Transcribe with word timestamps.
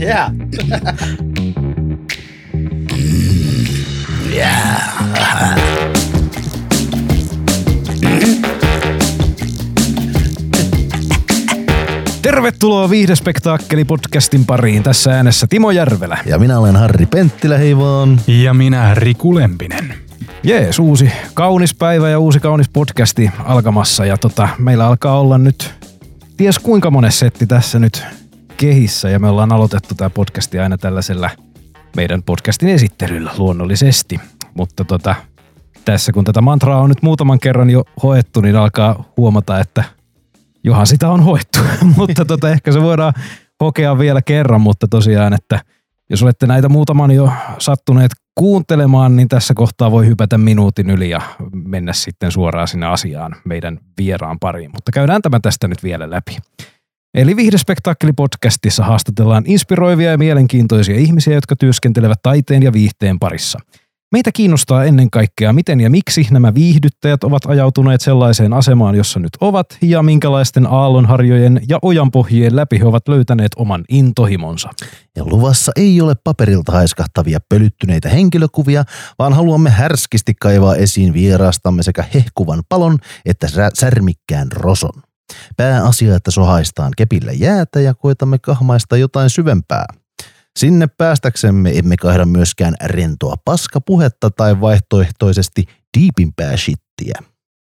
Yeah. 0.00 0.32
Tervetuloa 12.22 12.90
Viihdespektaakkeli-podcastin 12.90 14.44
pariin. 14.46 14.82
Tässä 14.82 15.16
äänessä 15.16 15.46
Timo 15.46 15.70
Järvelä. 15.70 16.18
Ja 16.26 16.38
minä 16.38 16.58
olen 16.58 16.76
Harri 16.76 17.06
Penttilä, 17.06 17.58
hei 17.58 17.76
vaan. 17.76 18.20
Ja 18.26 18.54
minä 18.54 18.94
Riku 18.94 19.34
Lempinen. 19.34 19.94
Jees, 20.42 20.78
uusi 20.78 21.12
kaunis 21.34 21.74
päivä 21.74 22.08
ja 22.08 22.18
uusi 22.18 22.40
kaunis 22.40 22.68
podcasti 22.68 23.30
alkamassa. 23.44 24.04
Ja 24.04 24.18
tota, 24.18 24.48
meillä 24.58 24.86
alkaa 24.86 25.20
olla 25.20 25.38
nyt 25.38 25.74
ties 26.36 26.58
kuinka 26.58 26.90
monen 26.90 27.12
setti 27.12 27.46
tässä 27.46 27.78
nyt 27.78 28.04
kehissä. 28.58 29.08
Ja 29.08 29.18
me 29.18 29.28
ollaan 29.28 29.52
aloitettu 29.52 29.94
tämä 29.94 30.10
podcasti 30.10 30.58
aina 30.58 30.78
tällaisella 30.78 31.30
meidän 31.96 32.22
podcastin 32.22 32.68
esittelyllä 32.68 33.30
luonnollisesti. 33.38 34.20
Mutta 34.54 34.84
tota, 34.84 35.14
tässä 35.84 36.12
kun 36.12 36.24
tätä 36.24 36.40
mantraa 36.40 36.80
on 36.80 36.88
nyt 36.88 37.02
muutaman 37.02 37.40
kerran 37.40 37.70
jo 37.70 37.84
hoettu, 38.02 38.40
niin 38.40 38.56
alkaa 38.56 39.04
huomata, 39.16 39.60
että 39.60 39.84
johan 40.64 40.86
sitä 40.86 41.10
on 41.10 41.22
hoettu. 41.22 41.58
mutta 41.96 42.24
tota, 42.24 42.50
ehkä 42.50 42.72
se 42.72 42.82
voidaan 42.82 43.12
hokea 43.60 43.98
vielä 43.98 44.22
kerran, 44.22 44.60
mutta 44.60 44.88
tosiaan, 44.88 45.32
että 45.32 45.60
jos 46.10 46.22
olette 46.22 46.46
näitä 46.46 46.68
muutaman 46.68 47.10
jo 47.10 47.32
sattuneet 47.58 48.12
kuuntelemaan, 48.34 49.16
niin 49.16 49.28
tässä 49.28 49.54
kohtaa 49.54 49.90
voi 49.90 50.06
hypätä 50.06 50.38
minuutin 50.38 50.90
yli 50.90 51.10
ja 51.10 51.20
mennä 51.52 51.92
sitten 51.92 52.32
suoraan 52.32 52.68
sinne 52.68 52.86
asiaan 52.86 53.36
meidän 53.44 53.78
vieraan 53.98 54.38
pariin. 54.38 54.70
Mutta 54.74 54.92
käydään 54.92 55.22
tämä 55.22 55.40
tästä 55.40 55.68
nyt 55.68 55.82
vielä 55.82 56.10
läpi. 56.10 56.36
Eli 57.14 57.36
Viihdespektaakkeli-podcastissa 57.36 58.84
haastatellaan 58.84 59.44
inspiroivia 59.46 60.10
ja 60.10 60.18
mielenkiintoisia 60.18 60.96
ihmisiä, 60.96 61.34
jotka 61.34 61.56
työskentelevät 61.56 62.18
taiteen 62.22 62.62
ja 62.62 62.72
viihteen 62.72 63.18
parissa. 63.18 63.58
Meitä 64.12 64.32
kiinnostaa 64.32 64.84
ennen 64.84 65.10
kaikkea, 65.10 65.52
miten 65.52 65.80
ja 65.80 65.90
miksi 65.90 66.26
nämä 66.30 66.54
viihdyttäjät 66.54 67.24
ovat 67.24 67.42
ajautuneet 67.46 68.00
sellaiseen 68.00 68.52
asemaan, 68.52 68.94
jossa 68.94 69.20
nyt 69.20 69.30
ovat, 69.40 69.66
ja 69.82 70.02
minkälaisten 70.02 70.66
aallonharjojen 70.66 71.60
ja 71.68 71.78
ojanpohjien 71.82 72.56
läpi 72.56 72.78
he 72.78 72.84
ovat 72.84 73.08
löytäneet 73.08 73.52
oman 73.56 73.84
intohimonsa. 73.88 74.70
Ja 75.16 75.24
luvassa 75.24 75.72
ei 75.76 76.00
ole 76.00 76.14
paperilta 76.24 76.72
haiskahtavia 76.72 77.38
pölyttyneitä 77.48 78.08
henkilökuvia, 78.08 78.84
vaan 79.18 79.32
haluamme 79.32 79.70
härskisti 79.70 80.34
kaivaa 80.40 80.76
esiin 80.76 81.12
vieraastamme 81.12 81.82
sekä 81.82 82.04
hehkuvan 82.14 82.62
palon 82.68 82.98
että 83.24 83.48
sä- 83.48 83.70
särmikkään 83.74 84.52
roson. 84.52 85.07
Pääasia, 85.56 86.16
että 86.16 86.30
sohaistaan 86.30 86.92
kepillä 86.96 87.32
jäätä 87.32 87.80
ja 87.80 87.94
koetamme 87.94 88.38
kahmaista 88.38 88.96
jotain 88.96 89.30
syvempää. 89.30 89.84
Sinne 90.58 90.86
päästäksemme 90.86 91.78
emme 91.78 91.96
kaihda 91.96 92.24
myöskään 92.24 92.74
rentoa 92.84 93.34
paskapuhetta 93.44 94.30
tai 94.30 94.60
vaihtoehtoisesti 94.60 95.64
diipimpää 95.98 96.56
shittiä. 96.56 97.14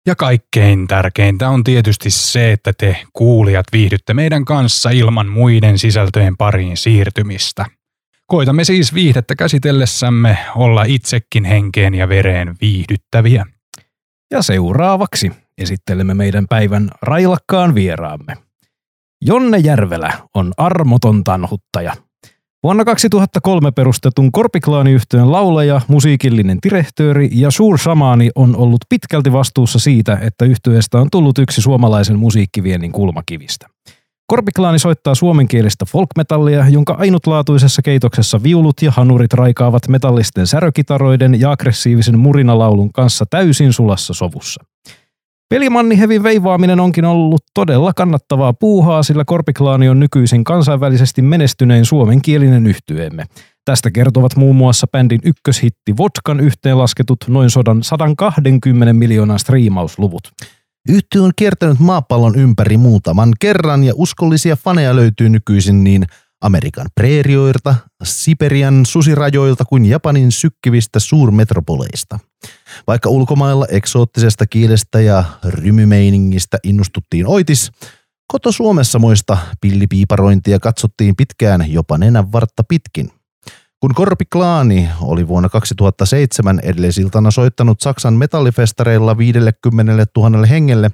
Ja 0.08 0.16
kaikkein 0.16 0.88
tärkeintä 0.88 1.49
on 1.49 1.63
tietysti 1.63 2.09
se, 2.09 2.52
että 2.52 2.73
te 2.77 2.97
kuulijat 3.13 3.66
viihdytte 3.71 4.13
meidän 4.13 4.45
kanssa 4.45 4.89
ilman 4.89 5.27
muiden 5.27 5.77
sisältöjen 5.77 6.38
pariin 6.38 6.77
siirtymistä. 6.77 7.66
Koitamme 8.27 8.63
siis 8.63 8.93
viihdettä 8.93 9.36
käsitellessämme 9.36 10.38
olla 10.55 10.83
itsekin 10.83 11.45
henkeen 11.45 11.93
ja 11.93 12.09
vereen 12.09 12.55
viihdyttäviä. 12.61 13.45
Ja 14.31 14.41
seuraavaksi 14.41 15.31
esittelemme 15.58 16.14
meidän 16.14 16.45
päivän 16.50 16.89
railakkaan 17.02 17.75
vieraamme. 17.75 18.38
Jonne 19.22 19.58
Järvelä 19.58 20.14
on 20.36 20.53
armoton 20.58 21.23
tanhuttaja. 21.23 21.94
Vuonna 22.64 22.86
2003 22.86 23.71
perustetun 23.71 24.32
Korpiklaaniyhtiön 24.32 25.32
laulaja, 25.32 25.82
musiikillinen 25.88 26.58
direhtööri 26.64 27.30
ja 27.32 27.52
Suur 27.52 27.77
Samani 27.77 28.30
on 28.36 28.55
ollut 28.55 28.82
pitkälti 28.89 29.32
vastuussa 29.32 29.80
siitä, 29.80 30.17
että 30.21 30.45
yhtyeestä 30.45 30.98
on 30.98 31.08
tullut 31.11 31.38
yksi 31.38 31.61
suomalaisen 31.61 32.20
musiikkiviennin 32.20 32.92
kulmakivistä. 32.92 33.67
Korpiklaani 34.27 34.80
soittaa 34.80 35.16
suomenkielistä 35.16 35.86
folkmetallia, 35.86 36.70
jonka 36.70 36.95
ainutlaatuisessa 36.99 37.82
keitoksessa 37.82 38.43
viulut 38.43 38.82
ja 38.82 38.92
hanurit 38.92 39.33
raikaavat 39.33 39.87
metallisten 39.87 40.48
särökitaroiden 40.48 41.39
ja 41.39 41.52
aggressiivisen 41.52 42.20
murinalaulun 42.20 42.93
kanssa 42.93 43.26
täysin 43.30 43.73
sulassa 43.73 44.14
sovussa. 44.14 44.64
Pelimannihevin 45.50 46.23
veivaaminen 46.23 46.80
onkin 46.80 47.06
ollut 47.06 47.42
todella 47.54 47.94
kannattavaa 47.94 48.54
puuhaa, 48.54 49.04
sillä 49.04 49.23
Korpiklaani 49.26 49.89
on 49.89 50.00
nykyisin 50.00 50.44
kansainvälisesti 50.44 51.22
menestynein 51.22 51.86
suomenkielinen 51.86 52.67
yhtyeemme. 52.67 53.23
Tästä 53.66 53.92
kertovat 53.92 54.36
muun 54.36 54.55
muassa 54.55 54.88
bändin 54.92 55.20
ykköshitti 55.23 55.98
Vodkan 55.98 56.39
yhteenlasketut 56.39 57.17
noin 57.28 57.50
sodan 57.50 57.84
120 57.84 58.94
miljoonan 58.94 59.39
striimausluvut. 59.39 60.32
Yhtiö 60.89 61.23
on 61.23 61.32
kiertänyt 61.36 61.80
maapallon 61.80 62.36
ympäri 62.36 62.78
muutaman 62.78 63.34
kerran 63.39 63.84
ja 63.84 63.94
uskollisia 63.95 64.55
faneja 64.55 64.95
löytyy 64.95 65.30
nykyisin 65.30 65.84
niin 65.84 66.05
Amerikan 66.42 66.88
preerioilta, 66.96 67.76
Siperian 68.04 68.86
susirajoilta 68.86 69.66
kuin 69.66 69.86
Japanin 69.86 70.32
sykkivistä 70.32 71.00
suurmetropoleista. 71.00 72.20
Vaikka 72.88 73.10
ulkomailla 73.10 73.66
eksoottisesta 73.70 74.46
kielestä 74.46 75.02
ja 75.02 75.23
rymymeiningistä 75.44 76.58
innostuttiin 76.64 77.28
oitis, 77.28 77.72
koto 78.28 78.52
Suomessa 78.52 79.00
moista 79.00 79.38
pillipiiparointia 79.62 80.60
katsottiin 80.60 81.16
pitkään 81.16 81.72
jopa 81.72 81.98
nenän 81.98 82.32
vartta 82.32 82.64
pitkin. 82.64 83.12
Kun 83.80 83.96
Korpiklaani 83.96 84.90
oli 85.02 85.28
vuonna 85.28 85.50
2007 85.50 86.60
edellisiltana 86.64 87.32
soittanut 87.32 87.82
Saksan 87.82 88.14
metallifestareilla 88.14 89.17
50 89.17 90.06
000 90.17 90.46
hengelle, 90.46 90.92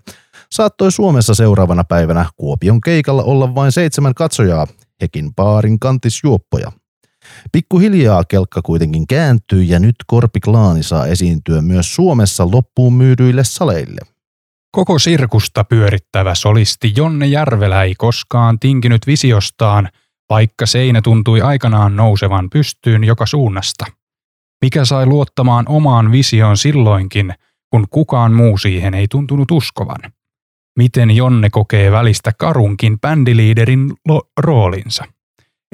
saattoi 0.52 0.92
Suomessa 0.92 1.34
seuraavana 1.34 1.84
päivänä 1.84 2.26
Kuopion 2.38 2.82
keikalla 2.82 3.24
olla 3.24 3.56
vain 3.56 3.72
seitsemän 3.72 4.14
katsojaa, 4.14 4.68
hekin 5.02 5.36
baarin 5.36 5.80
kantisjuoppoja. 5.80 6.72
Pikkuhiljaa 7.52 8.24
kelkka 8.24 8.62
kuitenkin 8.62 9.08
kääntyy 9.08 9.64
ja 9.64 9.80
nyt 9.80 9.96
Korpiklaani 10.08 10.84
saa 10.84 11.06
esiintyä 11.06 11.62
myös 11.62 11.96
Suomessa 11.96 12.52
loppuun 12.52 12.94
myydyille 12.94 13.44
saleille. 13.44 14.02
Koko 14.72 15.00
sirkusta 15.00 15.64
pyörittävä 15.64 16.36
solisti 16.36 16.94
Jonne 16.96 17.26
Järvelä 17.26 17.84
ei 17.84 17.96
koskaan 17.96 18.60
tinkinyt 18.60 19.08
visiostaan, 19.08 19.90
vaikka 20.30 20.66
seinä 20.66 21.02
tuntui 21.02 21.42
aikanaan 21.42 21.96
nousevan 21.96 22.50
pystyyn 22.50 23.04
joka 23.04 23.26
suunnasta. 23.26 23.86
Mikä 24.62 24.86
sai 24.86 25.06
luottamaan 25.06 25.66
omaan 25.68 26.12
visioon 26.12 26.58
silloinkin, 26.58 27.34
kun 27.70 27.86
kukaan 27.90 28.34
muu 28.34 28.58
siihen 28.58 28.94
ei 28.94 29.08
tuntunut 29.08 29.52
uskovan? 29.52 30.00
Miten 30.78 31.12
Jonne 31.12 31.50
kokee 31.50 31.92
välistä 31.92 32.32
karunkin 32.38 33.00
bändiliiderin 33.00 33.94
lo- 34.08 34.30
roolinsa? 34.38 35.04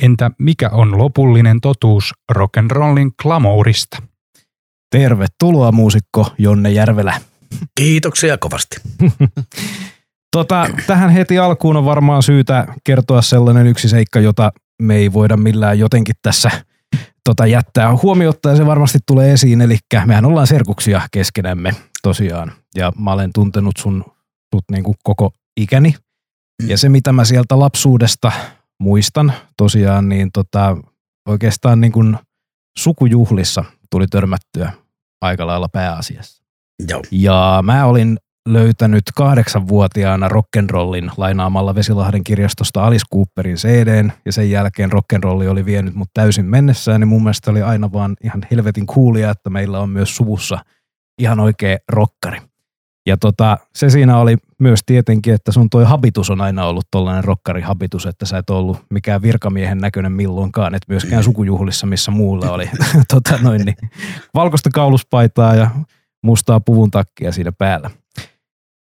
Entä 0.02 0.32
mikä 0.40 0.70
on 0.70 0.98
lopullinen 0.98 1.62
totuus 1.62 2.14
rock'n'rollin 2.32 3.12
glamourista? 3.22 3.98
Tervetuloa 4.92 5.72
muusikko 5.72 6.32
Jonne 6.38 6.72
Järvelä. 6.72 7.22
Kiitoksia 7.76 8.38
kovasti. 8.38 8.78
Tota, 10.32 10.70
tähän 10.88 11.10
heti 11.10 11.40
alkuun 11.40 11.78
on 11.78 11.86
varmaan 11.86 12.24
syytä 12.24 12.68
kertoa 12.84 13.22
sellainen 13.22 13.68
yksi 13.68 13.90
seikka, 13.90 14.20
jota 14.20 14.52
me 14.82 14.96
ei 14.96 15.14
voida 15.14 15.38
millään 15.38 15.80
jotenkin 15.80 16.16
tässä 16.22 16.52
tota, 17.24 17.48
jättää 17.48 17.98
huomiota 18.04 18.50
ja 18.50 18.56
se 18.56 18.66
varmasti 18.66 19.00
tulee 19.06 19.34
esiin. 19.34 19.62
Eli 19.62 19.78
mehän 20.06 20.26
ollaan 20.26 20.48
serkuksia 20.48 21.02
keskenämme 21.12 21.76
tosiaan 22.04 22.52
ja 22.76 22.92
mä 23.00 23.12
olen 23.12 23.34
tuntenut 23.34 23.78
sun 23.78 24.06
niin 24.72 24.84
kuin 24.84 24.96
koko 25.04 25.32
ikäni. 25.58 25.96
Ja 26.68 26.78
se 26.78 26.90
mitä 26.90 27.14
mä 27.14 27.26
sieltä 27.26 27.60
lapsuudesta 27.60 28.32
muistan 28.80 29.34
tosiaan, 29.58 30.10
niin 30.10 30.32
tota, 30.32 30.78
oikeastaan 31.30 31.82
niin 31.82 31.92
kuin 31.92 32.18
sukujuhlissa 32.78 33.66
tuli 33.90 34.08
törmättyä 34.08 34.72
aika 35.22 35.48
lailla 35.48 35.70
pääasiassa. 35.70 36.44
Joo. 36.90 37.02
Ja 37.12 37.60
mä 37.64 37.86
olin 37.86 38.18
löytänyt 38.48 39.04
kahdeksanvuotiaana 39.16 40.28
rock'n'rollin 40.28 41.12
lainaamalla 41.18 41.76
Vesilahden 41.76 42.24
kirjastosta 42.24 42.86
Alice 42.86 43.06
Cooperin 43.14 43.56
CDn 43.56 44.12
ja 44.26 44.32
sen 44.32 44.52
jälkeen 44.52 44.92
rock'n'rolli 44.92 45.48
oli 45.50 45.66
vienyt 45.66 45.96
mut 45.96 46.10
täysin 46.14 46.46
mennessään, 46.46 47.02
niin 47.02 47.08
mun 47.08 47.24
mielestä 47.24 47.52
oli 47.52 47.62
aina 47.62 47.92
vaan 47.92 48.16
ihan 48.24 48.48
helvetin 48.52 48.88
kuulia, 48.88 49.32
että 49.32 49.50
meillä 49.50 49.80
on 49.80 49.90
myös 49.90 50.16
suvussa 50.16 50.60
ihan 51.22 51.40
oikea 51.40 51.78
rokkari. 51.90 52.42
Ja 53.08 53.18
tota, 53.18 53.58
se 53.76 53.90
siinä 53.90 54.18
oli 54.18 54.38
myös 54.60 54.80
tietenkin, 54.86 55.34
että 55.34 55.52
sun 55.52 55.70
toi 55.70 55.86
habitus 55.86 56.30
on 56.30 56.42
aina 56.42 56.66
ollut 56.66 56.88
tollainen 56.92 57.24
rokkarihabitus, 57.24 58.06
että 58.06 58.26
sä 58.26 58.38
et 58.38 58.50
ollut 58.50 58.78
mikään 58.90 59.22
virkamiehen 59.22 59.78
näköinen 59.78 60.12
milloinkaan, 60.12 60.76
et 60.76 60.82
myöskään 60.88 61.24
sukujuhlissa, 61.24 61.88
missä 61.88 62.12
muulla 62.12 62.52
oli 62.52 62.70
tota 63.14 63.40
noin, 63.42 63.66
niin, 63.66 63.76
valkoista 64.34 64.70
kauluspaitaa 64.70 65.56
ja 65.56 65.70
mustaa 66.24 66.60
puvun 66.60 66.92
takkia 66.92 67.32
siinä 67.32 67.52
päällä. 67.52 67.90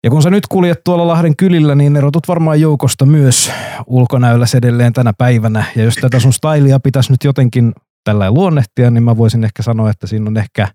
Ja 0.03 0.09
kun 0.09 0.21
sä 0.21 0.29
nyt 0.29 0.47
kuljet 0.47 0.83
tuolla 0.83 1.07
Lahden 1.07 1.35
kylillä, 1.35 1.75
niin 1.75 1.95
erotut 1.95 2.27
varmaan 2.27 2.61
joukosta 2.61 3.05
myös 3.05 3.51
ulkonäölläsi 3.85 4.57
edelleen 4.57 4.93
tänä 4.93 5.13
päivänä. 5.17 5.63
Ja 5.75 5.83
jos 5.83 5.95
tätä 5.95 6.19
sun 6.19 6.33
stylia 6.33 6.79
pitäisi 6.79 7.11
nyt 7.11 7.23
jotenkin 7.23 7.73
tällä 8.03 8.31
luonnehtia, 8.31 8.91
niin 8.91 9.03
mä 9.03 9.17
voisin 9.17 9.43
ehkä 9.43 9.63
sanoa, 9.63 9.89
että 9.89 10.07
siinä 10.07 10.27
on 10.27 10.37
ehkä 10.37 10.67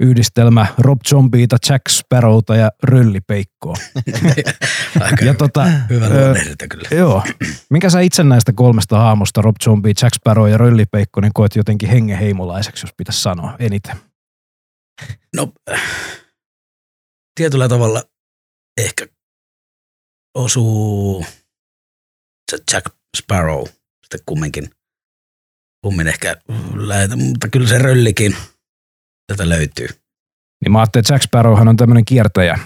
yhdistelmä 0.00 0.66
Rob 0.78 1.00
Zombieta, 1.08 1.56
Jack 1.68 1.82
Sparrowta 1.88 2.56
ja 2.56 2.70
Röllipeikkoa. 2.82 3.74
Aika 5.00 5.24
Ja 5.24 5.34
tota, 5.34 5.64
hyvä 5.64 6.08
luonnehdinta 6.08 6.68
kyllä. 6.68 6.88
Joo. 6.90 7.22
Minkä 7.70 7.90
sä 7.90 8.00
itse 8.00 8.24
näistä 8.24 8.52
kolmesta 8.52 8.98
haamosta, 8.98 9.42
Rob 9.42 9.56
Zombie, 9.64 9.92
Jack 10.02 10.14
Sparrow 10.14 10.50
ja 10.50 10.58
Röllipeikko, 10.58 11.20
niin 11.20 11.32
koet 11.34 11.56
jotenkin 11.56 11.88
hengenheimolaiseksi, 11.88 12.86
jos 12.86 12.94
pitäisi 12.96 13.22
sanoa 13.22 13.56
eniten? 13.58 13.96
No, 15.36 15.52
tietyllä 17.34 17.68
tavalla 17.68 18.02
ehkä 18.78 19.06
osuu 20.34 21.26
se 22.50 22.58
Jack 22.72 22.86
Sparrow 23.16 23.66
sitten 24.04 24.20
kumminkin, 24.26 24.70
kummin 25.84 26.06
ehkä 26.06 26.36
lähetä, 26.74 27.16
mutta 27.16 27.48
kyllä 27.48 27.68
se 27.68 27.78
röllikin 27.78 28.36
tätä 29.30 29.48
löytyy. 29.48 29.88
Niin 30.64 30.72
mä 30.72 30.78
ajattelin, 30.78 31.02
että 31.02 31.14
Jack 31.14 31.22
Sparrowhan 31.22 31.68
on 31.68 31.76
tämmöinen 31.76 32.04
kiertäjä, 32.04 32.58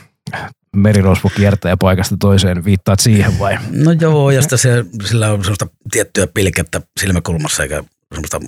merirosvo 0.76 1.30
kiertäjä 1.36 1.76
paikasta 1.76 2.16
toiseen. 2.20 2.64
Viittaat 2.64 3.00
siihen 3.00 3.38
vai? 3.38 3.58
No 3.70 3.92
joo, 3.92 4.30
ja 4.30 4.42
sitten 4.42 4.58
se, 4.58 4.84
sillä 5.04 5.32
on 5.32 5.44
sellaista 5.44 5.66
tiettyä 5.90 6.26
pilkettä 6.26 6.80
silmäkulmassa, 7.00 7.62
eikä 7.62 7.84
semmoista, 8.14 8.40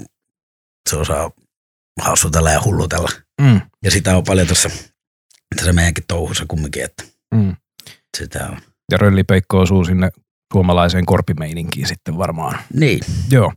se 0.90 0.96
osaa 0.96 1.30
hassutella 2.00 2.50
ja 2.50 2.62
hullutella. 2.64 3.08
Mm. 3.40 3.60
Ja 3.84 3.90
sitä 3.90 4.16
on 4.16 4.24
paljon 4.24 4.46
tässä, 4.46 4.70
tässä 5.56 5.72
meidänkin 5.72 6.04
touhussa 6.08 6.44
kumminkin, 6.48 6.84
että 6.84 7.04
Mm. 7.34 7.56
sitä 8.16 8.46
on. 8.50 8.58
Ja 8.92 8.98
Röllipeikko 8.98 9.58
osuu 9.60 9.84
sinne 9.84 10.10
suomalaiseen 10.52 11.06
korpimeininkiin 11.06 11.86
sitten 11.88 12.18
varmaan. 12.18 12.58
Niin, 12.74 13.00
Joo. 13.30 13.52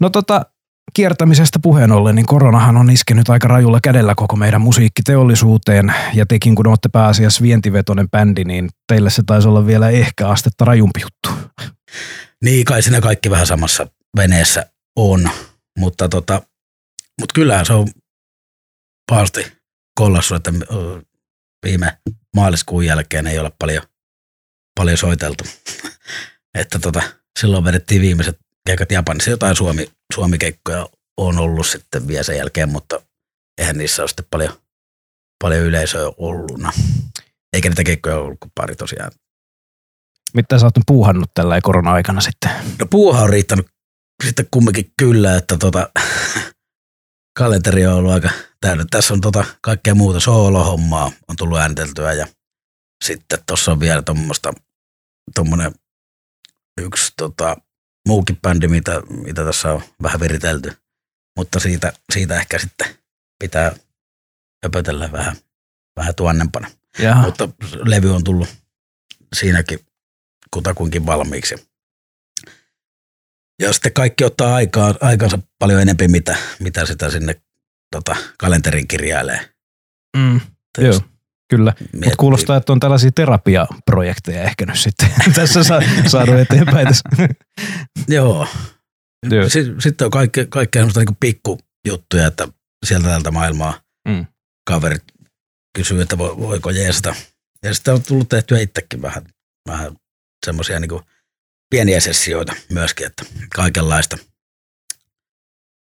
No 0.00 0.10
tota, 0.10 0.46
kiertämisestä 0.94 1.58
puheen 1.62 1.92
ollen, 1.92 2.14
niin 2.14 2.26
koronahan 2.26 2.76
on 2.76 2.90
iskenyt 2.90 3.28
aika 3.28 3.48
rajulla 3.48 3.78
kädellä 3.82 4.14
koko 4.14 4.36
meidän 4.36 4.60
musiikkiteollisuuteen. 4.60 5.94
Ja 6.14 6.26
tekin, 6.26 6.54
kun 6.54 6.66
olette 6.66 6.88
pääasiassa 6.92 7.42
vientivetoinen 7.42 8.10
bändi, 8.10 8.44
niin 8.44 8.68
teille 8.88 9.10
se 9.10 9.22
taisi 9.26 9.48
olla 9.48 9.66
vielä 9.66 9.90
ehkä 9.90 10.28
astetta 10.28 10.64
rajumpi 10.64 11.00
juttu. 11.00 11.50
Niin, 12.44 12.64
kai 12.64 12.82
siinä 12.82 13.00
kaikki 13.00 13.30
vähän 13.30 13.46
samassa 13.46 13.86
veneessä 14.16 14.70
on, 14.96 15.30
mutta 15.78 16.08
tota, 16.08 16.42
mut 17.20 17.32
kyllähän 17.32 17.66
se 17.66 17.72
on 17.72 17.88
pahasti 19.10 19.52
kollassu, 19.94 20.34
että 20.34 20.52
viime 21.66 21.98
maaliskuun 22.36 22.86
jälkeen 22.86 23.26
ei 23.26 23.38
ole 23.38 23.52
paljon, 23.58 23.82
paljon 24.78 24.98
soiteltu. 24.98 25.44
että 26.58 26.78
tota, 26.78 27.02
silloin 27.40 27.64
vedettiin 27.64 28.02
viimeiset 28.02 28.38
keikat 28.66 28.92
Japanissa. 28.92 29.30
Jotain 29.30 29.56
Suomi, 29.56 29.90
Suomi-keikkoja 30.14 30.88
on 31.16 31.38
ollut 31.38 31.66
sitten 31.66 32.08
vielä 32.08 32.22
sen 32.22 32.36
jälkeen, 32.36 32.68
mutta 32.68 33.00
eihän 33.58 33.78
niissä 33.78 34.02
ole 34.02 34.08
sitten 34.08 34.26
paljon, 34.30 34.52
paljon 35.42 35.62
yleisöä 35.62 36.10
ollut. 36.16 36.60
Eikä 37.52 37.68
niitä 37.68 37.84
keikkoja 37.84 38.18
ollut 38.18 38.40
kuin 38.40 38.52
pari 38.54 38.76
tosiaan 38.76 39.12
Mitä 40.34 40.58
sä 40.58 40.66
oot 40.66 40.74
puuhannut 40.86 41.30
tällä 41.34 41.60
korona-aikana 41.60 42.20
sitten? 42.20 42.50
No 42.78 42.86
puuha 42.90 43.22
on 43.22 43.30
riittänyt 43.30 43.66
sitten 44.24 44.48
kumminkin 44.50 44.92
kyllä, 44.98 45.36
että 45.36 45.56
tota, 45.56 45.90
kalenteri 47.38 47.86
on 47.86 47.94
ollut 47.94 48.12
aika 48.12 48.30
täynnä. 48.60 48.84
Tässä 48.90 49.14
on 49.14 49.20
tota 49.20 49.44
kaikkea 49.60 49.94
muuta 49.94 50.20
soolohommaa 50.20 51.12
on 51.28 51.36
tullut 51.36 51.58
ääniteltyä 51.58 52.12
ja 52.12 52.26
sitten 53.04 53.38
tuossa 53.46 53.72
on 53.72 53.80
vielä 53.80 54.02
tuommoista 54.02 54.52
tuommoinen 55.34 55.74
yksi 56.80 57.12
tota, 57.16 57.56
muukin 58.06 58.38
bändi, 58.42 58.68
mitä, 58.68 59.02
mitä 59.10 59.44
tässä 59.44 59.72
on 59.72 59.82
vähän 60.02 60.20
viritelty. 60.20 60.72
Mutta 61.36 61.60
siitä, 61.60 61.92
siitä 62.12 62.40
ehkä 62.40 62.58
sitten 62.58 62.88
pitää 63.38 63.76
höpötellä 64.64 65.12
vähän, 65.12 65.36
vähän 65.96 66.14
tuonnempana. 66.14 66.70
Jaha. 66.98 67.22
Mutta 67.22 67.48
levy 67.84 68.14
on 68.14 68.24
tullut 68.24 68.48
siinäkin 69.34 69.78
kutakuinkin 70.50 71.06
valmiiksi. 71.06 71.54
Ja 73.62 73.72
sitten 73.72 73.92
kaikki 73.92 74.24
ottaa 74.24 74.54
aikaa, 74.54 74.94
aikansa 75.00 75.38
paljon 75.58 75.82
enemmän, 75.82 76.10
mitä, 76.10 76.36
mitä 76.60 76.86
sitä 76.86 77.10
sinne 77.10 77.40
tota, 77.90 78.16
kalenterin 78.38 78.88
kirjailee. 78.88 79.50
Mm. 80.16 80.40
Joo, 80.78 81.00
kyllä. 81.50 81.72
Mutta 81.92 82.16
kuulostaa, 82.18 82.56
että 82.56 82.72
on 82.72 82.80
tällaisia 82.80 83.10
terapiaprojekteja 83.14 84.42
ehkä 84.42 84.66
nyt 84.66 84.78
sitten 84.78 85.08
tässä 85.34 85.64
sa- 85.64 85.80
saanut 86.06 86.40
eteenpäin. 86.40 86.86
Tässä. 86.88 87.08
Joo. 88.08 88.46
Si- 89.48 89.74
sitten 89.78 90.04
on 90.04 90.10
kaikkea, 90.10 90.46
kaikkea 90.48 90.80
semmoista 90.80 91.00
niinku 91.00 91.16
pikkujuttuja, 91.20 92.26
että 92.26 92.48
sieltä 92.86 93.08
tältä 93.08 93.30
maailmaa 93.30 93.80
Mm. 94.08 94.26
kaverit 94.70 95.04
kysyy, 95.76 96.00
että 96.02 96.16
vo- 96.16 96.38
voiko 96.40 96.70
jeesata. 96.70 97.14
Ja 97.64 97.74
sitten 97.74 97.94
on 97.94 98.02
tullut 98.02 98.28
tehtyä 98.28 98.58
itsekin 98.60 99.02
vähän, 99.02 99.22
vähän 99.68 99.96
semmoisia 100.46 100.80
niinku 100.80 101.02
pieniä 101.70 102.00
sessioita 102.00 102.54
myöskin, 102.72 103.06
että 103.06 103.24
kaikenlaista. 103.54 104.18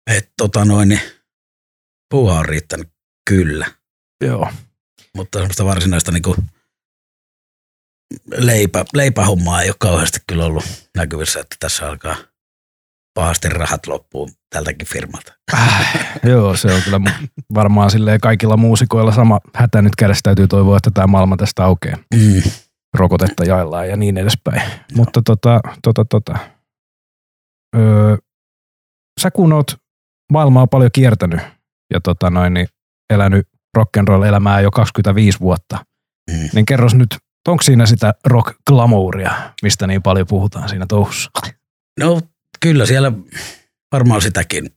Et 0.07 0.31
tota 0.38 0.65
noin, 0.65 0.89
niin 0.89 1.01
puuha 2.09 2.39
on 2.39 2.45
riittänyt 2.45 2.88
kyllä, 3.30 3.71
Joo. 4.24 4.51
Mutta 5.17 5.39
semmoista 5.39 5.65
varsinaista 5.65 6.11
niinku 6.11 6.35
leipä, 8.37 8.85
leipähommaa 8.93 9.61
ei 9.61 9.69
ole 9.69 9.75
kauheasti 9.79 10.19
kyllä 10.27 10.45
ollut 10.45 10.89
näkyvissä, 10.97 11.39
että 11.39 11.55
tässä 11.59 11.89
alkaa 11.89 12.15
pahasti 13.13 13.49
rahat 13.49 13.87
loppuu 13.87 14.29
tältäkin 14.49 14.87
firmalta. 14.87 15.33
Äh, 15.53 16.19
joo, 16.23 16.55
se 16.55 16.73
on 16.73 16.81
kyllä 16.81 16.99
varmaan 17.53 17.91
silleen 17.91 18.21
kaikilla 18.21 18.57
muusikoilla 18.57 19.11
sama 19.11 19.39
hätä 19.55 19.81
nyt 19.81 19.95
kädessä 19.95 20.21
täytyy 20.23 20.47
toivoa, 20.47 20.77
että 20.77 20.91
tämä 20.91 21.07
maailma 21.07 21.37
tästä 21.37 21.63
aukeaa. 21.65 21.97
Mm. 22.15 22.41
Rokotetta 22.93 23.43
jaellaan 23.43 23.89
ja 23.89 23.97
niin 23.97 24.17
edespäin. 24.17 24.61
Mutta 24.93 25.21
tota, 25.25 25.59
tota, 25.83 26.05
tota. 26.05 26.37
Öö, 27.75 28.17
sä 29.21 29.31
kun 29.31 29.53
oot 29.53 29.77
maailmaa 30.31 30.67
paljon 30.67 30.91
kiertänyt 30.93 31.41
ja 31.93 32.01
tota 32.01 32.29
noin, 32.29 32.53
niin 32.53 32.67
elänyt 33.13 33.47
rock'n'roll 33.77 34.25
elämää 34.27 34.62
jo 34.62 34.71
25 34.71 35.39
vuotta, 35.39 35.85
Mm. 36.31 36.50
niin 36.53 36.65
kerros 36.65 36.95
nyt, 36.95 37.18
onko 37.47 37.63
siinä 37.63 37.85
sitä 37.85 38.13
rock 38.25 38.57
glamouria, 38.68 39.54
mistä 39.61 39.87
niin 39.87 40.01
paljon 40.04 40.28
puhutaan 40.28 40.69
siinä 40.69 40.85
touhussa? 40.85 41.31
No 41.99 42.21
kyllä 42.59 42.85
siellä 42.85 43.11
varmaan 43.92 44.21
sitäkin 44.21 44.69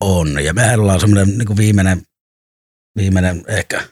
on. 0.00 0.44
Ja 0.44 0.54
mehän 0.54 0.80
ollaan 0.80 1.00
semmoinen 1.00 1.38
niin 1.38 1.56
viimeinen, 1.56 2.02
viimeinen 2.98 3.44
ehkä 3.48 3.88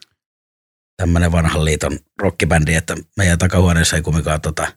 tämmöinen 0.96 1.32
vanhan 1.32 1.64
liiton 1.64 1.98
rockibändi, 2.22 2.74
että 2.74 2.94
meidän 3.16 3.38
takahuoneessa 3.38 3.96
ei 3.96 4.02
kumminkaan 4.02 4.40
tota, 4.40 4.72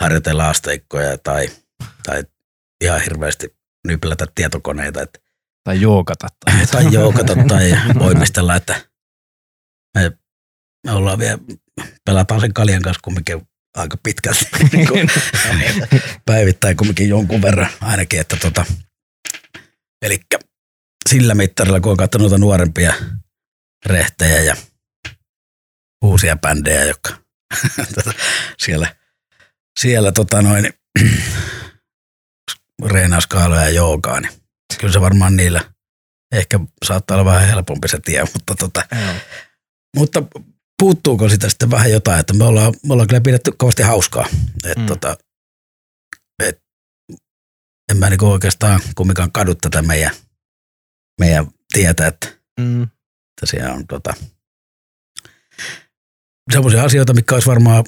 harjoitella 0.00 0.48
asteikkoja 0.48 1.18
tai, 1.18 1.48
tai 2.06 2.24
ihan 2.80 3.00
hirveästi 3.00 3.56
nyplätä 3.86 4.26
tietokoneita 4.34 5.02
että, 5.02 5.18
Tai 5.64 5.80
joogata? 5.80 6.28
Tai, 6.44 6.66
tai 6.66 6.92
joukata 6.92 7.34
tai 7.48 7.70
voimistella, 8.04 8.56
että 8.56 8.80
me, 9.94 10.12
me 10.86 10.92
ollaan 10.92 11.18
vielä, 11.18 11.38
pelataan 12.04 12.40
sen 12.40 12.54
kaljan 12.54 12.82
kanssa 12.82 13.00
kumminkin 13.04 13.48
aika 13.76 13.96
pitkälti 14.02 14.46
niin 14.72 15.10
päivittäin 16.26 16.76
kumminkin 16.76 17.08
jonkun 17.08 17.42
verran 17.42 17.70
ainakin, 17.80 18.20
että 18.20 18.36
tota, 18.36 18.64
eli 20.02 20.20
sillä 21.08 21.34
mittarilla, 21.34 21.80
kun 21.80 21.90
on 21.90 21.96
katsonut 21.96 22.30
noita 22.30 22.38
nuorempia 22.38 22.94
rehtejä 23.86 24.40
ja 24.40 24.56
uusia 26.04 26.36
bändejä, 26.36 26.84
jotka 26.84 27.10
tota, 27.94 28.12
siellä, 28.58 28.96
siellä 29.80 30.12
tota 30.12 30.42
noin, 30.42 30.72
reenaa 32.86 33.20
skaaloja 33.20 33.62
ja 33.62 33.70
joogaa, 33.70 34.20
niin 34.20 34.39
kyllä 34.80 34.92
se 34.92 35.00
varmaan 35.00 35.36
niillä 35.36 35.60
ehkä 36.32 36.60
saattaa 36.86 37.14
olla 37.14 37.24
vähän 37.32 37.48
helpompi 37.48 37.88
se 37.88 37.98
tie, 38.04 38.22
mutta, 38.34 38.54
tota, 38.54 38.84
mutta 39.96 40.22
puuttuuko 40.82 41.28
sitä 41.28 41.48
sitten 41.48 41.70
vähän 41.70 41.90
jotain, 41.90 42.20
että 42.20 42.32
me 42.32 42.44
ollaan, 42.44 42.74
me 42.86 42.92
ollaan 42.92 43.08
kyllä 43.08 43.20
pidetty 43.20 43.52
kovasti 43.58 43.82
hauskaa. 43.82 44.26
Et 44.64 44.76
Mm. 44.76 44.82
mm. 44.82 44.86
tota, 44.86 45.16
et, 46.42 46.62
en 47.90 47.96
mä 47.96 48.10
niinku 48.10 48.26
oikeastaan 48.30 48.80
kumminkaan 48.94 49.32
kadu 49.32 49.54
tätä 49.54 49.82
meidän, 49.82 50.14
meidän 51.20 51.46
tietä, 51.72 52.06
että, 52.06 52.28
mm, 52.60 52.82
että 52.82 53.46
siellä 53.46 53.74
on 53.74 53.86
tota, 53.86 54.14
sellaisia 56.52 56.84
asioita, 56.84 57.14
mitkä 57.14 57.34
olisi 57.34 57.48
varmaan 57.48 57.84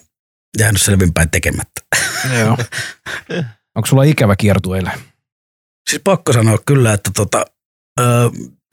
jäänyt 0.58 0.82
selvinpäin 0.82 1.30
tekemättä. 1.30 1.80
joo. 2.38 2.58
Onko 3.76 3.86
sulla 3.86 4.02
ikävä 4.02 4.36
kiertueille? 4.36 5.11
Siis 5.90 6.02
pakko 6.04 6.32
sanoa 6.32 6.58
kyllä, 6.66 6.92
että 6.92 7.10
tota, 7.16 7.44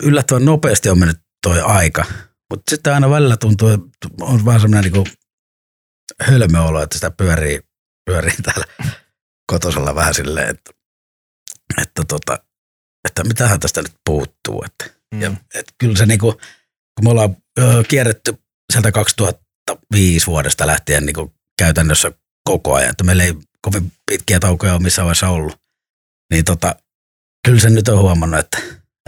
yllättävän 0.03 0.45
nopeasti 0.45 0.89
on 0.89 0.99
mennyt 0.99 1.19
toi 1.43 1.61
aika. 1.61 2.05
Mutta 2.49 2.69
sitten 2.69 2.93
aina 2.93 3.09
välillä 3.09 3.37
tuntuu, 3.37 3.69
että 3.69 4.07
on 4.21 4.45
vähän 4.45 4.61
semmoinen 4.61 4.91
niinku 4.91 5.09
hölmö 6.21 6.61
olo, 6.61 6.81
että 6.81 6.95
sitä 6.95 7.11
pyörii, 7.11 7.59
pyörii 8.05 8.37
täällä 8.43 8.65
kotosalla 9.51 9.95
vähän 9.95 10.13
silleen, 10.13 10.49
että, 10.49 10.71
että, 11.81 12.03
tota, 12.07 12.39
että 13.07 13.23
mitähän 13.23 13.59
tästä 13.59 13.81
nyt 13.81 13.93
puuttuu. 14.05 14.63
Että, 14.65 14.99
mm. 15.15 15.21
ja, 15.21 15.31
että 15.55 15.73
kyllä 15.77 15.97
se 15.97 16.05
niinku, 16.05 16.31
kun 16.95 17.03
me 17.03 17.09
ollaan 17.09 17.37
ö, 17.59 17.83
kierretty 17.87 18.37
sieltä 18.73 18.91
2005 18.91 20.27
vuodesta 20.27 20.67
lähtien 20.67 21.05
niinku 21.05 21.33
käytännössä 21.59 22.11
koko 22.43 22.73
ajan, 22.73 22.89
että 22.89 23.03
meillä 23.03 23.23
ei 23.23 23.33
kovin 23.61 23.91
pitkiä 24.11 24.39
taukoja 24.39 24.73
ole 24.73 24.81
missään 24.81 25.05
vaiheessa 25.05 25.29
ollut, 25.29 25.61
niin 26.33 26.45
tota, 26.45 26.75
kyllä 27.45 27.59
se 27.59 27.69
nyt 27.69 27.87
on 27.87 27.99
huomannut, 27.99 28.39
että, 28.39 28.57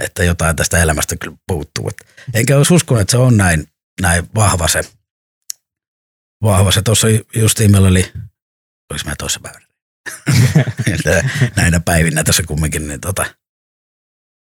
että 0.01 0.23
jotain 0.23 0.55
tästä 0.55 0.81
elämästä 0.81 1.15
kyllä 1.15 1.37
puuttuu. 1.47 1.91
Enkä 2.33 2.57
olisi 2.57 2.73
uskonut, 2.73 3.01
että 3.01 3.11
se 3.11 3.17
on 3.17 3.37
näin, 3.37 3.67
näin 4.01 4.27
vahva 4.35 4.67
se, 4.67 4.81
vahva 6.43 6.71
se. 6.71 6.81
Tuossa 6.81 7.07
justiin 7.35 7.71
meillä 7.71 7.87
oli, 7.87 8.11
oliko 8.91 9.05
mä 9.05 9.15
toisessa 9.17 9.39
päivänä? 9.39 9.65
Näinä 11.55 11.79
päivinä 11.79 12.23
tässä 12.23 12.43
kumminkin, 12.43 12.87
niin 12.87 13.01
tota, 13.01 13.25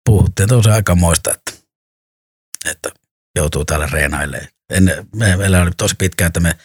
puhuttiin, 0.06 0.50
se 0.63 0.72
aika 0.72 0.96
moista, 0.96 1.34
että, 1.34 1.51
että 2.65 2.89
joutuu 3.36 3.65
täällä 3.65 3.88
reenailemaan. 3.92 4.48
En, 4.70 5.08
me, 5.15 5.38
meillä 5.38 5.62
oli 5.62 5.72
tosi 5.77 5.96
pitkään, 5.96 6.27
että 6.27 6.39
me 6.39 6.58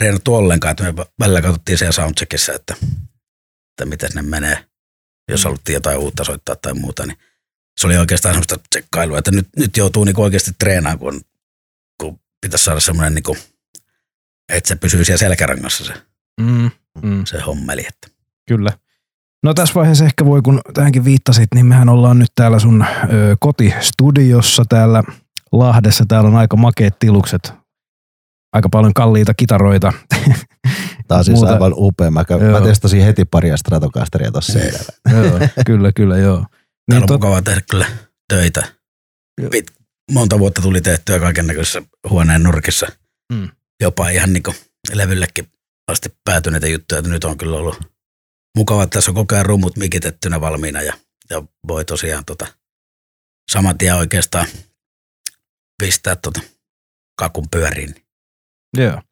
reenattu 0.00 0.34
ollenkaan, 0.34 0.70
että 0.70 0.92
me 0.92 1.06
välillä 1.18 1.42
katsottiin 1.42 1.78
siellä 1.78 1.92
soundcheckissa, 1.92 2.52
että, 2.52 2.74
että 3.70 3.84
miten 3.84 4.10
ne 4.14 4.22
menee, 4.22 4.69
jos 5.30 5.44
haluttiin 5.44 5.74
jotain 5.74 5.98
uutta 5.98 6.24
soittaa 6.24 6.56
tai 6.56 6.74
muuta, 6.74 7.06
niin 7.06 7.16
se 7.80 7.86
oli 7.86 7.96
oikeastaan 7.96 8.34
semmoista 8.34 8.56
tsekkailua, 8.70 9.18
että 9.18 9.30
nyt, 9.30 9.48
nyt 9.56 9.76
joutuu 9.76 10.04
niinku 10.04 10.22
oikeasti 10.22 10.50
treenaamaan, 10.58 10.98
kun, 10.98 11.20
kun 12.00 12.20
pitäisi 12.40 12.64
saada 12.64 12.80
semmoinen, 12.80 13.14
niinku, 13.14 13.36
että 14.48 14.68
se 14.68 14.76
pysyy 14.76 15.04
siellä 15.04 15.18
selkärangassa 15.18 15.84
se, 15.84 15.92
Mm, 16.40 16.70
mm, 17.02 17.24
se 17.24 17.40
hommeli. 17.40 17.86
Että. 17.88 18.08
kyllä. 18.48 18.72
No 19.42 19.54
tässä 19.54 19.74
vaiheessa 19.74 20.04
ehkä 20.04 20.24
voi, 20.24 20.42
kun 20.42 20.60
tähänkin 20.74 21.04
viittasit, 21.04 21.48
niin 21.54 21.66
mehän 21.66 21.88
ollaan 21.88 22.18
nyt 22.18 22.32
täällä 22.34 22.58
sun 22.58 22.84
ö, 23.12 23.36
kotistudiossa 23.40 24.64
täällä 24.68 25.02
Lahdessa. 25.52 26.04
Täällä 26.08 26.28
on 26.28 26.36
aika 26.36 26.56
makeat 26.56 26.98
tilukset, 26.98 27.52
aika 28.52 28.68
paljon 28.68 28.94
kalliita 28.94 29.34
kitaroita. 29.34 29.92
Tämä 31.10 31.18
on 31.18 31.24
siis 31.24 31.34
Muuta- 31.38 31.52
aivan 31.52 31.72
upea. 31.76 32.10
Mä, 32.10 32.24
mä 32.52 32.60
testasin 32.60 33.02
heti 33.02 33.24
paria 33.24 33.56
Stratocasteria 33.56 34.30
tuossa 34.30 34.52
seinällä. 34.52 34.92
joo, 35.28 35.48
kyllä, 35.66 35.92
kyllä, 35.92 36.18
joo. 36.18 36.36
Täällä 36.36 36.48
Niin 36.90 37.02
on 37.02 37.06
tot, 37.06 37.14
mukavaa 37.14 37.42
tehdä 37.42 37.60
kyllä 37.70 37.86
töitä. 38.28 38.72
Pit, 39.50 39.66
monta 40.12 40.38
vuotta 40.38 40.62
tuli 40.62 40.80
tehtyä 40.80 41.18
kaiken 41.20 41.46
näköisissä 41.46 41.82
huoneen 42.10 42.42
nurkissa. 42.42 42.86
Mm. 43.32 43.48
Jopa 43.82 44.08
ihan 44.08 44.32
niin 44.32 44.42
levyllekin 44.94 45.46
asti 45.90 46.14
päätyneitä 46.24 46.66
juttuja, 46.68 46.98
että 46.98 47.10
nyt 47.10 47.24
on 47.24 47.38
kyllä 47.38 47.56
ollut 47.56 47.78
mukava, 48.56 48.82
että 48.82 48.94
tässä 48.94 49.10
on 49.10 49.14
koko 49.14 49.34
ajan 49.34 49.46
rummut 49.46 49.76
mikitettynä 49.76 50.40
valmiina 50.40 50.82
ja, 50.82 50.92
ja 51.30 51.42
voi 51.68 51.84
tosiaan 51.84 52.24
tota, 52.24 52.46
saman 53.52 53.78
tien 53.78 53.96
oikeastaan 53.96 54.46
pistää 55.82 56.16
tota 56.16 56.40
kakun 57.18 57.46
pyöriin. 57.50 57.94
joo. 58.76 59.02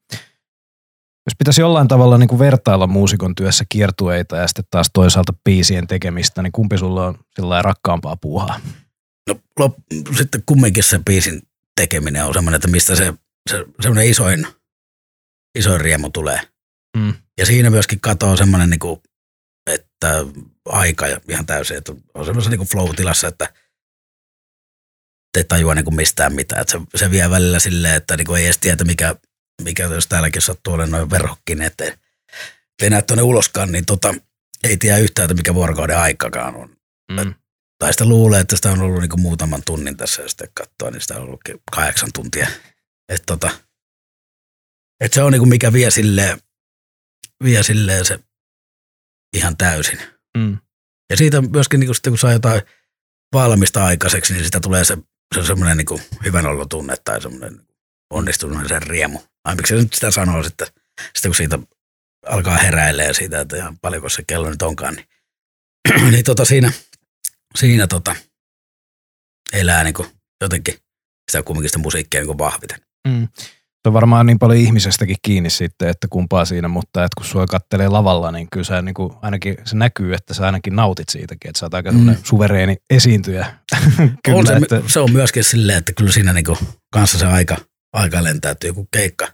Jos 1.28 1.36
pitäisi 1.38 1.60
jollain 1.60 1.88
tavalla 1.88 2.18
niin 2.18 2.28
kuin 2.28 2.38
vertailla 2.38 2.86
muusikon 2.86 3.34
työssä 3.34 3.64
kiertueita 3.68 4.36
ja 4.36 4.48
sitten 4.48 4.64
taas 4.70 4.90
toisaalta 4.92 5.32
biisien 5.44 5.86
tekemistä, 5.86 6.42
niin 6.42 6.52
kumpi 6.52 6.78
sulla 6.78 7.06
on 7.06 7.18
sillä 7.34 7.62
rakkaampaa 7.62 8.16
puuhaa? 8.16 8.60
No 9.28 9.40
lop, 9.58 9.74
sitten 10.16 10.42
kumminkin 10.46 10.82
se 10.82 11.00
biisin 11.06 11.42
tekeminen 11.80 12.24
on 12.24 12.34
semmoinen, 12.34 12.56
että 12.56 12.68
mistä 12.68 12.94
se, 12.94 13.14
se 13.50 13.64
semmoinen 13.80 14.10
isoin, 14.10 14.46
isoin 15.58 15.80
riemu 15.80 16.10
tulee. 16.10 16.40
Mm. 16.96 17.14
Ja 17.38 17.46
siinä 17.46 17.70
myöskin 17.70 18.00
katoo 18.00 18.36
semmoinen, 18.36 18.70
niin 18.70 18.80
kuin, 18.80 19.00
että 19.70 20.24
aika 20.64 21.06
ja 21.06 21.20
ihan 21.28 21.46
täysin, 21.46 21.76
että 21.76 21.92
on 22.14 22.24
semmoisessa 22.24 22.56
niin 22.56 22.68
flow-tilassa, 22.68 23.28
että 23.28 23.52
te 25.32 25.44
tajua 25.44 25.74
niin 25.74 25.84
kuin 25.84 25.96
mistään 25.96 26.34
mitään. 26.34 26.60
Että 26.60 26.72
se, 26.72 26.80
se, 26.94 27.10
vie 27.10 27.30
välillä 27.30 27.58
silleen, 27.58 27.94
että 27.94 28.16
niin 28.16 28.26
kuin 28.26 28.38
ei 28.40 28.44
edes 28.44 28.58
tiedä, 28.58 28.84
mikä, 28.84 29.16
mikä 29.62 29.82
jos 29.82 30.06
täälläkin 30.06 30.42
sattuu 30.42 30.74
olemaan 30.74 31.00
noin 31.00 31.10
verhokkin, 31.10 31.62
ei 32.82 32.90
näe 32.90 33.02
tuonne 33.02 33.22
uloskaan, 33.22 33.72
niin 33.72 33.86
tota, 33.86 34.14
ei 34.64 34.76
tiedä 34.76 34.98
yhtään, 34.98 35.24
että 35.24 35.34
mikä 35.34 35.54
vuorokauden 35.54 35.98
aikakaan 35.98 36.56
on. 36.56 36.76
Mm. 37.12 37.34
Tai 37.78 37.92
sitä 37.92 38.04
luulee, 38.04 38.40
että 38.40 38.56
sitä 38.56 38.70
on 38.72 38.80
ollut 38.80 39.00
niin 39.00 39.20
muutaman 39.20 39.62
tunnin 39.66 39.96
tässä 39.96 40.22
ja 40.22 40.28
sitten 40.28 40.48
katsoa, 40.54 40.90
niin 40.90 41.00
sitä 41.00 41.16
on 41.16 41.22
ollutkin 41.22 41.60
kahdeksan 41.70 42.10
tuntia. 42.14 42.48
Että 43.08 43.26
tota, 43.26 43.50
et 45.00 45.12
se 45.12 45.22
on 45.22 45.32
niin 45.32 45.40
kuin 45.40 45.48
mikä 45.48 45.72
vie 45.72 45.90
silleen, 45.90 46.38
vie 47.44 47.62
silleen 47.62 48.04
se 48.04 48.18
ihan 49.36 49.56
täysin. 49.56 49.98
Mm. 50.38 50.58
Ja 51.10 51.16
siitä 51.16 51.40
myöskin, 51.40 51.80
niin 51.80 51.88
kun, 51.88 51.94
sitten, 51.94 52.10
kun 52.10 52.18
saa 52.18 52.32
jotain 52.32 52.62
valmista 53.32 53.84
aikaiseksi, 53.84 54.32
niin 54.32 54.44
sitä 54.44 54.60
tulee 54.60 54.84
se, 54.84 54.98
se 55.34 55.40
on 55.40 55.46
semmoinen 55.46 55.76
niin 55.76 56.00
hyvän 56.24 56.46
olon 56.46 56.68
tunne 56.68 56.94
tai 57.04 57.22
semmoinen 57.22 57.67
onnistumisen 58.10 58.82
riemu. 58.82 59.20
Ai 59.44 59.56
miksi 59.56 59.76
se 59.76 59.82
nyt 59.82 59.94
sitä 59.94 60.10
sanoo 60.10 60.42
sitten, 60.42 60.66
sitten 61.14 61.28
kun 61.28 61.34
siitä 61.34 61.58
alkaa 62.26 62.56
heräilee 62.56 63.14
siitä, 63.14 63.40
että 63.40 63.56
ihan 63.56 63.78
paljonko 63.78 64.08
se 64.08 64.22
kello 64.26 64.50
nyt 64.50 64.62
onkaan, 64.62 64.94
niin, 64.94 65.06
niin 66.12 66.24
tota 66.24 66.44
siinä, 66.44 66.72
siinä 67.58 67.86
tota, 67.86 68.16
elää 69.52 69.84
niin 69.84 69.94
kuin 69.94 70.08
jotenkin 70.40 70.74
sitä 71.30 71.42
kumminkin 71.42 71.68
sitä 71.68 71.78
musiikkia 71.78 72.20
niin 72.20 72.26
kuin 72.26 72.38
vahviten. 72.38 72.78
Mm. 73.08 73.28
Se 73.82 73.88
on 73.88 73.92
varmaan 73.92 74.26
niin 74.26 74.38
paljon 74.38 74.58
ihmisestäkin 74.58 75.16
kiinni 75.22 75.50
sitten, 75.50 75.88
että 75.88 76.06
kumpaa 76.10 76.44
siinä, 76.44 76.68
mutta 76.68 77.04
että 77.04 77.14
kun 77.16 77.26
sua 77.26 77.46
kattelee 77.46 77.88
lavalla, 77.88 78.32
niin 78.32 78.48
kyllä 78.52 78.64
sä 78.64 78.82
niin 78.82 78.94
kuin, 78.94 79.12
ainakin 79.22 79.56
se 79.64 79.76
näkyy, 79.76 80.14
että 80.14 80.34
sä 80.34 80.46
ainakin 80.46 80.76
nautit 80.76 81.08
siitäkin, 81.08 81.48
että 81.48 81.58
sä 81.58 81.66
oot 81.66 81.74
aika 81.74 81.92
mm. 81.92 82.16
suvereeni 82.24 82.76
esiintyjä. 82.90 83.54
kyllä, 83.96 84.38
on 84.38 84.46
se, 84.46 84.56
että, 84.56 84.82
se, 84.86 85.00
on 85.00 85.12
myöskin 85.12 85.44
silleen, 85.44 85.78
että 85.78 85.92
kyllä 85.92 86.12
siinä 86.12 86.32
niinku 86.32 86.58
kanssa 86.92 87.18
se 87.18 87.26
aika, 87.26 87.56
aika 87.98 88.24
lentäytyy, 88.24 88.70
joku 88.70 88.88
keikka, 88.92 89.32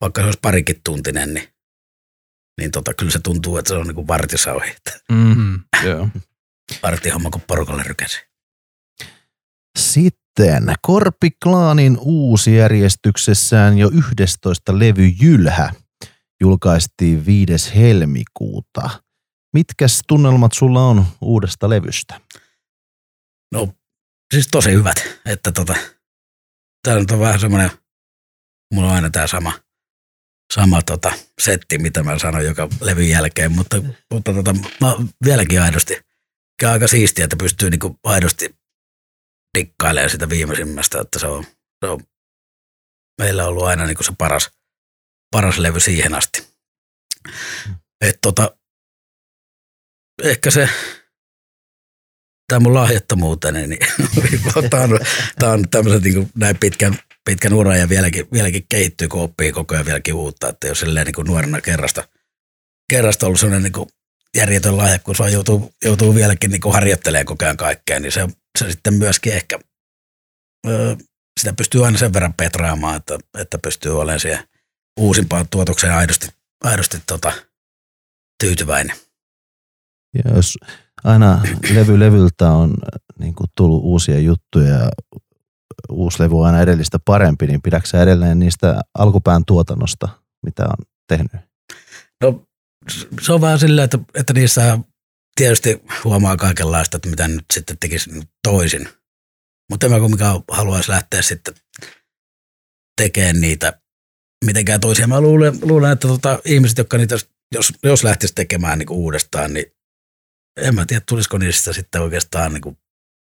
vaikka 0.00 0.20
se 0.20 0.24
olisi 0.24 0.38
parikin 0.42 0.80
tuntinen, 0.84 1.34
niin, 1.34 1.48
niin 2.60 2.70
tota, 2.70 2.94
kyllä 2.94 3.12
se 3.12 3.18
tuntuu, 3.18 3.56
että 3.56 3.68
se 3.68 3.74
on 3.74 3.86
niinku 3.86 4.06
vartissa 4.06 4.52
ohi. 4.52 4.70
Että 4.70 5.00
mm, 5.12 5.60
joo. 5.88 6.08
partihomma, 6.80 7.30
kun 7.30 7.40
porukalle 7.46 7.82
rykäsi. 7.82 8.20
Sitten 9.78 10.74
Korpiklaanin 10.82 11.98
uusi 12.00 12.56
järjestyksessään 12.56 13.78
jo 13.78 13.90
11 13.94 14.78
levy 14.78 15.06
Jylhä 15.22 15.72
julkaistiin 16.40 17.26
5. 17.26 17.74
helmikuuta. 17.74 18.90
Mitkäs 19.52 20.02
tunnelmat 20.08 20.52
sulla 20.52 20.86
on 20.86 21.06
uudesta 21.20 21.68
levystä? 21.68 22.20
No 23.52 23.74
siis 24.34 24.48
tosi 24.50 24.72
hyvät, 24.72 24.96
että 25.26 25.52
tota, 25.52 25.74
tää 26.82 26.98
nyt 26.98 27.10
on 27.10 27.20
vähän 27.20 27.40
semmoinen, 27.40 27.70
mulla 28.74 28.88
on 28.88 28.94
aina 28.94 29.10
tämä 29.10 29.26
sama, 29.26 29.52
sama 30.54 30.82
tota, 30.82 31.12
setti, 31.40 31.78
mitä 31.78 32.02
mä 32.02 32.18
sanon 32.18 32.44
joka 32.44 32.68
levyn 32.80 33.08
jälkeen, 33.08 33.52
mutta, 33.52 33.76
mutta 34.10 34.32
tota, 34.34 34.52
mä 34.52 34.96
vieläkin 35.24 35.62
aidosti, 35.62 36.00
aika 36.64 36.88
siistiä, 36.88 37.24
että 37.24 37.36
pystyy 37.36 37.70
niinku 37.70 37.98
aidosti 38.04 38.56
dikkailemaan 39.58 40.10
sitä 40.10 40.28
viimeisimmästä, 40.28 41.00
että 41.00 41.18
se 41.18 41.26
on, 41.26 41.44
se 41.84 41.90
on 41.90 42.00
meillä 43.20 43.42
on 43.42 43.48
ollut 43.48 43.64
aina 43.64 43.86
niinku 43.86 44.02
se 44.02 44.12
paras, 44.18 44.50
paras 45.30 45.58
levy 45.58 45.80
siihen 45.80 46.14
asti. 46.14 46.46
Et 48.00 48.18
tota, 48.22 48.56
ehkä 50.22 50.50
se, 50.50 50.68
tämä 52.48 52.60
mun 52.60 52.74
lahjattomuuteni, 52.74 53.66
niin 53.66 53.80
tämä 54.70 54.82
on, 54.82 54.98
tää 55.38 55.52
on 55.52 55.70
tämmöisen 55.70 56.02
niin 56.02 56.30
näin 56.34 56.58
pitkän, 56.58 56.98
pitkän 57.24 57.52
uran 57.52 57.78
ja 57.78 57.88
vieläkin, 57.88 58.26
vieläkin 58.32 58.66
kehittyy, 58.68 59.08
kun 59.08 59.22
oppii 59.22 59.52
koko 59.52 59.74
ajan 59.74 59.86
vieläkin 59.86 60.14
uutta, 60.14 60.48
että 60.48 60.68
jos 60.68 60.80
silleen 60.80 61.06
niin 61.06 61.14
kuin 61.14 61.26
nuorena 61.26 61.60
kerrasta, 61.60 62.08
kerrasta 62.90 63.26
ollut 63.26 63.40
sellainen 63.40 63.72
niin 63.72 63.88
järjetön 64.36 64.76
lahjakkuus, 64.76 65.18
vaan 65.18 65.32
joutuu, 65.32 65.74
joutuu 65.84 66.14
vieläkin 66.14 66.50
niin 66.50 66.60
kuin 66.60 66.72
harjoittelemaan 66.72 67.26
koko 67.26 67.44
ajan 67.44 67.56
kaikkea, 67.56 68.00
niin 68.00 68.12
se, 68.12 68.28
se 68.58 68.70
sitten 68.70 68.94
myöskin 68.94 69.32
ehkä, 69.32 69.58
ö, 70.68 70.96
sitä 71.40 71.52
pystyy 71.52 71.84
aina 71.84 71.98
sen 71.98 72.12
verran 72.12 72.34
petraamaan, 72.34 72.96
että, 72.96 73.18
että 73.38 73.58
pystyy 73.58 74.00
olemaan 74.00 74.20
siihen 74.20 74.48
uusimpaan 75.00 75.48
tuotokseen 75.48 75.94
aidosti, 75.94 76.28
aidosti 76.64 76.98
tota, 77.06 77.32
tyytyväinen. 78.40 78.96
Ja 80.14 80.34
jos 80.34 80.58
aina 81.04 81.42
levy 81.74 82.00
levyltä 82.00 82.50
on 82.50 82.74
niin 83.18 83.34
kuin 83.34 83.50
tullut 83.56 83.82
uusia 83.84 84.18
juttuja 84.18 84.68
ja 84.68 84.90
uusi 85.90 86.22
levy 86.22 86.38
on 86.38 86.46
aina 86.46 86.60
edellistä 86.60 86.98
parempi, 87.04 87.46
niin 87.46 87.62
pidätkö 87.62 87.88
sä 87.88 88.02
edelleen 88.02 88.38
niistä 88.38 88.80
alkupään 88.98 89.44
tuotannosta, 89.44 90.08
mitä 90.46 90.64
on 90.64 90.86
tehnyt? 91.08 91.32
No 92.22 92.46
se 93.20 93.32
on 93.32 93.40
vähän 93.40 93.58
silleen, 93.58 93.84
että, 93.84 93.98
että 94.14 94.32
niissä 94.32 94.78
tietysti 95.36 95.82
huomaa 96.04 96.36
kaikenlaista, 96.36 96.96
että 96.96 97.08
mitä 97.08 97.28
nyt 97.28 97.44
sitten 97.52 97.78
tekisi 97.78 98.10
toisin. 98.48 98.88
Mutta 99.70 99.86
en 99.86 99.92
mä 99.92 100.00
kumminkaan 100.00 100.42
haluaisi 100.50 100.90
lähteä 100.90 101.22
sitten 101.22 101.54
tekemään 103.02 103.40
niitä 103.40 103.80
mitenkään 104.44 104.80
toisia. 104.80 105.06
Mä 105.06 105.20
luulen, 105.20 105.58
luulen 105.62 105.92
että 105.92 106.08
tota, 106.08 106.38
ihmiset, 106.44 106.78
jotka 106.78 106.98
niitä, 106.98 107.16
jos, 107.54 107.72
jos 107.82 108.04
lähtisi 108.04 108.34
tekemään 108.34 108.78
niin 108.78 108.90
uudestaan, 108.90 109.52
niin 109.52 109.66
en 110.60 110.74
mä 110.74 110.86
tiedä, 110.86 111.04
tulisiko 111.08 111.38
niistä 111.38 111.72
sitten 111.72 112.02
oikeastaan 112.02 112.52
niin 112.52 112.60
kuin 112.60 112.78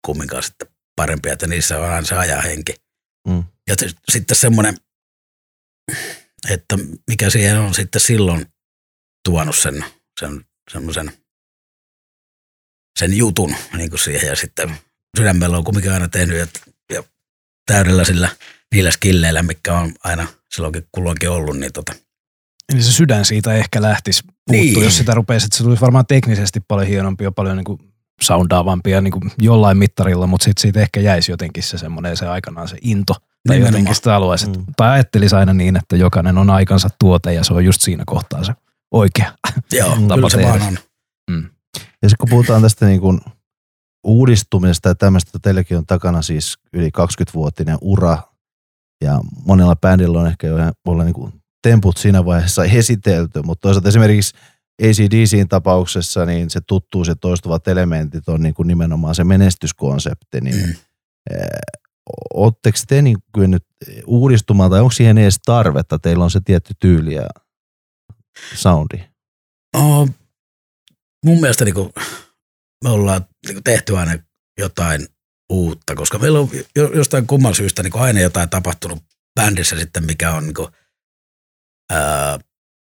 kumminkaan 0.05 0.43
sitten 0.43 0.67
parempia, 0.97 1.33
että 1.33 1.47
niissä 1.47 1.79
on 1.79 1.89
aina 1.89 2.07
se 2.07 2.15
ajahenki. 2.15 2.73
Mm. 3.27 3.43
Ja 3.69 3.75
t- 3.75 3.97
sitten 4.11 4.37
semmoinen, 4.37 4.77
että 6.49 6.77
mikä 7.09 7.29
siihen 7.29 7.59
on 7.59 7.73
sitten 7.73 8.01
silloin 8.01 8.45
tuonut 9.25 9.55
sen, 9.57 9.85
sen 10.19 10.45
semmoisen 10.71 11.11
sen 12.99 13.17
jutun 13.17 13.55
niin 13.73 13.89
kuin 13.89 13.99
siihen 13.99 14.27
ja 14.29 14.35
sitten 14.35 14.75
sydämellä 15.17 15.57
on 15.57 15.63
kumminkin 15.63 15.91
aina 15.91 16.07
tehnyt 16.07 16.37
ja, 16.37 16.47
ja 16.93 17.03
täydellä 17.65 18.03
sillä 18.03 18.29
niillä 18.73 18.91
skilleillä, 18.91 19.43
mikä 19.43 19.73
on 19.79 19.93
aina 20.03 20.27
silloinkin 20.55 20.87
kulloinkin 20.91 21.29
ollut, 21.29 21.57
niin 21.57 21.73
tota, 21.73 21.95
Eli 22.73 22.83
se 22.83 22.91
sydän 22.91 23.25
siitä 23.25 23.53
ehkä 23.53 23.81
lähtisi 23.81 24.23
puuttua, 24.23 24.51
Niin. 24.51 24.83
jos 24.83 24.97
sitä 24.97 25.13
rupeisi, 25.13 25.45
että 25.45 25.57
se 25.57 25.63
tulisi 25.63 25.81
varmaan 25.81 26.05
teknisesti 26.05 26.59
paljon 26.59 26.87
hienompi 26.87 27.23
ja 27.23 27.31
paljon 27.31 27.57
niin 27.57 27.65
kuin 27.65 27.79
soundaavampi 28.21 29.01
niin 29.01 29.11
kuin 29.11 29.31
jollain 29.41 29.77
mittarilla, 29.77 30.27
mutta 30.27 30.43
sitten 30.43 30.61
siitä 30.61 30.79
ehkä 30.81 30.99
jäisi 30.99 31.31
jotenkin 31.31 31.63
se 31.63 31.77
semmoinen 31.77 32.17
se 32.17 32.27
aikanaan 32.27 32.67
se 32.67 32.77
into. 32.81 33.13
Tai 33.13 33.21
Nimenomaan. 33.55 33.73
jotenkin 33.73 33.95
sitä 33.95 34.11
haluaisit, 34.11 34.57
Mm. 34.57 34.65
tai 34.77 34.89
ajattelisi 34.89 35.35
aina 35.35 35.53
niin, 35.53 35.77
että 35.77 35.95
jokainen 35.95 36.37
on 36.37 36.49
aikansa 36.49 36.89
tuote 36.99 37.33
ja 37.33 37.43
se 37.43 37.53
on 37.53 37.65
just 37.65 37.81
siinä 37.81 38.03
kohtaa 38.05 38.43
se 38.43 38.53
oikea. 38.91 39.33
joo, 39.71 39.95
Mm. 39.95 40.07
kyllä 40.07 40.29
se 40.29 40.37
Tapa 40.37 40.47
vaan 40.49 40.59
tehdä. 40.59 40.81
on. 41.31 41.49
Ja 42.01 42.09
sitten 42.09 42.17
kun 42.19 42.29
puhutaan 42.29 42.61
tästä 42.61 42.85
niin 42.85 43.01
kuin 43.01 43.19
uudistumisesta 44.03 44.89
ja 44.89 44.95
tämmöistä, 44.95 45.29
että 45.29 45.39
teilläkin 45.41 45.77
on 45.77 45.85
takana 45.85 46.21
siis 46.21 46.57
yli 46.73 46.89
20-vuotinen 46.97 47.77
ura 47.81 48.17
ja 49.03 49.19
monella 49.45 49.75
bändillä 49.75 50.19
on 50.19 50.27
ehkä 50.27 50.47
jo 50.47 50.57
ihan- 50.57 50.73
olla 50.85 51.03
niin 51.03 51.13
kuin 51.13 51.33
temput 51.63 51.97
siinä 51.97 52.25
vaiheessa 52.25 52.63
esitelty, 52.79 53.41
mutta 53.41 53.61
toisaalta 53.61 53.89
esimerkiksi 53.89 54.35
ACDCin 54.81 55.47
tapauksessa 55.47 56.25
niin 56.25 56.49
se 56.49 56.61
tuttuus 56.67 57.07
ja 57.07 57.15
toistuvat 57.15 57.67
elementit 57.67 58.29
on 58.29 58.41
niin 58.41 58.53
kuin 58.53 58.67
nimenomaan 58.67 59.15
se 59.15 59.23
menestyskonsepti, 59.23 60.41
niin 60.41 60.55
Mm. 60.67 60.75
Oletteko 62.33 62.77
te 62.87 63.01
niin 63.01 63.17
kuin 63.35 63.51
nyt 63.51 63.65
uudistumaan 64.05 64.71
tai 64.71 64.79
onko 64.79 64.91
siihen 64.91 65.17
edes 65.17 65.39
tarvetta? 65.45 65.99
Teillä 65.99 66.23
on 66.23 66.31
se 66.31 66.39
tietty 66.45 66.73
tyyli 66.79 67.13
ja 67.13 67.27
soundi. 68.55 68.97
Oh, 69.77 70.09
mun 71.25 71.41
mielestä 71.41 71.65
niin 71.65 71.75
kuin, 71.75 71.93
me 72.83 72.89
ollaan 72.89 73.25
niin 73.47 73.55
kuin 73.55 73.63
tehty 73.63 73.97
aina 73.97 74.11
jotain 74.59 75.07
uutta, 75.51 75.95
koska 75.95 76.19
meillä 76.19 76.39
on 76.39 76.49
jo- 76.75 76.93
jostain 76.93 77.27
kumman 77.27 77.55
syystä 77.55 77.83
niin 77.83 77.91
kuin 77.91 78.01
aina 78.01 78.19
jotain 78.19 78.49
tapahtunut 78.49 79.03
bändissä 79.39 79.79
sitten, 79.79 80.05
mikä 80.05 80.33
on 80.33 80.43
niin 80.43 80.53
kuin, 80.53 80.67
ää, 81.91 82.39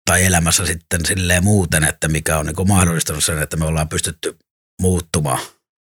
tai 0.05 0.25
elämässä 0.25 0.65
sitten 0.65 1.05
silleen 1.05 1.43
muuten, 1.43 1.83
että 1.83 2.07
mikä 2.07 2.37
on 2.37 2.45
niin 2.45 2.67
mahdollistanut 2.67 3.23
sen, 3.23 3.41
että 3.41 3.57
me 3.57 3.65
ollaan 3.65 3.89
pystytty 3.89 4.37
muuttumaan. 4.81 5.39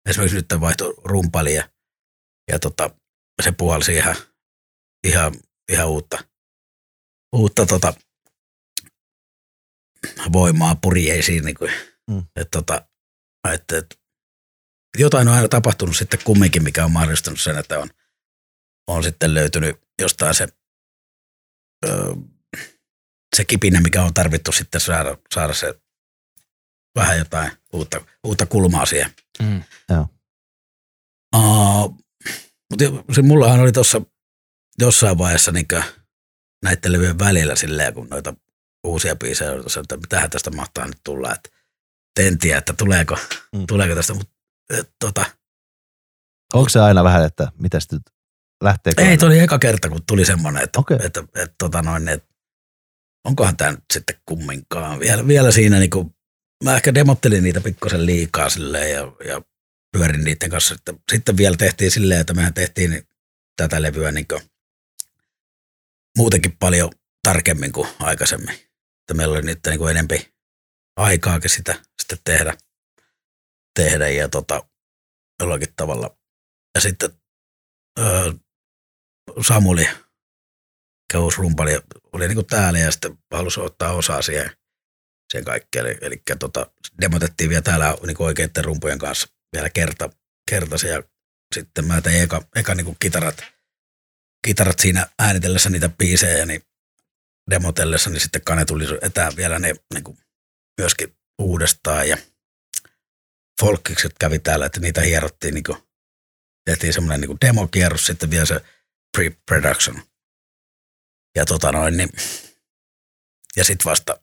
Esimerkiksi 0.09 0.35
nyt 0.37 0.61
vaihtoi 0.61 0.93
rumpali 1.03 1.55
ja, 1.55 1.69
ja 2.51 2.59
tota, 2.59 2.89
se 3.41 3.51
puhalsi 3.51 3.93
ihan, 3.93 4.15
ihan, 5.07 5.33
ihan 5.71 5.87
uutta, 5.87 6.23
uutta 7.35 7.65
tota, 7.65 7.93
voimaa 10.33 10.75
purjeisiin. 10.75 11.45
Niin 11.45 11.55
kuin, 11.55 11.71
mm. 12.09 12.23
et, 12.35 12.47
tota, 12.51 12.85
et, 13.53 13.71
et, 13.71 13.99
jotain 14.97 15.27
on 15.27 15.33
aina 15.33 15.47
tapahtunut 15.47 15.97
sitten 15.97 16.19
kumminkin, 16.23 16.63
mikä 16.63 16.85
on 16.85 16.91
mahdollistanut 16.91 17.41
sen, 17.41 17.57
että 17.57 17.79
on, 17.79 17.89
on 18.87 19.03
sitten 19.03 19.33
löytynyt 19.33 19.81
jostain 20.01 20.35
se, 20.35 20.47
ö, 21.85 22.15
se 23.35 23.45
kipinä, 23.45 23.81
mikä 23.81 24.03
on 24.03 24.13
tarvittu 24.13 24.51
sitten 24.51 24.81
saada, 24.81 25.17
saada 25.33 25.53
se 25.53 25.81
vähän 26.95 27.17
jotain 27.17 27.51
uutta, 27.73 28.01
uutta 28.23 28.45
kulmaa 28.45 28.85
siihen. 28.85 29.11
Mm. 29.41 29.63
Uh, 31.35 31.97
mutta 32.69 33.13
se 33.13 33.21
mullahan 33.21 33.59
oli 33.59 33.71
tuossa 33.71 34.01
jossain 34.79 35.17
vaiheessa 35.17 35.51
niin 35.51 35.67
näiden 36.63 36.91
levyjen 36.91 37.19
välillä 37.19 37.55
silleen, 37.55 37.93
kun 37.93 38.07
noita 38.09 38.33
uusia 38.83 39.15
biisejä 39.15 39.51
oli 39.51 39.61
tuossa, 39.61 39.79
että 39.79 39.97
mitähän 39.97 40.29
tästä 40.29 40.51
mahtaa 40.51 40.87
nyt 40.87 40.99
tulla, 41.03 41.35
että 41.35 41.49
et 42.19 42.25
en 42.25 42.37
tiedä, 42.37 42.57
että 42.57 42.73
tuleeko, 42.73 43.17
Mm. 43.55 43.67
tuleeko 43.67 43.95
tästä, 43.95 44.13
mutta 44.13 44.33
tota, 44.99 45.25
Onko 46.53 46.69
se 46.69 46.79
aina 46.79 47.03
vähän, 47.03 47.25
että 47.25 47.51
mitä 47.59 47.79
nyt 47.91 48.01
lähtee? 48.63 48.93
ei, 48.97 49.17
toi 49.17 49.27
oli 49.27 49.39
eka 49.39 49.59
kerta, 49.59 49.89
kun 49.89 50.05
tuli 50.07 50.25
semmoinen, 50.25 50.63
että, 50.63 50.79
okay. 50.79 50.97
että, 51.03 51.19
että, 51.19 51.41
että, 51.43 51.55
tota 51.57 51.81
noin, 51.81 52.07
että 52.09 52.27
onkohan 53.23 53.57
tämä 53.57 53.71
nyt 53.71 53.83
sitten 53.93 54.15
kumminkaan. 54.25 54.99
Vielä, 54.99 55.27
vielä 55.27 55.51
siinä, 55.51 55.79
niin 55.79 55.89
kuin, 55.89 56.15
mä 56.63 56.75
ehkä 56.75 56.93
demottelin 56.93 57.43
niitä 57.43 57.61
pikkusen 57.61 58.05
liikaa 58.05 58.49
silleen 58.49 58.91
ja, 58.91 59.11
ja 59.25 59.41
pyörin 59.91 60.23
niiden 60.23 60.49
kanssa. 60.49 60.75
Sitten, 60.75 60.99
sitten 61.11 61.37
vielä 61.37 61.57
tehtiin 61.57 61.91
silleen, 61.91 62.21
että 62.21 62.33
mehän 62.33 62.53
tehtiin 62.53 63.07
tätä 63.57 63.81
levyä 63.81 64.11
niin 64.11 64.27
kuin, 64.27 64.41
muutenkin 66.17 66.57
paljon 66.57 66.91
tarkemmin 67.23 67.71
kuin 67.71 67.87
aikaisemmin. 67.99 68.55
Että 69.01 69.13
meillä 69.13 69.33
oli 69.33 69.41
nyt 69.41 69.59
niin 69.65 69.89
enempi 69.89 70.33
aikaakin 70.97 71.49
sitä 71.49 71.73
sitten 72.01 72.19
tehdä, 72.23 72.57
tehdä 73.79 74.09
ja 74.09 74.29
tota, 74.29 74.69
jollakin 75.39 75.73
tavalla. 75.75 76.17
Ja 76.75 76.81
sitten 76.81 77.09
öö, 77.99 78.33
Samuli, 79.47 79.89
keus 81.11 81.37
rumpali, 81.37 81.79
oli 82.13 82.27
niin 82.27 82.35
kuin 82.35 82.47
täällä 82.47 82.79
ja 82.79 82.91
sitten 82.91 83.17
halusi 83.31 83.59
ottaa 83.59 83.93
osaa 83.93 84.21
siihen, 84.21 84.51
siihen 85.31 85.45
kaikkeen. 85.45 85.85
Eli, 85.85 85.97
eli 86.01 86.21
tota, 86.39 86.71
demotettiin 87.01 87.49
vielä 87.49 87.61
täällä 87.61 87.97
niin 88.05 88.17
kuin 88.17 88.27
oikeiden 88.27 88.65
rumpujen 88.65 88.99
kanssa 88.99 89.27
vielä 89.55 89.69
kerta, 89.69 90.09
kertasi 90.49 90.87
ja 90.87 91.03
sitten 91.55 91.85
mä 91.85 92.01
tein 92.01 92.23
eka, 92.23 92.41
eka 92.55 92.75
niin 92.75 92.85
kuin 92.85 92.97
kitarat, 92.99 93.43
kitarat 94.47 94.79
siinä 94.79 95.07
äänitellessä 95.19 95.69
niitä 95.69 95.89
biisejä, 95.89 96.45
niin 96.45 96.61
demotellessa, 97.49 98.09
niin 98.09 98.21
sitten 98.21 98.41
Kane 98.45 98.65
tuli 98.65 98.85
etään 99.01 99.35
vielä 99.35 99.59
ne 99.59 99.73
niin 99.93 100.03
kuin 100.03 100.17
myöskin 100.81 101.17
uudestaan 101.39 102.09
ja 102.09 102.17
folkkikset 103.61 104.13
kävi 104.19 104.39
täällä, 104.39 104.65
että 104.65 104.79
niitä 104.79 105.01
hierottiin 105.01 105.53
niin 105.53 105.63
kuin, 105.63 105.77
tehtiin 106.65 106.93
semmoinen 106.93 107.21
niin 107.21 107.37
demokierros, 107.41 108.05
sitten 108.05 108.31
vielä 108.31 108.45
se 108.45 108.61
pre-production. 109.17 110.10
Ja 111.35 111.45
tota 111.45 111.71
noin, 111.71 111.97
niin, 111.97 112.09
ja 113.55 113.63
sitten 113.63 113.85
vasta 113.85 114.19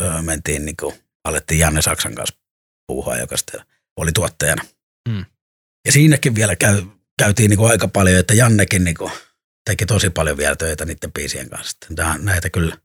öö, 0.00 0.22
mentiin 0.22 0.64
niin 0.64 0.76
kuin, 0.76 0.94
alettiin 1.24 1.60
Janne 1.60 1.82
Saksan 1.82 2.14
kanssa 2.14 2.36
puuhaa, 2.86 3.18
joka 3.18 3.36
sitten 3.36 3.60
oli 3.96 4.12
tuottajana. 4.12 4.62
Mm. 5.08 5.24
Ja 5.84 5.92
siinäkin 5.92 6.34
vielä 6.34 6.56
käy, 6.56 6.82
käytiin 7.18 7.50
niin 7.50 7.58
kuin 7.58 7.70
aika 7.70 7.88
paljon, 7.88 8.20
että 8.20 8.34
Jannekin 8.34 8.84
niin 8.84 8.96
kuin, 8.96 9.12
teki 9.64 9.86
tosi 9.86 10.10
paljon 10.10 10.36
vielä 10.36 10.56
töitä 10.56 10.84
niiden 10.84 11.12
biisien 11.12 11.50
kanssa. 11.50 11.76
Tää, 11.96 12.18
näitä 12.18 12.50
kyllä, 12.50 12.76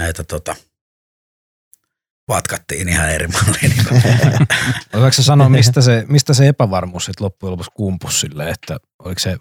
näitä 0.00 0.24
tota, 0.24 0.56
vatkattiin 2.28 2.88
ihan 2.88 3.10
eri 3.10 3.26
malliin. 3.26 3.70
Niin 3.76 3.86
kuin. 3.88 4.02
Osaatko 4.94 5.22
sanoa, 5.22 5.48
mistä 5.48 5.80
se, 5.88 6.04
mistä 6.08 6.34
se 6.34 6.48
epävarmuus 6.48 7.04
sitten 7.04 7.24
loppujen 7.24 7.52
lopuksi 7.52 7.70
kumpus 7.74 8.20
silleen, 8.20 8.48
että 8.48 8.78
oliko 8.98 9.18
se 9.18 9.36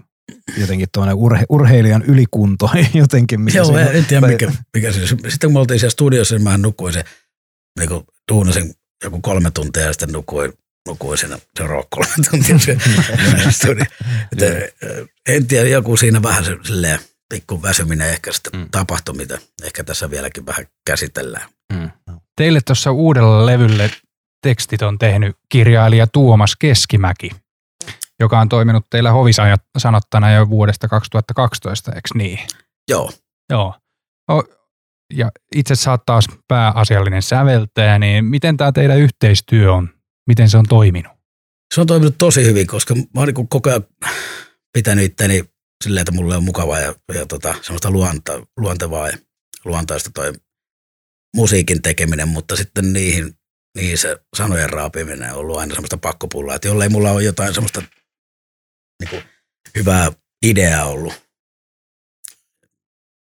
jotenkin 0.58 0.88
tuonne 0.94 1.14
urhe, 1.14 1.46
urheilijan 1.50 2.04
ylikunto 2.04 2.70
jotenkin? 2.94 3.42
Mikä 3.42 3.58
Joo, 3.58 3.66
siinä- 3.66 3.86
en, 3.86 4.06
tiedä 4.06 4.22
tai- 4.22 4.32
mikä, 4.32 4.52
mikä 4.74 4.92
se 4.92 5.08
Sitten 5.08 5.30
kun 5.42 5.54
me 5.54 5.60
oltiin 5.60 5.80
siellä 5.80 5.92
studiossa, 5.92 6.36
niin 6.36 6.44
mä 6.44 6.58
nukuin 6.58 6.94
se, 6.94 7.04
niin 7.80 7.90
kuin 7.90 8.04
duunasin 8.32 8.74
joku 9.04 9.22
kolme 9.22 9.52
tuntia 9.52 9.84
ja 9.84 9.94
sitten 9.94 10.10
nukuin, 10.12 10.54
nukuin 10.88 11.18
siinä 11.18 11.40
seuraava 11.58 11.84
kolme 11.90 12.14
tuntia 12.32 12.60
se, 12.60 12.78
se. 13.52 13.72
Että, 14.32 14.46
ö, 14.84 15.06
en 15.30 15.48
tiedä, 15.48 15.70
joku 15.70 15.98
siinä 15.98 16.24
vähän 16.24 16.46
se, 16.46 16.58
silleen, 16.64 17.00
pikku 17.34 17.62
väsyminen 17.62 18.10
ehkä 18.10 18.32
sitten 18.34 18.54
Mm. 18.54 18.60
mm. 18.60 18.68
tapahtui, 18.72 19.16
mitä 19.16 19.38
ehkä 19.64 19.84
tässä 19.84 20.10
vieläkin 20.10 20.46
vähän 20.46 20.66
käsitellään. 20.88 21.50
Mm. 21.74 21.90
Teille 22.38 22.60
tuossa 22.66 22.92
uudella 22.92 23.46
levylle 23.46 23.92
tekstit 24.44 24.82
on 24.82 25.00
tehnyt 25.00 25.36
kirjailija 25.50 26.08
Tuomas 26.08 26.56
Keskimäki, 26.56 27.32
joka 28.24 28.40
on 28.40 28.50
toiminut 28.50 28.86
teillä 28.90 29.12
hovisanottana 29.12 30.32
jo 30.32 30.50
vuodesta 30.50 30.88
2012, 30.88 31.92
eikö 31.92 32.10
niin? 32.14 32.40
Joo, 32.90 33.12
Joo. 33.50 33.76
O, 34.32 34.44
ja 35.14 35.32
itse 35.56 35.76
sä 35.76 35.92
oot 35.92 36.06
taas 36.06 36.26
pääasiallinen 36.48 37.22
säveltäjä, 37.22 38.00
niin 38.00 38.26
miten 38.26 38.58
tämä 38.58 38.72
teidän 38.72 38.98
yhteistyö 39.00 39.74
on, 39.74 39.90
miten 40.28 40.50
se 40.50 40.58
on 40.58 40.66
toiminut? 40.70 41.22
se 41.76 41.82
on 41.82 41.88
toiminut 41.88 42.18
tosi 42.18 42.46
hyvin, 42.46 42.68
koska 42.68 42.96
mä 42.96 43.06
oon 43.16 43.28
niin 43.28 43.48
koko 43.48 43.70
ajan 43.70 43.84
pitänyt 44.74 45.06
itteni 45.06 45.44
silleen, 45.84 46.02
että 46.02 46.12
mulle 46.12 46.38
on 46.38 46.44
mukavaa 46.44 46.80
ja, 46.80 46.96
ja 47.14 47.26
tota, 47.26 47.56
semmoista 47.62 47.92
luonta, 47.92 48.48
luontevaa 48.58 49.08
ja 49.08 49.18
luontaista 49.66 50.10
toi 50.14 50.34
musiikin 51.36 51.82
tekeminen, 51.82 52.28
mutta 52.28 52.56
sitten 52.56 52.94
niihin, 52.94 53.36
niihin 53.78 53.98
se 53.98 54.18
sanojen 54.38 54.70
raapiminen 54.70 55.32
on 55.32 55.38
ollut 55.38 55.58
aina 55.58 55.74
semmoista 55.74 55.98
pakkopullaa, 55.98 56.56
että 56.56 56.68
jollei 56.68 56.90
mulla 56.90 57.12
ole 57.12 57.24
jotain 57.24 57.54
semmoista 57.54 57.82
niin 59.02 59.10
kuin, 59.10 59.24
hyvää 59.76 60.12
ideaa 60.46 60.86
ollut, 60.86 61.14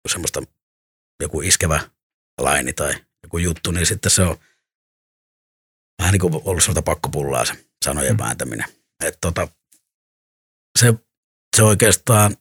semmoista 0.09 0.43
joku 1.23 1.41
iskevä 1.41 1.91
laini 2.41 2.73
tai 2.73 2.95
joku 3.23 3.39
juttu, 3.39 3.71
niin 3.71 3.87
sitten 3.87 4.11
se 4.11 4.23
on 4.23 4.37
vähän 5.99 6.13
niin 6.13 6.21
kuin 6.21 6.35
ollut 6.35 6.63
semmoista 6.63 6.83
pakkopullaa 6.83 7.45
se 7.45 7.65
sanojen 7.85 8.13
Mm. 8.13 8.19
vääntäminen. 8.19 8.69
Et 9.05 9.19
tota, 9.21 9.49
se, 10.79 10.95
se 11.57 11.63
oikeastaan 11.63 12.37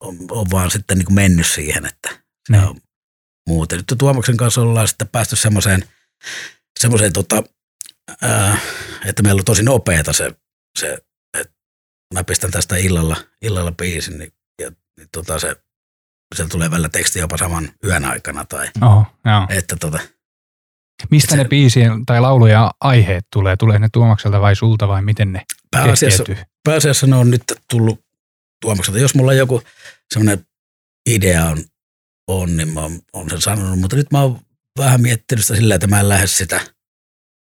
on, 0.00 0.16
on 0.30 0.46
vaan 0.50 0.70
sitten 0.70 0.98
niin 0.98 1.06
kuin 1.06 1.14
mennyt 1.14 1.46
siihen, 1.46 1.86
että 1.86 2.08
se 2.10 2.22
Niin. 2.52 2.64
on 2.64 2.80
muuten. 3.48 3.78
Nyt 3.78 3.98
Tuomaksen 3.98 4.36
kanssa 4.36 4.60
ollaan 4.60 4.88
sitten 4.88 5.08
päästy 5.08 5.36
semmoiseen, 5.36 5.88
semmoiseen 6.80 7.12
tota, 7.12 7.42
ää, 8.22 8.58
että 9.04 9.22
meillä 9.22 9.38
on 9.40 9.44
tosi 9.44 9.62
nopeeta 9.62 10.12
se, 10.12 10.32
se 10.78 10.98
mä 12.14 12.24
pistän 12.24 12.50
tästä 12.50 12.76
illalla, 12.76 13.16
illalla 13.42 13.72
biisin, 13.72 14.18
niin, 14.18 14.32
ja, 14.62 14.70
niin 14.98 15.08
tota 15.12 15.38
se, 15.38 15.56
se 16.34 16.46
tulee 16.48 16.70
välillä 16.70 16.88
teksti 16.88 17.18
jopa 17.18 17.36
saman 17.36 17.68
yön 17.84 18.04
aikana, 18.04 18.44
tai 18.44 18.68
Oho, 18.82 19.06
joo. 19.24 19.46
että 19.48 19.76
tota, 19.76 19.98
Mistä 21.10 21.30
Se- 21.30 21.36
ne 21.36 21.44
biisien 21.44 22.06
tai 22.06 22.20
laulujen 22.20 22.58
aiheet 22.80 23.26
tulee? 23.32 23.56
Tulee 23.56 23.78
ne 23.78 23.88
Tuomakselta 23.92 24.40
vai 24.40 24.56
sulta 24.56 24.88
vai 24.88 25.02
miten 25.02 25.32
ne 25.32 25.42
pääasiassa, 25.70 26.24
kehkeytyy? 26.24 26.44
pääasiassa 26.64 27.06
ne 27.06 27.16
on 27.16 27.30
nyt 27.30 27.42
tullut 27.70 28.04
Tuomakselta. 28.60 28.98
Jos 28.98 29.14
mulla 29.14 29.32
joku 29.32 29.62
semmoinen 30.14 30.46
idea 31.10 31.44
on, 31.44 31.64
on 32.28 32.56
niin 32.56 32.68
mä 32.68 32.80
oon, 32.80 33.00
oon 33.12 33.30
sen 33.30 33.40
sanonut, 33.40 33.78
mutta 33.78 33.96
nyt 33.96 34.12
mä 34.12 34.20
oon 34.22 34.40
vähän 34.78 35.00
miettinyt 35.00 35.44
sitä 35.44 35.56
sillä, 35.56 35.74
että 35.74 35.86
mä 35.86 36.00
en 36.00 36.08
lähde 36.08 36.26
sitä 36.26 36.60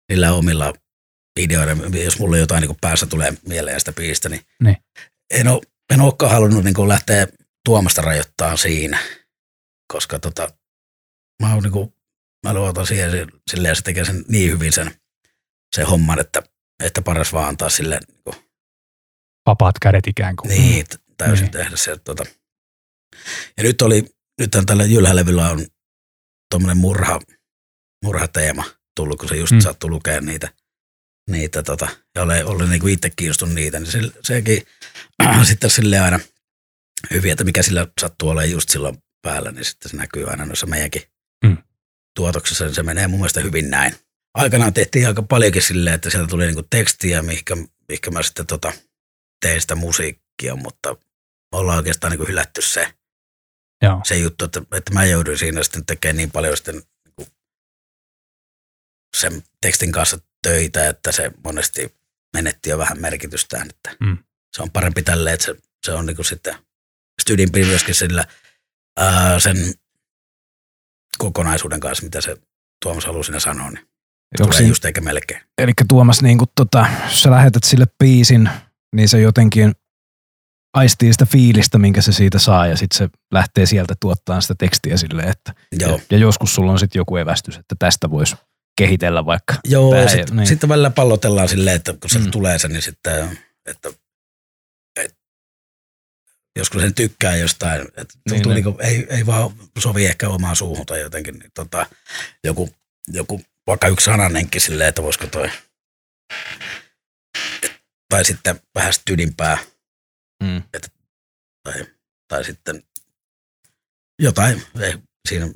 niillä 0.09 0.33
omilla 0.33 0.73
ideoilla, 1.37 1.99
jos 2.05 2.19
mulla 2.19 2.37
jotain 2.39 2.61
niin 2.61 2.77
päässä 2.81 3.07
tulee 3.07 3.33
mieleen 3.49 3.81
sitä 3.81 3.93
biistä, 3.93 4.29
niin, 4.29 4.43
Niin. 4.63 4.77
en, 5.31 5.49
ole, 5.49 5.61
en 5.95 6.01
olekaan 6.01 6.33
halunnut 6.33 6.65
niin 6.65 6.89
lähteä 6.89 7.27
Tuomasta 7.65 8.03
rajoittaa 8.03 8.57
siinä, 8.57 8.99
koska 9.93 10.19
tota, 10.19 10.49
mä 11.43 11.55
oon 11.55 11.63
niin 11.63 11.73
kuin, 11.73 11.95
mä 12.47 12.55
luotan 12.55 12.87
siihen 12.87 13.11
si- 13.11 13.27
silleen, 13.51 13.77
se 13.77 13.83
tekee 13.83 14.05
sen 14.05 14.25
niin 14.29 14.51
hyvin 14.53 14.73
sen, 14.73 14.95
sen 15.77 15.87
homman, 15.87 16.21
että, 16.21 16.43
että 16.85 17.03
paras 17.03 17.33
vaan 17.33 17.49
antaa 17.49 17.69
sille 17.69 18.01
niin 18.09 18.21
kuin, 18.25 18.37
Vapaat 19.47 19.75
kädet 19.83 20.07
ikään 20.07 20.37
kuin. 20.37 20.49
niin, 20.49 20.85
t- 20.87 21.01
täysin 21.17 21.43
Niin. 21.45 21.53
tehdä 21.53 21.77
se. 21.77 21.97
Tota. 22.05 22.25
Ja 23.57 23.63
nyt 23.63 23.83
oli, 23.83 24.05
nythän 24.41 24.67
tällä 24.67 24.85
Jylhälevyllä 24.85 25.49
on 25.51 25.67
tuommoinen 26.51 26.77
murha, 26.77 27.21
murhateema 28.05 28.65
tullut, 28.97 29.19
kun 29.19 29.29
se 29.29 29.37
just 29.37 29.51
Mm. 29.53 29.57
mm. 29.57 29.61
sattui 29.61 29.91
lukea 29.91 30.21
niitä, 30.21 30.49
niitä 31.31 31.63
tota, 31.63 31.89
ja 32.15 32.23
olen, 32.23 32.47
olen 32.47 32.71
niin 32.71 32.81
kuin 32.81 32.93
itse 32.95 33.11
kiinnostunut 33.17 33.55
niitä, 33.55 33.81
niin 33.81 33.93
se, 33.93 33.99
sekin 34.25 34.63
sitten 35.43 35.71
sille 35.71 35.99
aina 35.99 36.21
hyvin, 37.11 37.33
että 37.33 37.45
mikä 37.45 37.63
sillä 37.63 37.87
sattuu 38.01 38.29
olemaan 38.29 38.51
just 38.51 38.69
silloin 38.69 38.99
päällä, 39.23 39.51
niin 39.51 39.65
sitten 39.65 39.91
se 39.91 39.97
näkyy 39.97 40.31
aina 40.31 40.45
noissa 40.45 40.67
meidänkin 40.67 41.03
Mm. 41.45 41.57
tuotoksissa, 42.17 42.65
niin 42.65 42.75
se 42.75 42.83
menee 42.83 43.07
mun 43.09 43.19
mielestä 43.21 43.41
hyvin 43.41 43.71
näin. 43.71 43.95
Aikanaan 44.35 44.75
tehtiin 44.75 45.07
aika 45.09 45.23
paljonkin 45.23 45.63
silleen, 45.63 45.95
että 45.95 46.11
sieltä 46.11 46.29
tuli 46.29 46.47
niinku 46.47 46.67
tekstiä, 46.71 47.23
mihinkä, 47.23 47.57
mihinkä 47.89 48.11
mä 48.11 48.23
sitten 48.23 48.47
tota, 48.47 48.73
tein 49.47 49.61
sitä 49.61 49.75
musiikkia, 49.75 50.57
mutta 50.57 50.97
ollaan 51.53 51.79
oikeastaan 51.79 52.13
niin 52.13 52.29
hylätty 52.29 52.63
se, 52.63 52.95
Joo. 53.83 54.01
se 54.05 54.17
juttu, 54.17 54.45
että, 54.45 54.63
että 54.73 54.95
mä 54.95 55.05
jouduin 55.05 55.39
siinä 55.39 55.63
sitten 55.63 55.87
tekemään 55.87 56.17
niin 56.17 56.31
paljon 56.31 56.57
sitten 56.57 56.83
sen 59.21 59.43
tekstin 59.63 59.93
kanssa 59.93 60.19
töitä, 60.43 60.89
että 60.89 61.13
se 61.13 61.31
monesti 61.45 61.95
menetti 62.37 62.71
jo 62.71 62.79
vähän 62.79 63.01
merkitystään, 63.01 63.69
että 63.71 63.97
Mm. 64.07 64.19
se 64.57 64.63
on 64.63 64.71
parempi 64.71 65.03
tälleen, 65.03 65.35
että 65.35 65.47
se, 65.47 65.55
se 65.87 65.93
on 65.93 66.07
niin 66.07 66.17
kuin 66.17 66.27
sitten 66.27 66.55
Stydinpi 67.23 67.65
myöskin 67.65 67.95
sillä 67.95 68.25
ää, 68.99 69.41
sen 69.41 69.57
kokonaisuuden 71.19 71.81
kanssa, 71.81 72.05
mitä 72.05 72.21
se 72.21 72.37
Tuomas 72.85 73.05
halusi 73.07 73.27
siinä 73.27 73.41
sanoa, 73.41 73.71
niin 73.71 73.79
Onko 73.79 74.45
tulee 74.45 74.57
siinä, 74.57 74.69
just 74.71 74.85
eikä 74.85 75.01
melkein. 75.01 75.43
eli 75.59 75.73
Tuomas, 75.89 76.23
niin 76.23 76.39
kuin 76.39 76.51
tota, 76.55 76.87
sä 77.09 77.31
lähetät 77.31 77.65
sille 77.65 77.87
biisin, 77.99 78.51
niin 78.97 79.09
se 79.09 79.21
jotenkin 79.21 79.73
aistii 80.77 81.13
sitä 81.13 81.27
fiilistä, 81.27 81.79
minkä 81.79 82.03
se 82.03 82.13
siitä 82.13 82.39
saa, 82.39 82.67
ja 82.67 82.77
sitten 82.77 82.99
se 82.99 83.09
lähtee 83.33 83.67
sieltä 83.67 83.95
tuottamaan 84.01 84.43
sitä 84.43 84.55
tekstiä 84.59 84.97
silleen, 84.97 85.29
että 85.29 85.55
Joo. 85.81 85.91
ja, 85.97 85.99
ja 86.11 86.19
joskus 86.19 86.55
sulla 86.55 86.73
on 86.73 86.79
sitten 86.79 87.01
joku 87.01 87.17
evästys, 87.17 87.57
että 87.57 87.75
tästä 87.79 88.11
voisi 88.11 88.37
kehitellä 88.87 89.27
vaikka. 89.27 89.55
Joo, 89.65 89.91
Vähän, 89.91 90.09
sitten 90.09 90.37
niin. 90.37 90.47
sit 90.47 90.69
välillä 90.69 90.91
pallotellaan 90.91 91.49
silleen, 91.49 91.77
että 91.77 91.93
kun 92.01 92.11
sieltä 92.11 92.27
Mm. 92.27 92.31
tulee 92.33 92.59
se, 92.59 92.69
niin 92.69 92.83
sitten, 92.83 93.39
että, 93.67 93.89
että 95.01 95.17
joskus 96.59 96.83
sen 96.83 96.95
tykkää 96.95 97.37
jostain, 97.37 97.81
että 97.97 98.15
Niin, 98.31 98.43
niin, 98.43 98.55
niin. 98.55 98.65
niin. 98.65 98.81
ei, 98.81 99.07
ei 99.17 99.27
vaan 99.27 99.51
sovi 99.79 100.07
ehkä 100.07 100.29
omaan 100.29 100.57
suuhun 100.57 100.87
tai 100.87 101.01
jotenkin, 101.01 101.39
niin 101.39 101.51
tota, 101.55 101.87
joku, 102.45 102.71
joku 103.09 103.43
vaikka 103.67 103.89
yksi 103.89 104.05
sananenkin 104.05 104.61
silleen, 104.61 104.89
että 104.89 105.03
voisiko 105.03 105.27
toi, 105.27 105.51
tai 108.09 108.25
sitten 108.25 108.61
vähän 108.75 108.93
tydimpää, 109.05 109.59
Mm. 110.43 110.63
tai, 111.63 111.85
tai 112.29 112.45
sitten 112.45 112.83
jotain, 114.23 114.63
ei, 114.81 114.95
siinä, 115.29 115.49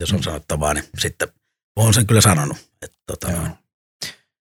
jos 0.00 0.12
on 0.12 0.18
Mm. 0.18 0.22
sanottavaa, 0.22 0.74
niin 0.74 0.84
sitten 0.98 1.28
olen 1.82 1.94
sen 1.94 2.06
kyllä 2.06 2.20
sanonut. 2.20 2.56
Että, 2.82 2.98
tota, 3.06 3.30
Joo. 3.30 3.42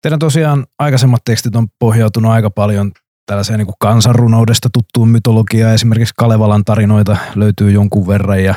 Teidän 0.01 0.19
tosiaan 0.19 0.65
aikaisemmat 0.79 1.21
tekstit 1.25 1.55
on 1.55 1.67
pohjautunut 1.79 2.31
aika 2.31 2.49
paljon 2.49 2.91
tällaiseen 3.25 3.59
niin 3.59 3.65
kuin 3.67 3.75
kansanrunoudesta 3.79 4.69
tuttuun 4.73 5.09
mytologiaan. 5.09 5.73
Esimerkiksi 5.73 6.13
Kalevalan 6.17 6.65
tarinoita 6.65 7.17
löytyy 7.35 7.71
jonkun 7.71 8.07
verran 8.07 8.43
ja 8.43 8.55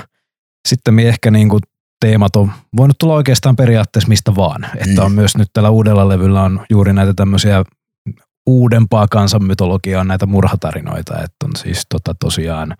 sitten 0.68 0.98
ehkä 0.98 1.31
niin 1.31 1.48
kuin 1.48 1.61
teemat 2.01 2.37
on 2.37 2.53
voinut 2.77 2.98
tulla 2.98 3.14
oikeastaan 3.14 3.57
periaatteessa 3.57 4.09
mistä 4.09 4.37
vaan. 4.37 4.64
Että 4.75 5.01
Mm. 5.01 5.05
on 5.07 5.12
myös 5.12 5.37
nyt 5.37 5.48
tällä 5.53 5.70
uudella 5.70 6.09
levyllä 6.09 6.42
on 6.42 6.66
juuri 6.70 6.92
näitä 6.92 7.14
tämmöisiä 7.14 7.64
uudempaa 8.46 9.07
kansanmytologiaa, 9.09 10.05
näitä 10.05 10.27
murhatarinoita. 10.27 11.14
Että 11.14 11.37
on 11.44 11.51
siis 11.57 11.87
tota 11.88 12.14
tosiaan 12.20 12.77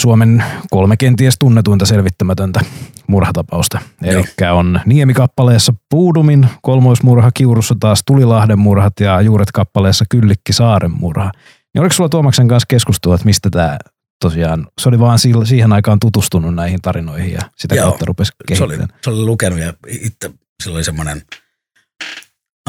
Suomen 0.00 0.44
kolme 0.70 0.96
kenties 0.96 1.34
tunnetuinta 1.38 1.86
selvittämätöntä 1.86 2.60
murhatapausta. 3.06 3.78
Eli 4.02 4.24
on 4.52 4.80
Niemi-kappaleessa 4.86 5.72
Puudumin 5.90 6.48
kolmoismurha, 6.62 7.30
Kiurussa 7.34 7.74
taas 7.80 8.02
Tulilahden 8.06 8.58
murhat 8.58 8.92
ja 9.00 9.20
Juuret-kappaleessa 9.20 10.04
Kyllikki 10.10 10.52
Saaren 10.52 10.90
murha. 10.90 11.30
Niin 11.74 11.80
oliko 11.80 11.92
sulla 11.92 12.08
Tuomaksen 12.08 12.48
kanssa 12.48 12.66
keskustelua, 12.68 13.14
että 13.14 13.24
mistä 13.26 13.50
tämä 13.50 13.78
tosiaan, 14.20 14.68
se 14.80 14.88
oli 14.88 14.98
vaan 14.98 15.18
siihen 15.44 15.72
aikaan 15.72 16.00
tutustunut 16.00 16.54
näihin 16.54 16.82
tarinoihin 16.82 17.32
ja 17.32 17.40
sitä 17.58 17.74
Joo. 17.74 17.86
kautta 17.86 18.04
rupesi 18.04 18.32
se 18.54 18.64
oli, 18.64 18.68
kehittämään. 18.76 19.00
se 19.04 19.10
oli 19.10 19.24
lukenut 19.24 19.58
ja 19.58 19.74
itse 19.88 20.30
sillä 20.62 20.76
oli 20.76 20.84
semmoinen, 20.84 21.22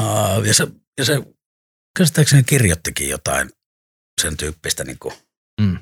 uh, 0.02 0.46
ja 0.46 0.54
se, 0.54 0.68
ja 0.98 1.06
se 1.06 1.24
käsittääkseni 1.98 2.44
kirjoittikin 2.44 3.10
jotain 3.10 3.50
sen 4.22 4.38
tyyppistä, 4.38 4.84
niin 4.84 4.98
kuin, 5.00 5.14
Mm. 5.62 5.78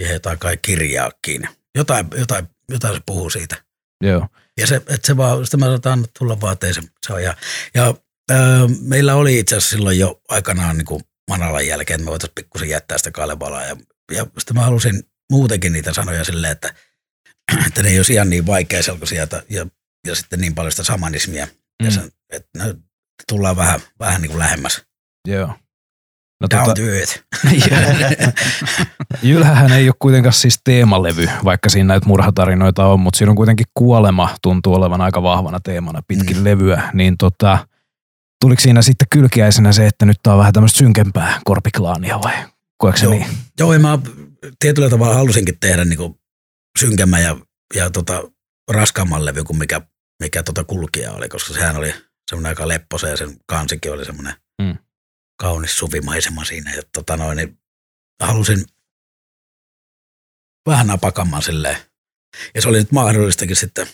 Ja 0.00 0.12
jotain 0.12 0.38
kai 0.38 0.56
kirjaakin. 0.56 1.48
Jotain, 1.74 2.06
jotain, 2.18 2.48
jotain 2.70 2.94
se 2.94 3.00
puhuu 3.06 3.30
siitä. 3.30 3.56
Joo. 4.04 4.28
Ja 4.60 4.66
se, 4.66 4.76
että 4.76 5.06
se 5.06 5.16
vaan, 5.16 5.44
sitä 5.44 5.56
mä 5.56 5.64
sanotaan 5.64 6.06
tulla 6.18 6.40
vaan, 6.40 6.52
että 6.52 6.66
se, 7.06 7.12
on. 7.12 7.22
Ja, 7.22 7.36
ja 7.74 7.94
ää, 8.30 8.60
meillä 8.80 9.14
oli 9.14 9.38
itse 9.38 9.56
asiassa 9.56 9.76
silloin 9.76 9.98
jo 9.98 10.20
aikanaan 10.28 10.78
niin 10.78 10.86
kuin 10.86 11.02
Manalan 11.30 11.66
jälkeen, 11.66 11.94
että 11.94 12.04
me 12.04 12.10
voitaisiin 12.10 12.34
pikkusen 12.34 12.68
jättää 12.68 12.98
sitä 12.98 13.10
Kalevalaa. 13.10 13.64
Ja, 13.64 13.76
ja 14.12 14.26
sitten 14.38 14.56
mä 14.56 14.62
halusin 14.62 15.02
muutenkin 15.32 15.72
niitä 15.72 15.92
sanoja 15.92 16.24
silleen, 16.24 16.52
että, 16.52 16.74
että 17.66 17.82
ne 17.82 17.88
ei 17.88 17.98
olisi 17.98 18.12
ihan 18.12 18.30
niin 18.30 18.46
vaikeaselkoisia 18.46 19.26
ja, 19.32 19.42
ja, 19.48 19.66
ja 20.06 20.14
sitten 20.14 20.40
niin 20.40 20.54
paljon 20.54 20.72
sitä 20.72 20.84
samanismia. 20.84 21.46
Mm. 21.46 21.86
Ja 21.86 21.90
sen, 21.90 22.12
että 22.32 22.48
ne 22.58 22.74
tullaan 23.28 23.56
vähän, 23.56 23.80
vähän 23.98 24.22
niin 24.22 24.30
kuin 24.30 24.38
lähemmäs. 24.38 24.82
Joo. 25.28 25.54
No, 26.40 26.46
Down 26.50 26.64
tota, 26.64 26.74
to 26.74 26.82
earth. 26.82 27.22
Jylhähän 29.22 29.72
ei 29.72 29.88
ole 29.88 29.94
kuitenkaan 29.98 30.32
siis 30.32 30.60
teemalevy, 30.64 31.28
vaikka 31.44 31.68
siinä 31.68 31.86
näitä 31.86 32.06
murhatarinoita 32.06 32.86
on, 32.86 33.00
mutta 33.00 33.18
siinä 33.18 33.30
on 33.30 33.36
kuitenkin 33.36 33.66
kuolema 33.74 34.34
tuntuu 34.42 34.74
olevan 34.74 35.00
aika 35.00 35.22
vahvana 35.22 35.60
teemana 35.60 36.02
pitkin 36.08 36.36
mm. 36.36 36.44
Levyä. 36.44 36.90
Niin 36.92 37.16
tota, 37.18 37.66
tuliko 38.40 38.60
siinä 38.60 38.82
sitten 38.82 39.08
kylkiäisenä 39.10 39.72
se, 39.72 39.86
että 39.86 40.06
nyt 40.06 40.16
tää 40.22 40.32
on 40.32 40.38
vähän 40.38 40.52
tämmöistä 40.52 40.78
synkempää 40.78 41.40
korpiklaania 41.44 42.20
vai 42.24 42.34
koetko 42.78 42.98
se 42.98 43.04
Joo. 43.04 43.14
niin? 43.14 43.26
Joo, 43.58 43.72
ja 43.72 43.78
mä 43.78 43.98
tietyllä 44.58 44.90
tavalla 44.90 45.14
halusinkin 45.14 45.56
tehdä 45.60 45.84
niin 45.84 45.98
kuin 45.98 46.14
synkemmän 46.78 47.22
ja, 47.22 47.36
ja 47.74 47.90
tota, 47.90 48.22
raskaamman 48.70 49.24
levy 49.24 49.44
kuin 49.44 49.58
mikä, 49.58 49.80
mikä 50.22 50.42
tota 50.42 50.64
kulkija 50.64 51.12
oli, 51.12 51.28
koska 51.28 51.54
sehän 51.54 51.76
oli 51.76 51.94
semmoinen 52.30 52.48
aika 52.48 52.68
lepposa 52.68 53.08
ja 53.08 53.16
sen 53.16 53.36
kansikin 53.46 53.92
oli 53.92 54.04
semmoinen 54.04 54.34
Mm. 54.62 54.78
Kaunis 55.40 55.78
suvimaisema 55.78 56.44
siinä. 56.44 56.74
Ja 56.74 56.82
tota 56.92 57.16
noin, 57.16 57.36
niin 57.36 57.58
halusin 58.22 58.64
vähän 60.66 60.86
napakamman 60.86 61.42
silleen. 61.42 61.76
Ja 62.54 62.62
se 62.62 62.68
oli 62.68 62.78
nyt 62.78 62.92
mahdollistakin 62.92 63.56
sitten 63.56 63.86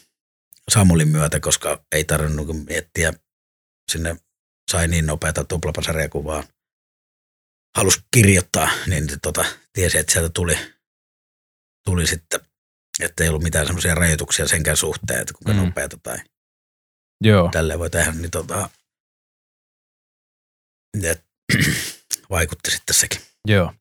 Samulin 0.70 1.08
myötä, 1.08 1.40
koska 1.40 1.84
ei 1.92 2.04
tarvinnut 2.04 2.66
miettiä 2.66 3.12
sinne 3.90 4.16
sai 4.70 4.88
niin 4.88 5.06
nopeata 5.06 5.44
tuplapasaria 5.44 6.08
kuin 6.08 6.24
vaan 6.24 6.44
halusi 7.76 8.00
kirjoittaa, 8.10 8.70
niin 8.86 9.06
tota, 9.22 9.44
tiesi, 9.72 9.98
että 9.98 10.12
sieltä 10.12 10.28
tuli, 10.28 10.58
tuli 11.84 12.06
sitten 12.06 12.40
Että 13.00 13.24
ei 13.24 13.28
ollut 13.28 13.42
mitään 13.42 13.66
semmoisia 13.66 13.94
rajoituksia 13.94 14.48
senkään 14.48 14.76
suhteen, 14.76 15.20
että 15.20 15.34
kuinka 15.34 15.52
mm. 15.52 15.66
nopeata 15.66 15.98
tai 16.02 16.18
Joo. 17.24 17.48
tälleen 17.52 17.78
voi 17.78 17.90
tehdä, 17.90 18.12
niin 18.12 18.30
tota, 18.30 18.70
et, 21.02 21.25
vaikutti 22.30 22.70
sitten 22.70 22.94
sekin. 22.94 23.20
Joo. 23.48 23.72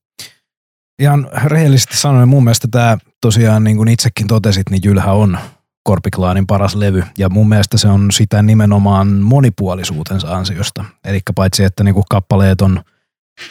Ihan 1.00 1.30
rehellisesti 1.46 1.98
sanoen 1.98 2.28
mun 2.28 2.44
mielestä 2.44 2.68
tämä 2.72 2.98
tosiaan 3.22 3.64
niin 3.64 3.78
kuin 3.78 3.90
itsekin 3.90 4.28
totesit, 4.28 4.70
niin 4.70 4.82
Jylhä 4.86 5.12
on 5.12 5.38
Korpiklaanin 5.84 6.48
paras 6.48 6.76
levy 6.76 7.04
ja 7.18 7.30
mun 7.30 7.50
mielestä 7.50 7.78
se 7.78 7.88
on 7.88 8.12
sitä 8.12 8.42
nimenomaan 8.42 9.08
monipuolisuutensa 9.08 10.36
ansiosta. 10.36 10.86
Eli 11.04 11.20
paitsi 11.36 11.64
että 11.64 11.84
niin 11.84 11.94
kuin 11.94 12.06
kappaleet 12.10 12.62
on 12.62 12.82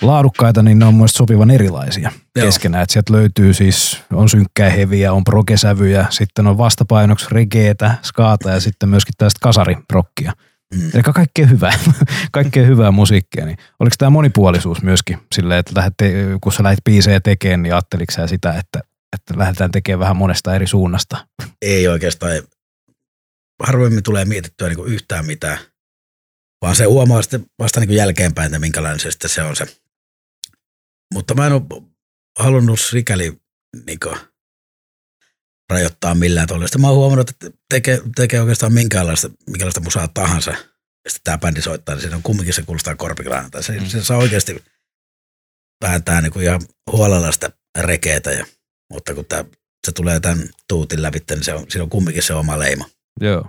laadukkaita, 0.02 0.62
niin 0.62 0.78
ne 0.78 0.84
on 0.84 0.94
mun 0.94 0.98
mielestä 0.98 1.16
sopivan 1.16 1.50
erilaisia 1.50 2.10
Joo. 2.36 2.46
keskenään. 2.46 2.82
Et 2.82 2.90
sieltä 2.90 3.12
löytyy 3.12 3.54
siis, 3.54 4.02
on 4.12 4.28
synkkää 4.28 4.70
heviä, 4.70 5.12
on 5.12 5.24
progesävyjä, 5.24 6.06
sitten 6.10 6.46
on 6.46 6.58
vastapainoksi 6.58 7.26
regeetä, 7.30 7.94
skaata 8.02 8.50
ja 8.50 8.60
sitten 8.60 8.88
myöskin 8.88 9.14
tästä 9.18 9.38
kasariprokkia. 9.42 10.32
Mm. 10.74 10.90
Eli 10.94 11.02
kaikkea 11.02 11.46
hyvää, 11.46 11.78
kaikkea 12.32 12.66
hyvää 12.66 12.90
musiikkia. 12.90 13.46
Niin 13.46 13.58
oliko 13.80 13.94
tämä 13.98 14.10
monipuolisuus 14.10 14.82
myöskin 14.82 15.18
silleen, 15.34 15.60
että 15.60 15.72
lähdette, 15.76 16.12
kun 16.40 16.52
sä 16.52 16.62
lähdit 16.62 16.84
biisejä 16.84 17.20
tekemään, 17.20 17.62
niin 17.62 17.74
ajatteliko 17.74 18.12
sä 18.12 18.26
sitä, 18.26 18.50
että, 18.50 18.80
että 19.12 19.38
lähdetään 19.38 19.70
tekemään 19.70 20.00
vähän 20.00 20.16
monesta 20.16 20.54
eri 20.54 20.66
suunnasta? 20.66 21.26
Ei 21.62 21.88
oikeastaan, 21.88 22.32
harvemmin 23.62 24.02
tulee 24.02 24.24
mietittyä 24.24 24.68
niin 24.68 24.86
yhtään 24.86 25.26
mitään, 25.26 25.58
vaan 26.62 26.76
se 26.76 26.84
huomaa 26.84 27.22
sitten 27.22 27.46
vasta 27.58 27.80
niin 27.80 27.96
jälkeenpäin, 27.96 28.46
että 28.46 28.58
minkälainen 28.58 29.00
se 29.00 29.10
sitten 29.10 29.30
se 29.30 29.42
on 29.42 29.56
se. 29.56 29.66
Mutta 31.14 31.34
mä 31.34 31.46
en 31.46 31.52
ole 31.52 31.82
halunnut 32.38 32.80
sikäli 32.80 33.40
niin 33.86 33.98
rajoittaa 35.70 36.14
millään. 36.14 36.48
Sitten 36.48 36.80
mä 36.80 36.86
oon 36.86 36.96
huomannut, 36.96 37.30
että 37.30 37.50
tekee, 37.74 38.00
tekee 38.16 38.40
oikeastaan 38.40 38.72
minkäänlaista, 38.72 39.30
minkälaista 39.46 39.80
musaa 39.80 40.08
tahansa. 40.08 40.50
Ja 40.50 41.10
sitten 41.10 41.24
tämä 41.24 41.38
bändi 41.38 41.62
soittaa, 41.62 41.94
niin 41.94 42.00
siinä 42.02 42.16
on 42.16 42.22
kumminkin 42.22 42.54
se 42.54 42.62
kuulostaa 42.62 42.94
korpiklaanilta. 42.96 43.62
Se, 43.62 43.80
Mm. 43.80 43.86
se 43.86 44.04
saa 44.04 44.18
oikeasti 44.18 44.64
vääntää 45.84 46.20
niin 46.20 46.32
kuin 46.32 46.44
ihan 46.44 46.60
huolella 46.92 47.32
sitä 47.32 47.50
rekeetä. 47.78 48.30
Ja, 48.30 48.46
mutta 48.92 49.14
kun 49.14 49.24
tää, 49.24 49.44
se 49.86 49.92
tulee 49.92 50.20
tämän 50.20 50.48
tuutin 50.68 51.02
läpi, 51.02 51.18
niin 51.30 51.44
se 51.44 51.54
on, 51.54 51.64
siinä 51.68 51.82
on 51.84 51.90
kumminkin 51.90 52.22
se 52.22 52.34
oma 52.34 52.58
leima. 52.58 52.84
Joo. 53.20 53.46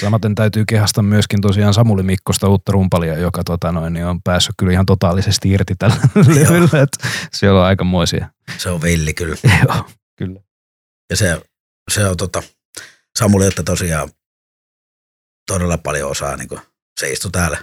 Samaten 0.00 0.34
täytyy 0.34 0.64
kehasta 0.68 1.02
myöskin 1.02 1.40
tosiaan 1.40 1.74
Samuli 1.74 2.02
Mikkosta 2.02 2.48
uutta 2.48 2.72
rumpalia, 2.72 3.18
joka 3.18 3.44
tota 3.44 3.72
noin, 3.72 3.92
niin 3.92 4.06
on 4.06 4.22
päässyt 4.22 4.54
kyllä 4.58 4.72
ihan 4.72 4.86
totaalisesti 4.86 5.50
irti 5.50 5.74
tällä 5.78 5.96
levyllä. 6.34 6.82
että 6.82 7.08
Siellä 7.32 7.60
on 7.60 7.66
aikamoisia. 7.66 8.28
Se 8.58 8.70
on 8.70 8.82
villi 8.82 9.14
kyllä. 9.14 9.36
Joo, 9.68 9.84
kyllä. 10.18 10.40
Ja 11.10 11.16
se, 11.16 11.40
se 11.90 12.06
on 12.06 12.16
tota, 12.16 12.42
Samuli, 13.20 13.46
että 13.46 13.62
tosiaan 13.62 14.10
todella 15.46 15.78
paljon 15.78 16.10
osaa, 16.10 16.36
niin 16.36 16.48
kuin, 16.48 16.60
se 17.00 17.12
istui 17.12 17.30
täällä, 17.30 17.58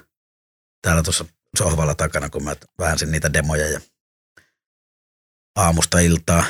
täällä 0.82 1.04
tuossa 1.04 1.26
sohvalla 1.58 1.96
takana, 1.96 2.30
kun 2.30 2.43
mä 2.43 2.56
väänsin 2.80 3.12
niitä 3.12 3.34
demoja 3.34 3.67
ja 3.67 3.82
aamusta 5.56 6.00
iltaa 6.00 6.43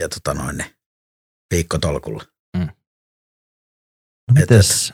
ja 0.00 0.08
tota 0.08 0.34
noin, 0.34 0.56
niin 0.56 0.70
viikkotolkulla. 1.54 2.24
No 4.28 4.34
mites? 4.40 4.92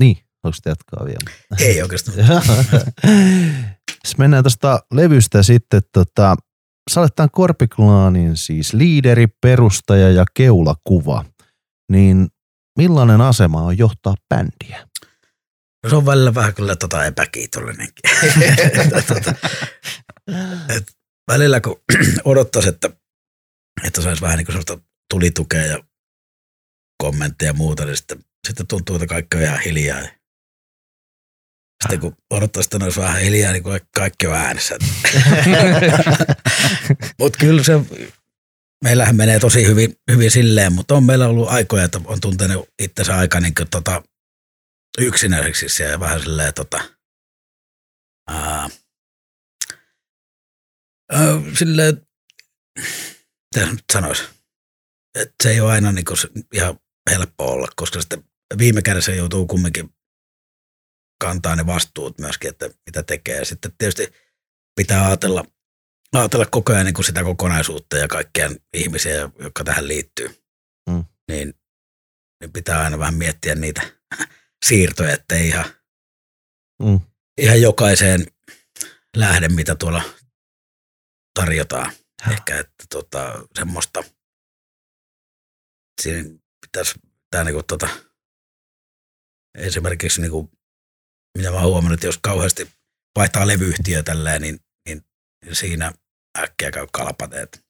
Niin, 0.00 0.16
onko 0.44 0.56
jatkaa 0.66 1.04
vielä? 1.04 1.30
Ei 1.58 1.82
oikeastaan. 1.82 2.16
Jos 4.04 4.18
mennään 4.18 4.44
tuosta 4.44 4.80
levystä 4.92 5.42
sitten, 5.42 5.82
tota, 5.92 6.36
sä 6.90 7.00
olet 7.00 7.14
tämän 7.16 7.30
Korpiklaanin 7.30 8.36
siis 8.36 8.72
liideri, 8.72 9.26
perustaja 9.26 10.10
ja 10.10 10.24
keulakuva. 10.34 11.24
Niin 11.92 12.28
millainen 12.76 13.20
asema 13.20 13.62
on 13.62 13.78
johtaa 13.78 14.14
bändiä? 14.28 14.88
No 15.84 15.90
se 15.90 15.96
on 15.96 16.06
välillä 16.06 16.34
vähän 16.34 16.54
kyllä 16.54 16.76
tota 16.76 17.04
epäkiitollinenkin. 17.04 18.10
tota, 19.08 19.34
et 20.76 20.92
välillä 21.32 21.60
kun 21.60 21.82
odottaisi, 22.24 22.68
että, 22.68 22.90
että 23.84 24.02
saisi 24.02 24.22
vähän 24.22 24.38
niin 24.38 24.46
kuin 24.46 24.80
tulitukea 25.10 25.66
ja 25.66 25.84
kommentteja 27.02 27.48
ja 27.48 27.54
muuta, 27.54 27.84
niin 27.84 27.96
sitten, 27.96 28.24
sitten 28.46 28.66
tuntuu, 28.66 28.96
että 28.96 29.06
kaikki 29.06 29.36
on 29.36 29.42
ihan 29.42 29.60
hiljaa. 29.60 30.00
Sitten 31.82 32.00
kun 32.00 32.16
odottaisi, 32.30 32.66
että 32.66 32.84
olisi 32.84 33.00
vähän 33.00 33.20
hiljaa, 33.20 33.52
niin 33.52 33.64
kaikki 33.94 34.26
on 34.26 34.34
äänessä. 34.34 34.78
mutta 37.18 37.38
kyllä 37.38 37.64
se, 37.64 37.80
meillähän 38.84 39.16
menee 39.16 39.40
tosi 39.40 39.66
hyvin, 39.66 39.96
hyvin 40.10 40.30
silleen, 40.30 40.72
mutta 40.72 40.94
on 40.94 41.04
meillä 41.04 41.28
ollut 41.28 41.48
aikoja, 41.48 41.84
että 41.84 42.00
on 42.04 42.20
tuntenut 42.20 42.68
itsensä 42.82 43.16
aika 43.16 43.40
niin 43.40 43.54
kuin, 43.54 43.70
tota, 43.70 44.02
yksinäiseksi 44.98 45.82
ja 45.82 46.00
vähän 46.00 46.20
silleen 46.20 46.54
tota, 46.54 46.84
ää, 48.30 48.68
ää, 51.12 51.40
silleen, 51.58 52.06
mitä 53.56 53.72
nyt 53.72 53.84
sanoisi, 53.92 54.22
että 55.14 55.34
se 55.42 55.50
ei 55.50 55.60
ole 55.60 55.72
aina 55.72 55.92
niin 55.92 56.04
kuin 56.04 56.18
ihan 56.52 56.78
helppo 57.10 57.44
olla, 57.44 57.68
koska 57.76 58.00
sitten 58.00 58.24
viime 58.58 58.82
kädessä 58.82 59.12
joutuu 59.12 59.46
kumminkin 59.46 59.96
kantaa 61.20 61.56
ne 61.56 61.66
vastuut 61.66 62.18
myöskin, 62.18 62.50
että 62.50 62.70
mitä 62.86 63.02
tekee. 63.02 63.44
Sitten 63.44 63.72
tietysti 63.78 64.12
pitää 64.76 65.06
ajatella, 65.06 65.44
ajatella 66.18 66.46
koko 66.46 66.72
ajan 66.72 66.84
niin 66.84 66.94
kuin 66.94 67.04
sitä 67.04 67.24
kokonaisuutta 67.24 67.96
ja 67.96 68.08
kaikkia 68.08 68.50
ihmisiä, 68.72 69.30
jotka 69.38 69.64
tähän 69.64 69.88
liittyy. 69.88 70.42
Mm. 70.90 71.04
Niin, 71.28 71.54
niin 72.40 72.52
pitää 72.52 72.80
aina 72.80 72.98
vähän 72.98 73.14
miettiä 73.14 73.54
niitä 73.54 73.82
siirtoja, 74.66 75.12
ettei 75.12 75.48
ihan, 75.48 75.64
Mm. 76.82 77.00
ihan 77.38 77.62
jokaiseen 77.62 78.26
lähde, 79.16 79.48
mitä 79.48 79.74
tuolla 79.74 80.02
tarjotaan. 81.34 81.92
Ehkä, 82.32 82.58
että 82.58 82.84
tota, 82.90 83.46
semmoista, 83.58 84.04
siinä 86.02 86.38
pitäisi, 86.60 86.94
tää 87.30 87.44
niinku 87.44 87.62
tota, 87.62 87.88
esimerkiksi 89.54 90.20
niinku, 90.20 90.50
mitä 91.38 91.50
mä 91.50 91.60
huomannut, 91.60 91.94
että 91.96 92.06
jos 92.06 92.18
kauheasti 92.18 92.72
vaihtaa 93.16 93.46
levyyhtiöä 93.46 94.02
tälleen, 94.02 94.42
niin, 94.42 94.60
niin, 94.88 95.04
niin 95.44 95.56
siinä 95.56 95.92
äkkiä 96.42 96.70
käy 96.70 96.86
kalpateet. 96.92 97.64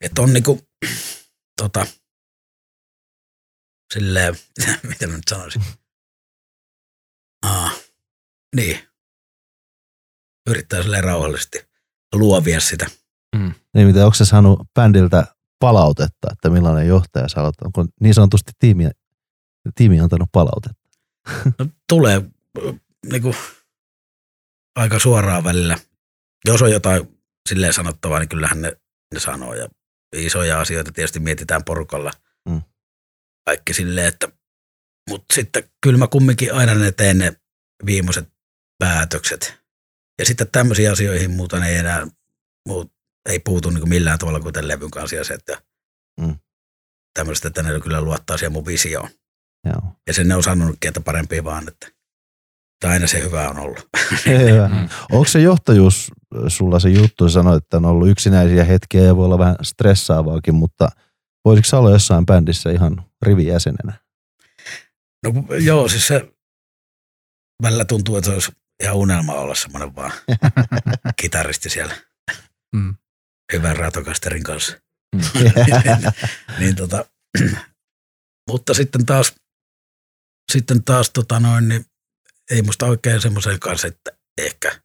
Että 0.00 0.22
on 0.22 0.32
niinku, 0.32 0.60
tota, 1.56 1.86
silleen, 3.94 4.34
miten 4.88 5.10
mä 5.10 5.16
nyt 5.16 5.28
sanoisin. 5.30 5.62
Aa, 7.42 7.70
niin. 8.56 8.88
Yrittää 10.50 10.82
silleen 10.82 11.04
rauhallisesti 11.04 11.68
luovia 12.14 12.60
sitä. 12.60 12.86
Niin 13.74 13.86
mitä, 13.86 14.04
onko 14.04 14.14
se 14.14 14.24
saanut 14.24 14.60
bändiltä 14.74 15.26
palautetta, 15.58 16.28
että 16.32 16.50
millainen 16.50 16.88
johtaja 16.88 17.28
sä 17.28 17.42
olet? 17.42 17.54
Onko 17.64 17.86
niin 18.00 18.14
sanotusti 18.14 18.52
tiimi, 18.58 18.90
tiimi 19.74 20.00
antanut 20.00 20.28
palautetta? 20.32 20.82
No, 21.58 21.66
tulee 21.88 22.16
äh, 22.16 22.74
niinku, 23.10 23.34
aika 24.76 24.98
suoraan 24.98 25.44
välillä. 25.44 25.78
Jos 26.44 26.62
on 26.62 26.72
jotain 26.72 27.11
silleen 27.48 27.72
sanottavaa, 27.72 28.18
niin 28.18 28.28
kyllähän 28.28 28.62
ne, 28.62 28.76
ne 29.14 29.20
sanoo. 29.20 29.54
Ja 29.54 29.68
isoja 30.16 30.60
asioita 30.60 30.92
tietysti 30.92 31.20
mietitään 31.20 31.64
porukalla. 31.64 32.12
Mm. 32.48 32.62
Kaikki 33.46 33.74
silleen, 33.74 34.06
että 34.06 34.28
mutta 35.10 35.34
sitten 35.34 35.70
kyllä 35.80 35.98
mä 35.98 36.06
kumminkin 36.06 36.54
aina 36.54 36.74
ne 36.74 36.92
teen 36.92 37.18
ne 37.18 37.36
viimeiset 37.86 38.28
päätökset. 38.78 39.54
Ja 40.18 40.26
sitten 40.26 40.50
tämmöisiin 40.52 40.92
asioihin 40.92 41.30
muuta 41.30 41.66
ei 41.66 41.76
enää 41.76 42.06
muut, 42.68 42.92
ei 43.28 43.38
puutu 43.38 43.70
niin 43.70 43.88
millään 43.88 44.18
tavalla 44.18 44.40
kuin 44.40 44.52
tämän 44.52 44.68
levyn 44.68 44.90
kanssa 44.90 45.16
ja 45.16 45.24
se, 45.24 45.34
että 45.34 45.62
Mm. 46.20 46.36
tämmöistä, 47.14 47.48
että 47.48 47.62
ne 47.62 47.80
kyllä 47.80 48.00
luottaa 48.00 48.36
siihen 48.38 48.52
mun 48.52 48.66
visioon. 48.66 49.10
Joo. 49.66 49.96
Ja 50.06 50.14
sen 50.14 50.28
ne 50.28 50.34
on 50.34 50.42
sanonutkin, 50.42 50.88
että 50.88 51.00
parempi 51.00 51.44
vaan, 51.44 51.68
että, 51.68 51.86
että 52.82 52.90
aina 52.90 53.06
se 53.06 53.22
hyvä 53.22 53.48
on 53.48 53.58
ollut. 53.58 53.88
Hyvä. 54.26 54.68
Mm. 54.68 54.88
Onko 55.12 55.24
se 55.24 55.40
johtajuus 55.40 56.10
sulla 56.48 56.80
se 56.80 56.88
juttu, 56.88 57.28
sanoit, 57.28 57.64
että 57.64 57.76
on 57.76 57.84
ollut 57.84 58.08
yksinäisiä 58.08 58.64
hetkiä 58.64 59.02
ja 59.02 59.16
voi 59.16 59.24
olla 59.24 59.38
vähän 59.38 59.56
stressaavaakin, 59.62 60.54
mutta 60.54 60.88
voisiko 61.44 61.68
sä 61.68 61.78
olla 61.78 61.90
jossain 61.90 62.26
bändissä 62.26 62.70
ihan 62.70 63.04
rivijäsenenä? 63.22 63.92
No 65.24 65.56
joo, 65.56 65.88
siis 65.88 66.06
se 66.06 66.32
välillä 67.62 67.84
tuntuu, 67.84 68.16
että 68.16 68.26
se 68.30 68.34
olisi 68.34 68.52
ihan 68.82 68.96
unelma 68.96 69.34
olla 69.34 69.54
semmoinen 69.54 69.96
vaan 69.96 70.12
kitaristi 71.20 71.70
siellä 71.70 71.94
Mm. 72.74 72.94
hyvän 73.52 73.76
ratokasterin 73.76 74.42
kanssa. 74.42 74.76
Mm. 75.16 75.22
niin 76.58 76.76
tota, 76.76 77.04
mutta 78.50 78.74
sitten 78.74 79.06
taas, 79.06 79.34
sitten 80.52 80.84
taas 80.84 81.10
tota 81.10 81.40
noin, 81.40 81.68
niin 81.68 81.84
ei 82.50 82.62
musta 82.62 82.86
oikein 82.86 83.20
semmoisen 83.20 83.60
kanssa, 83.60 83.88
että 83.88 84.10
ehkä, 84.38 84.82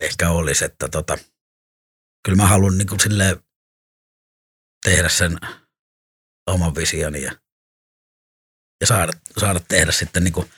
ehkä 0.00 0.30
olisi, 0.30 0.64
että 0.64 0.88
tota, 0.88 1.18
kyllä 2.24 2.36
mä 2.36 2.46
haluan 2.46 2.78
niin 2.78 3.00
silleen 3.00 3.36
tehdä 4.84 5.08
sen 5.08 5.38
oman 6.46 6.74
visioni 6.74 7.22
ja, 7.22 7.32
ja 8.80 8.86
saada, 8.86 9.12
saada 9.38 9.60
tehdä 9.60 9.92
sitten 9.92 10.24
niin 10.24 10.32
kuin, 10.32 10.50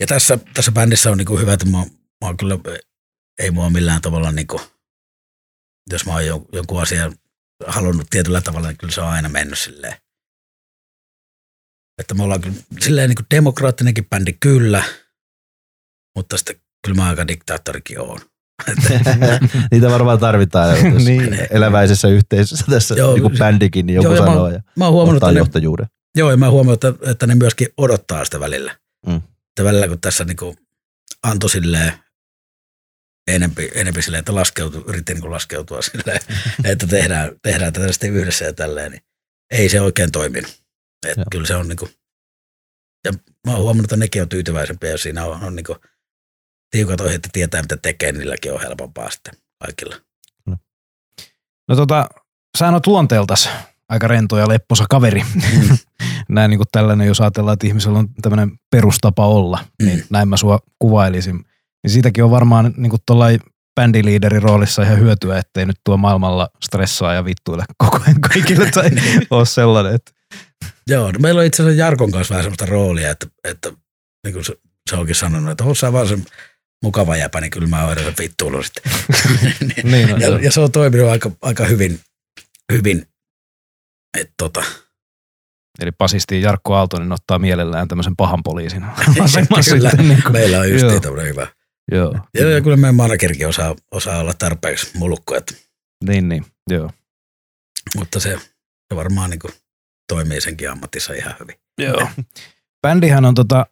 ja 0.00 0.06
tässä, 0.06 0.38
tässä 0.54 0.72
bändissä 0.72 1.10
on 1.10 1.18
niin 1.18 1.26
kuin 1.26 1.40
hyvä, 1.40 1.52
että 1.52 1.66
mä, 1.66 1.78
mä 1.78 1.86
oon 2.22 2.36
kyllä, 2.36 2.54
ei 3.38 3.50
mua 3.50 3.70
millään 3.70 4.02
tavalla 4.02 4.32
niin 4.32 4.46
kuin, 4.46 4.62
jos 5.90 6.06
mä 6.06 6.12
oon 6.12 6.24
jonkun 6.52 6.82
asian 6.82 7.16
halunnut 7.66 8.06
tietyllä 8.10 8.40
tavalla, 8.40 8.68
niin 8.68 8.78
kyllä 8.78 8.92
se 8.92 9.00
on 9.00 9.08
aina 9.08 9.28
mennyt 9.28 9.58
silleen. 9.58 9.96
Että 11.98 12.14
me 12.14 12.22
ollaan 12.22 12.40
kyllä 12.40 12.56
silleen 12.80 13.08
niin 13.08 13.16
kuin 13.16 13.26
demokraattinenkin 13.30 14.08
bändi 14.08 14.32
kyllä, 14.32 14.84
mutta 16.18 16.36
sitten 16.36 16.56
kyllä 16.86 16.96
mä 16.96 17.08
aika 17.08 17.28
diktaattorikin 17.28 18.00
oon. 18.00 18.20
Niitä 19.70 19.90
varmaan 19.90 20.18
tarvitaan 20.18 20.76
niin. 21.04 21.38
eläväisessä 21.50 22.08
yhteisössä 22.08 22.64
tässä 22.70 22.94
joo, 22.94 23.12
niin 23.12 23.22
kuin 23.22 23.38
bändikin, 23.38 23.86
niin 23.86 23.94
joku 23.94 24.14
joo, 24.14 24.16
sanoo 24.16 24.48
mä, 24.48 24.54
ja 24.54 24.62
mä 24.76 24.84
oon 24.84 24.94
huomannut, 24.94 25.22
että 25.22 25.38
johtajuuden. 25.38 25.86
Ne, 25.86 26.20
joo, 26.20 26.30
ja 26.30 26.36
mä 26.36 26.50
huomannut, 26.50 26.84
että, 26.84 27.10
että 27.10 27.26
ne 27.26 27.34
myöskin 27.34 27.68
odottaa 27.76 28.24
sitä 28.24 28.40
välillä. 28.40 28.76
Mm. 29.06 29.16
Että 29.16 29.64
välillä 29.64 29.88
kun 29.88 30.00
tässä 30.00 30.24
niin 30.24 30.36
kuin 30.36 30.56
antoi 31.22 31.50
silleen 31.50 31.92
enempi, 33.28 33.70
enempi 33.74 34.02
silleen, 34.02 34.18
että 34.18 34.34
laskeutu, 34.34 34.84
yritti 34.86 35.14
niin 35.14 35.30
laskeutua 35.30 35.82
silleen, 35.82 36.20
että 36.72 36.86
tehdään, 36.86 37.32
tehdään 37.42 37.72
tätä 37.72 37.92
sitten 37.92 38.12
yhdessä 38.12 38.44
ja 38.44 38.52
tälleen, 38.52 38.92
niin 38.92 39.02
ei 39.50 39.68
se 39.68 39.80
oikein 39.80 40.12
toiminut. 40.12 40.62
Että 41.06 41.24
kyllä 41.30 41.46
se 41.46 41.54
on 41.54 41.68
niin 41.68 41.76
kuin, 41.76 41.90
ja 43.04 43.12
mä 43.46 43.52
oon 43.52 43.62
huomannut, 43.62 43.84
että 43.84 43.96
nekin 43.96 44.22
on 44.22 44.28
tyytyväisempiä, 44.28 44.90
jos 44.90 45.02
siinä 45.02 45.24
on, 45.24 45.44
on 45.44 45.56
niin 45.56 45.66
kuin 45.66 45.78
tiukat 46.70 47.00
ohjeet, 47.00 47.16
että 47.16 47.28
tietää 47.32 47.62
mitä 47.62 47.76
tekee, 47.76 48.12
niin 48.12 48.18
niilläkin 48.18 48.52
on 48.52 48.60
helpompaa 48.60 49.10
sitten 49.10 49.34
kaikilla. 49.64 49.96
No, 50.46 50.56
no 51.68 51.76
tota, 51.76 52.08
sä 52.58 52.70
oot 52.70 52.86
luonteeltas 52.86 53.48
aika 53.88 54.08
rento 54.08 54.38
ja 54.38 54.48
lepposa 54.48 54.84
kaveri. 54.90 55.22
Mm. 55.34 55.78
näin 56.28 56.50
niin 56.50 56.58
kuin 56.58 56.68
tällainen, 56.72 57.06
jos 57.06 57.20
ajatellaan, 57.20 57.52
että 57.52 57.66
ihmisellä 57.66 57.98
on 57.98 58.08
tämmöinen 58.22 58.58
perustapa 58.70 59.26
olla, 59.26 59.58
niin 59.82 59.90
mm. 59.90 59.96
niin 59.96 60.06
näin 60.10 60.28
mä 60.28 60.36
sua 60.36 60.58
kuvailisin. 60.78 61.44
Niin 61.82 61.90
siitäkin 61.90 62.24
on 62.24 62.30
varmaan 62.30 62.74
niin 62.76 62.90
kuin 62.90 63.02
bändiliiderin 63.80 64.42
roolissa 64.42 64.82
ihan 64.82 64.98
hyötyä, 64.98 65.38
ettei 65.38 65.66
nyt 65.66 65.76
tuo 65.84 65.96
maailmalla 65.96 66.48
stressaa 66.64 67.14
ja 67.14 67.24
vittuille 67.24 67.64
koko 67.76 68.00
ajan 68.06 68.20
kaikille 68.20 68.70
tai 68.70 68.90
ole 69.30 69.46
sellainen. 69.46 69.94
Että. 69.94 70.12
Joo, 70.86 71.12
no 71.12 71.18
meillä 71.18 71.38
on 71.38 71.46
itse 71.46 71.62
asiassa 71.62 71.80
Jarkon 71.80 72.10
kanssa 72.10 72.32
vähän 72.32 72.44
sellaista 72.44 72.66
roolia, 72.66 73.10
että, 73.10 73.26
että 73.44 73.72
niin 74.24 74.32
kuin 74.34 74.44
se, 74.44 74.56
se 74.90 74.96
onkin 74.96 75.14
sanonut, 75.14 75.50
että 75.50 75.64
on 75.64 75.92
vaan 75.92 76.08
se 76.08 76.18
mukava 76.82 77.16
jäpä, 77.16 77.40
niin 77.40 77.50
kyllä 77.50 77.68
mä 77.68 77.86
oon 77.86 77.96
vittuillut 78.18 78.66
sitten. 78.66 78.92
niin, 79.82 79.92
niin 79.92 80.20
ja, 80.20 80.38
ja, 80.38 80.52
se 80.52 80.60
on 80.60 80.72
toiminut 80.72 81.10
aika, 81.10 81.30
aika 81.42 81.64
hyvin, 81.64 82.00
hyvin 82.72 83.06
että 84.18 84.34
tota, 84.36 84.64
Eli 85.78 85.92
pasisti 85.92 86.42
Jarkko 86.42 86.74
Aaltonen 86.74 87.12
ottaa 87.12 87.38
mielellään 87.38 87.88
tämmöisen 87.88 88.16
pahan 88.16 88.42
poliisin 88.42 88.84
Kyllä, 89.70 89.90
niin 89.90 90.22
kuin, 90.22 90.32
meillä 90.32 90.58
on 90.58 90.70
just 90.70 90.86
tämmöinen 91.02 91.26
hyvä. 91.26 91.46
Joo. 91.92 92.18
Ja, 92.34 92.50
ja 92.50 92.60
kyllä 92.60 92.76
meidän 92.76 92.94
managerikin 92.94 93.48
osaa, 93.48 93.74
osaa 93.90 94.18
olla 94.18 94.34
tarpeeksi 94.34 94.98
mulukko. 94.98 95.36
Että. 95.36 95.54
Niin, 96.04 96.28
niin, 96.28 96.46
joo. 96.70 96.90
Mutta 97.96 98.20
se, 98.20 98.38
se 98.88 98.96
varmaan 98.96 99.30
niin 99.30 99.40
kuin 99.40 99.52
toimii 100.08 100.40
senkin 100.40 100.70
ammatissa 100.70 101.12
ihan 101.12 101.34
hyvin. 101.40 101.56
Joo. 101.78 102.08
Bändihän 102.82 103.24
on 103.24 103.34
tota, 103.34 103.66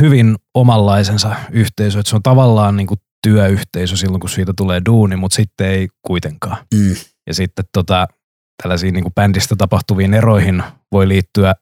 hyvin 0.00 0.36
omanlaisensa 0.54 1.36
yhteisö, 1.50 1.98
että 1.98 2.10
se 2.10 2.16
on 2.16 2.22
tavallaan 2.22 2.76
niin 2.76 2.86
kuin 2.86 3.00
työyhteisö 3.22 3.96
silloin, 3.96 4.20
kun 4.20 4.30
siitä 4.30 4.52
tulee 4.56 4.82
duuni, 4.86 5.16
mutta 5.16 5.34
sitten 5.34 5.66
ei 5.66 5.88
kuitenkaan. 6.06 6.56
Mm. 6.74 6.94
Ja 7.26 7.34
sitten 7.34 7.64
tota, 7.72 8.06
tällaisiin 8.62 8.94
niin 8.94 9.04
kuin 9.04 9.14
bändistä 9.14 9.56
tapahtuviin 9.56 10.14
eroihin 10.14 10.62
voi 10.92 11.08
liittyä 11.08 11.54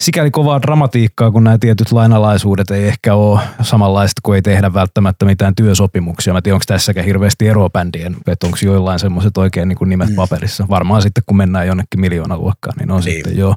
sikäli 0.00 0.30
kovaa 0.30 0.62
dramatiikkaa, 0.62 1.30
kun 1.30 1.44
nämä 1.44 1.58
tietyt 1.58 1.92
lainalaisuudet 1.92 2.70
ei 2.70 2.88
ehkä 2.88 3.14
ole 3.14 3.40
samanlaista, 3.62 4.20
kun 4.22 4.34
ei 4.34 4.42
tehdä 4.42 4.74
välttämättä 4.74 5.24
mitään 5.24 5.54
työsopimuksia. 5.54 6.32
Mä 6.32 6.38
en 6.38 6.42
tiedä, 6.42 6.54
onko 6.54 6.64
tässäkään 6.66 7.06
hirveästi 7.06 7.48
eroa 7.48 7.70
bändien, 7.70 8.16
että 8.26 8.46
onko 8.46 8.58
joillain 8.62 8.98
semmoiset 8.98 9.36
oikein 9.38 9.68
niin 9.68 9.78
kuin 9.78 9.88
nimet 9.88 10.08
mm. 10.08 10.16
paperissa. 10.16 10.66
Varmaan 10.70 11.02
sitten, 11.02 11.24
kun 11.26 11.36
mennään 11.36 11.66
jonnekin 11.66 12.00
miljoonaluokkaan, 12.00 12.74
niin 12.78 12.90
on 12.90 13.00
niin. 13.00 13.14
sitten 13.14 13.38
joo. 13.38 13.54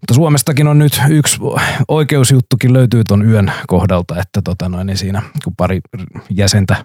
Mutta 0.00 0.14
Suomestakin 0.14 0.68
on 0.68 0.78
nyt 0.78 1.00
yksi 1.08 1.38
oikeusjuttukin 1.88 2.72
löytyy 2.72 3.04
ton 3.04 3.28
yön 3.30 3.52
kohdalta, 3.66 4.20
että 4.20 4.42
tota 4.42 4.68
noin, 4.68 4.86
niin 4.86 4.98
siinä 4.98 5.22
kun 5.44 5.52
pari 5.56 5.80
jäsentä 6.30 6.76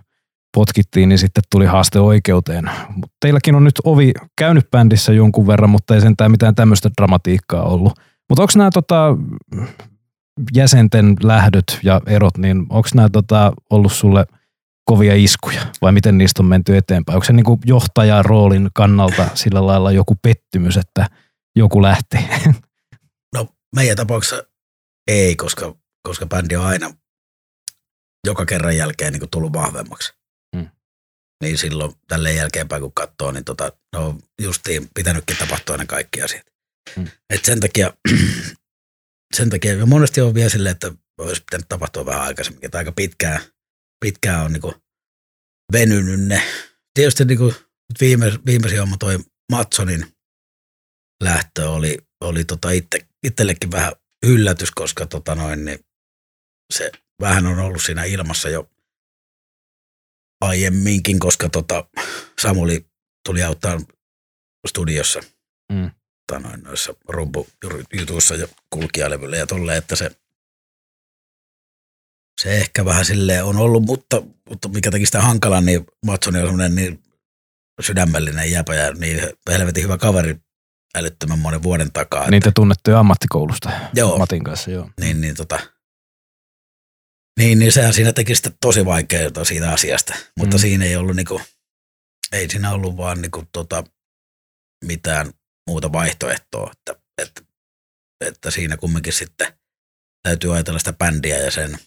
potkittiin, 0.53 1.09
niin 1.09 1.19
sitten 1.19 1.43
tuli 1.51 1.65
haaste 1.65 1.99
oikeuteen. 1.99 2.71
Mut 2.95 3.11
teilläkin 3.19 3.55
on 3.55 3.63
nyt 3.63 3.79
ovi 3.83 4.11
käynyt 4.37 4.71
bändissä 4.71 5.13
jonkun 5.13 5.47
verran, 5.47 5.69
mutta 5.69 5.95
ei 5.95 6.01
sentään 6.01 6.31
mitään 6.31 6.55
tämmöistä 6.55 6.89
dramatiikkaa 6.97 7.63
ollut. 7.63 7.93
Mutta 8.31 8.41
onko 8.41 8.53
nämä 8.55 8.69
tota, 8.73 9.17
jäsenten 10.53 11.15
lähdöt 11.23 11.79
ja 11.83 12.01
erot, 12.05 12.37
niin 12.37 12.59
onko 12.69 12.89
nämä 12.95 13.09
tota, 13.09 13.53
ollut 13.69 13.91
sulle 13.91 14.25
kovia 14.85 15.15
iskuja 15.15 15.61
vai 15.81 15.91
miten 15.91 16.17
niistä 16.17 16.41
on 16.41 16.45
menty 16.45 16.77
eteenpäin? 16.77 17.15
Onko 17.15 17.25
se 17.25 17.33
niinku 17.33 17.59
johtajan 17.65 18.25
roolin 18.25 18.69
kannalta 18.73 19.27
sillä 19.33 19.67
lailla 19.67 19.91
joku 19.91 20.15
pettymys, 20.21 20.77
että 20.77 21.09
joku 21.55 21.81
lähti? 21.81 22.17
No 23.35 23.47
meidän 23.75 23.97
tapauksessa 23.97 24.43
ei, 25.07 25.35
koska, 25.35 25.75
koska 26.03 26.25
bändi 26.25 26.55
on 26.55 26.65
aina 26.65 26.93
joka 28.27 28.45
kerran 28.45 28.77
jälkeen 28.77 29.13
niin 29.13 29.29
tullut 29.31 29.53
vahvemmaksi 29.53 30.13
niin 31.41 31.57
silloin 31.57 31.93
tälleen 32.07 32.35
jälkeenpäin 32.35 32.81
kun 32.81 32.93
katsoo, 32.93 33.31
niin 33.31 33.45
tota, 33.45 33.71
no 33.93 34.15
justiin 34.41 34.89
pitänytkin 34.93 35.37
tapahtua 35.37 35.77
ne 35.77 35.85
kaikki 35.85 36.21
asiat. 36.21 36.50
Mm. 36.97 37.07
Et 37.29 37.45
sen 37.45 37.59
takia, 37.59 37.93
sen 39.37 39.49
takia 39.49 39.73
ja 39.73 39.85
monesti 39.85 40.21
on 40.21 40.33
vielä 40.33 40.49
silleen, 40.49 40.71
että 40.71 40.91
olisi 41.17 41.41
pitänyt 41.41 41.69
tapahtua 41.69 42.05
vähän 42.05 42.21
aikaisemmin, 42.21 42.65
että 42.65 42.77
aika 42.77 42.91
pitkään, 42.91 43.41
pitkään 44.05 44.45
on 44.45 44.53
niinku 44.53 44.73
venynyt 45.71 46.19
ne. 46.19 46.41
Tietysti 46.93 47.25
niinku 47.25 47.53
viime, 48.01 48.31
viimeisin 48.45 48.79
homma 48.79 48.97
toi 48.97 49.19
Matsonin 49.51 50.05
lähtö 51.23 51.69
oli, 51.69 51.97
oli 52.21 52.43
tota 52.43 52.71
itse, 52.71 53.07
itsellekin 53.23 53.71
vähän 53.71 53.93
yllätys, 54.25 54.71
koska 54.71 55.05
tota 55.05 55.35
noin, 55.35 55.65
niin 55.65 55.79
se 56.73 56.91
vähän 57.21 57.47
on 57.47 57.59
ollut 57.59 57.83
siinä 57.83 58.03
ilmassa 58.03 58.49
jo 58.49 58.69
aiemminkin, 60.41 61.19
koska 61.19 61.49
tota, 61.49 61.89
Samuli 62.41 62.85
tuli 63.25 63.43
auttaa 63.43 63.79
studiossa 64.67 65.19
mm. 65.71 65.91
Tota 66.31 66.47
noin, 66.47 66.63
noissa 66.63 66.93
rumpujutuissa 67.07 68.35
ja 68.35 68.47
kulkijalevyllä 68.69 69.37
ja 69.37 69.47
tolleen, 69.47 69.77
että 69.77 69.95
se, 69.95 70.11
se 72.41 72.57
ehkä 72.57 72.85
vähän 72.85 73.05
silleen 73.05 73.45
on 73.45 73.57
ollut, 73.57 73.83
mutta, 73.83 74.21
mutta 74.49 74.69
mikä 74.69 74.91
teki 74.91 75.05
sitä 75.05 75.21
hankalan, 75.21 75.65
niin 75.65 75.85
Matsoni 76.05 76.39
on 76.39 76.45
semmoinen 76.45 76.75
niin 76.75 77.03
sydämellinen 77.81 78.51
jäpä 78.51 78.75
ja 78.75 78.93
niin 78.93 79.21
helvetin 79.49 79.83
hyvä 79.83 79.97
kaveri 79.97 80.37
älyttömän 80.95 81.39
monen 81.39 81.63
vuoden 81.63 81.91
takaa. 81.91 82.29
Niin 82.29 82.43
te 82.43 82.51
tunnette 82.55 82.93
ammattikoulusta 82.93 83.71
joo. 83.93 84.17
Matin 84.17 84.43
kanssa, 84.43 84.71
joo. 84.71 84.89
Niin, 84.99 85.21
niin 85.21 85.35
tota, 85.35 85.59
niin, 87.39 87.59
niin 87.59 87.71
sehän 87.71 87.93
siinä 87.93 88.13
teki 88.13 88.35
sitä 88.35 88.51
tosi 88.61 88.85
vaikeaa 88.85 89.43
siitä 89.43 89.71
asiasta, 89.71 90.13
mutta 90.37 90.57
mm. 90.57 90.61
siinä 90.61 90.85
ei 90.85 90.95
ollut 90.95 91.15
niinku, 91.15 91.41
ei 92.31 92.49
siinä 92.49 92.71
ollut 92.71 92.97
vaan 92.97 93.21
niinku 93.21 93.43
tota, 93.51 93.83
mitään 94.85 95.33
muuta 95.67 95.91
vaihtoehtoa, 95.91 96.71
että, 96.71 97.03
että, 97.17 97.41
että 98.25 98.51
siinä 98.51 98.77
kumminkin 98.77 99.13
sitten 99.13 99.59
täytyy 100.23 100.53
ajatella 100.53 100.79
sitä 100.79 100.93
bändiä 100.93 101.37
ja 101.37 101.51
sen 101.51 101.79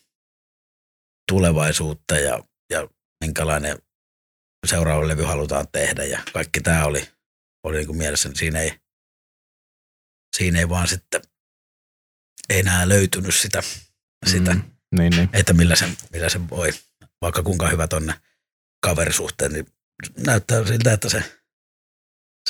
tulevaisuutta 1.29 2.15
ja, 2.15 2.45
ja 2.71 2.89
minkälainen 3.25 3.79
seuraava 4.67 5.09
levy 5.09 5.23
halutaan 5.23 5.69
tehdä 5.73 6.05
ja 6.05 6.23
kaikki 6.33 6.61
tämä 6.61 6.85
oli, 6.85 7.09
oli 7.63 7.77
niin 7.77 7.87
kuin 7.87 7.99
mielessä, 7.99 8.29
niin 8.29 8.37
siinä 8.37 8.61
ei, 8.61 8.81
siinä 10.37 10.59
ei 10.59 10.69
vaan 10.69 10.89
sitten 10.89 11.23
enää 12.49 12.89
löytynyt 12.89 13.35
sitä, 13.35 13.63
sitä 14.27 14.55
mm 14.55 14.75
niin, 14.99 15.11
niin. 15.11 15.29
että 15.33 15.53
millä 15.53 15.77
se, 15.77 15.89
millä 16.13 16.29
se 16.29 16.49
voi, 16.51 16.73
vaikka 17.23 17.43
kuinka 17.43 17.69
hyvä 17.69 17.89
tonne 17.89 18.15
kaverisuhteen, 18.83 19.53
niin 19.53 19.67
näyttää 20.27 20.67
siltä, 20.67 20.93
että 20.93 21.09
se, 21.09 21.44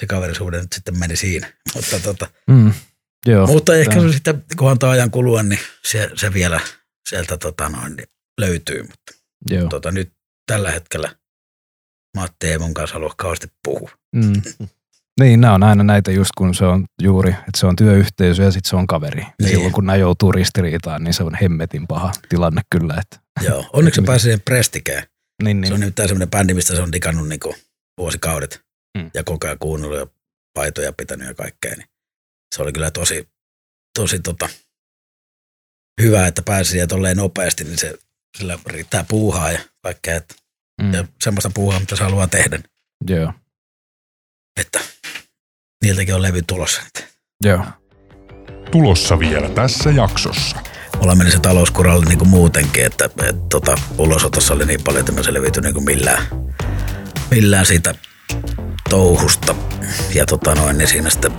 se 0.01 0.07
kaverisuhde 0.07 0.61
nyt 0.61 0.73
sitten 0.73 0.99
meni 0.99 1.17
siinä. 1.17 1.53
Mutta, 1.75 2.01
tota, 2.01 2.27
mm, 2.47 2.73
joo, 3.27 3.47
mutta 3.47 3.75
ehkä 3.75 4.01
se 4.01 4.13
sitten, 4.13 4.45
kun 4.57 4.71
antaa 4.71 4.91
ajan 4.91 5.11
kulua, 5.11 5.43
niin 5.43 5.61
se, 5.85 6.11
se 6.15 6.33
vielä 6.33 6.61
sieltä 7.09 7.37
tota 7.37 7.69
noin, 7.69 7.97
niin 7.97 8.09
löytyy. 8.41 8.83
Mutta 8.83 9.13
joo. 9.51 9.69
Tota, 9.69 9.93
nyt 9.93 10.13
tällä 10.47 10.71
hetkellä 10.71 11.15
Matti 12.17 12.47
ei 12.47 12.59
mun 12.59 12.75
kanssa 12.75 12.95
halua 12.95 13.15
kauheasti 13.17 13.47
puhua. 13.65 13.91
Mm. 14.17 14.43
Niin, 15.21 15.41
nämä 15.41 15.55
on 15.55 15.63
aina 15.63 15.85
näitä 15.85 16.11
just 16.11 16.31
kun 16.39 16.55
se 16.55 16.65
on 16.65 16.85
juuri, 17.03 17.31
että 17.31 17.59
se 17.59 17.67
on 17.67 17.77
työyhteisö 17.77 18.43
ja 18.43 18.51
sitten 18.51 18.71
se 18.71 18.77
on 18.77 18.87
kaveri. 18.87 19.23
Niin. 19.23 19.49
Silloin 19.49 19.73
kun 19.73 19.87
nämä 19.87 19.97
joutuu 19.97 20.33
ristiriitaan, 20.33 21.05
niin 21.05 21.15
se 21.15 21.23
on 21.23 21.35
hemmetin 21.35 21.87
paha 21.87 22.13
tilanne 22.29 22.63
kyllä. 22.71 22.95
Että, 23.01 23.21
Joo, 23.43 23.71
onneksi 23.73 24.01
se 24.01 24.07
pääsi 24.07 24.23
siihen 24.23 24.41
prestikeen. 24.41 25.03
Niin, 25.43 25.61
niin. 25.61 25.69
Se 25.69 25.75
on 25.75 25.81
nimittäin 25.81 26.09
semmoinen 26.09 26.31
bändi, 26.31 26.55
mistä 26.55 26.77
se 26.77 26.83
on 26.83 26.93
digannut 26.93 27.29
niin 27.29 27.41
vuosikaudet 27.99 28.64
mm. 28.99 29.11
ja 29.15 29.25
koko 29.25 29.47
ajan 29.47 29.59
kuunnellut 29.59 29.99
ja 29.99 30.07
paitoja 30.55 30.93
pitänyt 30.93 31.29
ja 31.29 31.35
kaikkea. 31.35 31.75
Niin 31.77 31.89
se 32.55 32.63
oli 32.63 32.73
kyllä 32.73 32.91
tosi, 32.91 33.29
tosi 33.99 34.19
tota, 34.19 34.49
hyvä, 36.03 36.27
että 36.27 36.43
pääsi 36.43 36.71
siihen 36.71 36.89
tolleen 36.89 37.17
nopeasti, 37.17 37.65
niin 37.65 37.79
se, 37.79 37.95
sillä 38.39 38.59
riittää 38.67 39.05
puuhaa 39.09 39.53
ja 39.53 39.61
kaikkea, 39.83 40.17
että, 40.17 40.35
Mm. 40.83 40.93
ja 40.95 41.05
semmoista 41.23 41.51
puuhaa, 41.55 41.81
mitä 41.81 41.97
se 41.97 42.05
haluaa 42.05 42.27
tehdä, 42.27 42.59
Joo. 43.09 43.33
että 44.61 44.81
niiltäkin 45.85 46.15
on 46.15 46.23
levy 46.23 46.43
tulossa. 46.43 46.83
Joo. 47.45 47.65
Tulossa 48.71 49.19
vielä 49.19 49.49
tässä 49.49 49.91
jaksossa. 49.91 50.57
Mulla 50.99 51.15
meni 51.15 51.31
se 51.31 51.39
talouskuralle 51.39 52.05
niin 52.05 52.19
kuin 52.19 52.29
muutenkin, 52.29 52.85
että, 52.85 53.05
että 53.05 53.33
tota, 53.51 53.79
ulosotossa 53.99 54.55
oli 54.55 54.67
niin 54.67 54.83
paljon, 54.85 55.01
että 55.01 55.13
mä 55.13 55.23
selviytyin 55.23 55.63
niin 55.63 55.75
kuin 55.75 55.85
millään, 55.85 56.27
millään 57.31 57.67
siitä 57.67 57.95
touhusta. 58.91 59.55
Ja 60.15 60.27
tota 60.27 60.55
noin, 60.55 60.79
niin 60.79 60.89
siinä 60.89 61.11
sitten, 61.11 61.33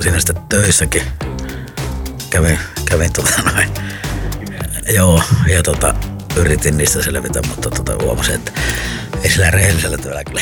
siinä 0.00 0.20
sitten 0.20 0.42
töissäkin 0.48 1.02
kävin, 2.30 2.58
kävin 2.90 3.12
tota 3.12 3.42
noin, 3.52 3.68
joo, 4.94 5.22
ja 5.48 5.62
tota, 5.62 5.94
yritin 6.36 6.76
niistä 6.76 7.02
selvitä, 7.02 7.40
mutta 7.48 7.70
tota, 7.70 8.04
huomasin, 8.04 8.34
että 8.34 8.52
ei 9.22 9.30
sillä 9.30 9.50
rehellisellä 9.50 9.98
työllä 9.98 10.24
kyllä. 10.24 10.40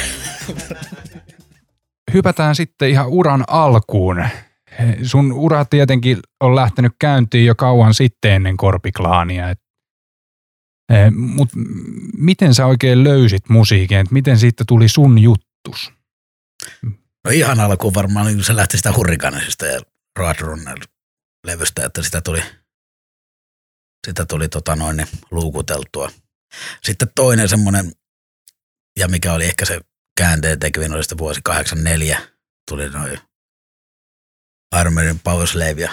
Hypätään 2.15 2.55
sitten 2.55 2.91
ihan 2.91 3.09
uran 3.09 3.45
alkuun. 3.49 4.25
Sun 5.03 5.33
ura 5.33 5.65
tietenkin 5.65 6.19
on 6.41 6.57
lähtenyt 6.57 6.93
käyntiin 6.99 7.47
jo 7.47 7.55
kauan 7.55 7.95
sitten 7.95 8.33
ennen 8.33 8.57
Korpiklaania. 8.57 9.51
Eh, 9.51 11.11
mut 11.13 11.49
miten 12.17 12.55
sä 12.55 12.67
oikein 12.67 13.05
löysit 13.05 13.49
musiikin? 13.49 13.99
Et 13.99 14.11
miten 14.11 14.39
siitä 14.39 14.65
tuli 14.69 14.89
sun 14.89 15.23
juttus? 15.65 15.93
No 17.25 17.31
ihan 17.31 17.61
alkuun 17.61 17.95
varmaan 17.95 18.27
niin 18.27 18.45
se 18.45 18.57
lähti 18.57 18.77
sitä 18.77 18.93
hurrikanisesta 18.93 19.67
ja 19.67 19.81
Roadrunner 20.19 20.79
levystä, 21.47 21.85
että 21.87 22.03
sitä 22.03 22.21
tuli, 22.21 22.43
sitä 24.07 24.27
tuli 24.27 24.49
tota 24.49 24.77
noin, 24.77 24.97
niin 24.97 25.09
luukuteltua. 25.31 26.11
Sitten 26.85 27.09
toinen 27.15 27.49
semmoinen, 27.49 27.93
ja 28.99 29.09
mikä 29.09 29.33
oli 29.33 29.45
ehkä 29.45 29.65
se 29.65 29.81
käänteen 30.17 30.59
tekevin, 30.59 30.93
oli 30.93 31.03
sitten 31.03 31.19
vuosi 31.19 31.41
84, 31.45 32.29
tuli 32.71 32.91
noin 32.91 33.21
Armorin 34.71 35.21
Power 35.21 35.47
Slave 35.47 35.81
ja 35.81 35.93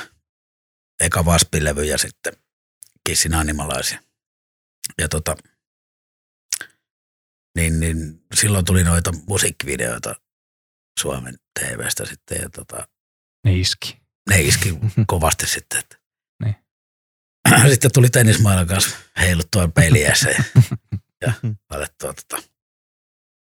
eka 1.00 1.26
Vaspilevy 1.26 1.84
ja 1.84 1.98
sitten 1.98 2.34
Kissin 3.10 3.34
animalaisia. 3.34 4.00
Ja 4.98 5.10
tota, 5.10 5.36
niin, 7.56 7.80
niin 7.80 8.24
silloin 8.36 8.66
tuli 8.66 8.84
noita 8.84 9.12
musiikkivideoita 9.28 10.16
Suomen 11.00 11.36
TVstä 11.60 12.06
sitten 12.06 12.42
ja 12.42 12.50
tota, 12.50 12.88
Ne 13.46 13.54
iski. 13.54 14.02
ne 14.30 14.42
iski 14.42 14.80
kovasti 15.08 15.48
sitten. 15.48 15.80
Että. 15.80 15.98
Niin. 16.44 16.56
Sitten 17.72 17.92
tuli 17.94 18.10
tennismaailman 18.10 18.68
kanssa 18.68 18.98
heiluttua 19.20 19.68
peiliässä 19.68 20.30
ja, 20.30 20.44
ja 21.22 21.34
alettua 21.76 22.14
tota, 22.14 22.44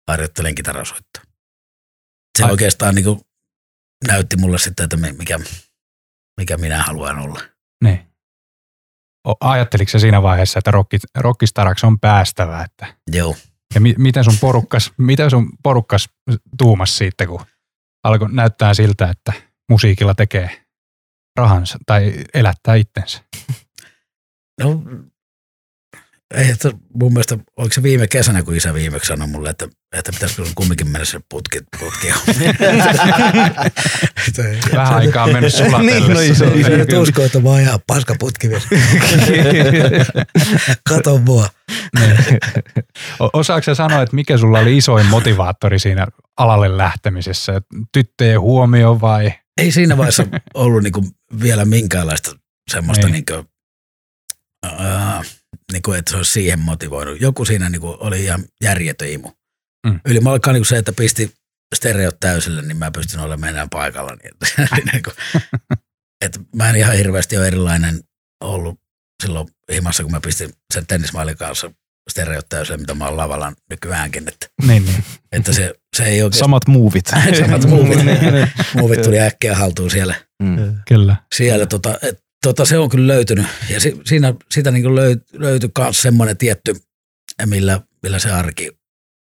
harjoittelen 0.07 0.55
kitarasoittoa. 0.55 1.23
Se 2.37 2.43
Ai- 2.43 2.51
oikeastaan 2.51 2.95
niin 2.95 3.05
kuin 3.05 3.21
näytti 4.07 4.35
mulle 4.37 4.57
sitten, 4.57 4.83
että 4.83 4.97
mi- 4.97 5.13
mikä, 5.13 5.39
mikä 6.37 6.57
minä 6.57 6.83
haluan 6.83 7.19
olla. 7.19 7.41
Niin. 7.83 8.07
Ajatteliko 9.39 9.91
se 9.91 9.99
siinä 9.99 10.21
vaiheessa, 10.21 10.59
että 10.59 10.71
rocki, 10.71 10.97
rockistaraksi 11.15 11.85
on 11.85 11.99
päästävä? 11.99 12.61
Että, 12.63 12.95
Joo. 13.11 13.35
Ja 13.75 13.81
mi, 13.81 13.95
miten 13.97 14.23
sun 14.23 14.37
porukkas, 14.41 14.93
miten 14.97 15.29
sun 15.29 15.49
porukkas 15.63 16.09
tuumas 16.57 16.97
siitä, 16.97 17.27
kun 17.27 17.41
alkoi 18.03 18.33
näyttää 18.33 18.73
siltä, 18.73 19.09
että 19.09 19.33
musiikilla 19.69 20.15
tekee 20.15 20.65
rahansa 21.35 21.77
tai 21.85 22.13
elättää 22.33 22.75
itsensä? 22.75 23.23
No, 24.63 24.81
ei, 26.35 26.49
että 26.49 26.71
mun 26.93 27.13
mielestä, 27.13 27.37
oliko 27.57 27.73
se 27.73 27.83
viime 27.83 28.07
kesänä, 28.07 28.43
kun 28.43 28.55
isä 28.55 28.73
viimeksi 28.73 29.07
sanoi 29.07 29.27
mulle, 29.27 29.49
että, 29.49 29.67
että 29.97 30.11
pitäisikö 30.11 30.45
sun 30.45 30.55
kumminkin 30.55 30.87
mennä 30.89 31.05
sinne 31.05 31.25
putki, 31.29 31.59
putki 31.79 32.07
Vähän 34.75 34.93
aikaa 34.93 35.23
on 35.23 35.33
mennyt 35.33 35.53
sulatellessa. 35.53 35.99
Niin, 35.99 36.13
no 36.13 36.19
iso- 36.19 36.35
Sä 36.35 36.45
iso- 36.45 36.77
nyt 36.77 36.93
usko, 36.93 37.23
että 37.23 37.39
mä 37.39 37.61
ihan 37.61 37.79
paska 37.87 38.15
putkimies. 38.19 38.63
Kato 40.89 41.17
mua. 41.17 41.49
Osaatko 43.33 43.75
sanoa, 43.75 44.01
että 44.01 44.15
mikä 44.15 44.37
sulla 44.37 44.59
oli 44.59 44.77
isoin 44.77 45.05
motivaattori 45.05 45.79
siinä 45.79 46.07
alalle 46.37 46.77
lähtemisessä? 46.77 47.61
Tyttöjen 47.93 48.41
huomio 48.41 49.01
vai? 49.01 49.33
Ei 49.57 49.71
siinä 49.71 49.97
vaiheessa 49.97 50.25
ollut 50.53 50.83
niinku 50.83 51.05
vielä 51.41 51.65
minkäänlaista 51.65 52.31
semmoista, 52.71 53.07
Niin. 53.07 53.13
niinku, 53.13 53.49
ää, 55.71 55.73
niinku, 55.73 55.91
että 55.91 56.11
se 56.11 56.17
olisi 56.17 56.31
siihen 56.31 56.59
motivoinut. 56.59 57.21
Joku 57.21 57.45
siinä 57.45 57.69
niinku 57.69 57.97
oli 57.99 58.23
ihan 58.23 58.45
järjetön 58.63 59.09
imu. 59.09 59.31
Mm. 59.87 59.99
Ylimalkaan 60.05 60.53
niinku 60.53 60.65
se, 60.65 60.77
että 60.77 60.91
pisti 60.91 61.33
stereot 61.75 62.19
täysille, 62.19 62.61
niin 62.61 62.77
mä 62.77 62.91
pystyn 62.91 63.19
olemaan 63.19 63.49
enää 63.53 63.67
paikalla. 63.71 64.11
Niin, 64.15 64.31
että, 64.33 64.75
niinku, 64.93 65.11
että 66.25 66.39
mä 66.55 66.69
en 66.69 66.75
ihan 66.75 66.95
hirveästi 66.95 67.37
ole 67.37 67.47
erilainen 67.47 67.99
ollut 68.43 68.79
silloin 69.23 69.47
himassa, 69.73 70.03
kun 70.03 70.11
mä 70.11 70.21
pistin 70.21 70.53
sen 70.73 70.87
tennismaalin 70.87 71.37
kanssa 71.37 71.71
stereot 72.09 72.49
täysille, 72.49 72.77
mitä 72.77 72.93
mä 72.93 73.05
oon 73.05 73.17
lavalla 73.17 73.53
nykyäänkin. 73.69 74.27
Että, 74.27 74.47
Niin, 74.67 74.85
niin. 74.85 75.03
että 75.31 75.53
se, 75.53 75.75
se 75.95 76.03
ei 76.03 76.23
oikein... 76.23 76.39
Samat 76.39 76.67
muuvit. 76.67 77.05
Samat 77.39 77.65
muuvit. 77.65 77.99
Muuvit 78.77 79.01
tuli 79.01 79.19
äkkiä 79.19 79.55
haltuun 79.55 79.91
siellä 79.91 80.15
Mm. 80.43 80.75
Kyllä. 80.87 81.15
siellä 81.35 81.65
tota, 81.65 81.97
et, 82.01 82.23
tota, 82.43 82.65
se 82.65 82.77
on 82.77 82.89
kyllä 82.89 83.13
löytynyt. 83.13 83.47
Ja 83.69 83.79
si, 83.79 84.01
siinä, 84.05 84.33
siitä 84.51 84.71
niin 84.71 84.95
löy, 84.95 85.15
löytyi 85.33 85.69
myös 85.77 86.01
semmoinen 86.01 86.37
tietty, 86.37 86.75
millä, 87.45 87.81
millä 88.03 88.19
se 88.19 88.31
arki 88.31 88.77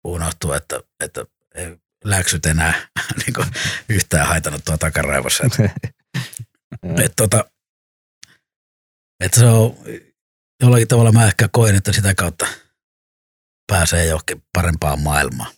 unohtuu, 0.03 0.53
että, 0.53 0.80
että 0.99 1.26
ei 1.55 1.78
läksyt 2.03 2.45
enää 2.45 2.74
niin 3.26 3.34
kuin, 3.34 3.47
yhtään 3.89 4.28
haitannut 4.28 4.66
tuo 4.66 4.78
takaraivossa. 4.78 5.43
Et, 5.43 5.53
et, 7.05 7.14
tota, 7.16 7.45
et 9.20 9.34
se 9.34 9.45
on 9.45 9.78
jollakin 10.64 10.88
tavalla 10.88 11.12
mä 11.12 11.26
ehkä 11.26 11.49
koen, 11.51 11.76
että 11.76 11.93
sitä 11.93 12.16
kautta 12.16 12.47
pääsee 13.68 14.05
johonkin 14.05 14.43
parempaan 14.53 15.01
maailmaan. 15.01 15.51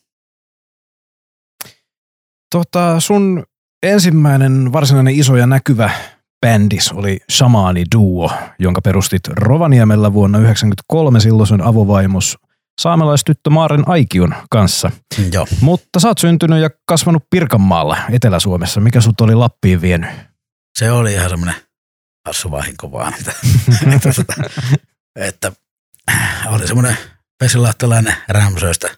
Tota, 2.51 2.99
sun 2.99 3.45
ensimmäinen 3.83 4.73
varsinainen 4.73 5.15
iso 5.15 5.35
ja 5.35 5.47
näkyvä 5.47 5.91
bändis 6.45 6.91
oli 6.91 7.19
Shamani 7.31 7.83
Duo, 7.95 8.31
jonka 8.59 8.81
perustit 8.81 9.27
Rovaniemellä 9.27 10.13
vuonna 10.13 10.37
1993 10.37 11.19
silloisen 11.19 11.61
avovaimos 11.61 12.37
saamelaistyttö 12.81 13.49
Maaren 13.49 13.83
Aikion 13.87 14.35
kanssa. 14.49 14.91
Joo. 15.31 15.47
Mutta 15.61 15.99
sä 15.99 16.07
oot 16.07 16.17
syntynyt 16.17 16.61
ja 16.61 16.69
kasvanut 16.85 17.23
Pirkanmaalla 17.29 17.97
Etelä-Suomessa. 18.11 18.79
Mikä 18.79 19.01
sut 19.01 19.21
oli 19.21 19.35
Lappiin 19.35 19.81
vienyt? 19.81 20.09
se 20.77 20.91
oli 20.91 21.13
ihan 21.13 21.29
semmoinen 21.29 21.55
hassu 22.27 22.51
vahinko 22.51 22.91
vaan. 22.91 23.13
Että, 23.13 23.33
että, 23.95 24.23
että 25.15 25.51
oli 26.47 26.67
semmoinen 26.67 26.97
vesilahtelainen 27.43 28.15
Rämsöistä 28.27 28.97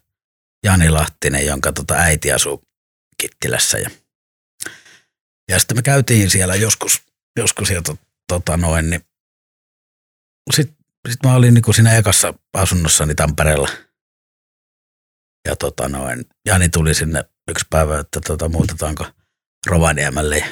Jani 0.66 0.90
Lahtinen, 0.90 1.46
jonka 1.46 1.74
tota 1.74 1.94
äiti 1.94 2.32
asuu 2.32 2.64
Kittilässä. 3.18 3.78
Ja, 3.78 3.90
ja 5.50 5.60
sitten 5.60 5.78
me 5.78 5.82
käytiin 5.82 6.30
siellä 6.30 6.56
joskus, 6.56 7.02
joskus 7.40 7.70
ja 7.70 7.82
to, 7.82 7.98
tota 8.28 8.58
noin, 8.58 8.90
niin 8.90 9.02
sitten 10.54 10.76
sit 11.10 11.24
mä 11.24 11.36
olin 11.36 11.54
niin 11.54 11.74
siinä 11.74 11.98
ekassa 11.98 12.34
asunnossani 12.54 13.16
Tampereella. 13.16 13.70
Ja 15.48 15.56
tota 15.56 15.90
noin, 15.90 16.26
Jani 16.46 16.70
tuli 16.70 16.94
sinne 16.94 17.24
yksi 17.50 17.66
päivä, 17.70 18.00
että 18.00 18.22
tota, 18.22 18.50
muutetaanko 18.50 19.06
Rovaniemelle. 19.68 20.38
Ja 20.38 20.48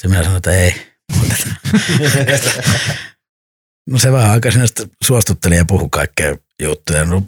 se 0.00 0.08
minä 0.08 0.22
sanoin, 0.22 0.36
että 0.36 0.50
ei. 0.50 0.92
no 3.90 3.98
se 3.98 4.12
vähän 4.12 4.30
aikaa 4.30 4.52
sinne 4.52 4.66
suostutteli 5.04 5.56
ja 5.56 5.64
puhui 5.64 5.88
kaikkea 5.90 6.36
juttuja. 6.62 7.04
No, 7.04 7.22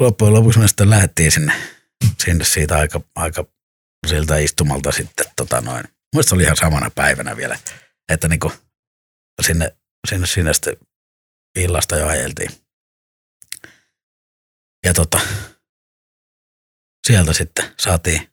loppujen 0.00 0.34
lopuksi 0.34 0.58
me 0.58 0.68
sitten 0.68 0.90
lähdettiin 0.90 1.32
sinne, 1.32 1.52
sinne 2.24 2.44
siitä 2.44 2.78
aika, 2.78 3.00
aika 3.14 3.44
siltä 4.06 4.38
istumalta 4.38 4.92
sitten 4.92 5.26
tota 5.36 5.60
noin. 5.60 5.84
Mielestäni 6.14 6.28
se 6.28 6.34
oli 6.34 6.42
ihan 6.42 6.56
samana 6.56 6.90
päivänä 6.90 7.36
vielä, 7.36 7.58
että 8.08 8.28
niinku 8.28 8.52
sinne, 9.42 9.76
sinne, 10.08 10.26
sinne 10.26 10.54
sitten 10.54 10.76
illasta 11.58 11.96
jo 11.96 12.06
ajeltiin. 12.06 12.50
Ja 14.86 14.94
tota, 14.94 15.20
sieltä 17.06 17.32
sitten 17.32 17.74
saatiin, 17.78 18.32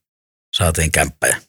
saatiin 0.56 0.92
kämppä 0.92 1.28
ja 1.28 1.42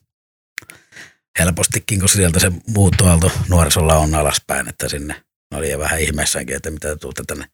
helpostikin, 1.39 1.99
kun 1.99 2.09
sieltä 2.09 2.39
se 2.39 2.51
muuttoaalto 2.67 3.31
nuorisolla 3.47 3.95
on 3.97 4.15
alaspäin, 4.15 4.69
että 4.69 4.89
sinne 4.89 5.23
oli 5.53 5.71
jo 5.71 5.79
vähän 5.79 5.99
ihmeessäänkin, 5.99 6.55
että 6.55 6.71
mitä 6.71 6.95
tuutte 6.95 7.23
tänne 7.27 7.49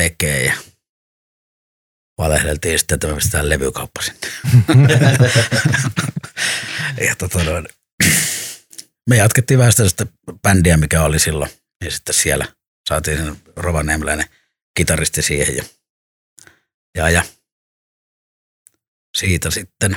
tekee 0.00 0.44
ja 0.44 0.54
valehdeltiin 2.18 2.78
sitten, 2.78 2.94
että 2.94 3.06
me 3.06 3.14
pistetään 3.14 3.48
levykauppa 3.48 4.02
sinne. 4.02 4.28
ja 7.08 7.16
tota 7.16 7.44
noin, 7.44 7.68
me 9.10 9.16
jatkettiin 9.16 9.58
vähän 9.58 9.72
sitä, 9.72 10.06
bändiä, 10.42 10.76
mikä 10.76 11.02
oli 11.02 11.18
silloin. 11.18 11.50
Ja 11.84 11.90
sitten 11.90 12.14
siellä 12.14 12.46
saatiin 12.88 13.16
sen 13.16 13.36
rovaniemeläinen 13.56 14.26
kitaristi 14.76 15.22
siihen. 15.22 15.56
Ja, 15.56 15.64
ja, 16.96 17.10
ja 17.10 17.24
siitä 19.16 19.50
sitten 19.50 19.96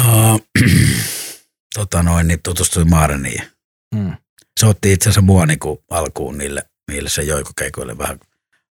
uh, 0.00 0.40
tota 1.74 2.02
noin, 2.02 2.28
niin 2.28 2.42
tutustuin 2.42 2.90
Maareniin. 2.90 3.52
Mm. 3.94 4.16
Se 4.60 4.66
otti 4.66 4.92
itse 4.92 5.08
asiassa 5.08 5.20
mua 5.20 5.46
niin 5.46 5.58
kuin 5.58 5.78
alkuun 5.90 6.38
niille, 6.38 6.62
niille 6.90 7.08
se 7.08 7.22
joikokeikoille 7.22 7.98
vähän 7.98 8.20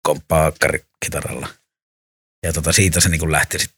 komppaa 0.02 0.52
kitaralla. 1.04 1.48
Ja 2.42 2.52
tota, 2.52 2.72
siitä 2.72 3.00
se 3.00 3.08
niin 3.08 3.18
kuin 3.18 3.32
lähti 3.32 3.58
sitten. 3.58 3.75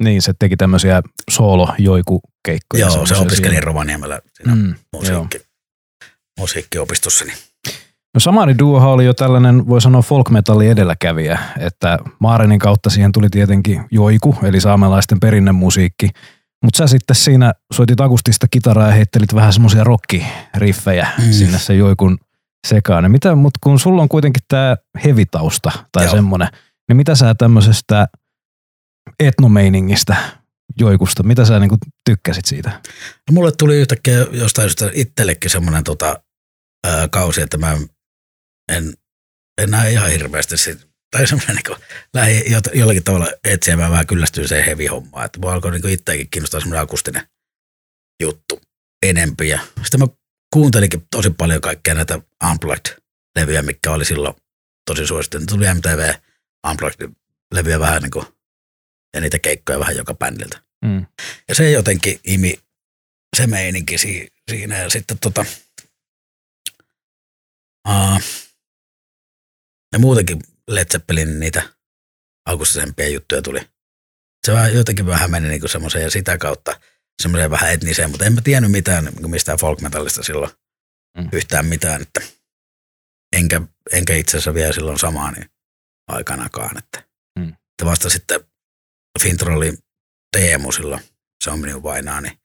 Niin, 0.00 0.22
se 0.22 0.32
teki 0.38 0.56
tämmöisiä 0.56 1.02
soolo-joikukeikkoja. 1.30 2.86
Joo, 2.86 3.06
se 3.06 3.16
opiskeli 3.16 3.50
siinä. 3.54 3.64
Rovaniemellä 3.64 4.20
siinä 4.36 4.54
Mm, 4.54 4.68
joo. 4.68 4.74
musiikki, 4.92 5.38
musiikkiopistossa. 6.38 7.24
Niin. 7.24 7.36
No 8.14 8.20
Samari 8.20 8.58
Duohan 8.58 8.90
oli 8.90 9.04
jo 9.04 9.14
tällainen, 9.14 9.68
voi 9.68 9.80
sanoa 9.80 10.02
folk 10.02 10.30
metalli 10.30 10.68
edelläkävijä, 10.68 11.38
että 11.58 11.98
Maarenin 12.18 12.58
kautta 12.58 12.90
siihen 12.90 13.12
tuli 13.12 13.28
tietenkin 13.30 13.84
joiku, 13.90 14.36
eli 14.42 14.60
saamelaisten 14.60 15.20
perinnemusiikki. 15.20 16.08
Mutta 16.64 16.78
sä 16.78 16.86
sitten 16.86 17.16
siinä 17.16 17.52
soitit 17.74 18.00
akustista 18.00 18.46
kitaraa 18.50 18.86
ja 18.86 18.92
heittelit 18.94 19.34
vähän 19.34 19.52
semmoisia 19.52 19.84
rockiriffejä 19.84 21.08
Mm. 21.18 21.32
sinne 21.32 21.58
sen 21.58 21.78
joikun 21.78 22.18
sekaan. 22.66 23.10
Mitä, 23.10 23.34
mutta 23.34 23.58
kun 23.62 23.78
sulla 23.78 24.02
on 24.02 24.08
kuitenkin 24.08 24.42
tämä 24.48 24.76
hevitausta 25.04 25.70
tai 25.92 26.04
Joo. 26.04 26.14
semmoinen, 26.14 26.48
niin 26.88 26.96
mitä 26.96 27.14
sä 27.14 27.34
tämmöisestä 27.34 28.08
etnomeiningistä 29.20 30.16
joikusta, 30.78 31.22
mitä 31.22 31.44
sä 31.44 31.58
niinku 31.58 31.76
tykkäsit 32.04 32.44
siitä? 32.44 32.70
No, 33.00 33.32
mulle 33.32 33.52
tuli 33.52 33.76
yhtäkkiä 33.76 34.26
jostain 34.30 34.68
syystä 34.68 34.90
itsellekin 34.94 35.50
semmoinen 35.50 35.84
tota, 35.84 36.22
ää, 36.86 37.08
kausi, 37.08 37.40
että 37.40 37.56
mä 37.58 37.78
en, 38.72 38.94
en 39.62 39.70
näe 39.70 39.90
ihan 39.92 40.10
hirveästi 40.10 40.58
sit, 40.58 40.88
tai 41.10 41.26
semmoinen 41.26 41.56
niin 41.56 41.78
lähi 42.14 42.52
jo, 42.52 42.58
jollakin 42.74 43.04
tavalla 43.04 43.28
etsiä, 43.44 43.76
mä 43.76 43.90
vähän 43.90 44.06
kyllästyin 44.06 44.48
se 44.48 44.66
heavy 44.66 44.86
hommaan, 44.86 45.24
että 45.24 45.40
mua 45.40 45.52
alkoi 45.52 45.70
niin 45.70 45.88
itseäkin 45.88 46.30
kiinnostaa 46.30 46.60
semmoinen 46.60 46.82
akustinen 46.82 47.22
juttu 48.22 48.60
enempi 49.02 49.48
ja 49.48 49.60
sitten 49.82 50.00
mä 50.00 50.06
kuuntelinkin 50.52 51.06
tosi 51.10 51.30
paljon 51.30 51.60
kaikkea 51.60 51.94
näitä 51.94 52.20
Unplugged-levyjä, 52.44 53.62
mikä 53.62 53.90
oli 53.90 54.04
silloin 54.04 54.34
tosi 54.90 55.06
suosittu. 55.06 55.38
Tuli 55.48 55.74
MTV 55.74 56.14
Unplugged-levyjä 56.66 57.80
vähän 57.80 58.02
niin 58.02 58.10
kuin, 58.10 58.26
ja 59.16 59.20
niitä 59.20 59.38
keikkoja 59.38 59.78
vähän 59.78 59.96
joka 59.96 60.14
bändiltä. 60.14 60.62
Mm. 60.84 61.06
Ja 61.48 61.54
se 61.54 61.70
jotenkin 61.70 62.20
imi 62.24 62.54
se 63.36 63.46
meininki 63.46 63.98
si- 63.98 64.28
siinä. 64.50 64.78
Ja 64.78 64.90
sitten 64.90 65.18
tota, 65.18 65.44
aa, 67.84 68.20
ja 69.92 69.98
muutenkin 69.98 70.38
Led 70.68 70.86
Zeppelin 70.92 71.40
niitä 71.40 71.62
akustisempia 72.46 73.08
juttuja 73.08 73.42
tuli. 73.42 73.60
Se 74.46 74.52
vähän, 74.52 74.74
jotenkin 74.74 75.06
vähän 75.06 75.30
meni 75.30 75.48
niinku 75.48 75.68
semmoiseen 75.68 76.04
ja 76.04 76.10
sitä 76.10 76.38
kautta 76.38 76.80
semmoiseen 77.22 77.50
vähän 77.50 77.72
etniseen, 77.72 78.10
mutta 78.10 78.24
en 78.24 78.32
mä 78.32 78.40
tiennyt 78.40 78.70
mitään 78.70 79.04
niinku 79.04 79.28
mistään 79.28 79.58
folk 79.58 79.80
metallista 79.80 80.22
silloin 80.22 80.50
mm. 81.18 81.28
yhtään 81.32 81.66
mitään, 81.66 82.02
että 82.02 82.20
enkä, 83.36 83.60
enkä 83.92 84.14
itse 84.14 84.30
asiassa 84.36 84.54
vielä 84.54 84.72
silloin 84.72 84.98
samaa 84.98 85.30
niin 85.30 85.50
aikanakaan, 86.08 86.78
että, 86.78 87.06
Mm. 87.38 87.48
että 87.48 87.84
vasta 87.84 88.10
sitten 88.10 88.40
Fintrollin 89.22 89.78
Teemu 90.36 90.72
silloin, 90.72 91.00
se 91.44 91.50
on 91.50 91.58
minun 91.58 91.82
vainaa, 91.82 92.20
niin 92.20 92.38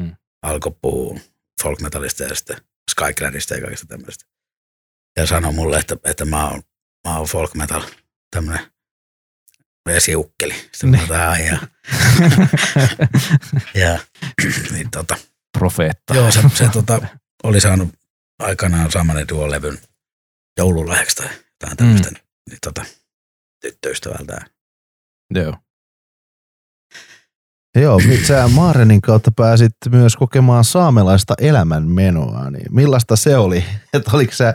Mm. 0.00 0.04
mm. 0.06 0.16
alkoi 0.42 0.76
puhua 0.82 1.20
folk 1.62 1.80
metallista 1.80 2.22
ja 2.22 2.34
sitten 2.34 2.56
Skycladista 2.90 3.54
ja 3.54 3.60
kaikista 3.60 3.86
tämmöistä. 3.86 4.24
Ja 5.16 5.26
sanoi 5.26 5.52
mulle, 5.52 5.78
että, 5.78 5.96
että 6.04 6.24
mä 6.24 6.48
oon, 6.48 6.62
mä 7.08 7.18
oon 7.18 7.26
folk 7.26 7.54
metal, 7.54 7.82
tämmönen 8.30 8.72
vesiukkeli. 9.88 10.54
Sitten 10.54 10.90
mä 10.90 11.02
otan, 11.04 11.28
"Ai 11.28 11.46
ja, 11.50 11.58
ja 13.74 13.98
niin 14.72 14.90
tota, 14.90 15.16
Profeetta. 15.58 16.14
joo, 16.14 16.30
se, 16.32 16.40
se 16.54 16.68
tota, 16.72 17.06
oli 17.44 17.60
saanut 17.60 17.88
aikanaan 18.38 18.92
Samanen 18.92 19.28
Duo-levyn 19.28 19.78
joululahjaksi 20.58 21.16
tai 21.16 21.28
jotain 21.62 21.76
tämmöistä, 21.76 22.10
mm. 22.10 22.16
niin 22.50 22.58
tota, 22.64 22.84
tyttöystävältään. 23.60 24.50
Joo. 25.34 25.56
Joo, 27.82 28.00
sä 28.26 28.48
Maarenin 28.48 29.00
kautta 29.00 29.32
pääsit 29.32 29.72
myös 29.90 30.16
kokemaan 30.16 30.64
saamelaista 30.64 31.34
elämänmenoa, 31.38 32.50
niin 32.50 32.74
millaista 32.74 33.16
se 33.16 33.36
oli? 33.36 33.64
Että 33.92 34.10
oliko 34.12 34.32
sä 34.32 34.54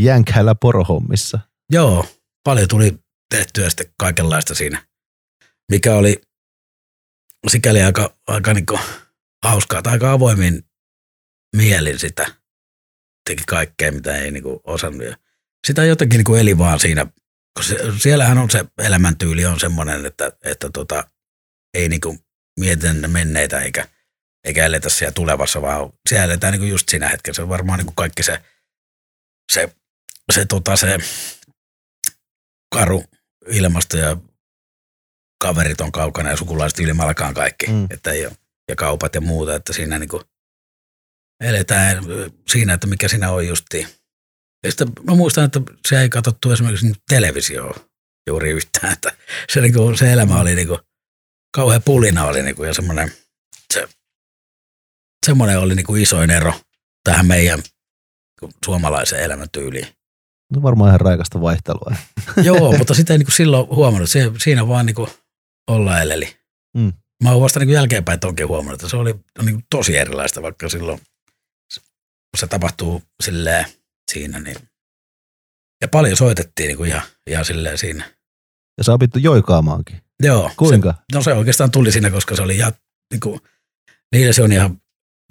jänkäillä 0.00 0.54
porohommissa? 0.54 1.38
Joo, 1.70 2.06
paljon 2.44 2.68
tuli 2.68 2.98
tehtyä 3.34 3.70
sitten 3.70 3.86
kaikenlaista 3.98 4.54
siinä, 4.54 4.86
mikä 5.72 5.94
oli 5.94 6.20
sikäli 7.48 7.82
aika, 7.82 8.14
aika 8.26 8.54
niin 8.54 8.66
hauskaa 9.44 9.82
tai 9.82 9.92
aika 9.92 10.12
avoimin 10.12 10.64
mielin 11.56 11.98
sitä. 11.98 12.26
Teki 13.28 13.42
kaikkea, 13.48 13.92
mitä 13.92 14.16
ei 14.16 14.30
niin 14.30 14.44
osannut. 14.64 15.14
Sitä 15.66 15.84
jotenkin 15.84 16.24
niin 16.26 16.40
eli 16.40 16.58
vaan 16.58 16.80
siinä, 16.80 17.06
kun 17.56 17.64
se, 17.64 17.78
siellähän 17.98 18.38
on 18.38 18.50
se 18.50 18.64
elämäntyyli 18.78 19.46
on 19.46 19.60
semmoinen, 19.60 20.06
että, 20.06 20.32
että 20.44 20.70
tota, 20.70 21.04
ei 21.74 21.88
niin 21.88 22.00
mietitä 22.60 23.08
menneitä 23.08 23.60
eikä, 23.60 23.88
eikä 24.44 24.66
eletä 24.66 24.88
siellä 24.88 25.12
tulevassa, 25.12 25.62
vaan 25.62 25.92
siellä 26.08 26.24
eletään 26.24 26.52
niin 26.52 26.68
just 26.70 26.88
siinä 26.88 27.08
hetkessä. 27.08 27.40
Se 27.40 27.42
on 27.42 27.48
varmaan 27.48 27.78
niin 27.78 27.94
kaikki 27.94 28.22
se, 28.22 28.40
se, 29.52 29.76
se, 30.32 30.44
tota, 30.44 30.76
se 30.76 30.98
karu 32.74 33.04
ilmasto 33.48 33.96
ja 33.96 34.16
kaverit 35.44 35.80
on 35.80 35.92
kaukana 35.92 36.30
ja 36.30 36.36
sukulaiset 36.36 36.78
ylimalkaan 36.78 37.34
kaikki, 37.34 37.66
Mm. 37.66 37.86
että 37.90 38.10
ei 38.12 38.26
ole, 38.26 38.36
ja 38.68 38.76
kaupat 38.76 39.14
ja 39.14 39.20
muuta, 39.20 39.54
että 39.54 39.72
siinä 39.72 39.98
niinku 39.98 40.22
eletään 41.40 42.04
siinä, 42.48 42.74
että 42.74 42.86
mikä 42.86 43.08
siinä 43.08 43.30
on 43.30 43.46
justiin. 43.46 43.88
Ja 44.64 44.70
sitten 44.70 44.92
mä 45.06 45.14
muistan, 45.14 45.44
että 45.44 45.60
se 45.88 46.00
ei 46.00 46.08
katsottu 46.08 46.52
esimerkiksi 46.52 46.92
televisioon 47.08 47.74
juuri 48.28 48.50
yhtään, 48.50 48.92
että 48.92 49.12
se, 49.52 49.60
niinku, 49.60 49.96
se 49.96 50.12
elämä 50.12 50.40
oli 50.40 50.54
niinku, 50.54 50.78
kauhean 51.54 51.82
pulina 51.84 52.24
oli 52.24 52.42
niinku, 52.42 52.64
ja 52.64 52.74
semmoinen, 52.74 53.12
se, 53.74 53.88
semmoinen 55.26 55.58
oli 55.58 55.74
niinku 55.74 55.94
isoin 55.94 56.30
ero 56.30 56.52
tähän 57.04 57.26
meidän 57.26 57.62
suomalaiseen 58.64 59.22
elämäntyyliin. 59.22 59.86
No 60.52 60.62
varmaan 60.62 60.88
ihan 60.88 61.00
raikasta 61.00 61.40
vaihtelua. 61.40 61.96
Joo, 62.44 62.78
mutta 62.78 62.94
sitä 62.94 63.14
ei 63.14 63.18
niinku 63.18 63.30
silloin 63.30 63.66
huomannut. 63.66 64.10
Se, 64.10 64.32
siinä 64.42 64.68
vaan 64.68 64.86
niinku 64.86 65.08
olla 65.70 66.00
eleli. 66.00 66.36
Mm. 66.76 66.92
Mä 67.22 67.32
oon 67.32 67.40
vasta 67.40 67.60
niinku 67.60 67.74
jälkeenpäin 67.74 68.20
tonkin 68.20 68.48
huomannut, 68.48 68.74
että 68.74 68.88
se 68.88 68.96
oli 68.96 69.14
niinku 69.42 69.62
tosi 69.70 69.96
erilaista, 69.96 70.42
vaikka 70.42 70.68
silloin 70.68 71.00
kun 72.30 72.38
se 72.38 72.46
tapahtuu 72.46 73.02
silleen 73.22 73.64
siinä. 74.12 74.40
Niin. 74.40 74.56
Ja 75.80 75.88
paljon 75.88 76.16
soitettiin 76.16 76.68
niinku 76.68 76.84
ihan, 76.84 77.02
ihan 77.26 77.44
silleen 77.44 77.78
siinä. 77.78 78.14
Ja 78.78 78.84
sä 78.84 78.92
opittu 78.92 79.18
joikaamaankin. 79.18 80.02
Joo. 80.20 80.50
Kuinka? 80.56 80.92
Se, 80.92 81.14
no 81.14 81.22
se 81.22 81.32
oikeastaan 81.32 81.70
tuli 81.70 81.92
siinä, 81.92 82.10
koska 82.10 82.36
se 82.36 82.42
oli 82.42 82.56
ihan, 82.56 82.72
niinku, 83.12 83.40
niille 84.14 84.32
se 84.32 84.42
on 84.42 84.52
ihan 84.52 84.82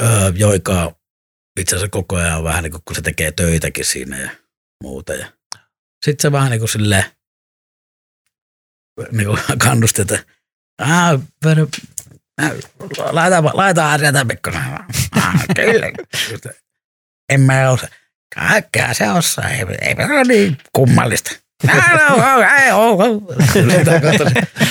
öö, 0.02 0.32
joikaa 0.36 0.94
itse 1.60 1.76
asiassa 1.76 1.92
koko 1.92 2.16
ajan 2.16 2.44
vähän 2.44 2.64
niin 2.64 2.72
kuin, 2.72 2.82
kun 2.86 2.96
se 2.96 3.02
tekee 3.02 3.32
töitäkin 3.32 3.86
siinä 3.86 4.18
ja 4.18 4.30
muuta. 4.84 5.14
Ja 5.14 5.28
sitten 6.06 6.22
se 6.22 6.32
vähän 6.32 6.52
niin 6.52 6.60
kuin 6.60 6.70
silleen 6.70 7.06
niin 9.12 9.28
kuin 9.28 9.40
kannusti, 9.66 10.02
että 10.02 10.24
ah, 10.82 11.22
laita, 13.12 13.44
laita 13.54 13.92
asiata 13.92 14.24
Mikkonen. 14.24 14.62
Ah, 15.12 15.46
kyllä. 15.56 15.88
En 17.30 17.42
mä 17.42 17.70
osaa. 17.70 17.90
Kaikkea 18.36 18.94
se 18.94 19.10
osaa. 19.10 19.50
Ei, 19.50 19.66
ei 19.82 19.96
ole 20.06 20.24
niin 20.24 20.58
kummallista. 20.74 21.32
Oh, 22.74 23.00
oh. 23.00 23.24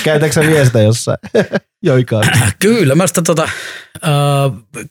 Käytätkö 0.03 0.33
sä 0.33 0.41
viestitä 0.41 0.81
jossain? 0.81 1.17
Joikaan. 1.83 2.23
Kyllä, 2.59 2.95
mä 2.95 3.07
sitä 3.07 3.21
tota, 3.21 3.43
äh, 3.43 3.51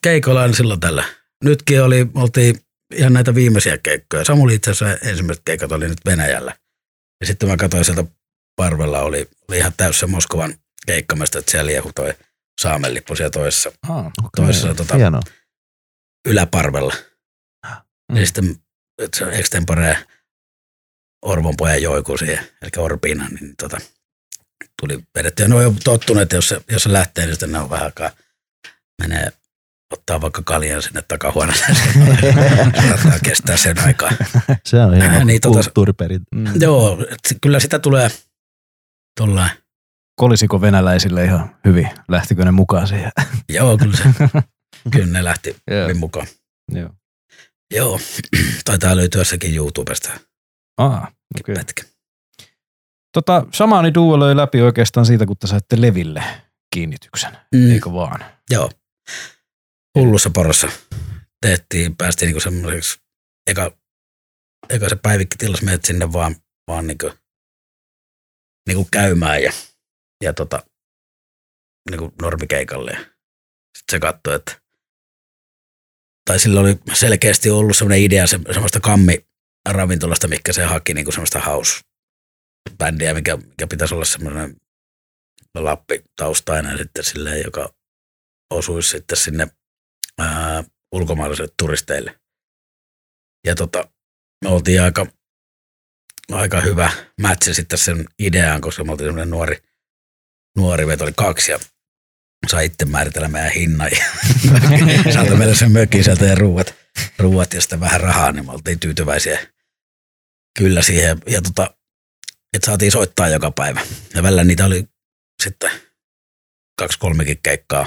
keikoilla 0.01 0.41
aina 0.41 0.53
silloin 0.53 0.79
tällä. 0.79 1.03
Nytkin 1.43 1.83
oli, 1.83 2.07
oltiin 2.15 2.55
ihan 2.93 3.13
näitä 3.13 3.35
viimeisiä 3.35 3.77
keikkoja. 3.77 4.25
Samuli 4.25 4.55
itse 4.55 4.71
asiassa 4.71 5.07
ensimmäiset 5.09 5.41
keikat 5.45 5.71
oli 5.71 5.87
nyt 5.87 6.05
Venäjällä. 6.05 6.55
Ja 7.21 7.27
sitten 7.27 7.49
mä 7.49 7.57
katsoin 7.57 7.85
sieltä 7.85 8.03
parvella, 8.55 8.99
oli, 9.01 9.29
oli 9.49 9.57
ihan 9.57 9.73
täyssä 9.77 10.07
Moskovan 10.07 10.53
keikkamesta, 10.85 11.39
että 11.39 11.51
siellä 11.51 11.67
liehu 11.69 11.91
toi 11.95 12.13
saamelippu 12.61 13.15
siellä 13.15 13.29
toisessa 13.31 13.71
Ah, 13.89 14.05
Toisessa, 14.35 14.67
tota- 14.73 14.95
Hienoa. 14.97 15.21
yläparvella. 16.27 16.93
Mm. 18.11 18.17
Ja 18.17 18.25
sitten 18.25 18.55
että 19.01 19.17
se 21.25 21.27
on 21.27 21.31
extempore 21.31 21.39
Orvon 21.39 21.53
pojan 21.57 21.81
joiku 21.81 22.17
siihen, 22.17 22.45
eli 22.61 22.69
Orpiina, 22.77 23.27
niin 23.29 23.55
tota, 23.61 23.77
tuli 24.81 24.99
vedetty. 25.15 25.43
Ja 25.43 25.49
ne 25.49 25.55
on 25.55 25.63
jo 25.63 25.73
tottuneet, 25.83 26.21
että 26.23 26.35
jos 26.35 26.47
se, 26.49 26.61
jos 26.71 26.83
se 26.83 26.93
lähtee, 26.93 27.25
niin 27.25 27.33
sitten 27.33 27.51
ne 27.51 27.59
on 27.59 27.69
vähän 27.69 27.85
aikaa 27.85 28.11
menee 29.01 29.31
ottaa 29.93 30.21
vaikka 30.21 30.41
kaljan 30.45 30.81
sinne 30.81 31.01
takahuoneeseen. 31.01 31.75
Saattaa 32.89 33.19
kestää 33.23 33.57
sen 33.57 33.79
aikaa. 33.79 34.09
Se 34.65 34.81
on 34.81 34.93
hieno 34.95 35.23
Niin, 35.23 35.41
tota- 35.47 35.53
kulttuuriperintö. 35.53 36.25
Mm. 36.35 36.61
Joo, 36.61 37.05
et 37.11 37.37
kyllä 37.41 37.59
sitä 37.59 37.79
tulee 37.79 38.11
tuollain. 39.17 39.51
Kolisiko 40.15 40.61
venäläisille 40.61 41.23
ihan 41.25 41.55
hyvin? 41.65 41.89
Lähtikö 42.07 42.45
ne 42.45 42.51
mukaan 42.51 42.87
siihen? 42.87 43.11
Joo, 43.55 43.77
kyllä 43.77 43.97
se. 43.97 44.03
Kyllä 44.91 45.05
ne 45.07 45.23
lähti 45.23 45.55
hyvin 45.83 45.97
mukaan. 45.97 46.27
Joo. 46.71 46.89
Joo, 47.73 47.99
taitaa 48.65 48.95
löytyä 48.95 49.23
sekin 49.23 49.55
YouTubesta 49.55 50.09
Aa, 50.79 51.11
okei. 51.39 51.55
pätkä. 51.55 51.83
Tota, 53.13 53.45
Samani 53.53 53.93
Duo 53.93 54.19
löi 54.19 54.35
läpi 54.35 54.61
oikeastaan 54.61 55.05
siitä, 55.05 55.25
kun 55.25 55.37
te 55.37 55.47
saitte 55.47 55.81
Leville 55.81 56.23
kiinnityksen, 56.73 57.37
Mm, 57.55 57.71
eikö 57.71 57.93
vaan? 57.93 58.25
joo. 58.49 58.69
Hullussa 59.99 60.29
porossa 60.29 60.67
tehtiin, 61.41 61.95
päästiin 61.97 62.27
niinku 62.27 62.39
semmoiseksi, 62.39 62.99
eka, 63.47 63.71
eka 64.69 64.89
se 64.89 64.95
päivikki 64.95 65.37
tilas 65.37 65.61
meidät 65.61 65.85
sinne 65.85 66.13
vaan, 66.13 66.35
vaan 66.67 66.87
niinku, 66.87 67.11
niinku 68.67 68.87
käymään 68.91 69.43
ja, 69.43 69.51
ja 70.23 70.33
tota, 70.33 70.63
niinku 71.89 72.13
normikeikalle. 72.21 72.91
Sitten 73.77 73.91
se 73.91 73.99
katsoi, 73.99 74.35
että 74.35 74.61
tai 76.29 76.39
sillä 76.39 76.59
oli 76.59 76.79
selkeästi 76.93 77.49
ollut 77.49 77.77
semmoinen 77.77 78.01
idea 78.03 78.27
se, 78.27 78.39
semmoista 78.51 78.79
kammi 78.79 79.25
ravintolasta, 79.75 80.27
mikä 80.27 80.53
se 80.53 80.63
haki 80.63 80.93
niinku 80.93 81.11
semmoista 81.11 81.39
house 81.39 81.79
bändiä, 82.77 83.13
mikä, 83.13 83.37
mikä 83.37 83.67
pitäisi 83.67 83.93
olla 83.93 84.05
semmoinen 84.05 84.55
Lappi 85.55 86.03
taustainen 86.15 86.77
sitten 86.77 87.03
silleen, 87.03 87.43
joka 87.45 87.73
osuisi 88.53 88.89
sitten 88.89 89.17
sinne 89.17 89.47
ää, 90.19 90.63
ulkomaalaisille 90.91 91.49
turisteille. 91.59 92.19
Ja 93.47 93.55
tota, 93.55 93.89
me 94.43 94.49
oltiin 94.49 94.81
aika, 94.81 95.05
aika 96.31 96.61
hyvä 96.61 96.91
matchi 97.21 97.53
sitten 97.53 97.79
sen 97.79 98.05
ideaan, 98.19 98.61
koska 98.61 98.83
me 98.83 98.91
oltiin 98.91 99.07
semmoinen 99.07 99.29
nuori, 99.29 99.57
nuori 100.57 100.85
meitä 100.85 101.03
oli 101.03 101.13
kaksi 101.15 101.51
ja 101.51 101.59
sai 102.47 102.65
itse 102.65 102.85
määritellä 102.85 103.27
meidän 103.27 103.51
hinnan 103.51 103.89
ja 103.91 104.05
saatoi 105.13 105.37
meille 105.37 105.55
sen 105.55 105.71
mökin 105.71 106.03
sieltä 106.03 106.25
ja 106.25 106.35
ruuat, 106.35 106.75
ruuat 107.17 107.53
ja 107.53 107.61
sitten 107.61 107.79
vähän 107.79 108.01
rahaa, 108.01 108.31
niin 108.31 108.45
me 108.45 108.51
oltiin 108.51 108.79
tyytyväisiä 108.79 109.47
kyllä 110.59 110.81
siihen. 110.81 111.17
Ja 111.27 111.41
tota, 111.41 111.75
että 112.53 112.65
saatiin 112.65 112.91
soittaa 112.91 113.29
joka 113.29 113.51
päivä. 113.51 113.81
Ja 114.15 114.23
välillä 114.23 114.43
niitä 114.43 114.65
oli 114.65 114.85
sitten 115.43 115.71
kaksi 116.79 116.99
kolmekin 116.99 117.39
keikkaa. 117.43 117.85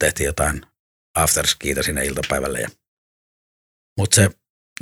Tehtiin 0.00 0.26
jotain 0.26 0.62
afterskiita 1.14 1.82
sinne 1.82 2.04
iltapäivälle. 2.04 2.66
Mutta 3.98 4.14
se, 4.14 4.30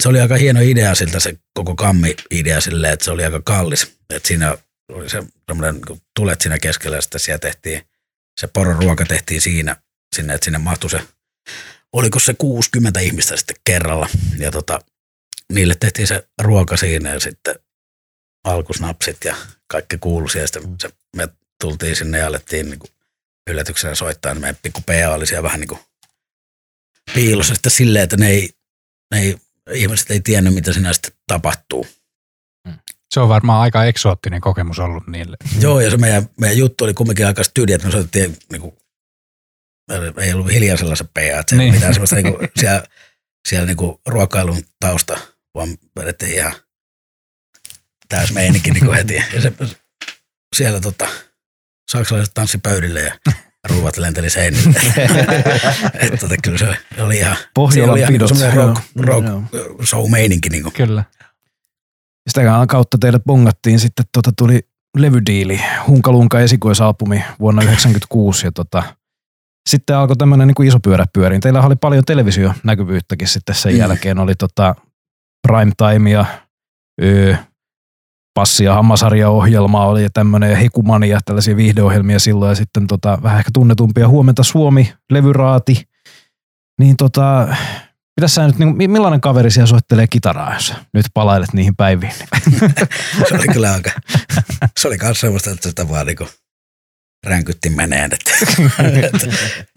se, 0.02 0.08
oli 0.08 0.20
aika 0.20 0.36
hieno 0.36 0.60
idea 0.60 0.94
siltä 0.94 1.20
se 1.20 1.38
koko 1.54 1.74
kammi-idea 1.74 2.60
silleen, 2.60 2.92
että 2.92 3.04
se 3.04 3.10
oli 3.10 3.24
aika 3.24 3.42
kallis. 3.44 3.96
Että 4.10 4.28
siinä 4.28 4.58
oli 4.92 5.10
se 5.10 5.22
semmoinen, 5.48 5.80
kun 5.86 6.00
tulet 6.16 6.40
siinä 6.40 6.58
keskellä 6.58 7.00
sitten 7.00 7.20
siellä 7.20 7.38
tehtiin, 7.38 7.82
se 8.40 8.46
poron 8.46 8.82
ruoka 8.82 9.04
tehtiin 9.04 9.40
siinä, 9.40 9.76
sinne, 10.16 10.34
että 10.34 10.44
sinne 10.44 10.58
mahtui 10.58 10.90
se, 10.90 11.00
oliko 11.92 12.18
se 12.18 12.34
60 12.34 13.00
ihmistä 13.00 13.36
sitten 13.36 13.56
kerralla. 13.64 14.08
Ja 14.38 14.50
tota, 14.50 14.80
niille 15.52 15.74
tehtiin 15.80 16.06
se 16.08 16.28
ruoka 16.42 16.76
siinä 16.76 17.10
ja 17.14 17.20
sitten 17.20 17.54
alkusnapsit 18.44 19.16
ja 19.24 19.36
kaikki 19.66 19.98
kuului 19.98 20.30
siellä. 20.30 20.46
Sitten 20.46 20.76
se, 20.80 20.90
me 21.16 21.28
tultiin 21.60 21.96
sinne 21.96 22.18
ja 22.18 22.26
alettiin 22.26 22.66
niin 22.70 22.78
kuin 22.78 22.90
yllätyksenä 23.50 23.94
soittaa, 23.94 24.34
niin 24.34 24.40
meidän 24.40 24.58
pikku 24.62 24.80
PA 24.86 25.14
oli 25.14 25.26
siellä 25.26 25.42
vähän 25.42 25.60
niin 25.60 25.68
kuin 25.68 25.80
piilossa 27.14 27.54
sitten 27.54 27.72
silleen, 27.72 28.02
että 28.02 28.16
ne 28.16 28.28
ei, 28.28 28.50
ne 29.14 29.20
ei, 29.20 29.36
ihmiset 29.72 30.10
ei 30.10 30.20
tiennyt, 30.20 30.54
mitä 30.54 30.72
siinä 30.72 30.92
sitten 30.92 31.12
tapahtuu. 31.26 31.86
Se 33.10 33.20
on 33.20 33.28
varmaan 33.28 33.60
aika 33.60 33.84
eksoottinen 33.84 34.40
kokemus 34.40 34.78
ollut 34.78 35.06
niille. 35.06 35.36
Joo, 35.60 35.80
ja 35.80 35.90
se 35.90 35.96
meidän, 35.96 36.28
meidän 36.40 36.58
juttu 36.58 36.84
oli 36.84 36.94
kumminkin 36.94 37.26
aika 37.26 37.44
studi, 37.44 37.72
että 37.72 37.86
me 37.86 37.92
soitettiin, 37.92 38.36
niin 38.52 38.60
kuin, 38.60 38.76
ei 40.22 40.32
ollut 40.32 40.52
hiljaisella 40.52 40.96
se 40.96 41.04
PA, 41.04 41.20
että 41.20 41.50
se 41.50 41.56
Niin. 41.56 41.74
mitään 41.74 41.94
semmoista 41.94 42.16
niin 42.16 42.36
kuin, 42.36 42.48
siellä, 42.60 42.84
siellä 43.48 43.66
niin 43.66 43.76
kuin 43.76 43.98
ruokailun 44.06 44.62
tausta, 44.80 45.18
vaan 45.58 45.68
vedettiin 46.00 46.34
ihan 46.34 46.52
täys 48.08 48.32
meininki 48.32 48.70
niin 48.70 48.92
heti. 48.94 49.14
Ja 49.34 49.40
se, 49.40 49.52
siellä 50.56 50.80
tota, 50.80 51.06
saksalaiset 51.90 52.34
tanssi 52.34 52.58
pöydille 52.58 53.00
ja 53.00 53.14
ruuat 53.68 53.96
lenteli 53.96 54.30
seinille. 54.30 54.80
että 56.00 56.16
tota, 56.20 56.34
kyllä 56.42 56.58
se 56.58 56.76
oli 57.02 57.18
ihan, 57.18 57.36
se 57.36 57.48
Pohjolan 57.54 57.90
oli 57.92 58.00
ihan 58.00 58.12
pidot. 58.12 58.28
semmoinen 58.28 58.56
rock, 58.56 58.80
Joo, 58.96 59.04
rock 59.06 59.26
joo. 59.26 59.42
show 59.84 60.10
meininki. 60.10 60.48
Niin 60.48 60.62
kuin. 60.62 60.72
Kyllä. 60.72 61.04
Sitä 62.28 62.40
kautta 62.68 62.98
teille 63.00 63.18
bongattiin 63.26 63.80
sitten, 63.80 64.06
tota, 64.12 64.30
tuli 64.38 64.68
levydiili, 64.96 65.60
Hunkalunka 65.86 66.40
esikoisalbumi 66.40 67.24
vuonna 67.40 67.62
1996 67.62 68.46
ja 68.46 68.52
tota, 68.52 68.82
sitten 69.68 69.96
alkoi 69.96 70.16
tämmöinen 70.16 70.48
niin 70.48 70.66
iso 70.68 70.80
pyörä 70.80 71.04
pyöriin. 71.12 71.40
Teillä 71.40 71.62
oli 71.62 71.76
paljon 71.76 72.04
televisionäkyvyyttäkin 72.04 73.28
sitten 73.28 73.54
sen 73.54 73.72
Mm. 73.72 73.78
jälkeen. 73.78 74.18
Oli 74.18 74.34
tota 74.34 74.74
Prime 75.48 75.72
Timea, 75.76 76.26
öö, 77.02 77.34
Passi- 78.34 78.64
ja 78.64 78.74
hammasarjaohjelmaa 78.74 79.86
oli 79.86 80.02
ja 80.02 80.10
tämmöinen 80.14 80.56
Hekumania, 80.56 81.20
tällaisia 81.24 81.56
viihdeohjelmia 81.56 82.18
silloin 82.18 82.48
ja 82.48 82.54
sitten 82.54 82.86
tota, 82.86 83.18
vähän 83.22 83.38
ehkä 83.38 83.50
tunnetumpia 83.54 84.08
Huomenta 84.08 84.42
Suomi, 84.42 84.92
Levyraati. 85.12 85.88
Niin 86.80 86.96
tota, 86.96 87.48
Mitäs 88.20 88.34
sä 88.34 88.46
nyt, 88.46 88.58
niin, 88.58 88.76
mi- 88.76 88.88
millainen 88.88 89.20
kaveri 89.20 89.50
siellä 89.50 89.66
soittelee 89.66 90.06
kitaraa, 90.06 90.54
jos 90.54 90.74
nyt 90.94 91.06
palailet 91.14 91.52
niihin 91.52 91.76
päiviin? 91.76 92.12
Se 93.28 93.34
oli 93.34 93.48
kyllä 93.52 93.72
aika, 93.72 93.90
se 94.78 94.88
oli 94.88 94.96
myös 95.02 95.20
semmoista, 95.20 95.50
että 95.50 95.68
sitä 95.68 95.88
vaan 95.88 96.06
niinku 96.06 96.28
ränkytti 97.26 97.70
meneen. 97.70 98.10
Että, 98.12 98.30
että, 99.06 99.26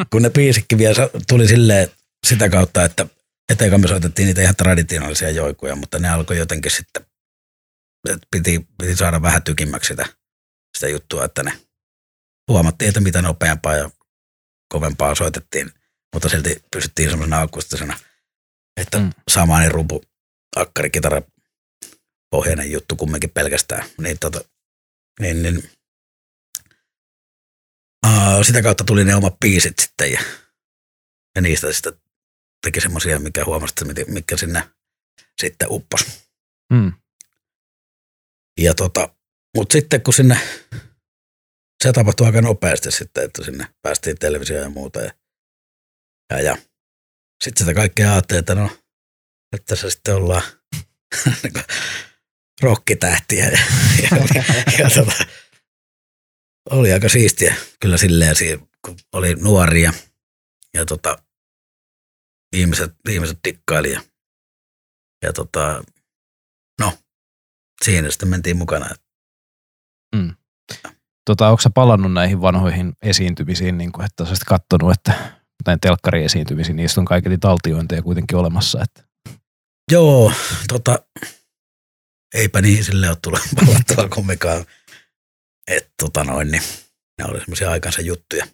kun 0.09 0.21
ne 0.21 0.29
biisikki 0.29 0.77
vielä 0.77 1.09
tuli 1.27 1.47
silleen 1.47 1.87
sitä 2.27 2.49
kautta, 2.49 2.83
että 2.83 3.05
että 3.51 3.77
me 3.77 3.87
soitettiin 3.87 4.25
niitä 4.25 4.41
ihan 4.41 4.55
traditionaalisia 4.55 5.29
joikuja, 5.29 5.75
mutta 5.75 5.99
ne 5.99 6.09
alkoi 6.09 6.37
jotenkin 6.37 6.71
sitten, 6.71 7.05
että 8.09 8.27
piti, 8.31 8.67
piti 8.77 8.95
saada 8.95 9.21
vähän 9.21 9.43
tykimmäksi 9.43 9.87
sitä, 9.87 10.05
sitä 10.77 10.87
juttua, 10.87 11.25
että 11.25 11.43
ne 11.43 11.59
huomattiin, 12.47 12.89
että 12.89 12.99
mitä 12.99 13.21
nopeampaa 13.21 13.75
ja 13.75 13.89
kovempaa 14.73 15.15
soitettiin, 15.15 15.71
mutta 16.13 16.29
silti 16.29 16.63
pysyttiin 16.73 17.09
semmoisena 17.09 17.41
akustisena, 17.41 17.99
että 18.77 18.99
Mm. 18.99 19.09
samainen 19.31 19.71
rumpu, 19.71 20.03
akkari, 20.55 20.89
kitara, 20.89 21.21
pohjainen 22.31 22.71
juttu 22.71 22.95
kumminkin 22.95 23.29
pelkästään. 23.29 23.89
Niin, 23.97 24.19
tota, 24.19 24.41
niin, 25.19 25.43
niin 25.43 25.71
aa, 28.07 28.43
sitä 28.43 28.61
kautta 28.61 28.83
tuli 28.83 29.03
ne 29.03 29.15
omat 29.15 29.39
biisit 29.39 29.79
sitten 29.79 30.11
ja, 30.11 30.21
ja 31.35 31.41
niistä 31.41 31.73
sitten 31.73 32.00
teki 32.61 32.81
semmoisia, 32.81 33.19
mikä 33.19 33.45
huomasi, 33.45 33.73
että 33.89 34.11
mikä 34.11 34.37
sinne 34.37 34.63
sitten 35.41 35.67
uppos. 35.71 36.01
Mm. 36.73 36.93
Ja 38.59 38.73
tota, 38.73 39.15
mutta 39.57 39.73
sitten 39.73 40.03
kun 40.03 40.13
sinne, 40.13 40.37
se 41.83 41.91
tapahtui 41.91 42.27
aika 42.27 42.41
nopeasti 42.41 42.91
sitten, 42.91 43.23
että 43.23 43.43
sinne 43.43 43.67
päästiin 43.81 44.17
televisioon 44.19 44.63
ja 44.63 44.69
muuta. 44.69 45.01
Ja, 45.01 45.13
ja, 46.31 46.41
ja. 46.41 46.57
sitten 47.43 47.65
sitä 47.65 47.73
kaikkea 47.73 48.11
ajattelin, 48.11 48.39
että 48.39 48.55
no, 48.55 48.69
että 49.55 49.65
tässä 49.65 49.89
sitten 49.89 50.15
ollaan 50.15 50.43
niinku 51.43 51.59
rokkitähtiä. 52.61 53.45
Ja, 53.45 53.59
ja, 54.01 54.17
ja, 54.35 54.43
ja 54.79 54.89
tota, 54.89 55.25
oli 56.69 56.93
aika 56.93 57.09
siistiä 57.09 57.55
kyllä 57.79 57.97
silleen, 57.97 58.35
kun 58.85 58.97
oli 59.13 59.35
nuoria 59.35 59.93
ja 60.73 60.85
tota, 60.85 61.23
ihmiset, 62.55 62.95
ihmiset 63.09 63.39
dikkaili 63.47 63.91
ja, 63.91 64.01
ja 65.23 65.33
tota, 65.33 65.83
no, 66.81 66.93
siinä 67.83 68.11
sitten 68.11 68.29
mentiin 68.29 68.57
mukana. 68.57 68.95
Tota, 71.25 71.49
onko 71.49 71.61
sä 71.61 71.69
palannut 71.69 72.13
näihin 72.13 72.41
vanhoihin 72.41 72.93
esiintymisiin, 73.01 73.77
niin 73.77 73.91
kuin, 73.91 74.05
että 74.05 74.25
sä 74.25 74.29
olisit 74.29 74.43
kattonut, 74.43 74.91
että 74.91 75.41
näin 75.65 75.79
telkkariesiintymisiin, 75.79 76.75
niistä 76.75 77.01
on 77.01 77.05
kaiketi 77.05 77.37
taltiointeja 77.37 78.01
kuitenkin 78.01 78.37
olemassa. 78.37 78.81
Että. 78.83 79.03
Joo, 79.91 80.33
tota, 80.67 80.99
eipä 82.35 82.61
niihin 82.61 82.83
sille 82.83 83.09
ole 83.09 83.17
tullut 83.21 83.41
palattua 83.65 84.09
kumminkaan. 84.15 84.65
Että 85.67 85.91
tota 85.99 86.23
noin, 86.23 86.51
niin 86.51 86.63
ne 87.17 87.25
oli 87.25 87.39
semmoisia 87.39 87.71
aikansa 87.71 88.01
juttuja 88.01 88.45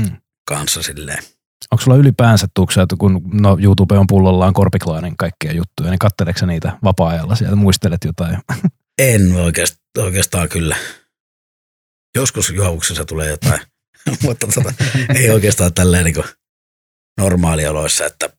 Mm. 0.00 0.06
mm. 0.06 0.16
kanssa 0.48 0.82
silleen. 0.82 1.24
Onko 1.72 1.84
sulla 1.84 1.96
ylipäänsä 1.96 2.46
tuksia, 2.54 2.82
että 2.82 2.96
kun 2.98 3.22
no, 3.32 3.58
YouTube 3.62 3.98
on 3.98 4.06
pullollaan 4.06 4.54
korpiklaanin 4.54 5.16
kaikkia 5.16 5.52
juttuja, 5.52 5.90
niin 5.90 5.98
katseleeko 5.98 6.38
sä 6.38 6.46
niitä 6.46 6.78
vapaa-ajalla 6.84 7.36
sieltä, 7.36 7.56
muistelet 7.56 8.04
jotain? 8.04 8.38
En 8.98 9.32
oikeastaan, 9.36 10.04
oikeastaan 10.06 10.48
kyllä. 10.48 10.76
Joskus 12.16 12.50
juovuksessa 12.50 13.04
tulee 13.04 13.28
jotain, 13.28 13.60
mutta 14.22 14.46
tota, 14.46 14.74
ei 15.14 15.30
oikeastaan 15.30 15.74
tälleen 15.74 16.04
niin 16.04 16.24
normaalioloissa, 17.20 18.06
että, 18.06 18.30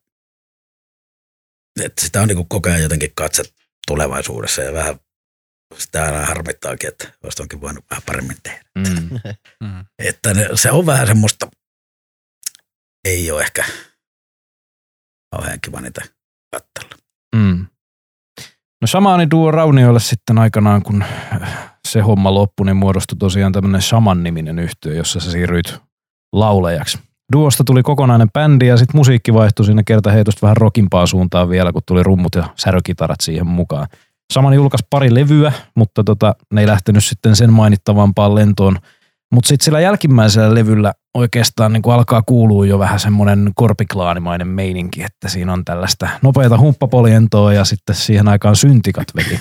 että 1.80 2.02
sitä 2.02 2.20
on 2.20 2.28
niin 2.28 2.48
koko 2.48 2.68
ajan 2.68 2.82
jotenkin 2.82 3.12
katse 3.14 3.42
tulevaisuudessa 3.88 4.62
ja 4.62 4.72
vähän 4.72 5.00
sitä 5.78 6.04
aina 6.04 6.26
harmittaakin, 6.26 6.88
että 6.88 7.12
olisi 7.24 7.42
onkin 7.42 7.60
voinut 7.60 7.84
vähän 7.90 8.02
paremmin 8.06 8.36
tehdä. 8.42 8.64
Mm. 8.74 9.10
Mm. 9.62 9.84
Että 9.98 10.34
ne, 10.34 10.48
se 10.54 10.70
on 10.70 10.86
vähän 10.86 11.06
semmoista, 11.06 11.48
ei 13.04 13.30
ole 13.30 13.42
ehkä 13.42 13.64
kauhean 15.34 15.58
kiva 15.64 15.80
niitä 15.80 16.02
katsella. 16.52 16.96
Mm. 17.36 17.66
No 18.82 18.86
samaani 18.86 19.30
duo 19.30 19.50
Raunioille 19.50 20.00
sitten 20.00 20.38
aikanaan, 20.38 20.82
kun 20.82 21.04
se 21.88 22.00
homma 22.00 22.34
loppui, 22.34 22.66
niin 22.66 22.76
muodostui 22.76 23.18
tosiaan 23.18 23.52
tämmöinen 23.52 23.82
Shaman-niminen 23.82 24.58
yhtiö, 24.58 24.94
jossa 24.94 25.20
sä 25.20 25.30
siirryit 25.30 25.74
laulejaksi. 26.32 26.98
Duosta 27.32 27.64
tuli 27.64 27.82
kokonainen 27.82 28.30
bändi 28.30 28.66
ja 28.66 28.76
sitten 28.76 28.96
musiikki 28.96 29.34
vaihtui 29.34 29.66
siinä 29.66 29.82
kertaheitosta 29.86 30.42
vähän 30.42 30.56
rokimpaa 30.56 31.06
suuntaan 31.06 31.48
vielä, 31.48 31.72
kun 31.72 31.82
tuli 31.86 32.02
rummut 32.02 32.34
ja 32.34 32.48
särökitarat 32.56 33.20
siihen 33.20 33.46
mukaan. 33.46 33.86
Saman 34.32 34.54
julkaisi 34.54 34.86
pari 34.90 35.14
levyä, 35.14 35.52
mutta 35.74 36.04
tota, 36.04 36.34
ne 36.52 36.60
ei 36.60 36.66
lähtenyt 36.66 37.04
sitten 37.04 37.36
sen 37.36 37.52
mainittavampaan 37.52 38.34
lentoon. 38.34 38.78
Mutta 39.32 39.48
sitten 39.48 39.64
sillä 39.64 39.80
jälkimmäisellä 39.80 40.54
levyllä 40.54 40.92
oikeastaan 41.14 41.72
niin 41.72 41.82
alkaa 41.86 42.22
kuulua 42.22 42.66
jo 42.66 42.78
vähän 42.78 43.00
semmoinen 43.00 43.50
korpiklaanimainen 43.54 44.48
meininki, 44.48 45.02
että 45.02 45.28
siinä 45.28 45.52
on 45.52 45.64
tällaista 45.64 46.08
nopeata 46.22 46.58
humppapoljentoa 46.58 47.52
ja 47.52 47.64
sitten 47.64 47.94
siihen 47.94 48.28
aikaan 48.28 48.56
syntikat 48.56 49.06
veti 49.16 49.40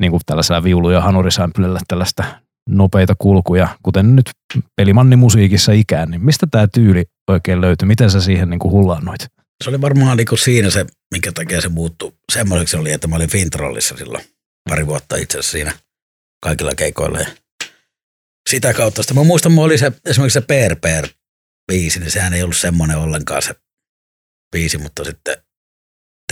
niin 0.00 0.10
kuin 0.10 0.20
tällaisella 0.26 0.64
viulu- 0.64 0.90
ja 0.90 1.00
hanurisämpylillä 1.00 1.80
tällaista 1.88 2.24
nopeita 2.68 3.14
kulkuja, 3.18 3.68
kuten 3.82 4.16
nyt 4.16 4.30
pelimannimusiikissa 4.76 5.72
ikään, 5.72 6.10
niin 6.10 6.24
mistä 6.24 6.46
tämä 6.50 6.66
tyyli 6.66 7.04
oikein 7.30 7.60
löytyi? 7.60 7.88
Miten 7.88 8.10
sä 8.10 8.20
siihen 8.20 8.50
niin 8.50 8.58
kuin 8.60 8.72
hullannoit? 8.72 9.20
Se 9.64 9.70
oli 9.70 9.80
varmaan 9.80 10.16
niin 10.16 10.26
kuin 10.26 10.38
siinä 10.38 10.70
se, 10.70 10.86
minkä 11.10 11.32
takia 11.32 11.60
se 11.60 11.68
muuttui. 11.68 12.12
Semmoiseksi 12.32 12.76
oli, 12.76 12.92
että 12.92 13.08
mä 13.08 13.16
olin 13.16 13.30
Fintrollissa 13.30 13.96
silloin 13.96 14.24
pari 14.68 14.86
vuotta 14.86 15.16
itse 15.16 15.38
asiassa 15.38 15.52
siinä 15.52 15.72
kaikilla 16.42 16.74
keikoilla. 16.74 17.18
Ja 17.18 17.26
sitä 18.50 18.74
kautta 18.74 19.02
sitten 19.02 19.16
mä 19.16 19.24
muistan, 19.24 19.52
mulla 19.52 19.66
oli 19.66 19.78
se, 19.78 19.92
esimerkiksi 20.04 20.40
se 20.40 20.46
Per 20.46 20.76
Per 20.76 21.08
biisi, 21.72 22.00
niin 22.00 22.10
sehän 22.10 22.34
ei 22.34 22.42
ollut 22.42 22.56
semmoinen 22.56 22.96
ollenkaan 22.96 23.42
se 23.42 23.54
biisi, 24.52 24.78
mutta 24.78 25.04
sitten 25.04 25.36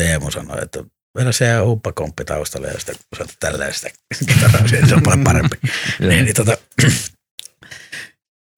Teemu 0.00 0.30
sanoi, 0.30 0.62
että 0.62 0.84
vedä 1.18 1.32
se 1.32 1.46
huppakomppi 1.64 2.24
taustalle 2.24 2.68
ja 2.68 2.78
sitten 2.78 2.96
kun 2.96 3.26
sä 3.26 3.34
tälleen 3.40 3.74
sitä 3.74 3.90
kitaraa, 4.18 4.68
se 4.68 4.94
on 4.94 5.02
paljon 5.02 5.24
parempi. 5.24 5.56
niin, 6.08 6.24
niin 6.24 6.34
tota, 6.34 6.58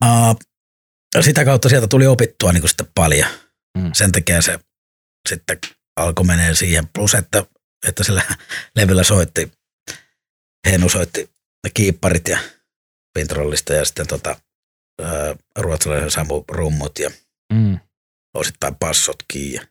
uh, 0.05 0.37
sitä 1.21 1.45
kautta 1.45 1.69
sieltä 1.69 1.87
tuli 1.87 2.07
opittua 2.07 2.53
niin 2.53 2.61
kuin 2.61 2.69
sitten 2.69 2.91
paljon. 2.95 3.31
Mm. 3.79 3.91
Sen 3.95 4.13
takia 4.13 4.43
se 4.43 4.59
sitten 5.29 5.59
alkoi 5.97 6.27
menee 6.27 6.55
siihen. 6.55 6.89
Plus, 6.89 7.15
että, 7.15 7.47
että 7.89 8.05
sillä 8.05 8.23
levyllä 8.77 9.05
soitti, 9.05 9.53
Henu 10.71 10.89
soitti 10.89 11.31
ne 11.65 11.71
kiipparit 11.75 12.29
ja 12.29 12.39
Pintrollista 13.15 13.75
ja 13.75 13.85
sitten 13.85 14.07
tota, 14.07 14.37
ää, 15.03 15.35
ruotsalaisen 15.59 16.11
Samu 16.11 16.45
rummut 16.49 16.99
ja 16.99 17.11
Mm. 17.53 17.79
osittain 18.35 18.75
passotkin 18.75 19.53
ja, 19.53 19.63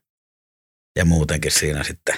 ja 0.95 1.05
muutenkin 1.05 1.51
siinä 1.51 1.83
sitten. 1.83 2.15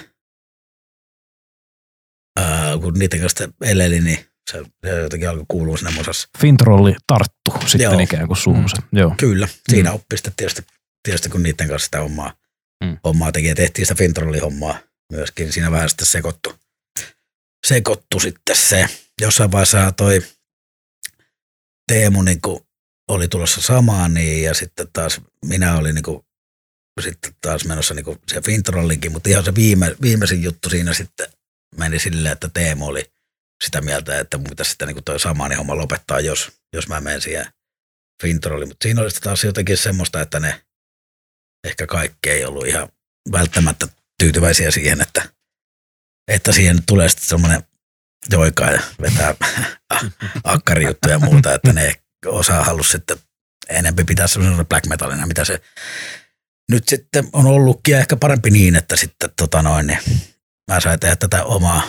Ää, 2.40 2.78
kun 2.78 2.94
niiden 2.94 3.20
kanssa 3.20 3.48
eleli, 3.60 4.00
niin 4.00 4.26
se, 4.50 4.62
se 4.86 4.90
jotenkin 5.00 5.28
alkoi 5.28 5.44
kuulua 5.48 5.76
sinne 5.76 5.90
musassa. 5.90 6.28
Fintrolli 6.38 6.94
tarttu 7.06 7.52
sitten 7.66 7.80
Joo. 7.80 7.98
ikään 8.00 8.26
kuin 8.26 8.36
suunsa. 8.36 8.76
Mm. 8.92 8.98
Joo. 8.98 9.14
Kyllä, 9.18 9.48
siinä 9.68 9.90
mm. 9.90 9.94
oppi 9.94 10.16
sitten 10.16 10.32
tietysti, 10.36 10.62
tietysti, 11.02 11.28
kun 11.28 11.42
niiden 11.42 11.68
kanssa 11.68 11.84
sitä 11.84 12.02
omaa, 12.02 12.34
Mm. 12.84 12.90
mm. 12.90 12.98
omaa 13.04 13.32
teki 13.32 13.48
ja 13.48 13.54
tehtiin 13.54 13.86
sitä 13.86 13.98
Fintrolli-hommaa 13.98 14.78
myöskin. 15.12 15.52
Siinä 15.52 15.70
vähän 15.70 15.88
sitten 15.88 16.06
sekoittu, 16.06 16.54
sekoittu 17.66 18.20
sitten 18.20 18.56
se. 18.56 18.86
Jossain 19.20 19.52
vaiheessa 19.52 19.92
toi 19.92 20.22
Teemu 21.92 22.22
niin 22.22 22.40
kuin 22.40 22.60
oli 23.08 23.28
tulossa 23.28 23.62
samaan 23.62 24.14
niin, 24.14 24.42
ja 24.42 24.54
sitten 24.54 24.88
taas 24.92 25.20
minä 25.44 25.76
olin 25.76 25.94
niin 25.94 26.02
kuin, 26.02 26.22
sitten 27.00 27.34
taas 27.40 27.64
menossa 27.64 27.94
niin 27.94 28.18
se 28.28 28.40
Fintrollinkin, 28.40 29.12
mutta 29.12 29.30
ihan 29.30 29.44
se 29.44 29.54
viime, 29.54 29.96
viimeisin 30.02 30.42
juttu 30.42 30.70
siinä 30.70 30.94
sitten 30.94 31.26
meni 31.76 31.98
silleen, 31.98 32.32
että 32.32 32.50
Teemu 32.54 32.86
oli 32.86 33.12
sitä 33.64 33.80
mieltä, 33.80 34.18
että 34.18 34.38
mun 34.38 34.46
pitäisi 34.48 34.70
sitten 34.70 34.88
niin 34.88 34.94
kuin 34.94 35.04
toi 35.04 35.20
samaani 35.20 35.54
homma 35.54 35.76
lopettaa, 35.76 36.20
jos, 36.20 36.52
jos 36.72 36.88
mä 36.88 37.00
menen 37.00 37.20
siihen 37.20 37.46
Fintrolliin. 38.22 38.68
Mutta 38.68 38.84
siinä 38.84 39.02
oli 39.02 39.10
sitten 39.10 39.24
taas 39.24 39.44
jotenkin 39.44 39.76
semmoista, 39.76 40.20
että 40.20 40.40
ne 40.40 40.62
ehkä 41.64 41.86
kaikki 41.86 42.30
ei 42.30 42.44
ollut 42.44 42.66
ihan 42.66 42.88
välttämättä 43.32 43.88
tyytyväisiä 44.18 44.70
siihen, 44.70 45.00
että, 45.00 45.28
että 46.28 46.52
siihen 46.52 46.82
tulee 46.86 47.08
sitten 47.08 47.28
semmoinen 47.28 47.62
joikaa 48.30 48.70
ja 48.70 48.82
vetää 49.00 49.34
akkarijuttuja 50.44 51.14
ja 51.14 51.18
muuta, 51.18 51.54
että 51.54 51.72
ne 51.72 51.92
osaa 52.26 52.64
halus 52.64 52.90
sitten 52.90 53.16
enempi 53.68 54.04
pitää 54.04 54.26
semmoisena 54.26 54.64
black 54.64 54.86
metalina, 54.86 55.26
mitä 55.26 55.44
se 55.44 55.62
nyt 56.70 56.88
sitten 56.88 57.28
on 57.32 57.46
ollutkin 57.46 57.92
ja 57.92 57.98
ehkä 57.98 58.16
parempi 58.16 58.50
niin, 58.50 58.76
että 58.76 58.96
sitten 58.96 59.30
tota 59.36 59.62
noin, 59.62 59.86
niin 59.86 59.98
mä 60.70 60.80
sain 60.80 61.00
tehdä 61.00 61.16
tätä 61.16 61.44
omaa 61.44 61.82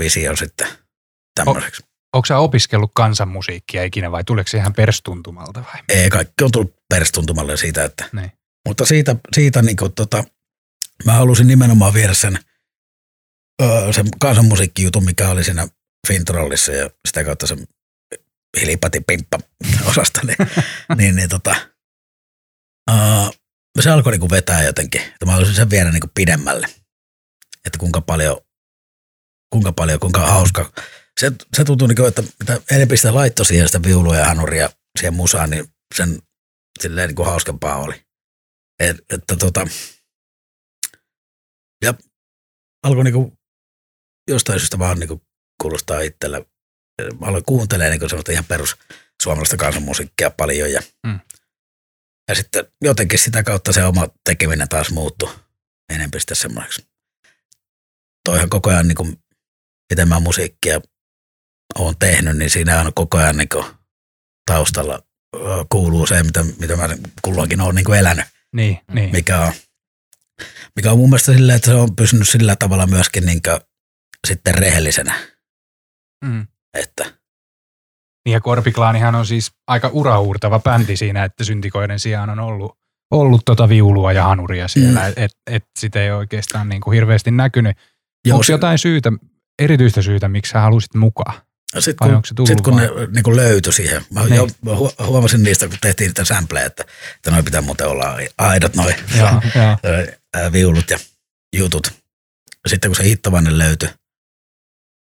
vision 0.00 0.36
sitten 0.36 0.68
tämmöiseksi. 1.34 1.82
Onko 2.12 2.26
sä 2.26 2.38
opiskellut 2.38 2.90
kansanmusiikkia 2.94 3.84
ikinä 3.84 4.10
vai 4.10 4.24
tuleeko 4.24 4.48
se 4.48 4.58
ihan 4.58 4.72
perstuntumalta 4.72 5.64
vai? 5.64 5.82
Ei, 5.88 6.10
kaikki 6.10 6.44
on 6.44 6.50
tullut 6.50 6.74
perstuntumalle 6.88 7.56
siitä, 7.56 7.84
että 7.84 8.08
Niin. 8.12 8.32
Mutta 8.68 8.86
siitä, 8.86 9.16
siitä 9.32 9.62
niin 9.62 9.76
kuin, 9.76 9.92
tota, 9.92 10.24
mä 11.04 11.12
halusin 11.12 11.46
nimenomaan 11.46 11.94
viedä 11.94 12.14
sen, 12.14 12.38
sen 13.94 14.06
kansanmusiikkijutun, 14.20 15.04
mikä 15.04 15.28
oli 15.28 15.44
siinä 15.44 15.68
Fintrollissa 16.08 16.72
ja 16.72 16.90
sitä 17.08 17.24
kautta 17.24 17.46
sen 17.46 17.66
hilipati 18.60 19.00
pimppa 19.00 19.38
osasta, 19.90 20.20
niin, 20.24 20.36
niin, 20.98 21.16
niin 21.16 21.28
tota, 21.28 21.56
öö, 22.90 22.96
se 23.80 23.90
alkoi 23.90 24.12
niin 24.12 24.20
kuin 24.20 24.30
vetää 24.30 24.62
jotenkin. 24.62 25.00
Että 25.00 25.26
mä 25.26 25.32
halusin 25.32 25.54
sen 25.54 25.70
viedä 25.70 25.90
niin 25.90 26.00
kuin 26.00 26.10
pidemmälle. 26.14 26.66
Että 27.66 27.78
kuinka 27.78 28.00
paljon, 28.00 28.40
kuinka 29.52 29.72
paljon, 29.72 30.00
kuinka 30.00 30.20
hauska. 30.20 30.72
Se, 31.20 31.32
se 31.56 31.64
tuntui, 31.64 31.88
niin 31.88 31.96
kuin, 31.96 32.08
että 32.08 32.22
mitä 32.22 32.60
enemmän 32.70 32.96
sitä 32.96 33.14
laittoi 33.14 33.46
siihen 33.46 33.68
sitä 33.68 33.82
viulua 33.82 34.16
ja 34.16 34.26
hanuria 34.26 34.70
siihen 34.98 35.14
musaan, 35.14 35.50
niin 35.50 35.64
sen 35.94 36.22
silleen 36.80 37.08
niin 37.08 37.16
kuin 37.16 37.28
hauskempaa 37.28 37.76
oli. 37.76 38.06
Et, 38.80 38.96
että 39.10 39.36
tota, 39.36 39.66
ja 41.82 41.94
alkoi 42.82 43.04
niinku 43.04 43.38
jostain 44.28 44.60
syystä 44.60 44.78
vaan 44.78 44.98
niinku 44.98 45.22
kuulostaa 45.62 46.00
itsellä. 46.00 46.40
Mä 47.20 47.26
aloin 47.26 47.44
kuuntelemaan 47.44 47.90
niinku 47.90 48.08
semmoista 48.08 48.32
ihan 48.32 48.44
perus 48.44 48.76
suomalaista 49.22 49.56
kansanmusiikkia 49.56 50.30
paljon 50.30 50.72
ja, 50.72 50.80
Mm. 51.06 51.20
ja 52.28 52.34
sitten 52.34 52.64
jotenkin 52.82 53.18
sitä 53.18 53.42
kautta 53.42 53.72
se 53.72 53.84
oma 53.84 54.08
tekeminen 54.24 54.68
taas 54.68 54.90
muuttui 54.90 55.34
enemmän 55.92 56.20
sitten 56.20 56.36
semmoiseksi. 56.36 56.86
Toihan 58.24 58.48
koko 58.50 58.70
ajan 58.70 58.88
niinku, 58.88 59.08
miten 59.92 60.08
mä 60.08 60.20
musiikkia 60.20 60.80
oon 61.78 61.98
tehnyt, 61.98 62.36
niin 62.36 62.50
siinä 62.50 62.80
on 62.80 62.94
koko 62.94 63.18
ajan 63.18 63.36
niinku 63.36 63.64
taustalla 64.50 65.02
ö, 65.36 65.38
kuuluu 65.72 66.06
se, 66.06 66.22
mitä, 66.22 66.44
mitä 66.58 66.76
mä 66.76 66.88
kulloinkin 67.22 67.60
oon 67.60 67.74
niinku 67.74 67.92
elänyt 67.92 68.24
Niin, 68.52 68.78
niin. 68.92 69.12
mikä 69.12 69.40
on, 69.40 69.52
mikä 70.76 70.92
on 70.92 70.98
mun 70.98 71.10
mielestä 71.10 71.32
silleen, 71.32 71.56
että 71.56 71.70
se 71.70 71.74
on 71.74 71.96
pysynyt 71.96 72.28
sillä 72.28 72.56
tavalla 72.56 72.86
myöskin 72.86 73.26
niin 73.26 73.40
sitten 74.28 74.54
rehellisenä, 74.54 75.14
Mm. 76.24 76.46
että 76.74 77.04
Niin 78.26 78.32
ja 78.32 78.40
Korpiklaanihan 78.40 79.14
on 79.14 79.26
siis 79.26 79.52
aika 79.66 79.88
uraurtava 79.92 80.58
bändi 80.60 80.96
siinä, 80.96 81.24
että 81.24 81.44
syntikoiden 81.44 81.98
sijaan 81.98 82.30
on 82.30 82.38
ollut, 82.40 82.78
ollut 83.10 83.42
tota 83.44 83.68
viulua 83.68 84.12
ja 84.12 84.24
hanuria 84.24 84.68
siellä, 84.68 85.00
mm. 85.00 85.12
että 85.16 85.38
et, 85.46 85.64
sitä 85.78 86.02
ei 86.02 86.10
oikeastaan 86.10 86.68
niin 86.68 86.80
kuin 86.80 86.94
hirveästi 86.94 87.30
näkynyt. 87.30 87.76
Onko 88.30 88.42
se- 88.42 88.52
jotain 88.52 88.78
syytä, 88.78 89.12
erityistä 89.62 90.02
syytä, 90.02 90.28
miksi 90.28 90.50
sä 90.50 90.60
halusit 90.60 90.94
mukaan? 90.94 91.34
sit 91.78 91.96
vai 92.00 92.08
kun, 92.10 92.22
se 92.24 92.34
sit 92.46 92.60
kun 92.60 92.76
ne 92.76 92.88
niin 93.14 93.22
kuin 93.22 93.36
löytyi 93.36 93.72
siihen, 93.72 94.02
mä 94.10 94.24
Niin. 94.24 94.34
jo, 94.36 94.46
hu- 94.66 95.06
huomasin 95.06 95.42
niistä, 95.42 95.68
kun 95.68 95.78
tehtiin 95.80 96.08
niitä 96.08 96.24
sampleja, 96.24 96.66
että, 96.66 96.84
että 97.16 97.30
noi 97.30 97.42
pitää 97.42 97.60
muuten 97.60 97.86
olla 97.88 98.16
aidot 98.38 98.76
noi 98.76 98.94
Joo, 99.18 99.28
joo. 99.54 99.76
ää, 100.34 100.52
viulut 100.52 100.90
ja 100.90 100.98
jutut. 101.56 101.92
Sitten 102.68 102.88
kun 102.90 102.96
se 102.96 103.04
hittavainen 103.04 103.58
löytyi, 103.58 103.88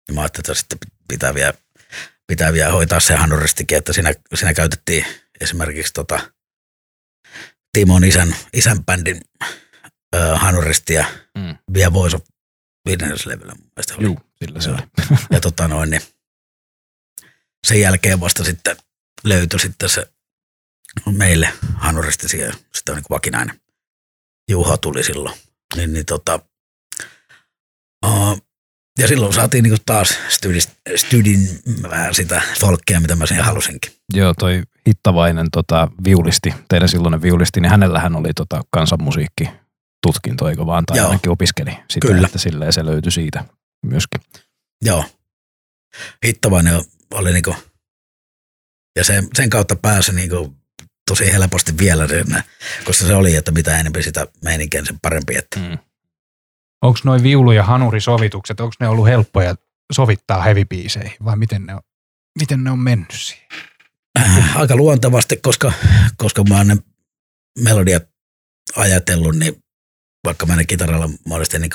niin 0.09 0.15
mä 0.15 0.21
ajattelin, 0.21 0.43
että 0.43 0.53
sitten 0.53 0.77
pitää 1.07 1.33
vielä, 1.33 1.53
pitää 2.27 2.53
vielä 2.53 2.71
hoitaa 2.71 2.99
se 2.99 3.15
hanuristikin, 3.15 3.77
että 3.77 3.93
siinä, 3.93 4.13
siinä 4.35 4.53
käytettiin 4.53 5.05
esimerkiksi 5.41 5.93
tota 5.93 6.31
Timon 7.73 8.03
isän, 8.03 8.35
isän 8.53 8.85
bändin 8.85 9.21
ö, 10.15 10.37
hanuristi 10.37 10.93
ja 10.93 11.05
Mm. 11.37 11.57
vielä 11.73 11.93
Voice 11.93 12.15
of 12.15 12.23
Witness-levyllä 12.89 13.55
mun 13.55 13.71
mielestä 13.75 13.95
oli. 13.95 14.03
Juu, 14.03 14.19
sillä 14.35 14.61
se 14.61 14.69
oli. 14.69 14.81
Ja 15.31 15.39
tota 15.41 15.67
noin, 15.67 15.89
niin 15.89 16.01
sen 17.67 17.81
jälkeen 17.81 18.19
vasta 18.19 18.43
sitten 18.43 18.77
löytyi 19.23 19.59
sitten 19.59 19.89
se 19.89 20.11
meille 21.11 21.53
hanuristi 21.75 22.29
siihen, 22.29 22.53
sitten 22.75 22.93
on 22.93 22.97
niin 22.97 23.05
vakinainen. 23.09 23.61
Juha 24.49 24.77
tuli 24.77 25.03
silloin. 25.03 25.39
Niin, 25.75 25.93
niin 25.93 26.05
tota, 26.05 26.39
uh, 28.05 28.41
ja 28.99 29.07
silloin 29.07 29.33
saatiin 29.33 29.63
niinku 29.63 29.77
taas 29.85 30.19
stydin, 30.29 30.61
stydin 30.95 31.39
vähän 31.81 32.15
sitä 32.15 32.41
folkkia, 32.59 32.99
mitä 32.99 33.15
mä 33.15 33.25
siihen 33.25 33.45
halusinkin. 33.45 33.91
Joo, 34.13 34.33
toi 34.39 34.63
Hittavainen 34.87 35.47
tota, 35.51 35.87
viulisti, 36.03 36.53
teidän 36.69 36.89
silloinen 36.89 37.21
viulisti, 37.21 37.61
niin 37.61 37.71
hänellähän 37.71 38.15
oli 38.15 38.29
tota, 38.35 38.61
kansanmusiikki 38.71 39.49
tutkinto, 40.07 40.49
eikö 40.49 40.65
vaan, 40.65 40.85
tai 40.85 40.97
Joo. 40.97 41.07
ainakin 41.07 41.31
opiskeli 41.31 41.71
sitä, 41.89 42.07
Kyllä. 42.07 42.25
että 42.25 42.37
silleen 42.39 42.73
se 42.73 42.85
löytyi 42.85 43.11
siitä 43.11 43.45
myöskin. 43.85 44.21
Joo. 44.85 45.05
Hittavainen 46.25 46.81
oli 47.13 47.33
niinku, 47.33 47.55
ja 48.95 49.03
sen, 49.03 49.27
sen 49.35 49.49
kautta 49.49 49.75
pääsi 49.75 50.13
niinku 50.13 50.55
tosi 51.09 51.31
helposti 51.33 51.77
vielä 51.77 52.07
sinne, 52.07 52.43
koska 52.85 53.05
se 53.05 53.15
oli, 53.15 53.35
että 53.35 53.51
mitä 53.51 53.79
enemmän 53.79 54.03
sitä 54.03 54.27
meininkiä, 54.43 54.81
niin 54.81 54.87
sen 54.87 54.99
parempi. 55.01 55.35
Että 55.35 55.59
Mm. 55.59 55.77
Onko 56.83 56.99
noin 57.03 57.23
viulu- 57.23 57.51
ja 57.51 57.63
hanurisovitukset, 57.63 58.59
onko 58.59 58.75
ne 58.79 58.87
ollut 58.87 59.07
helppoja 59.07 59.55
sovittaa 59.93 60.41
hevipiiseihin 60.41 61.17
vai 61.25 61.35
miten 61.37 61.65
ne 61.65 61.75
on, 61.75 61.81
miten 62.39 62.63
ne 62.63 62.71
on 62.71 62.79
mennyt 62.79 63.11
siihen? 63.11 63.47
aika 64.55 64.75
luontevasti, 64.75 65.37
koska, 65.37 65.73
koska 66.17 66.43
mä 66.43 66.57
oon 66.57 66.67
ne 66.67 66.77
melodiat 67.59 68.03
ajatellut, 68.75 69.35
niin 69.35 69.63
vaikka 70.25 70.45
mä 70.45 70.55
ne 70.55 70.65
kitaralla 70.65 71.09
monesti 71.25 71.59
niin 71.59 71.71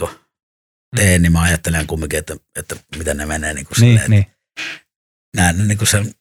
teen, 0.97 1.23
niin 1.23 1.33
mä 1.33 1.43
ajattelen 1.43 1.87
kumminkin, 1.87 2.19
että, 2.19 2.37
että 2.59 2.77
miten 2.97 3.17
ne 3.17 3.27
menee 3.27 3.55
niin 3.55 3.67
kuin 3.67 3.81
Niin, 3.81 3.93
silleen, 4.01 4.11
niin. 4.11 4.27
näen 5.37 5.69
niin 5.69 5.79
kuin 5.79 5.89
sen, 5.89 6.15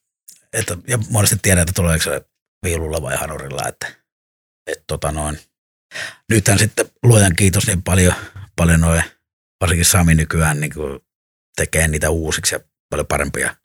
että, 0.54 0.78
ja 0.88 0.98
monesti 1.10 1.36
tiedän, 1.42 1.62
että 1.62 1.74
tuleeko 1.76 2.04
se 2.04 2.22
viululla 2.66 3.02
vai 3.02 3.18
hanurilla, 3.18 3.68
että, 3.68 3.88
että 4.68 4.84
tota 4.88 5.12
noin. 5.12 5.40
Nythän 6.30 6.60
sitten 6.60 6.86
luojan 7.04 7.36
kiitos 7.36 7.68
niin 7.68 7.84
paljon, 7.84 8.14
paljon 8.56 8.82
noin, 8.82 9.04
varsinkin 9.62 9.86
Sami 9.86 10.16
nykyään 10.16 10.60
niin 10.60 10.74
kuin 10.74 11.00
tekee 11.56 11.88
niitä 11.88 12.10
uusiksi 12.10 12.56
ja 12.56 12.60
paljon 12.90 13.08
parempia, 13.08 13.56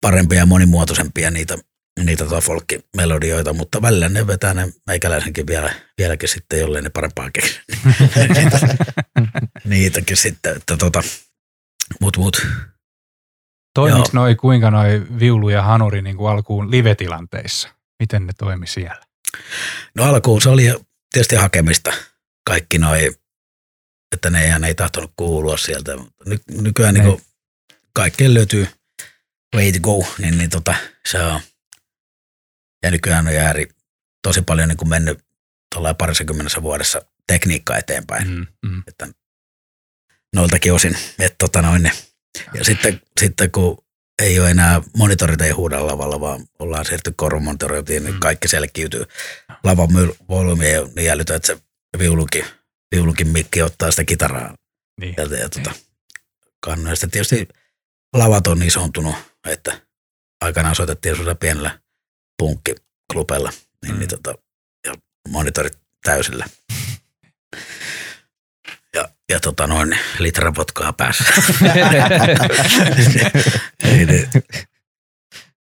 parempia 0.00 0.38
ja 0.38 0.46
monimuotoisempia 0.46 1.30
niitä, 1.30 1.58
niitä 2.04 2.24
tota 2.24 2.40
folkkimelodioita, 2.40 3.52
mutta 3.52 3.82
välillä 3.82 4.08
ne 4.08 4.26
vetää 4.26 4.54
ne 4.54 4.72
meikäläisenkin 4.86 5.46
vielä, 5.46 5.74
vieläkin 5.98 6.28
sitten, 6.28 6.60
jollei 6.60 6.82
ne 6.82 6.90
parempaa 6.90 7.30
keksi. 7.30 7.60
niitä, 8.34 8.60
niitäkin 9.64 10.16
sitten, 10.16 10.56
että 10.56 10.76
tota, 10.76 11.02
mut 12.00 12.16
mut, 12.16 12.46
Toimiks 13.74 14.12
noi, 14.12 14.34
kuinka 14.34 14.70
noi 14.70 15.06
viulu 15.18 15.48
ja 15.48 15.62
hanuri 15.62 16.02
niin 16.02 16.16
kuin 16.16 16.30
alkuun 16.30 16.70
live-tilanteissa? 16.70 17.68
Miten 17.98 18.26
ne 18.26 18.32
toimi 18.38 18.66
siellä? 18.66 19.02
No 19.94 20.04
alkuun 20.04 20.42
se 20.42 20.48
oli 20.48 20.74
tietysti 21.12 21.36
hakemista 21.36 21.92
kaikki 22.48 22.78
noi, 22.78 23.12
että 24.12 24.30
ne 24.30 24.46
ihan 24.46 24.64
ei 24.64 24.74
tahtonut 24.74 25.12
kuulua 25.16 25.56
sieltä. 25.56 25.92
Ny, 26.26 26.38
nykyään 26.50 26.94
Ne. 26.94 27.02
niin 27.04 27.22
kaikkeen 27.92 28.34
löytyy 28.34 28.66
way 29.56 29.72
to 29.72 29.78
go, 29.80 30.06
niin, 30.18 30.38
niin 30.38 30.50
tota, 30.50 30.74
se 31.06 31.22
on. 31.22 31.40
Ja 32.82 32.90
nykyään 32.90 33.26
on 33.28 33.34
ääri 33.34 33.68
tosi 34.22 34.42
paljon 34.42 34.68
niin 34.68 34.76
kuin 34.76 34.88
mennyt 34.88 35.18
tuolla 35.74 35.94
parisikymmenessä 35.94 36.62
vuodessa 36.62 37.02
tekniikka 37.26 37.76
eteenpäin, 37.76 38.28
mm. 38.28 38.46
Mm, 38.62 38.70
mm. 38.70 38.82
että 38.86 39.08
noiltakin 40.34 40.72
osin. 40.72 40.96
Että 41.18 41.36
tota 41.38 41.62
noin, 41.62 41.82
ne. 41.82 41.92
Ja 42.54 42.64
sitten, 42.64 43.00
sitten 43.20 43.50
kun 43.50 43.84
ei 44.22 44.40
ole 44.40 44.50
enää 44.50 44.82
monitorit 44.96 45.40
ei 45.40 45.50
huuda 45.50 45.86
lavalla, 45.86 46.20
vaan 46.20 46.46
ollaan 46.58 46.84
siirty 46.84 47.12
korvamonitorioitiin, 47.16 48.04
niin 48.04 48.14
Mm. 48.14 48.20
kaikki 48.20 48.48
selkiytyy. 48.48 49.04
Lavan 49.64 49.88
volyymi 50.28 50.66
ei 50.66 50.78
ole 50.78 50.90
niin 50.96 51.10
älytön, 51.10 51.36
että 51.36 51.46
se 51.46 51.58
viulukin, 51.98 52.44
viulukin 52.94 53.28
mikki 53.28 53.62
ottaa 53.62 53.90
sitä 53.90 54.04
kitaraa 54.04 54.54
Niin. 55.00 55.14
ja 55.40 55.48
tota, 55.48 55.72
kannu. 56.60 56.88
Ja 56.90 56.96
sitten 56.96 57.10
tietysti 57.10 57.48
lavat 58.14 58.46
on 58.46 58.62
isontunut, 58.62 59.14
että 59.46 59.80
aikanaan 60.40 60.74
soitettiin 60.74 61.12
semmoisella 61.14 61.34
pienellä 61.34 61.80
punkkiklubella, 62.38 63.50
niin, 63.82 63.92
Mm. 63.94 63.98
niin 63.98 64.08
tota, 64.08 64.34
ja 64.86 64.94
monitorit 65.28 65.78
täysillä. 66.04 66.46
Ja, 68.94 69.08
ja 69.28 69.40
tota 69.40 69.66
noin, 69.66 69.98
litra 70.18 70.52
potkaa 70.52 70.92
päässä. 70.92 71.24
Ei, 73.84 74.06
niin, 74.06 74.28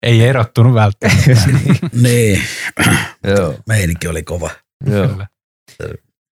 Ei 0.02 0.20
erottunut 0.22 0.74
välttämättä. 0.74 1.30
niin, 1.92 2.42
Joo, 3.24 3.58
meininki 3.68 4.08
oli 4.08 4.22
kova. 4.22 4.50
joo. 4.90 5.26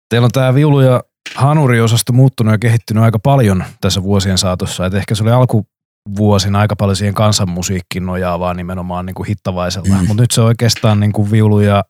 Teillä 0.09 0.25
on 0.25 0.31
tämä 0.31 0.55
viulu- 0.55 0.81
ja 0.81 1.03
hanuriosasto 1.35 2.13
muuttunut 2.13 2.51
ja 2.51 2.57
kehittynyt 2.57 3.03
aika 3.03 3.19
paljon 3.19 3.63
tässä 3.81 4.03
vuosien 4.03 4.37
saatossa. 4.37 4.85
Et 4.85 4.93
ehkä 4.93 5.15
se 5.15 5.23
oli 5.23 5.31
alkuvuosina 5.31 6.59
aika 6.59 6.75
paljon 6.75 6.95
siihen 6.95 7.13
kansanmusiikkiin 7.13 8.05
nojaavaa 8.05 8.53
nimenomaan 8.53 9.05
niin 9.05 9.15
kuin 9.15 9.27
hittavaisella. 9.27 10.01
Mm. 10.01 10.07
Mutta 10.07 10.23
nyt 10.23 10.31
se 10.31 10.41
oikeastaan 10.41 10.99
niin 10.99 11.13
kuin 11.13 11.31
viulu 11.31 11.59
ja 11.59 11.83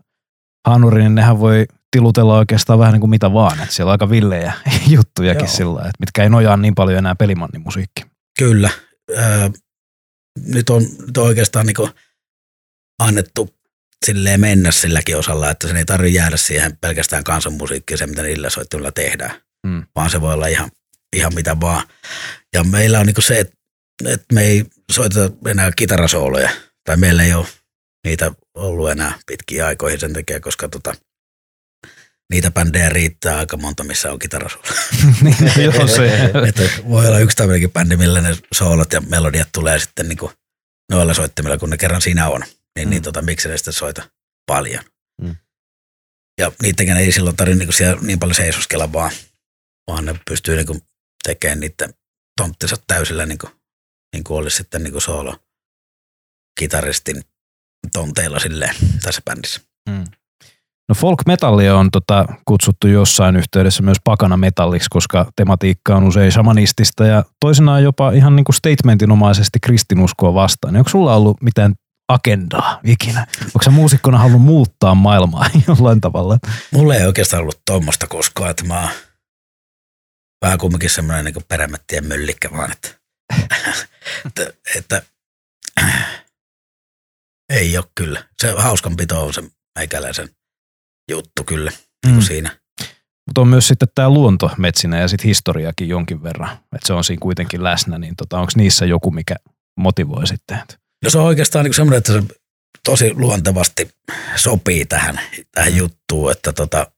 hanuri, 0.67 1.01
niin 1.01 1.15
nehän 1.15 1.39
voi 1.39 1.65
tilutella 1.91 2.37
oikeastaan 2.37 2.79
vähän 2.79 2.93
niin 2.93 2.99
kuin 2.99 3.09
mitä 3.09 3.33
vaan. 3.33 3.59
Et 3.59 3.71
siellä 3.71 3.89
on 3.89 3.91
aika 3.91 4.09
villejä 4.09 4.53
juttujakin 4.95 5.45
Joo. 5.45 5.55
sillä 5.55 5.79
että 5.79 5.99
mitkä 5.99 6.23
ei 6.23 6.29
nojaa 6.29 6.57
niin 6.57 6.75
paljon 6.75 6.97
enää 6.97 7.15
pelimannimusiikkiin. 7.15 8.07
Kyllä. 8.39 8.69
Öö, 9.09 9.49
nyt, 10.45 10.69
on, 10.69 10.81
nyt 11.07 11.17
on 11.17 11.25
oikeastaan 11.25 11.65
niin 11.65 11.89
annettu 12.99 13.49
silleen 14.05 14.39
mennä 14.39 14.71
silläkin 14.71 15.17
osalla, 15.17 15.49
että 15.49 15.67
sen 15.67 15.77
ei 15.77 15.85
tarvitse 15.85 16.17
jäädä 16.19 16.37
siihen 16.37 16.77
pelkästään 16.77 17.23
kansanmusiikkiin, 17.23 17.97
se 17.97 18.07
mitä 18.07 18.21
niillä 18.21 18.49
soittimilla 18.49 18.91
tehdään, 18.91 19.41
Mm. 19.67 19.83
vaan 19.95 20.09
se 20.09 20.21
voi 20.21 20.33
olla 20.33 20.47
ihan, 20.47 20.71
ihan 21.15 21.33
mitä 21.35 21.59
vaan. 21.61 21.87
Ja 22.53 22.63
meillä 22.63 22.99
on 22.99 23.05
niin 23.05 23.15
se, 23.23 23.39
että, 23.39 23.55
että 24.05 24.25
me 24.33 24.43
ei 24.43 24.65
soiteta 24.91 25.29
enää 25.47 25.71
kitarasooloja, 25.75 26.49
tai 26.85 26.97
meillä 26.97 27.23
ei 27.23 27.33
ole 27.33 27.47
niitä 28.07 28.31
ollut 28.53 28.91
enää 28.91 29.19
pitkiä 29.27 29.65
aikoihin 29.67 29.99
sen 29.99 30.13
takia, 30.13 30.39
koska 30.39 30.67
tota, 30.67 30.95
niitä 32.33 32.51
bändejä 32.51 32.89
riittää 32.89 33.37
aika 33.37 33.57
monta, 33.57 33.83
missä 33.83 34.11
on 34.11 34.19
kitarasoolo. 34.19 34.67
Niin, 35.21 35.35
Joo, 35.63 35.87
se. 35.87 36.15
että 36.49 36.63
voi 36.89 37.07
olla 37.07 37.19
yksi 37.19 37.37
tämmöinenkin 37.37 37.71
bändi, 37.71 37.97
millä 37.97 38.21
ne 38.21 38.37
soolot 38.53 38.93
ja 38.93 39.01
melodiat 39.01 39.49
tulee 39.51 39.79
sitten 39.79 40.09
niin 40.09 40.17
kuin 40.17 40.31
noilla 40.91 41.13
soittimilla, 41.13 41.57
kun 41.57 41.69
ne 41.69 41.77
kerran 41.77 42.01
siinä 42.01 42.29
on. 42.29 42.43
Niin, 42.75 42.87
mm. 42.87 42.89
niin 42.89 43.03
tota, 43.03 43.21
miksi 43.21 43.49
ne 43.49 43.57
sitten 43.57 43.73
soita 43.73 44.09
paljon. 44.45 44.83
Mm. 45.21 45.35
Ja 46.39 46.51
niitäkään 46.61 46.97
ei 46.97 47.11
silloin 47.11 47.35
tarvitse 47.35 47.65
niin, 47.65 47.73
siellä 47.73 48.01
niin 48.01 48.19
paljon 48.19 48.35
seisoskella 48.35 48.93
vaan, 48.93 49.11
vaan 49.87 50.05
ne 50.05 50.19
pystyy 50.29 50.55
niin 50.55 50.67
kuin 50.67 50.81
tekemään 51.23 51.59
niiden 51.59 51.93
tonttinsa 52.41 52.75
täysillä 52.87 53.25
niin 53.25 53.37
kuin, 53.37 53.51
niin 54.15 54.23
kuin 54.23 54.37
olisi 54.37 54.57
sitten 54.57 54.83
niin 54.83 54.91
kuin 54.91 55.01
soolo 55.01 55.37
kitaristin 56.59 57.21
tonteilla 57.93 58.39
silleen 58.39 58.75
tässä 59.03 59.21
bändissä. 59.25 59.61
Mm. 59.89 60.05
No 60.89 60.95
folk 60.95 61.19
metallia 61.27 61.77
on 61.77 61.91
tota, 61.91 62.25
kutsuttu 62.45 62.87
jossain 62.87 63.35
yhteydessä 63.35 63.83
myös 63.83 63.97
pakana 64.03 64.37
metalliksi, 64.37 64.87
koska 64.89 65.31
tematiikka 65.35 65.95
on 65.95 66.03
usein 66.03 66.31
shamanistista 66.31 67.05
ja 67.05 67.23
toisinaan 67.39 67.83
jopa 67.83 68.11
ihan 68.11 68.35
niin 68.35 68.43
kuin 68.43 68.55
statementinomaisesti 68.55 69.59
kristinuskoa 69.59 70.33
vastaan. 70.33 70.75
Onko 70.75 70.89
sulla 70.89 71.15
ollut 71.15 71.41
mitään 71.41 71.73
agendaa 72.09 72.79
ikinä? 72.83 73.27
Onko 73.41 73.63
sä 73.65 73.71
muusikkona 73.71 74.17
halunnut 74.17 74.41
muuttaa 74.41 74.95
maailmaa 74.95 75.49
jollain 75.67 76.01
tavalla? 76.01 76.37
Mulla 76.71 76.95
ei 76.95 77.05
oikeastaan 77.05 77.41
ollut 77.41 77.61
tuommoista 77.67 78.07
koskaan, 78.07 78.51
että 78.51 78.63
mä 78.63 78.81
oon 78.81 78.89
vähän 80.45 80.57
kumminkin 80.57 80.89
semmoinen 80.89 81.25
niin 81.25 81.45
perämättien 81.47 82.05
myllikkä 82.07 82.49
vaan, 82.51 82.71
että, 82.71 82.89
että, 84.27 84.53
että 84.75 85.01
ei 87.49 87.77
ole 87.77 87.85
kyllä. 87.95 88.23
Se 88.41 88.51
hauskanpito 88.57 89.25
on 89.25 89.33
se 89.33 89.43
meikäläisen 89.79 90.29
juttu 91.11 91.43
kyllä 91.43 91.71
niin 91.71 91.83
Mm. 92.05 92.11
kuin 92.13 92.23
siinä. 92.23 92.57
Mutta 93.27 93.41
on 93.41 93.47
myös 93.47 93.67
sitten 93.67 93.87
tämä 93.95 94.09
luonto 94.09 94.51
metsinä 94.57 94.99
ja 94.99 95.07
sitten 95.07 95.27
historiakin 95.27 95.89
jonkin 95.89 96.23
verran. 96.23 96.49
Että 96.51 96.87
se 96.87 96.93
on 96.93 97.03
siinä 97.03 97.19
kuitenkin 97.19 97.63
läsnä, 97.63 97.97
niin 97.97 98.15
tota, 98.15 98.39
onko 98.39 98.51
niissä 98.55 98.85
joku, 98.85 99.11
mikä 99.11 99.35
motivoi 99.79 100.27
sitten? 100.27 100.59
No 101.03 101.09
se 101.09 101.17
on 101.17 101.25
oikeastaan 101.25 101.65
niin 101.65 101.73
semmoinen, 101.73 101.97
että 101.97 102.13
se 102.13 102.23
tosi 102.85 103.13
luontevasti 103.13 103.95
sopii 104.35 104.85
tähän, 104.85 105.19
tähän 105.51 105.75
juttuun, 105.75 106.31
että 106.31 106.53
tota, 106.53 106.91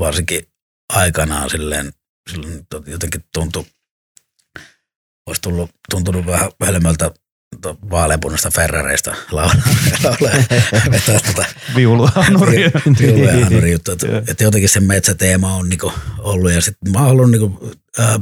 varsinkin 0.00 0.48
aikanaan 0.92 1.50
silleen, 1.50 1.92
silloin 2.30 2.66
to- 2.70 2.82
jotenkin 2.86 3.24
tuntui, 3.34 3.64
olisi 5.26 5.40
tullut, 5.42 5.70
tuntunut 5.90 6.26
vähän 6.26 6.50
hölmöltä 6.64 7.10
to- 7.62 7.78
vaaleanpunaista 7.90 8.50
Ferrareista 8.50 9.16
laulaa, 9.30 9.54
tota 11.26 11.44
Viuluhanuri. 11.76 12.56
viulu- 13.00 13.24
ja 13.24 13.44
hanuri 13.44 13.72
juttu, 13.72 13.92
että, 13.92 14.06
että 14.28 14.44
jotenkin 14.44 14.68
se 14.68 14.80
metsäteema 14.80 15.54
on 15.54 15.68
niinku 15.68 15.92
ollut 16.18 16.52
ja 16.52 16.60
sitten 16.60 16.92
mä 16.92 16.98
oon 16.98 17.08
halunnut 17.08 17.30
niinku, 17.30 17.70
ää, 17.98 18.20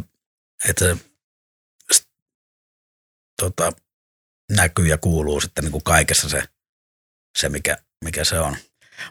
että 0.68 0.96
tota, 3.40 3.72
näkyy 4.57 4.86
ja 4.86 4.98
kuuluu 4.98 5.40
sitten 5.40 5.64
niinku 5.64 5.80
kaikessa 5.80 6.28
se, 6.28 6.42
se 7.38 7.48
mikä, 7.48 7.78
mikä 8.05 8.24
se 8.24 8.40
on. 8.40 8.57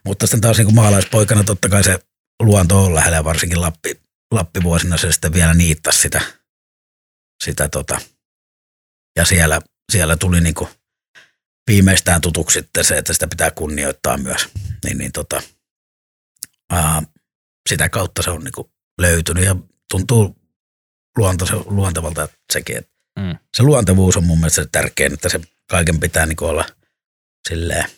Mutta 0.05 0.27
sitten 0.27 0.41
taas 0.41 0.57
niin 0.57 0.65
kuin 0.65 0.75
maalaispoikana 0.75 1.43
totta 1.43 1.69
kai 1.69 1.83
se 1.83 1.99
luonto 2.41 2.85
on 2.85 2.95
lähellä 2.95 3.17
ja 3.17 3.23
varsinkin 3.23 3.61
Lappi, 3.61 4.01
Lappivuosina 4.31 4.97
se 4.97 5.11
sitten 5.11 5.33
vielä 5.33 5.53
niittasi 5.53 5.99
sitä, 5.99 6.21
sitä 7.43 7.69
tota, 7.69 8.01
ja 9.15 9.25
siellä, 9.25 9.61
siellä 9.91 10.17
tuli 10.17 10.41
niin 10.41 10.55
kuin 10.55 10.69
viimeistään 11.67 12.21
tutuksi 12.21 12.59
sitten 12.59 12.83
se, 12.83 12.97
että 12.97 13.13
sitä 13.13 13.27
pitää 13.27 13.51
kunnioittaa 13.51 14.17
myös. 14.17 14.47
Niin, 14.85 14.97
niin 14.97 15.11
tota, 15.11 15.41
ää, 16.71 17.03
sitä 17.69 17.89
kautta 17.89 18.21
se 18.21 18.31
on 18.31 18.43
niin 18.43 18.51
kuin 18.51 18.71
löytynyt 19.01 19.45
ja 19.45 19.55
tuntuu 19.91 20.35
luonto, 21.17 21.45
luontevalta 21.65 22.27
sekin, 22.53 22.77
että 22.77 22.91
Mm. 23.20 23.38
se 23.57 23.64
luontevuus 23.64 24.18
on 24.18 24.24
mun 24.24 24.39
mielestä 24.39 24.64
se 24.64 24.70
tärkein, 24.72 25.14
että 25.14 25.30
se 25.30 25.41
kaiken 25.70 25.99
pitää 25.99 26.26
niin 26.26 26.43
olla 26.43 26.66
silleen 27.49 27.89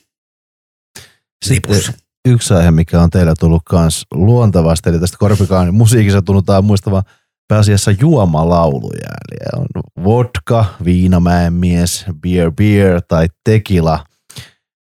Sitten 1.45 1.93
yksi 2.28 2.53
aihe, 2.53 2.72
mikä 2.72 3.01
on 3.01 3.09
teillä 3.09 3.34
tullut 3.39 3.64
myös 3.72 4.05
luontevasti, 4.14 4.89
eli 4.89 4.99
tästä 4.99 5.18
Korpikaan 5.18 5.76
musiikissa 5.76 6.22
tunnutaan 6.22 6.66
muistava 6.66 7.03
pääasiassa 7.47 7.91
juomalauluja. 7.91 9.09
Eli 9.09 9.61
on 9.61 9.66
vodka, 10.03 10.66
viinamäen 10.86 11.53
mies, 11.53 12.05
beer 12.22 12.51
beer 12.51 13.01
tai 13.07 13.28
tequila. 13.43 14.05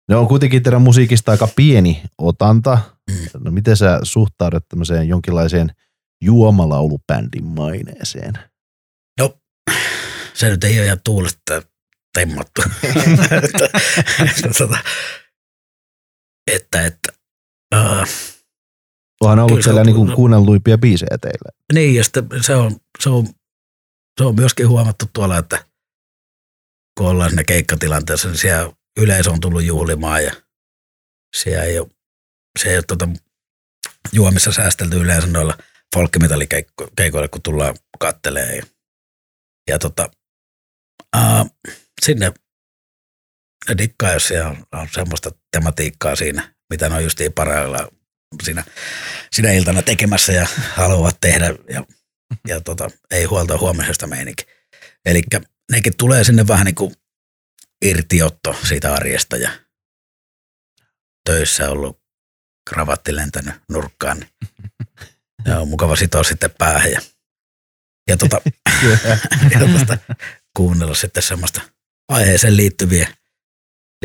Ne 0.08 0.16
on 0.16 0.28
kuitenkin 0.28 0.62
teidän 0.62 0.82
musiikista 0.82 1.30
aika 1.30 1.48
pieni 1.56 2.02
otanta. 2.18 2.78
No 3.44 3.50
miten 3.50 3.76
sä 3.76 4.00
suhtaudut 4.02 4.68
tämmöiseen 4.68 5.08
jonkinlaiseen 5.08 5.70
juomalaulubändin 6.22 7.44
maineeseen? 7.44 8.32
Se 10.34 10.48
nyt 10.50 10.64
ei 10.64 10.78
ole 10.78 10.86
ihan 10.86 11.00
tuulesta 11.04 11.62
temmattu. 12.14 12.62
että, 13.44 13.64
että, 14.30 14.48
tota, 14.58 14.78
että, 16.52 16.86
että 16.86 17.12
uh, 17.74 18.08
Onhan 19.20 19.38
ollut 19.38 19.50
Kyllä 19.50 19.62
se 19.62 19.64
siellä 19.64 19.80
on- 19.80 19.86
niinku 19.86 20.16
kuunnelluimpia 20.16 20.78
biisejä 20.78 21.18
teille. 21.20 21.52
Niin, 21.72 21.94
ja 21.94 22.04
sitten 22.04 22.26
se 22.40 22.54
on, 22.54 22.76
se 23.02 23.08
on, 23.10 23.26
se 24.18 24.24
on 24.24 24.34
myöskin 24.34 24.68
huomattu 24.68 25.04
tuolla, 25.12 25.38
että 25.38 25.64
kun 26.98 27.06
ollaan 27.06 27.30
siinä 27.30 27.44
keikkatilanteessa, 27.44 28.28
niin 28.28 28.38
siellä 28.38 28.72
yleisö 29.00 29.30
on 29.30 29.40
tullut 29.40 29.62
juhlimaan 29.64 30.24
ja 30.24 30.32
siellä 31.36 31.64
ei 31.64 31.78
ole, 31.78 31.88
se 32.58 32.68
ei 32.70 32.76
ole 32.76 32.82
tuota, 32.82 33.08
juomissa 34.12 34.52
säästelty 34.52 34.96
yleensä 34.96 35.26
noilla 35.26 35.58
folkkimetallikeikoilla, 35.94 37.28
kun 37.28 37.42
tullaan 37.42 37.76
kattelee. 37.98 38.56
Ja, 38.56 38.62
ja 39.68 39.78
tota, 39.78 40.10
ää, 41.16 41.46
sinne 42.02 42.32
ne 43.68 43.78
dikkaa, 43.78 44.12
jos 44.12 44.26
siellä 44.26 44.48
on, 44.48 44.66
on 44.72 44.88
semmoista 44.92 45.30
tematiikkaa 45.50 46.16
siinä, 46.16 46.54
mitä 46.70 46.88
ne 46.88 46.94
on 46.94 47.04
justiin 47.04 47.32
parhaillaan 47.32 47.88
siinä, 48.42 48.64
sinä 49.32 49.52
iltana 49.52 49.82
tekemässä 49.82 50.32
ja 50.32 50.46
haluavat 50.74 51.16
tehdä 51.20 51.54
ja, 51.70 51.84
ja 52.48 52.60
tota, 52.60 52.90
ei 53.10 53.24
huolta 53.24 53.58
huomisesta 53.58 54.06
meininki. 54.06 54.44
Eli 55.04 55.22
nekin 55.72 55.96
tulee 55.96 56.24
sinne 56.24 56.48
vähän 56.48 56.66
niin 56.66 56.74
kuin 56.74 56.94
irtiotto 57.84 58.56
siitä 58.68 58.94
arjesta 58.94 59.36
ja 59.36 59.50
töissä 61.24 61.70
ollut 61.70 62.02
kravatti 62.70 63.16
lentänyt 63.16 63.54
nurkkaan, 63.68 64.18
niin 64.18 64.30
ja 65.46 65.58
on 65.58 65.68
mukava 65.68 65.96
sitoa 65.96 66.22
sitten 66.24 66.50
päähän 66.58 66.92
ja, 66.92 67.00
ja, 68.08 68.16
tota, 68.16 68.40
ja 69.52 69.60
tota, 69.78 69.98
kuunnella 70.56 70.94
sitten 70.94 71.22
semmoista 71.22 71.60
aiheeseen 72.08 72.56
liittyviä, 72.56 73.08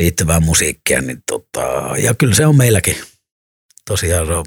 liittyvää 0.00 0.40
musiikkia. 0.40 1.00
Niin 1.02 1.22
tota, 1.30 1.96
ja 1.98 2.14
kyllä 2.14 2.34
se 2.34 2.46
on 2.46 2.56
meilläkin. 2.56 2.96
Tosiaan 3.88 4.26
se 4.26 4.32
on 4.32 4.44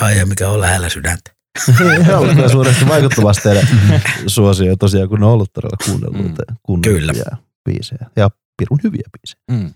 aihe, 0.00 0.24
mikä 0.24 0.50
on 0.50 0.60
lähellä 0.60 0.88
sydäntä. 0.88 1.34
on 2.08 2.14
ollut 2.18 2.34
kyllä 2.34 2.48
suuresti 2.48 2.88
vaikuttavasti 2.88 3.42
teidän 3.42 3.68
suosio 4.26 4.76
tosiaan, 4.76 5.08
kun 5.08 5.22
on 5.22 5.30
ollut 5.30 5.52
todella 5.52 5.76
kuunnellut 5.84 6.38
Mm. 6.38 6.56
kuunneltuja 6.62 7.36
biisejä. 7.64 8.06
Ja 8.16 8.30
pirun 8.58 8.80
hyviä 8.84 9.08
biisejä. 9.12 9.42
Mm. 9.50 9.74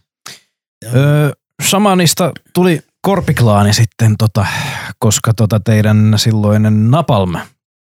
Öö, 0.97 1.31
Samanista 1.69 2.33
tuli 2.55 2.81
Korpiklaani 3.03 3.73
sitten, 3.75 4.17
tota, 4.19 4.47
koska 4.99 5.35
tota 5.35 5.61
teidän 5.61 6.15
silloinen 6.17 6.91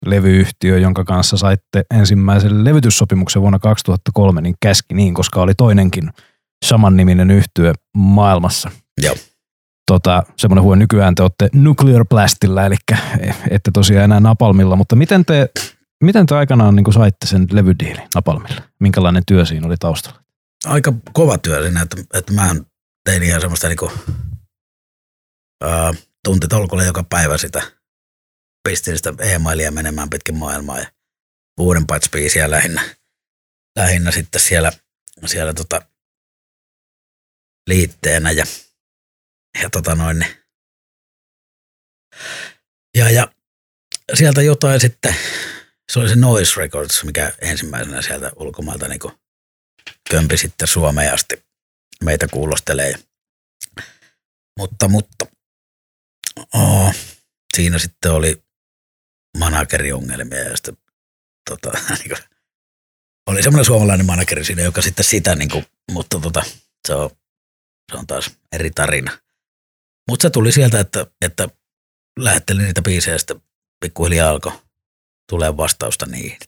Napalm-levyyhtiö, 0.07 0.79
jonka 0.79 1.05
kanssa 1.05 1.37
saitte 1.37 1.85
ensimmäisen 1.95 2.65
levytyssopimuksen 2.65 3.43
vuonna 3.43 3.59
2003, 3.59 4.41
niin 4.41 4.55
käski 4.63 4.95
niin, 4.95 5.15
koska 5.15 5.43
oli 5.43 5.55
toinenkin 5.55 6.11
samanniminen 6.65 7.31
yhtyö 7.31 7.73
maailmassa. 7.97 8.71
Joo. 9.03 9.15
Tota, 9.87 10.23
semmoinen 10.37 10.63
huono 10.63 10.79
nykyään 10.79 11.15
te 11.15 11.23
olette 11.23 11.49
Nuclear 11.55 12.05
Blastilla, 12.09 12.67
eli 12.67 12.77
ette 13.51 13.71
tosiaan 13.71 14.05
enää 14.05 14.21
Napalmilla, 14.21 14.77
mutta 14.77 14.97
miten 14.97 15.25
te, 15.25 15.51
miten 16.05 16.27
te 16.27 16.35
aikanaan 16.35 16.77
niin 16.77 16.93
saitte 16.93 17.27
sen 17.27 17.47
levydiilin 17.53 18.09
Napalmilla? 18.15 18.63
Minkälainen 18.81 19.23
työ 19.27 19.45
siinä 19.45 19.67
oli 19.67 19.77
taustalla? 19.79 20.21
Aika 20.65 20.93
kova 21.13 21.39
työ 21.39 21.67
että, 21.83 21.97
että 22.15 22.33
mä 22.33 22.55
tein 23.05 23.23
ihan 23.23 23.41
semmoista 23.41 23.69
niinku, 23.69 23.93
ää, 25.63 25.93
tuntitolkulla 26.25 26.85
joka 26.85 27.05
päivä 27.05 27.39
sitä. 27.39 27.80
Pistin 28.69 28.97
sitä 28.97 29.15
e-mailia 29.19 29.71
menemään 29.71 30.11
pitkin 30.11 30.37
maailmaa 30.37 30.79
ja 30.79 30.93
uuden 31.61 31.83
patch-biisiä 31.83 32.51
lähinnä, 32.51 32.97
lähinnä 33.77 34.11
sitten 34.11 34.41
siellä, 34.41 34.73
siellä 35.27 35.55
tota, 35.55 35.83
liitteenä 37.67 38.31
ja, 38.31 38.45
ja 39.63 39.71
tota 39.71 39.95
noin, 39.95 40.19
niin. 40.19 40.37
ja, 42.97 43.11
ja 43.11 43.33
sieltä 44.15 44.43
jotain 44.43 44.81
sitten, 44.81 45.17
se 45.93 45.99
oli 45.99 46.09
se 46.09 46.17
Noise 46.17 46.61
Records, 46.61 47.05
mikä 47.05 47.33
ensimmäisenä 47.41 48.03
sieltä 48.03 48.33
ulkomailta 48.37 48.89
niin 48.89 49.01
kömpi 50.11 50.37
sitten 50.37 50.69
Suomeen 50.69 51.15
asti 51.15 51.45
meitä 52.05 52.29
kuulostelee. 52.29 52.95
Mutta, 54.59 54.89
mutta 54.89 55.27
oh, 56.55 56.95
siinä 57.57 57.79
sitten 57.79 58.13
oli 58.13 58.43
manageriongelmia 59.39 60.39
ja 60.39 60.57
sitten 60.57 60.77
tota, 61.51 61.79
niin 61.99 62.09
kuin, 62.09 62.19
oli 63.27 63.43
semmoinen 63.43 63.65
suomalainen 63.65 64.07
manageri 64.07 64.45
siinä, 64.45 64.63
joka 64.63 64.83
sitten 64.83 65.05
sitä, 65.05 65.35
niin 65.35 65.51
kuin, 65.51 65.67
mutta 65.93 66.21
tota, 66.21 66.43
se, 66.89 66.95
on, 66.95 67.11
se 67.93 67.99
on 67.99 68.07
taas 68.07 68.31
eri 68.53 68.71
tarina. 68.71 69.19
Mutta 70.11 70.23
se 70.23 70.31
tuli 70.31 70.53
sieltä, 70.53 70.81
että, 70.81 71.07
että 71.21 71.49
lähettelin 72.19 72.65
niitä 72.65 72.83
biisejä 72.83 73.15
ja 73.15 73.19
sitten 73.19 73.43
pikkuhiljaa 73.81 74.31
alkoi 74.31 74.53
tulee 75.31 75.57
vastausta 75.57 76.07
niihin. 76.07 76.39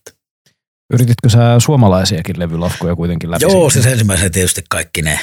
Yrititkö 0.93 1.28
sä 1.28 1.39
suomalaisiakin 1.59 2.39
levylafkoja 2.39 2.97
kuitenkin 2.97 3.30
läpi? 3.30 3.45
Joo, 3.45 3.70
siis 3.70 3.87
ensimmäisenä 3.87 4.30
tietysti 4.30 4.64
kaikki 4.70 5.03
ne, 5.03 5.20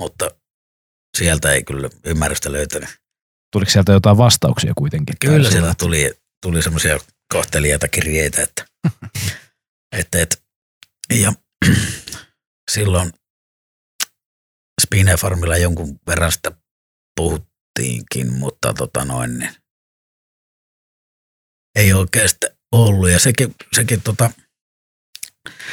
mutta 0.00 0.30
sieltä 1.18 1.52
ei 1.52 1.64
kyllä 1.64 1.90
ymmärrystä 2.04 2.52
löytänyt. 2.52 2.88
Tuliko 3.52 3.70
sieltä 3.70 3.92
jotain 3.92 4.16
vastauksia 4.16 4.72
kuitenkin? 4.78 5.16
Kyllä 5.20 5.50
sieltä 5.50 5.74
tuli, 5.78 6.14
tuli 6.42 6.62
semmoisia 6.62 6.98
kohteliaita 7.32 7.88
kirjeitä, 7.88 8.42
että, 8.42 8.64
että, 9.98 10.22
että 10.22 10.36
ja 11.20 11.32
silloin 12.72 13.12
Spine 14.82 15.16
Farmilla 15.16 15.56
jonkun 15.56 16.00
verran 16.06 16.32
sitä 16.32 16.52
puhuttiinkin, 17.16 18.32
mutta 18.32 18.74
tota 18.74 19.04
noin, 19.04 19.38
niin 19.38 19.54
ei 21.74 21.92
oikeastaan 21.92 22.56
ollut. 22.72 23.10
Ja 23.10 23.18
sekin, 23.18 23.54
sekin 23.72 24.02
tota, 24.02 24.30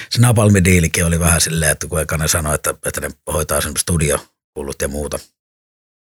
se 0.10 0.22
Napalmi-diilikin 0.22 1.06
oli 1.06 1.20
vähän 1.20 1.42
silleen, 1.42 1.72
että 1.72 1.88
kun 1.88 2.02
ekana 2.02 2.28
sanoi, 2.28 2.56
että, 2.56 2.74
että 2.86 3.02
ne 3.02 3.10
hoitaa 3.34 3.62
sen 3.62 3.78
studiokulut 3.78 4.82
ja 4.82 4.88
muuta 4.88 5.20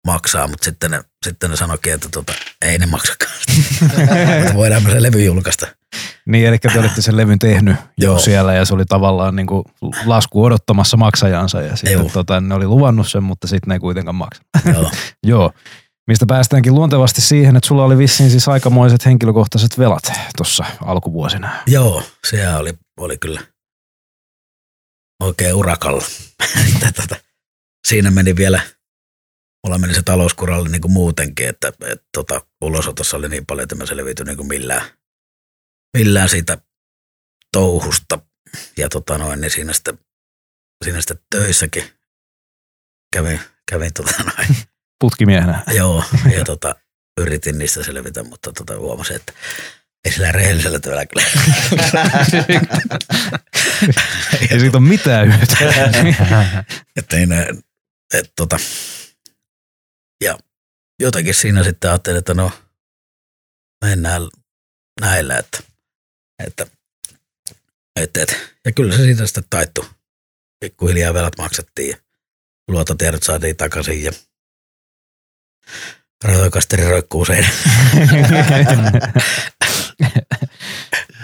maksaa, 0.07 0.47
mutta 0.47 0.65
sitten 0.65 0.91
ne, 0.91 1.01
sitten 1.25 1.49
ne 1.49 1.55
sanoikin, 1.55 1.93
että 1.93 2.09
tota, 2.09 2.33
ei 2.61 2.77
ne 2.77 2.85
maksakaan. 2.85 3.31
Että 4.41 4.53
voidaan 4.53 4.81
se 4.81 5.01
levy 5.01 5.23
julkaista. 5.23 5.67
Niin, 6.25 6.47
eli 6.47 6.57
te 6.57 6.79
olitte 6.79 7.01
sen 7.01 7.17
levyn 7.17 7.39
tehnyt 7.39 7.75
jo 7.97 8.11
Joo. 8.11 8.19
siellä 8.19 8.53
ja 8.53 8.65
se 8.65 8.73
oli 8.73 8.85
tavallaan 8.85 9.35
niin 9.35 9.47
kuin 9.47 9.63
lasku 10.05 10.43
odottamassa 10.43 10.97
maksajansa 10.97 11.61
ja 11.61 11.75
sitten 11.75 11.91
Joo. 11.91 12.09
tota, 12.13 12.41
ne 12.41 12.55
oli 12.55 12.67
luvannut 12.67 13.07
sen, 13.07 13.23
mutta 13.23 13.47
sitten 13.47 13.67
ne 13.67 13.75
ei 13.75 13.79
kuitenkaan 13.79 14.15
maksa. 14.15 14.41
Joo. 14.73 14.91
Joo. 15.27 15.51
Mistä 16.07 16.25
päästäänkin 16.25 16.75
luontevasti 16.75 17.21
siihen, 17.21 17.55
että 17.55 17.67
sulla 17.67 17.83
oli 17.83 17.97
vissiin 17.97 18.29
siis 18.29 18.47
aikamoiset 18.47 19.05
henkilökohtaiset 19.05 19.77
velat 19.79 20.11
tuossa 20.37 20.65
alkuvuosina. 20.85 21.49
Joo, 21.67 22.03
se 22.29 22.55
oli, 22.55 22.73
oli 22.99 23.17
kyllä 23.17 23.41
oikein 25.23 25.55
urakalla. 25.55 26.03
Tota, 26.95 27.15
siinä 27.87 28.11
meni 28.11 28.35
vielä, 28.35 28.61
mulla 29.63 29.77
meni 29.77 29.93
se 29.93 30.01
talouskuralle 30.01 30.69
niin 30.69 30.81
kuin 30.81 30.91
muutenkin, 30.91 31.49
että, 31.49 31.67
että 31.67 32.05
tota, 32.13 32.41
ulosotossa 32.61 33.17
oli 33.17 33.29
niin 33.29 33.45
paljon, 33.45 33.63
että 33.63 33.75
mä 33.75 33.85
selviytyin 33.85 34.27
niin 34.27 34.37
kuin 34.37 34.47
millään, 34.47 34.81
millään 35.97 36.29
siitä 36.29 36.57
touhusta. 37.51 38.19
Ja 38.77 38.89
tota 38.89 39.17
noin, 39.17 39.41
niin 39.41 39.51
siinä 39.51 39.73
sitten, 39.73 39.99
siinä 40.83 41.01
sitten 41.01 41.19
töissäkin 41.29 41.83
kävin, 43.13 43.39
kävin 43.71 43.93
tota 43.93 44.23
noin, 44.23 44.57
putkimiehenä. 44.99 45.63
Joo, 45.67 46.03
ja 46.37 46.43
tota, 46.43 46.75
yritin 47.19 47.57
niistä 47.57 47.83
selvitä, 47.83 48.23
mutta 48.23 48.53
tota, 48.53 48.79
huomasin, 48.79 49.15
että 49.15 49.33
ei 50.05 50.11
sillä 50.11 50.31
rehellisellä 50.31 50.79
työllä 50.79 51.05
kyllä. 51.05 51.25
Ei 54.51 54.59
siitä 54.59 54.77
ole 54.77 54.87
mitään 54.87 55.37
hyötyä. 55.37 55.93
että 56.95 57.17
ei 57.17 57.25
ne, 57.25 57.47
et, 58.13 58.33
tota, 58.35 58.59
ja 60.21 60.37
jotenkin 60.99 61.33
siinä 61.33 61.63
sitten 61.63 61.89
ajattelin, 61.89 62.19
että 62.19 62.33
no 62.33 62.51
mennään 63.85 64.21
näillä, 65.01 65.37
että, 65.37 65.63
että, 66.47 66.67
että, 67.95 68.21
että 68.21 68.35
ja 68.65 68.71
kyllä 68.71 68.97
se 68.97 69.03
siitä 69.03 69.25
sitten 69.25 69.43
taittu. 69.49 69.85
Pikkuhiljaa 70.59 71.13
velat 71.13 71.37
maksettiin 71.37 71.89
ja 71.89 71.97
luottotiedot 72.67 73.23
saatiin 73.23 73.57
takaisin 73.57 74.03
ja 74.03 74.11
rahoikasteri 76.23 76.89
roikkuu 76.89 77.25
seinä. 77.25 77.49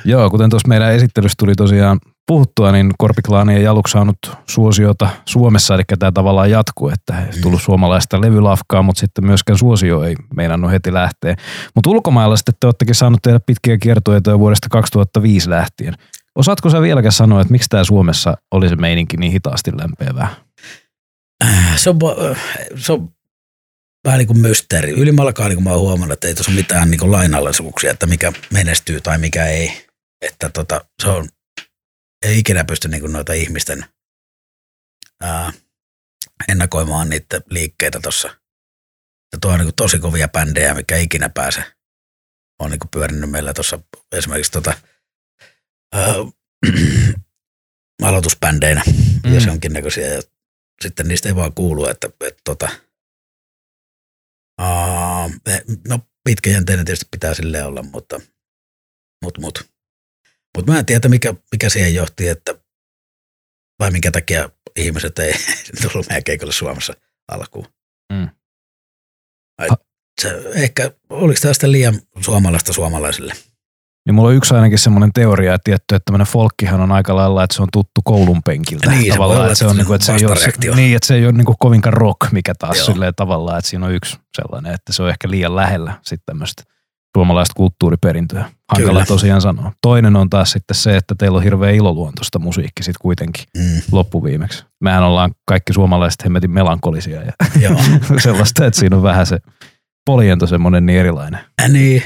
Joo, 0.06 0.30
kuten 0.30 0.50
tuossa 0.50 0.68
meidän 0.68 0.94
esittelyssä 0.94 1.36
tuli 1.40 1.56
tosiaan 1.56 2.00
puhuttua, 2.28 2.72
niin 2.72 2.92
Korpiklaani 2.98 3.54
ja 3.54 3.62
Jaluk 3.62 3.88
saanut 3.88 4.18
suosiota 4.50 5.10
Suomessa, 5.26 5.76
eli 5.76 5.84
tämä 6.00 6.12
tavallaan 6.12 6.52
jatkuu, 6.52 6.90
että 6.90 7.26
ei 7.26 7.42
tullut 7.42 7.62
suomalaista 7.62 8.22
levylafkaa, 8.22 8.82
mutta 8.82 9.00
sitten 9.00 9.26
myöskään 9.26 9.58
suosio 9.58 10.04
ei 10.04 10.16
meinannut 10.36 10.72
heti 10.72 10.94
lähteä. 10.94 11.36
Mutta 11.76 11.90
ulkomailla 11.90 12.38
sitten 12.38 12.56
te 12.60 12.68
olettekin 12.68 12.96
saanut 12.96 13.22
tehdä 13.22 13.40
pitkiä 13.40 13.78
kiertoja 13.78 14.22
jo 14.28 14.40
vuodesta 14.40 14.68
2005 14.70 15.50
lähtien. 15.50 15.94
Osaatko 16.36 16.70
sä 16.70 16.82
vieläkään 16.82 17.12
sanoa, 17.12 17.42
että 17.42 17.52
miksi 17.52 17.70
tämä 17.70 17.84
Suomessa 17.84 18.38
oli 18.52 18.70
se 18.70 18.76
meininki 18.76 19.18
niin 19.18 19.32
hitaasti 19.32 19.72
lämpeävää? 19.78 20.36
se, 21.76 21.90
on, 21.90 22.00
va- 22.00 22.16
se 22.76 22.92
on 22.92 23.10
vähän 24.06 24.18
niin 24.18 24.28
kuin 24.28 24.40
mysteeri. 24.40 24.92
Ylimalkaan 24.92 25.50
niin 25.50 25.58
kuin 25.58 25.64
mä 25.64 25.70
oon 25.70 25.80
huomannut, 25.80 26.14
että 26.14 26.28
ei 26.28 26.34
tuossa 26.34 26.52
ole 26.52 26.60
mitään 26.60 26.92
niin 26.92 27.12
lainalaisuuksia, 27.12 27.92
että 27.92 28.06
mikä 28.06 28.34
menestyy 28.54 29.02
tai 29.02 29.18
mikä 29.18 29.46
ei. 29.46 29.88
Että 30.22 30.50
tota, 30.50 30.86
se 31.04 31.10
on, 31.10 31.30
ei 32.26 32.40
ikinä 32.40 32.66
pysty 32.66 32.88
niin 32.88 33.14
noita 33.14 33.34
ihmisten 33.34 33.86
ää, 35.22 35.54
ennakoimaan 36.48 37.10
niitä 37.10 37.42
liikkeitä 37.50 38.00
tuossa. 38.00 38.28
Ja 39.34 39.40
tuo 39.42 39.52
on 39.52 39.60
niin 39.60 39.76
tosi 39.76 40.00
kovia 40.00 40.28
bändejä, 40.28 40.74
mikä 40.74 40.98
ikinä 40.98 41.30
pääse. 41.30 41.64
On 42.60 42.72
niin 42.72 42.80
pyörinyt 42.92 43.30
meillä 43.30 43.54
tuossa 43.54 43.80
esimerkiksi 44.12 44.52
tota, 44.52 44.74
ää, 45.94 46.14
aloitusbändeinä 48.08 48.84
mm. 49.24 49.34
ja 49.34 49.42
se 49.42 49.52
onkin 49.52 49.74
näköisiä. 49.74 50.08
Ja 50.08 50.22
sitten 50.82 51.08
niistä 51.08 51.30
ei 51.30 51.36
vaan 51.36 51.54
kuulu, 51.54 51.88
että, 51.88 52.10
että 52.22 52.42
tota, 52.44 52.70
aa, 54.58 55.30
no 55.88 56.00
pitkäjänteinen 56.24 56.86
tietysti 56.86 57.08
pitää 57.12 57.34
silleen 57.34 57.66
olla, 57.66 57.84
mutta 57.84 58.22
mut, 59.24 59.38
mut. 59.38 59.77
Mut 60.58 60.68
mä 60.68 60.80
en 60.80 60.86
tiedä, 60.86 61.10
mikä, 61.10 61.34
mikä 61.52 61.70
siihen 61.70 61.96
johti, 61.96 62.28
että 62.28 62.56
vai 63.80 63.92
minkä 63.92 64.12
takia 64.12 64.50
ihmiset 64.76 65.20
ei 65.20 65.34
tullut 65.82 66.08
meidän 66.10 66.24
keikolle 66.24 66.54
Suomessa 66.54 66.94
alkuun. 67.32 67.66
Mm. 68.14 68.30
Ai, 69.58 69.68
se, 70.22 70.42
ehkä, 70.54 70.92
oliko 71.10 71.40
tästä 71.42 71.72
liian 71.72 72.02
suomalaista 72.22 72.74
suomalaisille? 72.74 73.34
Niin 74.06 74.16
mulla 74.16 74.30
on 74.30 74.36
yksi 74.36 74.54
ainakin 74.54 74.80
semmoinen 74.80 75.14
teoria, 75.14 75.54
että 75.54 75.64
tietty, 75.64 75.96
että 75.96 76.06
tämmöinen 76.06 76.28
folkkihan 76.28 76.82
on 76.82 76.92
aika 76.92 77.16
lailla, 77.16 77.44
että 77.44 77.56
se 77.56 77.62
on 77.62 77.68
tuttu 77.74 78.02
koulun 78.04 78.44
penkiltä. 78.44 78.90
Niin, 78.90 79.14
se 79.14 79.20
olla, 79.20 79.44
että 79.44 79.56
se 79.56 79.66
on, 79.66 79.72
että 79.72 79.78
niinku, 79.78 79.94
että 79.94 80.06
se 80.06 80.14
ei 80.14 80.26
ole, 80.26 80.76
niin, 80.76 80.96
että 80.96 81.08
se 81.08 81.16
ei 81.16 81.26
ole 81.26 81.34
niinku 81.34 81.56
kovinkaan 81.60 81.94
rock, 81.94 82.32
mikä 82.32 82.54
taas 82.60 82.78
Joo. 82.78 82.86
silleen 82.86 83.16
tavallaan, 83.16 83.60
että 83.60 83.70
siinä 83.70 83.86
on 83.86 83.92
yksi 83.92 84.18
sellainen, 84.36 84.74
että 84.74 84.94
se 84.94 85.04
on 85.04 85.10
ehkä 85.10 85.30
liian 85.30 85.56
lähellä 85.56 85.94
sitten 86.02 86.26
tämmöistä 86.26 86.64
suomalaista 87.18 87.54
kulttuuriperintöä. 87.58 88.42
Hankala 88.72 88.92
Kyllä. 88.92 89.06
tosiaan 89.06 89.42
sanoa. 89.42 89.72
Toinen 89.82 90.16
on 90.16 90.30
taas 90.30 90.52
sitten 90.52 90.76
se, 90.76 90.98
että 90.98 91.16
teillä 91.18 91.38
on 91.38 91.44
hirveän 91.44 91.76
iloluontoista 91.76 92.40
musiikki 92.40 92.84
sitten 92.84 93.02
kuitenkin 93.02 93.44
Mm, 93.58 93.82
loppuviimeksi. 93.92 94.66
Mehän 94.82 95.04
ollaan 95.04 95.32
kaikki 95.46 95.74
suomalaiset 95.74 96.24
hemmetin 96.24 96.52
melankolisia 96.52 97.22
ja 97.24 97.32
joo. 97.70 97.80
sellaista, 98.24 98.66
että 98.66 98.80
siinä 98.80 98.96
on 98.96 99.04
vähän 99.04 99.26
se 99.26 99.40
poljento 100.06 100.48
semmoinen 100.48 100.86
niin 100.86 101.00
erilainen. 101.00 101.40
Äh, 101.62 101.70
niin, 101.70 102.04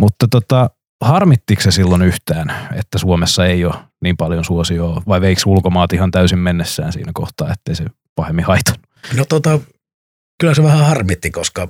Mutta 0.00 0.26
tota, 0.30 0.70
harmittiko 1.04 1.62
se 1.62 1.70
silloin 1.70 2.02
yhtään, 2.02 2.68
että 2.74 2.98
Suomessa 2.98 3.46
ei 3.46 3.64
ole 3.64 3.74
niin 4.02 4.16
paljon 4.16 4.44
suosioa, 4.44 5.02
vai 5.08 5.20
veikö 5.20 5.40
ulkomaat 5.46 5.92
ihan 5.92 6.10
täysin 6.10 6.38
mennessään 6.38 6.92
siinä 6.92 7.10
kohtaa, 7.14 7.52
ettei 7.52 7.74
se 7.74 7.84
pahemmin 8.14 8.44
haitannut? 8.44 8.86
No 9.16 9.24
tota, 9.28 9.60
kyllä 10.40 10.54
se 10.54 10.62
vähän 10.62 10.86
harmitti, 10.86 11.30
koska, 11.30 11.68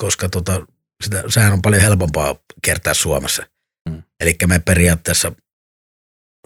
koska 0.00 0.28
tota, 0.28 0.66
sitä, 1.04 1.22
sehän 1.28 1.52
on 1.52 1.62
paljon 1.62 1.82
helpompaa 1.82 2.36
kiertää 2.62 2.94
Suomessa. 2.94 3.42
Mm. 3.88 3.94
Mm. 3.94 4.02
Eli 4.20 4.36
me 4.46 4.58
periaatteessa 4.58 5.32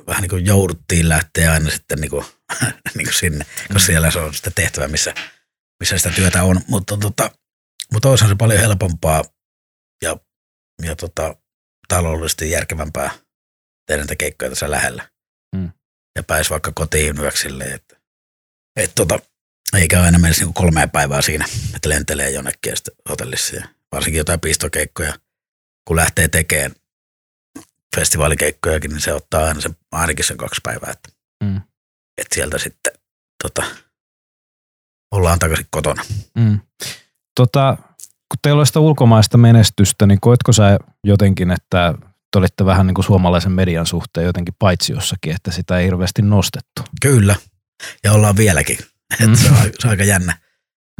vähän 0.07 0.22
niin 0.22 0.30
kuin 0.30 0.46
jouduttiin 0.46 1.09
lähteä 1.09 1.52
aina 1.52 1.70
sitten 1.70 1.98
niin 2.00 2.11
kuin, 2.11 2.24
niin 2.94 3.07
kuin 3.07 3.14
sinne, 3.14 3.46
koska 3.68 3.86
siellä 3.86 4.11
se 4.11 4.18
on 4.18 4.34
sitä 4.34 4.50
tehtävä, 4.50 4.88
missä, 4.88 5.14
missä 5.80 5.98
sitä 5.98 6.11
työtä 6.11 6.44
on. 6.44 6.61
Mutta, 6.68 6.96
tota, 6.96 7.30
mutta 7.92 8.09
olisihan 8.09 8.30
se 8.30 8.36
paljon 8.36 8.61
helpompaa 8.61 9.24
ja, 10.02 10.16
ja 10.82 10.96
tota, 10.96 11.36
taloudellisesti 11.88 12.50
järkevämpää 12.50 13.11
tehdä 13.86 14.02
niitä 14.02 14.16
keikkoja 14.16 14.50
tässä 14.50 14.70
lähellä. 14.70 15.09
Mm. 15.57 15.72
Ja 16.16 16.22
pääsi 16.22 16.50
vaikka 16.50 16.72
kotiin 16.74 17.18
yöksi 17.18 17.42
silleen, 17.42 17.72
että, 17.72 17.96
että 18.76 18.94
tota, 18.94 19.18
eikä 19.77 20.03
aina 20.03 20.19
menisi 20.19 20.41
niinku 20.41 20.53
kolmea 20.62 20.89
päivää 20.89 21.23
siinä, 21.23 21.45
että 21.77 21.89
lentelee 21.89 22.31
jonnekin 22.31 22.71
ja 22.71 22.77
sitten 22.77 22.95
hotellissa. 23.09 23.57
Ja 23.57 23.69
varsinkin 23.93 24.19
jotain 24.19 24.41
pistokeikkoja, 24.41 25.15
kun 25.85 25.97
lähtee 25.97 26.29
tekemään 26.29 26.73
festivaalikeikkojakin, 27.97 28.91
niin 28.91 29.01
se 29.01 29.12
ottaa 29.12 29.45
aina 29.45 29.61
sen, 29.61 29.77
ainakin 29.93 30.25
sen 30.25 30.37
kaksi 30.37 30.61
päivää, 30.62 30.91
että, 30.91 31.09
Mm. 31.45 31.57
että 32.19 32.35
sieltä 32.35 32.59
sitten 32.59 32.93
tota, 33.43 33.62
ollaan 35.11 35.39
takaisin 35.39 35.67
kotona. 35.71 36.03
Mm. 36.39 36.61
Tota, 37.35 37.77
kun 38.29 38.39
teillä 38.43 38.61
on 38.61 38.67
sitä 38.67 38.81
ulkomaista 38.81 39.39
menestystä, 39.39 40.07
niin 40.07 40.21
koetko 40.21 40.53
sä 40.53 40.79
jotenkin, 41.05 41.51
että 41.51 41.95
te 42.32 42.39
olitte 42.39 42.65
vähän 42.65 42.86
niin 42.86 42.95
kuin 42.95 43.05
suomalaisen 43.05 43.53
median 43.53 43.86
suhteen 43.86 44.27
jotenkin 44.27 44.55
paitsi 44.59 44.93
että 45.27 45.51
sitä 45.51 45.78
ei 45.78 45.85
hirveästi 45.85 46.23
nostettu? 46.23 46.82
Kyllä, 47.03 47.36
ja 48.05 48.12
ollaan 48.12 48.36
vieläkin. 48.36 48.78
Mm. 49.20 49.28
Mm. 49.28 49.36
se, 49.36 49.49
on, 49.49 49.57
se 49.57 49.86
on 49.86 49.91
aika 49.91 50.05
jännä, 50.05 50.39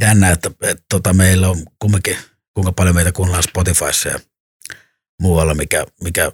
jännä 0.01 0.31
että, 0.31 0.51
että 0.61 0.83
tota, 0.89 1.13
meillä 1.13 1.49
on 1.49 1.63
kumminkin, 1.79 2.17
kuinka 2.53 2.71
paljon 2.71 2.95
meitä 2.95 3.11
kuunnellaan 3.11 3.43
Spotifyssa 3.43 4.09
ja 4.09 4.19
muualla, 5.21 5.53
mikä, 5.53 5.85
mikä, 6.03 6.31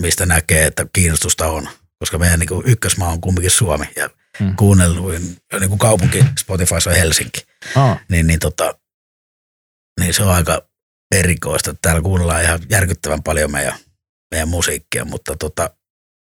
mistä 0.00 0.26
näkee, 0.26 0.66
että 0.66 0.86
kiinnostusta 0.92 1.46
on. 1.46 1.68
Koska 1.98 2.18
meidän 2.18 2.38
niin 2.38 2.48
kuin 2.48 2.66
ykkösmaa 2.66 3.10
on 3.10 3.20
kumminkin 3.20 3.50
Suomi 3.50 3.86
ja 3.96 4.10
Mm. 4.40 4.46
mm. 4.46 4.56
kuunnelluin 4.56 5.36
niin 5.60 5.68
kuin 5.68 5.78
kaupunki 5.78 6.24
Spotifyssa 6.40 6.90
on 6.90 6.96
Helsinki. 6.96 7.40
Aa, 7.76 8.00
Niin, 8.08 8.26
niin, 8.26 8.40
tota, 8.40 8.78
niin 10.00 10.14
se 10.14 10.22
on 10.22 10.30
aika 10.30 10.68
erikoista. 11.14 11.74
Täällä 11.82 12.02
kuunnellaan 12.02 12.42
ihan 12.42 12.60
järkyttävän 12.70 13.22
paljon 13.22 13.52
meidän, 13.52 13.74
meidän 14.30 14.48
musiikkia, 14.48 15.04
mutta, 15.04 15.36
tota, 15.36 15.70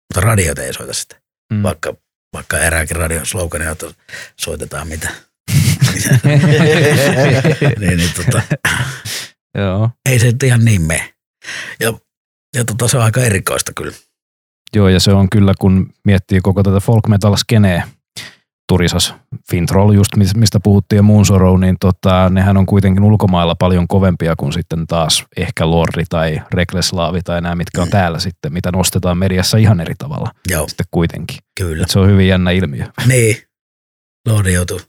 mutta 0.03 0.21
radiot 0.21 0.59
ei 0.59 0.73
soita 0.73 0.93
sitä 0.93 1.21
mm. 1.53 1.63
vaikka, 1.63 1.95
vaikka 2.33 2.59
erääkin 2.59 2.97
radion 2.97 3.25
sloganina, 3.25 3.71
että 3.71 3.85
soitetaan 4.39 4.87
mitä. 4.87 5.09
niin, 7.79 7.97
niin 7.97 8.11
tota, 8.15 8.41
Joo. 9.57 9.89
ei 10.09 10.19
se 10.19 10.33
ihan 10.43 10.65
niin 10.65 10.81
mene. 10.81 11.13
Ja, 11.79 11.93
ja 12.55 12.65
tota, 12.65 12.87
se 12.87 12.97
on 12.97 13.03
aika 13.03 13.21
erikoista 13.21 13.71
kyllä. 13.75 13.93
Joo, 14.75 14.89
ja 14.89 14.99
se 14.99 15.11
on 15.11 15.29
kyllä, 15.29 15.53
kun 15.59 15.93
miettii 16.05 16.41
koko 16.41 16.63
tätä 16.63 16.79
folk 16.79 17.07
metal 17.07 17.35
skeneä, 17.35 17.87
Turisas, 18.69 19.13
Fintroll 19.51 19.91
just, 19.91 20.15
mis- 20.17 20.35
mistä 20.35 20.59
puhuttiin, 20.63 20.97
ja 20.97 21.03
Moonsorrow, 21.03 21.59
niin 21.59 21.75
tota, 21.79 22.29
nehän 22.29 22.57
on 22.57 22.65
kuitenkin 22.65 23.03
ulkomailla 23.03 23.55
paljon 23.55 23.87
kovempia 23.87 24.35
kuin 24.35 24.53
sitten 24.53 24.87
taas 24.87 25.25
ehkä 25.37 25.69
Lordi 25.69 26.03
tai 26.09 26.41
Rekleslaavi 26.53 27.21
tai 27.21 27.41
nämä, 27.41 27.55
mitkä 27.55 27.81
on 27.81 27.89
täällä 27.89 28.19
sitten, 28.19 28.53
mitä 28.53 28.71
nostetaan 28.71 29.17
mediassa 29.17 29.57
ihan 29.57 29.79
eri 29.81 29.93
tavalla 29.97 30.31
Joo, 30.49 30.67
sitten 30.67 30.85
kuitenkin. 30.91 31.37
kyllä. 31.59 31.83
Et 31.83 31.89
se 31.89 31.99
on 31.99 32.07
hyvin 32.09 32.27
jännä 32.27 32.51
ilmiö. 32.51 32.85
Niin, 33.07 33.37
Lordi 34.27 34.53
joutui, 34.53 34.79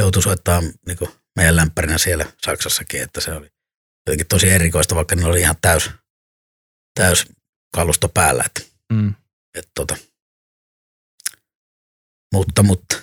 joutui 0.00 0.22
soittamaan 0.22 0.64
niin 0.86 0.98
meidän 1.36 1.56
lämpärinä 1.56 1.98
siellä 1.98 2.26
Saksassakin, 2.46 3.02
että 3.02 3.20
se 3.20 3.32
oli 3.32 3.48
jotenkin 4.06 4.26
tosi 4.26 4.50
erikoista, 4.50 4.94
vaikka 4.94 5.16
ne 5.16 5.24
oli 5.24 5.40
ihan 5.40 5.56
täys, 5.60 5.90
täys 7.00 7.26
kalusto 7.74 8.08
päällä. 8.08 8.44
Että, 8.46 8.76
Mm. 8.92 9.14
että 9.54 9.70
tota. 9.74 9.96
Mutta, 12.32 12.62
mutta, 12.62 12.96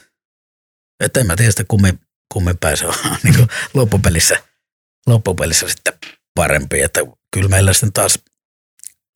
että 0.99 1.19
en 1.19 1.27
mä 1.27 1.35
tiedä 1.35 1.51
sitä 1.51 1.63
kummin, 1.67 1.99
kummin 2.33 2.57
päin 2.57 2.77
se 2.77 2.87
on 2.87 2.95
niin 3.23 3.35
kuin 3.35 3.47
loppupelissä, 3.73 4.43
loppupelissä 5.07 5.67
sitten 5.69 5.93
parempi, 6.35 6.81
että 6.81 6.99
kyllä 7.33 7.49
meillä 7.49 7.73
sitten 7.73 7.93
taas, 7.93 8.19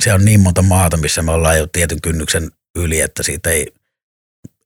se 0.03 0.13
on 0.13 0.25
niin 0.25 0.39
monta 0.39 0.61
maata, 0.61 0.97
missä 0.97 1.21
me 1.21 1.31
ollaan 1.31 1.57
jo 1.57 1.67
tietyn 1.67 2.01
kynnyksen 2.01 2.51
yli, 2.75 3.01
että 3.01 3.23
siitä 3.23 3.49
ei 3.49 3.73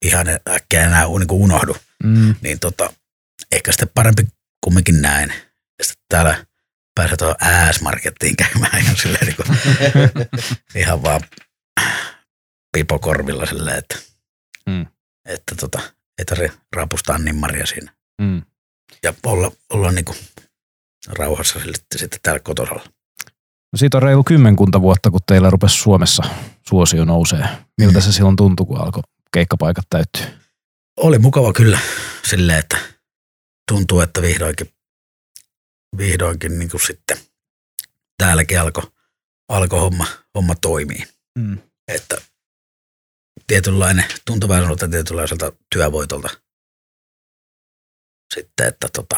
ihan 0.01 0.25
äkkiä 0.49 0.83
enää 0.83 1.05
niin 1.05 1.27
kuin 1.27 1.41
unohdu 1.41 1.77
Mm. 2.03 2.35
niin 2.41 2.59
tota, 2.59 2.93
ehkä 3.51 3.71
sitten 3.71 3.89
parempi 3.93 4.27
kumminkin 4.63 5.01
näin. 5.01 5.29
Ja 5.79 5.85
sitten 5.85 6.05
täällä 6.09 6.45
pääsee 6.95 7.17
tuohon 7.17 7.35
ääsmarkettiin 7.41 8.35
käymään 8.35 8.81
ihan 8.81 8.97
silleen 8.97 9.25
niin 9.27 9.35
kuin, 9.35 9.57
ihan 10.81 11.03
vaan 11.03 11.21
pipokorvilla 12.73 13.45
silleen, 13.45 13.77
että, 13.77 13.97
Mm. 14.65 14.85
Että 15.25 15.55
tota, 15.55 15.79
ei 16.19 16.25
tarvitse 16.25 16.57
rapustaa 16.75 17.17
nimmaria 17.17 17.65
siinä. 17.65 17.93
Mm. 18.21 18.41
Ja 19.03 19.13
olla, 19.23 19.51
olla 19.69 19.91
niin 19.91 20.05
kuin 20.05 20.17
rauhassa 21.07 21.59
sitten, 21.59 21.99
sitten 21.99 22.19
täällä 22.23 22.39
kotosalla. 22.39 22.83
No 23.73 23.77
siitä 23.77 23.97
on 23.97 24.03
reilu 24.03 24.23
kymmenkunta 24.23 24.81
vuotta, 24.81 25.11
kun 25.11 25.19
teillä 25.27 25.49
rupesi 25.49 25.75
Suomessa 25.75 26.23
suosio 26.69 27.05
nousee. 27.05 27.45
Miltä 27.77 27.99
Mm. 27.99 28.01
se 28.01 28.11
silloin 28.11 28.35
tuntui, 28.35 28.65
kun 28.65 28.81
alkoi 28.81 29.03
keikkapaikat 29.33 29.85
täyttyä? 29.89 30.25
Oli 30.97 31.19
mukava 31.19 31.53
kyllä 31.53 31.79
silleen, 32.29 32.59
että 32.59 32.77
tuntuu, 33.71 33.99
että 33.99 34.21
vihdoinkin, 34.21 34.73
vihdoinkin 35.97 36.59
niin 36.59 36.69
kuin 36.69 36.81
sitten 36.87 37.17
täälläkin 38.17 38.59
alkoi 38.59 38.91
alko 39.49 39.79
homma, 39.79 40.05
homma 40.35 40.55
toimii. 40.55 41.03
Mm. 41.37 41.57
Että 41.87 42.21
tietynlainen, 43.47 44.05
tuntuu 44.25 44.49
vähän 44.49 44.63
sanota 44.63 44.87
tietynlaiselta 44.87 45.51
työvoitolta 45.73 46.29
sitten, 48.33 48.67
että 48.67 48.87
tota, 48.93 49.15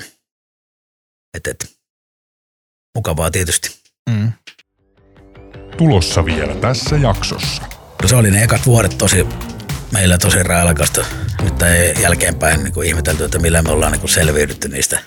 et, 1.34 1.48
et, 1.48 1.76
mukavaa 2.95 3.31
tietysti. 3.31 3.76
Mm. 4.10 4.31
Tulossa 5.77 6.26
vielä 6.26 6.56
tässä 6.56 6.95
jaksossa. 6.95 7.64
No 8.02 8.07
se 8.07 8.15
oli 8.15 8.31
ne 8.31 8.44
ekat 8.44 8.65
vuodet 8.65 8.98
tosi, 8.98 9.27
meillä 9.91 10.18
tosi 10.18 10.44
railakasta. 10.44 11.06
Nyt 11.41 11.61
ei 11.61 12.02
jälkeenpäin 12.02 12.64
niin 12.64 12.73
kuin 12.73 12.88
ihmetelty, 12.88 13.26
että 13.26 13.40
millä 13.40 13.61
me 13.61 13.72
ollaan 13.72 13.91
niin 13.91 13.99
kuin 13.99 14.11
selviydytty 14.11 14.68
niistä 14.68 14.99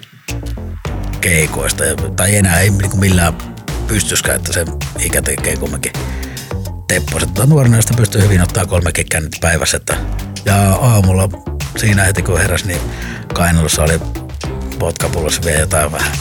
keikoista. 1.20 1.84
Ja, 1.84 1.94
tai 2.16 2.36
enää 2.36 2.60
ei 2.60 2.70
niin 2.70 2.90
kuin 2.90 3.00
millään 3.00 3.34
pystyskään, 3.86 4.36
että 4.36 4.52
se 4.52 4.64
ikä 4.98 5.22
tekee 5.22 5.56
kumminkin 5.56 5.92
teppo. 6.88 7.18
Että 7.22 7.46
nuorena 7.46 7.80
sitä 7.82 7.94
pystyy 7.96 8.22
hyvin 8.22 8.42
ottaa 8.42 8.66
kolmekin 8.66 9.06
kännit 9.10 9.32
päivässä. 9.40 9.76
Että, 9.76 9.96
ja 10.44 10.72
aamulla 10.74 11.28
siinä 11.76 12.04
heti 12.04 12.22
kun 12.22 12.38
heräs, 12.40 12.64
niin 12.64 12.80
kainalossa 13.34 13.82
oli 13.82 14.00
vodkapullossa 14.80 15.42
vielä 15.44 15.60
jotain 15.60 15.92
vähän. 15.92 16.12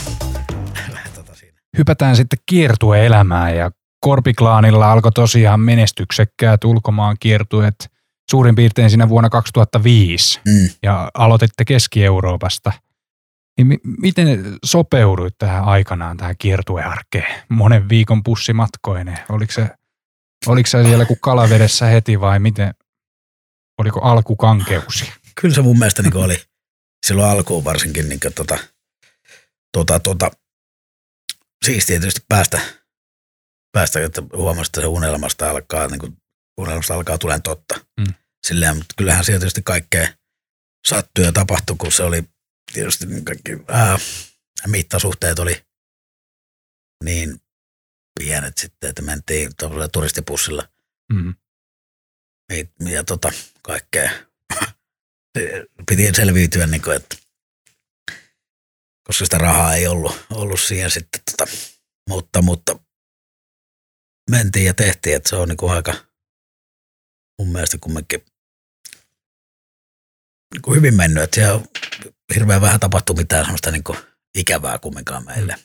tota. 1.16 1.32
Hypätään 1.78 2.16
sitten 2.16 2.40
kiertueelämään 2.46 3.56
ja 3.58 3.72
Korpiklaanilla 4.00 4.92
alkoi 4.92 5.12
tosiaan 5.12 5.60
menestyksekkäät 5.60 6.64
ulkomaan 6.64 7.16
kiertueet 7.20 7.76
suurin 8.32 8.56
piirtein 8.56 8.90
siinä 8.90 9.10
vuonna 9.10 9.30
2005 9.30 10.40
Mm. 10.46 10.70
ja 10.84 11.12
aloititte 11.14 11.66
Keski-Euroopasta. 11.66 12.72
Niin 13.58 13.68
mi- 13.68 13.80
miten 14.02 14.58
sopeuduit 14.66 15.36
tähän 15.38 15.64
aikanaan 15.64 16.18
tähän 16.18 16.36
kiertuearkeen 16.38 17.36
monen 17.50 17.90
viikon 17.90 18.24
pussimatkoineen? 18.24 19.20
Oliko 19.30 19.52
se, 19.52 19.70
oliko 20.48 20.68
se 20.68 20.84
siellä 20.84 21.06
kuin 21.06 21.20
kalavedessä 21.20 21.86
heti 21.86 22.20
vai 22.20 22.40
miten? 22.40 22.74
Oliko 23.78 24.02
alkukankeusia? 24.02 25.14
kyllä 25.42 25.56
se 25.56 25.62
mun 25.62 25.80
mielestä 25.80 26.02
niin 26.02 26.18
oli 26.18 26.42
silloin 27.06 27.32
alkuun 27.32 27.64
varsinkin 27.64 28.10
niin 28.10 28.20
tota, 28.36 28.58
tota, 29.78 30.00
tota, 30.00 30.32
siis 31.66 31.86
tietysti 31.86 32.22
päästä, 32.28 32.62
päästä 33.72 34.04
että 34.04 34.24
huomasi, 34.34 34.70
että 34.70 34.82
se 34.82 34.88
unelmasta 34.88 35.50
alkaa, 35.50 35.88
niin 35.88 36.00
kuin, 36.00 36.18
unelmasta 36.58 36.94
alkaa 36.94 37.18
tulen 37.18 37.42
totta. 37.42 37.86
Mm. 38.00 38.14
Silleen, 38.48 38.78
mutta 38.78 38.94
kyllähän 38.98 39.26
siellä 39.26 39.40
tietysti 39.40 39.62
kaikkea 39.64 40.08
sattui 40.88 41.26
ja 41.26 41.32
tapahtui, 41.32 41.76
kun 41.78 41.92
se 41.92 42.04
oli 42.04 42.24
tietysti 42.74 43.06
niin 43.06 43.26
kaikki, 43.26 43.52
ää, 43.68 43.98
mittasuhteet 44.68 45.40
oli 45.40 45.66
niin 47.04 47.42
pienet 48.20 48.58
sitten, 48.58 48.90
että 48.90 49.02
mentiin 49.02 49.56
tavallaan 49.56 49.92
turistipussilla 49.92 50.68
Mm. 51.14 51.36
ja, 52.50 52.90
ja 52.92 53.04
tota, 53.04 53.32
kaikkea. 53.62 54.12
Piti 55.90 56.14
selviytyä, 56.16 56.68
niin 56.68 56.82
kuin, 56.82 56.96
että 56.96 57.18
koska 59.08 59.26
sitä 59.26 59.38
rahaa 59.38 59.76
ei 59.76 59.88
ollut, 59.88 60.26
ollut 60.30 60.60
siihen 60.60 60.92
sitten. 60.92 61.22
Tota, 61.32 61.52
mutta, 62.10 62.42
mutta 62.42 62.80
mentiin 64.30 64.66
ja 64.66 64.74
tehtiin, 64.74 65.16
että 65.16 65.30
se 65.30 65.36
on 65.36 65.50
niin 65.50 65.58
kuin 65.58 65.72
aika 65.72 65.94
mun 67.40 67.52
mielestä 67.52 67.78
kumminkin 67.82 68.26
niin 70.54 70.62
kuin 70.62 70.78
hyvin 70.78 70.96
mennyt, 70.96 71.24
että 71.24 71.36
siellä 71.36 71.54
on 71.54 71.66
hirveän 72.36 72.62
vähän 72.62 72.80
tapahtuu 72.80 73.16
mitään 73.16 73.46
semmoista 73.46 73.72
niin 73.72 73.84
kuin 73.84 73.98
ikävää 74.38 74.80
kumminkaan 74.80 75.26
meille. 75.26 75.56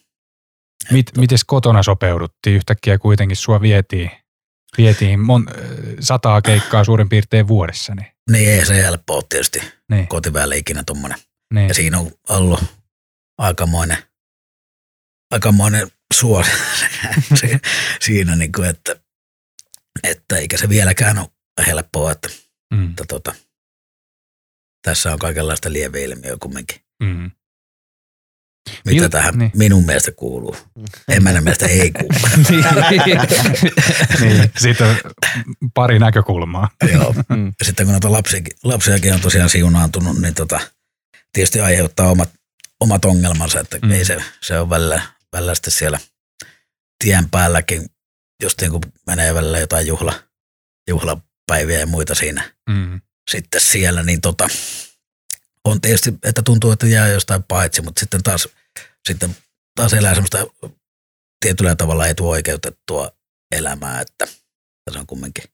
Mit, 0.90 1.06
mites 1.16 1.44
kotona 1.44 1.82
sopeuduttiin? 1.82 2.56
Yhtäkkiä 2.56 2.98
kuitenkin 2.98 3.36
sua 3.36 3.60
vietiin, 3.60 4.10
vietiin 4.78 5.20
mon, 5.20 5.46
äh, 5.48 5.54
sataa 6.00 6.42
keikkaa 6.42 6.84
suurin 6.84 7.08
piirtein 7.08 7.48
vuodessa. 7.48 7.94
Niin, 7.94 8.06
Niin 8.30 8.48
ei 8.50 8.66
se 8.66 8.82
helppo 8.82 9.14
ole 9.14 9.24
tietysti 9.28 9.60
niin, 9.90 10.08
kotiväelle 10.08 10.56
ikinä 10.56 10.82
tuommoinen. 10.86 11.18
niin. 11.54 11.68
Ja 11.68 11.74
siinä 11.74 11.98
on 11.98 12.10
ollut 12.28 12.64
aikamoinen, 13.38 13.98
aikamoinen 15.32 15.90
suosi 16.14 16.50
si- 17.34 17.60
siinä, 18.06 18.36
niin 18.36 18.52
kuin, 18.52 18.68
että, 18.68 18.96
että 20.02 20.36
eikä 20.36 20.56
se 20.58 20.68
vieläkään 20.68 21.18
ole 21.18 21.28
helppoa, 21.66 22.12
että, 22.12 22.28
Mm, 22.74 22.90
että 22.90 23.04
tota, 23.08 23.34
tässä 24.82 25.12
on 25.12 25.18
kaikenlaista 25.18 25.72
lieveilmiöä 25.72 26.36
kumminkin. 26.40 26.80
mm. 27.02 27.30
Mitä 28.86 29.06
Mil- 29.06 29.08
tähän 29.08 29.38
niin. 29.38 29.50
minun 29.54 29.86
mielestä 29.86 30.12
kuuluu. 30.12 30.56
Emännän 31.08 31.44
mielestä 31.44 31.66
ei 31.66 31.90
kuulu. 31.90 32.14
niin, 34.20 34.52
siitä 34.58 34.86
on 34.86 34.96
pari 35.74 35.98
näkökulmaa. 35.98 36.68
Joo. 36.92 37.14
Mm. 37.28 37.52
Sitten 37.62 37.86
kun 37.86 37.92
noita 37.92 38.12
lapsiakin, 38.12 38.56
lapsiakin 38.64 39.14
on 39.14 39.20
tosiaan 39.20 39.50
siunaantunut, 39.50 40.18
niin 40.20 40.34
tota, 40.34 40.60
tietysti 41.32 41.60
aiheuttaa 41.60 42.10
omat, 42.10 42.30
omat 42.80 43.04
ongelmansa, 43.04 43.60
että 43.60 43.78
Mm. 43.82 43.88
mm. 43.88 43.92
ei 43.94 44.04
se, 44.04 44.16
se 44.40 44.58
on 44.60 44.70
välillä, 44.70 45.02
välillä 45.32 45.54
sitten 45.54 45.72
siellä 45.72 45.98
tien 47.04 47.30
päälläkin, 47.30 47.86
just 48.42 48.60
niin 48.60 48.70
kuin 48.70 48.82
menee 49.06 49.34
välillä 49.34 49.58
jotain 49.58 49.86
juhla, 49.86 50.14
juhlapäiviä 50.88 51.78
ja 51.78 51.86
muita 51.86 52.14
siinä 52.14 52.52
Mm, 52.70 53.00
sitten 53.30 53.60
siellä, 53.60 54.02
niin 54.02 54.20
tota, 54.20 54.48
on 55.64 55.80
tietysti, 55.80 56.14
että 56.24 56.42
tuntuu, 56.42 56.70
että 56.70 56.86
jää 56.86 57.08
jostain 57.08 57.42
paitsi, 57.42 57.82
mutta 57.82 58.00
sitten 58.00 58.22
taas, 58.22 58.48
sitten 59.08 59.36
taas 59.74 59.92
elää 59.92 60.14
semmoista 60.14 60.38
tietyllä 61.40 61.76
tavalla 61.76 62.06
etuoikeutettua 62.06 63.10
elämää, 63.56 64.00
että 64.00 64.26
se 64.92 64.98
on 64.98 65.06
kumminkin 65.06 65.44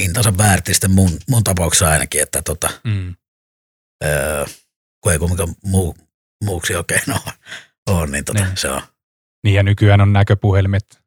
hintansa 0.00 0.38
väärti 0.38 0.74
sitten 0.74 0.90
mun, 0.90 1.18
mun 1.28 1.44
tapauksessa 1.44 1.88
ainakin, 1.88 2.22
että 2.22 2.42
tota, 2.42 2.70
mm, 2.84 3.14
öö, 4.04 4.44
kun 5.02 5.12
ei 5.12 5.18
kumminkaan 5.18 5.54
muu, 5.64 5.96
muuksi 6.44 6.74
oikein 6.74 7.02
ole, 7.26 7.32
ole 7.90 8.06
niin, 8.06 8.24
tota, 8.24 8.44
Niin. 8.44 8.56
se 8.56 8.68
on. 8.70 8.82
niin 9.44 9.54
ja 9.54 9.62
nykyään 9.62 10.00
on 10.00 10.12
näköpuhelimet. 10.12 10.98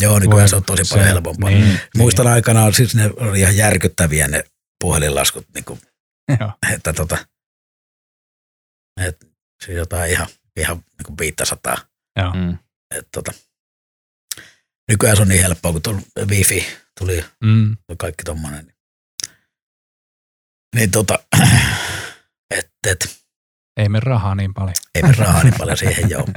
Joo, 0.00 0.18
niin 0.18 0.48
se 0.48 0.56
on 0.56 0.64
tosi 0.64 0.82
paljon 0.90 1.08
helpompaa. 1.08 1.50
Niin, 1.50 1.64
Niin, 1.64 1.80
Muistan 1.96 2.26
aikanaan, 2.26 2.74
siis 2.74 2.94
ne 2.94 3.10
oli 3.16 3.40
ihan 3.40 3.56
järkyttäviä 3.56 4.28
ne 4.28 4.44
puhelinlaskut, 4.80 5.46
niin 5.54 5.64
kuin, 5.64 5.80
Niin, 6.30 6.38
joo. 6.40 6.52
että 6.72 6.92
tota, 6.92 7.18
et, 9.00 9.26
siis 9.64 9.76
jotain 9.76 10.10
ihan, 10.10 10.26
ihan 10.56 10.76
niin 10.76 11.04
kuin 11.06 11.18
500. 11.18 11.76
Joo. 12.16 12.32
Mm. 12.34 12.58
Et, 12.94 13.08
tota, 13.12 13.32
nykyään 14.90 15.16
se 15.16 15.22
on 15.22 15.28
niin 15.28 15.42
helppoa, 15.42 15.72
kun 15.72 15.82
tuli 15.82 16.00
wifi, 16.30 16.66
tuli 16.98 17.24
Mm, 17.44 17.76
kaikki 17.98 18.24
tommonen. 18.24 18.66
Niin, 18.66 18.74
niin 20.74 20.90
tota, 20.90 21.18
et, 22.56 22.70
et, 22.86 23.24
ei 23.76 23.88
me 23.88 24.00
rahaa 24.00 24.34
niin 24.34 24.54
paljon. 24.54 24.74
ei 24.94 25.02
me 25.02 25.12
rahaa 25.12 25.42
niin 25.42 25.54
paljon 25.58 25.76
siihen 25.76 26.10
joo. 26.10 26.28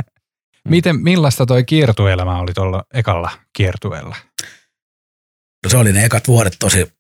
Miten, 0.68 1.04
millaista 1.04 1.46
toi 1.46 1.64
kiertueelämä 1.64 2.40
oli 2.40 2.54
tuolla 2.54 2.84
ekalla 2.94 3.32
kiertueella? 3.54 4.16
No 5.64 5.70
se 5.70 5.78
oli 5.78 5.94
ne 5.94 6.06
ekat 6.06 6.28
vuodet 6.28 6.56
tosi, 6.60 6.94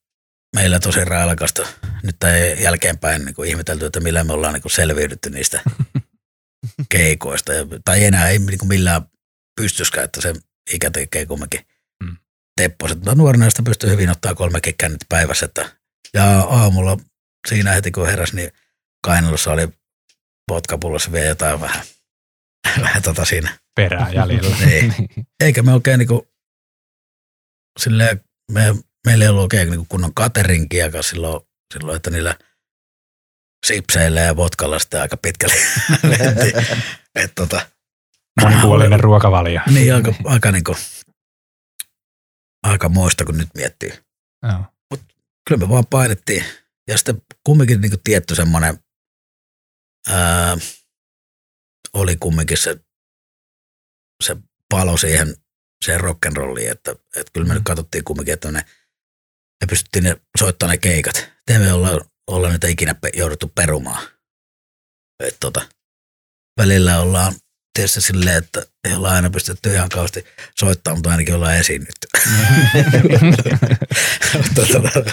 meillä 0.55 0.79
tosi 0.79 1.05
railakasta. 1.05 1.67
Nyt 2.03 2.23
ei 2.23 2.63
jälkeenpäin 2.63 3.25
niin 3.25 3.35
kuin 3.35 3.49
ihmetelty, 3.49 3.85
että 3.85 3.99
millä 3.99 4.23
me 4.23 4.33
ollaan 4.33 4.53
niin 4.53 4.61
kuin 4.61 4.71
selviydytty 4.71 5.29
niistä 5.29 5.61
keikoista. 6.91 7.53
Ja, 7.53 7.65
tai 7.85 8.03
enää 8.05 8.29
ei 8.29 8.39
niin 8.39 8.57
kuin 8.59 8.69
millään 8.69 9.01
pystyskään, 9.61 10.05
että 10.05 10.21
se 10.21 10.33
ikä 10.73 10.91
tekee 10.91 11.25
kumminkin 11.25 11.65
Mm. 12.03 12.17
teppo. 12.61 12.87
Että 12.91 13.15
nuorena 13.15 13.49
sitä 13.49 13.63
pystyy 13.63 13.89
hyvin 13.89 14.09
ottaa 14.09 14.35
kolmekin 14.35 14.75
kännit 14.77 15.01
päivässä. 15.09 15.45
Että, 15.45 15.71
ja 16.13 16.39
aamulla 16.39 16.97
siinä 17.47 17.71
heti 17.73 17.91
kun 17.91 18.07
heräs, 18.07 18.33
niin 18.33 18.51
kainalossa 19.05 19.51
oli 19.51 19.69
vodkapullossa 20.51 21.11
vielä 21.11 21.25
jotain 21.27 21.61
vähän, 21.61 21.85
vähän 22.81 23.03
tota 23.03 23.25
siinä. 23.25 23.57
Perää 23.75 24.09
jäljellä. 24.11 24.55
Niin. 24.65 24.93
Eikä 25.39 25.63
me 25.63 25.73
oikein 25.73 25.99
niinku, 25.99 26.27
silleen, 27.79 28.21
me, 28.51 28.75
meillä 29.05 29.25
ei 29.25 29.29
ollut 29.29 29.43
oikein 29.43 29.69
niinku 29.69 29.85
kunnon 29.89 30.13
cateringiakaan 30.13 31.03
silloin, 31.03 31.41
silloin, 31.73 31.95
että 31.95 32.09
niillä 32.09 32.35
sipseillä 33.65 34.19
ja 34.19 34.35
vodkalla 34.35 34.79
sitten 34.79 35.01
aika 35.01 35.17
pitkälle. 35.17 35.55
Et 37.15 37.31
tota, 37.35 37.69
Monipuolinen 38.41 38.99
ruokavalio. 38.99 39.61
niin 39.73 39.95
aika, 39.95 40.13
aika, 40.25 40.51
niinku, 40.51 40.75
aika 42.63 42.89
moista, 42.89 43.25
kun 43.25 43.37
nyt 43.37 43.49
miettii. 43.53 43.93
Joo. 44.43 44.65
Kyllä 45.47 45.59
me 45.59 45.69
vaan 45.69 45.85
painettiin. 45.85 46.43
Ja 46.87 46.97
sitten 46.97 47.21
kumminkin 47.43 47.81
niinku 47.81 47.97
tietty 48.03 48.35
semmoinen, 48.35 48.79
ää, 50.07 50.57
oli 51.93 52.15
kumminkin 52.15 52.57
se, 52.57 52.77
se 54.23 54.37
palo 54.69 54.97
siihen, 54.97 55.35
siihen 55.85 56.01
rock'n'rolliin, 56.01 56.71
että, 56.71 56.91
että 56.91 57.31
kyllä 57.33 57.47
me 57.47 57.53
nyt 57.53 57.63
katsottiin 57.63 58.03
kumminkin, 58.03 58.33
että 58.33 58.51
ne, 58.51 58.65
me 59.63 59.67
pystyttiin 59.69 60.03
ne 60.03 60.17
soittamaan 60.39 60.71
ne 60.73 60.77
keikat. 60.77 61.29
Te 61.45 61.57
me 61.59 61.73
olla, 61.73 61.89
olla 62.27 62.49
niitä 62.49 62.67
ikinä 62.67 62.95
jouduttu 63.13 63.51
perumaan. 63.55 64.03
Et 65.23 65.37
tota, 65.39 65.61
välillä 66.59 66.99
ollaan 66.99 67.33
tietysti 67.73 68.01
silleen, 68.01 68.37
että 68.37 68.61
ei 68.87 68.93
olla 68.93 69.11
aina 69.11 69.29
pystytty 69.29 69.73
ihan 69.73 69.89
kauheasti 69.89 70.25
soittamaan, 70.59 70.97
mutta 70.97 71.09
ainakin 71.11 71.35
ollaan 71.35 71.55
esiinnytty. 71.55 72.07
Mutta 74.37 74.61
tota, 74.73 75.11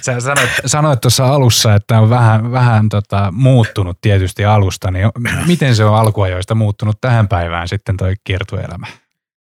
Sä 0.00 0.20
sanoit, 0.20 0.50
sanoit 0.66 1.00
tuossa 1.00 1.26
alussa, 1.26 1.74
että 1.74 2.00
on 2.00 2.10
vähän, 2.10 2.52
vähän 2.52 2.88
tota, 2.88 3.30
muuttunut 3.32 3.98
tietysti 4.00 4.44
alusta, 4.44 4.90
niin 4.90 5.10
miten 5.46 5.76
se 5.76 5.84
on 5.84 5.96
alkuajoista 5.96 6.54
muuttunut 6.54 6.98
tähän 7.00 7.28
päivään 7.28 7.68
sitten 7.68 7.96
toi 7.96 8.14
kiertueelämä? 8.24 8.86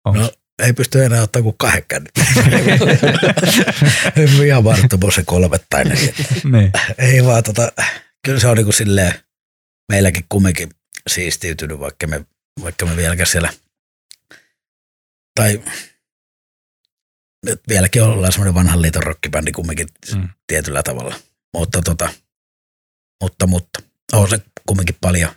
Onks- 0.09 0.17
No, 0.19 0.29
ei 0.63 0.73
pysty 0.73 1.03
enää 1.03 1.21
ottaa 1.21 1.41
kuin 1.41 1.55
kahden 1.57 1.83
ole 4.37 4.47
ihan 4.47 4.63
varttu 4.63 5.11
se 5.15 5.23
kolme 5.25 5.59
tai 5.69 5.83
neljä. 5.83 6.13
niin. 6.51 6.71
Ei 6.97 7.23
vaan 7.23 7.43
tota, 7.43 7.71
kyllä 8.25 8.39
se 8.39 8.47
on 8.47 8.57
niinku 8.57 8.71
silleen 8.71 9.13
meilläkin 9.91 10.25
kumminkin 10.29 10.69
siistiytynyt, 11.09 11.79
vaikka 11.79 12.07
me, 12.07 12.25
vaikka 12.61 12.85
me 12.85 12.95
vieläkään 12.95 13.27
siellä, 13.27 13.53
tai 15.39 15.61
nyt 17.45 17.61
vieläkin 17.69 18.03
ollaan 18.03 18.31
semmoinen 18.31 18.53
vanhan 18.55 18.81
liiton 18.81 19.03
rockibändi 19.03 19.51
kumminkin 19.51 19.87
Mm. 20.15 20.29
tietyllä 20.47 20.83
tavalla. 20.83 21.15
Mutta 21.57 21.81
tota, 21.81 22.09
mutta, 23.23 23.47
mutta 23.47 23.79
on 24.13 24.29
se 24.29 24.39
kumminkin 24.67 24.95
paljon, 25.01 25.31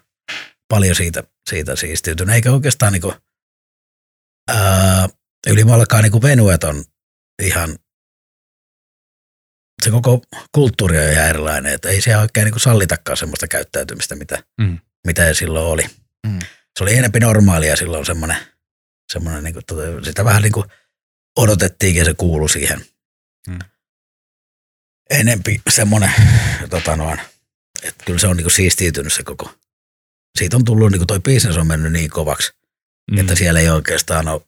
paljon 0.68 0.94
siitä, 0.94 1.22
siitä 1.50 1.76
siistiytynyt. 1.76 2.34
Eikä 2.34 2.52
oikeastaan 2.52 2.92
niinku, 2.92 3.14
ää, 4.50 5.08
ylimalkaan 5.46 6.02
niinku 6.02 6.22
venuet 6.22 6.64
on 6.64 6.84
ihan, 7.42 7.78
se 9.82 9.90
koko 9.90 10.22
kulttuuri 10.52 10.98
on 10.98 11.12
ihan 11.12 11.28
erilainen, 11.28 11.72
että 11.74 11.88
ei 11.88 12.00
siellä 12.00 12.22
oikein 12.22 12.44
niinku 12.44 12.58
sallitakaan 12.58 13.16
semmoista 13.16 13.48
käyttäytymistä, 13.48 14.16
mitä, 14.16 14.42
Mm. 14.60 14.78
mitä 15.06 15.34
silloin 15.34 15.66
oli. 15.66 15.82
Mm. 16.26 16.38
Se 16.78 16.84
oli 16.84 16.94
enempi 16.94 17.20
normaalia 17.20 17.76
silloin 17.76 18.06
semmoinen, 18.06 18.36
semmoinen 19.12 19.44
niinku, 19.44 19.60
tota, 19.66 19.82
sitä 20.04 20.24
vähän 20.24 20.42
niinku 20.42 20.64
odotettiinkin 21.36 22.00
ja 22.00 22.04
se 22.04 22.14
kuulu 22.14 22.48
siihen. 22.48 22.84
Mm. 23.48 23.58
Enempi 25.10 25.62
semmoinen, 25.70 26.12
tota 26.70 26.96
noin, 26.96 27.20
että 27.82 28.04
kyllä 28.04 28.18
se 28.18 28.26
on 28.26 28.36
niinku 28.36 28.50
siistiytynyt 28.50 29.12
se 29.12 29.22
koko. 29.22 29.54
Siitä 30.38 30.56
on 30.56 30.64
tullut, 30.64 30.90
niinku 30.90 31.06
toi 31.06 31.20
business 31.20 31.58
on 31.58 31.66
mennyt 31.66 31.92
niin 31.92 32.10
kovaksi, 32.10 32.52
mm. 33.10 33.18
että 33.18 33.34
siellä 33.34 33.60
ei 33.60 33.68
oikeastaan 33.68 34.28
ole, 34.28 34.40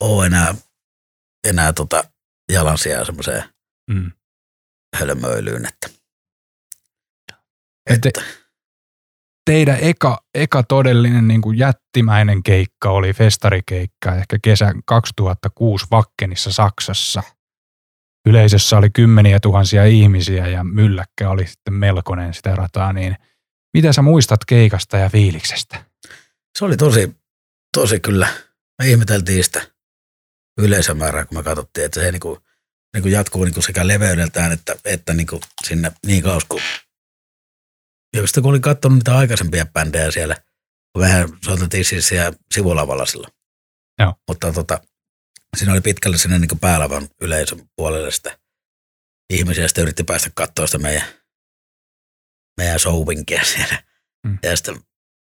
ole 0.00 0.26
enää, 0.26 0.54
enää 1.48 1.72
tota 1.72 2.04
jalansijaa 2.52 3.04
semmoiseen 3.04 3.44
Mm. 3.90 4.12
hölmöilyyn, 4.96 5.66
että, 5.66 5.88
Te, 7.88 7.94
että 7.94 8.10
teidän 9.46 9.78
eka, 9.80 10.24
eka 10.34 10.62
todellinen 10.62 11.28
niin 11.28 11.40
kuin 11.42 11.58
jättimäinen 11.58 12.42
keikka 12.42 12.90
oli 12.90 13.12
festarikeikka 13.12 14.14
ehkä 14.14 14.38
kesä 14.42 14.74
2006 14.86 15.86
Vakkenissa 15.90 16.52
Saksassa. 16.52 17.22
Yleisössä 18.26 18.78
oli 18.78 18.90
kymmeniä 18.90 19.40
tuhansia 19.40 19.84
ihmisiä 19.84 20.46
ja 20.46 20.64
mylläkkä 20.64 21.30
oli 21.30 21.46
sitten 21.46 21.74
melkoinen 21.74 22.34
sitä 22.34 22.56
rataa, 22.56 22.92
niin 22.92 23.16
mitä 23.74 23.92
sä 23.92 24.02
muistat 24.02 24.44
keikasta 24.44 24.96
ja 24.96 25.08
fiiliksestä? 25.08 25.84
se 26.58 26.64
oli 26.64 26.76
tosi, 26.76 27.16
tosi 27.76 28.00
kyllä. 28.00 28.28
Me 28.78 28.90
ihmeteltiin 28.90 29.44
sitä 29.44 29.66
yleisömäärää, 30.58 31.24
kun 31.24 31.38
me 31.38 31.42
katsottiin, 31.42 31.84
että 31.84 32.00
se 32.00 32.12
niinku, 32.12 32.38
niinku 32.94 33.08
jatkuu 33.08 33.44
niinku 33.44 33.62
sekä 33.62 33.86
leveydeltään 33.88 34.52
että, 34.52 34.76
että 34.84 35.14
niinku 35.14 35.40
sinne 35.66 35.92
niin 36.06 36.22
kauas 36.22 36.44
kuin... 36.48 36.62
Ja 38.16 38.26
sitten 38.26 38.42
kun 38.42 38.50
olin 38.50 38.62
katsonut 38.62 38.98
niitä 38.98 39.16
aikaisempia 39.16 39.66
bändejä 39.66 40.10
siellä, 40.10 40.36
kun 40.92 41.02
vähän 41.02 41.28
soitettiin 41.44 41.84
siis 41.84 42.08
siellä 42.08 42.32
sivulavalla 42.54 43.06
silloin. 43.06 43.32
Joo. 43.98 44.14
Mutta 44.28 44.52
tota, 44.52 44.80
siinä 45.56 45.72
oli 45.72 45.80
pitkälle 45.80 46.18
sinne 46.18 46.38
niinku 46.38 46.56
päälavan 46.56 47.08
yleisön 47.20 47.68
puolelle 47.76 48.10
sitä 48.10 48.38
ihmisiä, 49.30 49.68
sitten 49.68 49.82
yritti 49.82 50.04
päästä 50.04 50.30
katsoa 50.34 50.66
sitä 50.66 50.78
meidän, 50.78 51.04
meidän 52.56 52.80
showinkia 52.80 53.44
siellä. 53.44 53.82
Mm. 54.26 54.38
Ja 54.42 54.56
sitten 54.56 54.80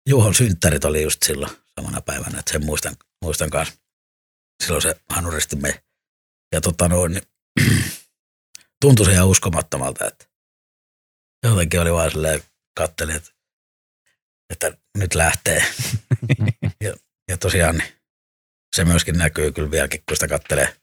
Juhon 0.09 0.35
synttärit 0.35 0.85
oli 0.85 1.03
just 1.03 1.23
silloin 1.23 1.51
samana 1.79 2.01
päivänä, 2.01 2.39
että 2.39 2.51
sen 2.51 2.65
muistan, 2.65 2.95
muistan 3.21 3.49
kanssa. 3.49 3.75
Silloin 4.63 4.81
se 4.81 4.95
hanuristi 5.09 5.55
me. 5.55 5.83
Ja 6.53 6.61
tota 6.61 6.87
noin, 6.87 7.11
niin, 7.11 7.23
tuntui 8.81 9.05
se 9.05 9.11
ihan 9.13 9.27
uskomattomalta, 9.27 10.07
että 10.07 10.25
jotenkin 11.43 11.79
oli 11.81 11.93
vaan 11.93 12.11
silleen, 12.11 12.41
kattelin, 12.77 13.15
että, 13.15 13.31
että 14.49 14.77
nyt 14.97 15.15
lähtee. 15.15 15.63
ja, 16.83 16.93
ja 17.29 17.37
tosiaan 17.37 17.77
niin 17.77 17.93
se 18.75 18.85
myöskin 18.85 19.17
näkyy 19.17 19.51
kyllä 19.51 19.71
vieläkin, 19.71 20.03
kun 20.07 20.15
sitä 20.15 20.27
kattelee. 20.27 20.75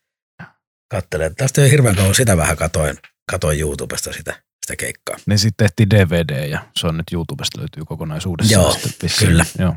kattelee. 0.90 1.30
Tästä 1.30 1.62
ei 1.62 1.70
hirveän 1.70 1.96
kauan 1.96 2.14
sitä 2.14 2.36
vähän 2.36 2.56
katoin, 2.56 2.98
katoin 3.30 3.60
YouTubesta 3.60 4.12
sitä, 4.12 4.42
sitä 4.66 4.76
keikkaa. 4.78 5.16
Niin 5.26 5.38
sitten 5.38 5.68
tehtiin 5.68 5.90
DVD 5.90 6.48
ja 6.48 6.70
se 6.76 6.86
on 6.86 6.96
nyt 6.96 7.12
YouTubesta 7.12 7.60
löytyy 7.60 7.84
kokonaisuudessaan. 7.84 8.62
Joo, 8.62 8.76
kyllä. 9.18 9.44
Joo. 9.58 9.74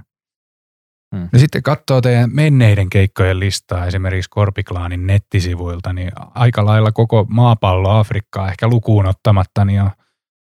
No 1.12 1.40
sitten 1.40 1.64
katsoo 1.64 2.02
teidän 2.02 2.30
menneiden 2.34 2.90
keikkojen 2.90 3.40
listaa 3.40 3.86
esimerkiksi 3.86 4.30
Korpiklaanin 4.30 5.08
nettisivuilta, 5.08 5.94
niin 5.94 6.12
aika 6.36 6.66
lailla 6.66 6.92
koko 6.92 7.26
maapallo 7.30 7.90
Afrikkaa 7.90 8.50
ehkä 8.50 8.68
lukuun 8.68 9.06
ottamatta, 9.06 9.66
niin 9.66 9.82
on, 9.82 9.92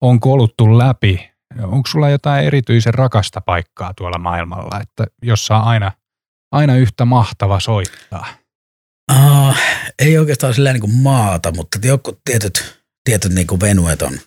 on 0.01 0.19
koluttu 0.19 0.77
läpi. 0.77 1.29
Onko 1.63 1.87
sulla 1.87 2.09
jotain 2.09 2.45
erityisen 2.45 2.93
rakasta 2.93 3.41
paikkaa 3.41 3.93
tuolla 3.93 4.17
maailmalla, 4.17 4.79
että 4.81 5.05
jossa 5.21 5.57
on 5.57 5.63
aina, 5.63 5.91
aina 6.51 6.75
yhtä 6.75 7.05
mahtava 7.05 7.59
soittaa? 7.59 8.27
Uh, 9.11 9.55
ei 9.99 10.17
oikeastaan 10.17 10.53
sillä 10.53 10.73
niin 10.73 10.81
kuin 10.81 10.95
maata, 10.95 11.51
mutta 11.51 11.79
jotkut 11.83 12.19
tietyt, 12.25 12.81
tietyt 13.03 13.31
niin 13.33 13.47
kuin 13.47 13.61
venuet 13.61 14.01
on 14.01 14.19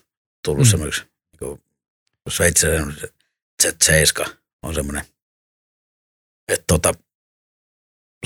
tullut 0.45 0.61
Mm. 0.63 0.67
mm. 0.67 0.71
semmoiksi. 0.71 1.01
Niin 1.01 1.39
kuin 1.39 1.61
Sveitsiläinen 2.29 2.93
Z7 3.63 4.29
on 4.63 4.73
semmoinen, 4.75 5.05
että 6.53 6.63
tota, 6.67 6.93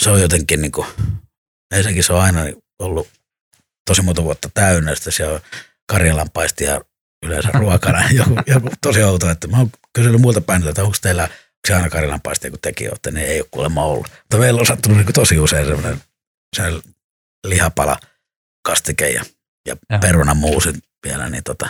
se 0.02 0.10
on 0.10 0.22
jotenkin 0.22 0.61
niin 0.61 0.72
kuin, 0.72 0.88
ensinnäkin 1.73 2.03
se 2.03 2.14
on 2.14 2.22
aina 2.22 2.41
ollut 2.80 3.07
tosi 3.88 4.02
monta 4.02 4.23
vuotta 4.23 4.49
täynnä, 4.53 4.95
sitten 4.95 5.14
siellä 5.14 5.34
on 5.34 5.41
karjalanpaistia 5.88 6.81
yleensä 7.26 7.49
ruokana. 7.60 8.10
joku, 8.11 8.35
joku, 8.47 8.69
tosi 8.81 9.03
outo, 9.03 9.30
että 9.30 9.47
mä 9.47 9.57
oon 9.57 9.72
kysynyt 9.93 10.22
muilta 10.22 10.41
päiniltä, 10.41 10.69
että 10.69 10.84
onko 10.84 10.97
teillä 11.02 11.23
onko 11.23 11.68
se 11.68 11.76
aina 11.76 11.89
karjalanpaistia, 11.89 12.49
kun 12.49 12.60
tekin 12.61 12.89
olette, 12.89 13.11
niin 13.11 13.27
ei 13.27 13.41
ole 13.41 13.47
kuulemma 13.52 13.84
ollut. 13.84 14.07
Mutta 14.11 14.38
meillä 14.38 14.60
on 14.60 14.65
sattunut 14.65 14.97
niin 14.97 15.06
kuin 15.06 15.14
tosi 15.14 15.39
usein 15.39 15.65
semmoinen 15.65 16.02
se 16.56 16.64
lihapala, 17.47 17.99
kastike 18.65 19.10
ja, 19.10 19.26
ja 19.68 19.76
perunamuusi 19.99 20.73
vielä, 21.06 21.30
niin 21.30 21.43
tota, 21.43 21.69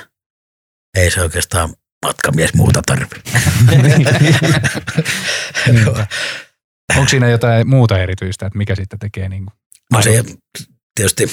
ei 0.97 1.11
se 1.11 1.21
oikeastaan 1.21 1.75
matkamies 2.05 2.53
muuta 2.53 2.81
tarvi. 2.85 3.21
Niinpä. 5.71 6.07
Onko 6.97 7.09
siinä 7.09 7.29
jotain 7.29 7.69
muuta 7.69 7.99
erityistä, 7.99 8.45
että 8.45 8.57
mikä 8.57 8.75
sitten 8.75 8.99
tekee 8.99 9.29
niin 9.29 9.45
kuin 9.45 9.55
No 9.91 10.01
se, 10.01 10.23
tietysti 10.95 11.27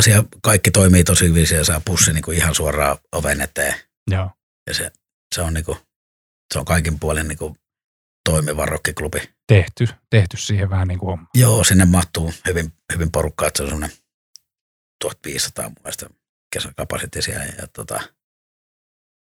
siellä 0.00 0.24
kaikki 0.42 0.70
toimii 0.70 1.04
tosi 1.04 1.28
hyvin, 1.28 1.46
siellä 1.46 1.64
saa 1.64 1.80
pussi 1.84 2.12
niin 2.12 2.22
kuin 2.22 2.36
ihan 2.36 2.54
suoraan 2.54 2.98
oven 3.12 3.40
eteen 3.40 3.74
Joo. 4.10 4.30
ja 4.66 4.74
se, 4.74 4.92
se 5.34 5.42
on, 5.42 5.54
niin 5.54 5.64
kuin, 5.64 5.78
se 6.52 6.58
on 6.58 6.64
kaikin 6.64 7.00
puolin 7.00 7.28
niin 7.28 7.38
kuin 7.38 7.56
toimiva 8.28 8.66
rockiklubi. 8.66 9.18
tehty, 9.46 9.88
tehty 10.10 10.36
siihen 10.36 10.70
vähän 10.70 10.88
niin 10.88 10.98
kuin 10.98 11.10
homma. 11.10 11.26
Joo, 11.34 11.64
sinne 11.64 11.84
mahtuu 11.84 12.32
hyvin, 12.46 12.72
hyvin 12.94 13.12
porukkaa, 13.12 13.48
että 13.48 13.56
se 13.56 13.62
on 13.62 13.68
semmoinen 13.68 13.96
1500 15.00 15.64
mun 15.64 15.76
mielestä 15.82 16.06
kesäkapasiteetti 16.52 17.22
siellä. 17.22 17.44
Ja 17.44 17.66
tota, 17.66 18.00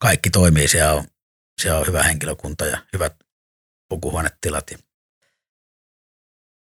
kaikki 0.06 0.30
toimii, 0.30 0.68
siellä 0.68 0.94
on, 0.94 1.04
siellä 1.62 1.80
on 1.80 1.88
hyvä 1.88 2.04
henkilökunta 2.04 2.66
ja 2.66 2.78
hyvät 2.94 3.14
pukuhuonetilat. 3.90 4.72
Ja, 4.72 4.78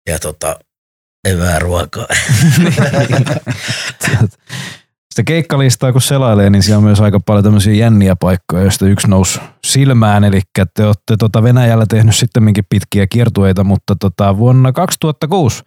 ja 0.09 0.19
tota, 0.19 0.59
hyvää 1.29 1.59
ruokaa. 1.59 2.07
Sitä 5.15 5.23
keikkalistaa 5.25 5.93
kun 5.93 6.03
selailee, 6.03 6.51
niin 6.51 6.63
siellä 6.63 6.79
on 6.79 6.85
myös 6.85 7.01
aika 7.01 7.21
paljon 7.21 7.45
tämmöisiä 7.45 7.75
jänniä 7.75 8.17
paikkoja, 8.17 8.63
joista 8.63 8.87
yksi 8.87 9.09
nousi 9.09 9.41
silmään. 9.67 10.25
Eli 10.25 10.41
te 10.75 10.87
olette 10.87 11.17
tota 11.19 11.43
Venäjällä 11.43 11.87
tehnyt 11.89 12.17
sittenkin 12.17 12.65
pitkiä 12.71 13.07
kiertueita, 13.07 13.65
mutta 13.65 13.97
tota 14.01 14.39
vuonna 14.39 14.73
2006 14.73 15.63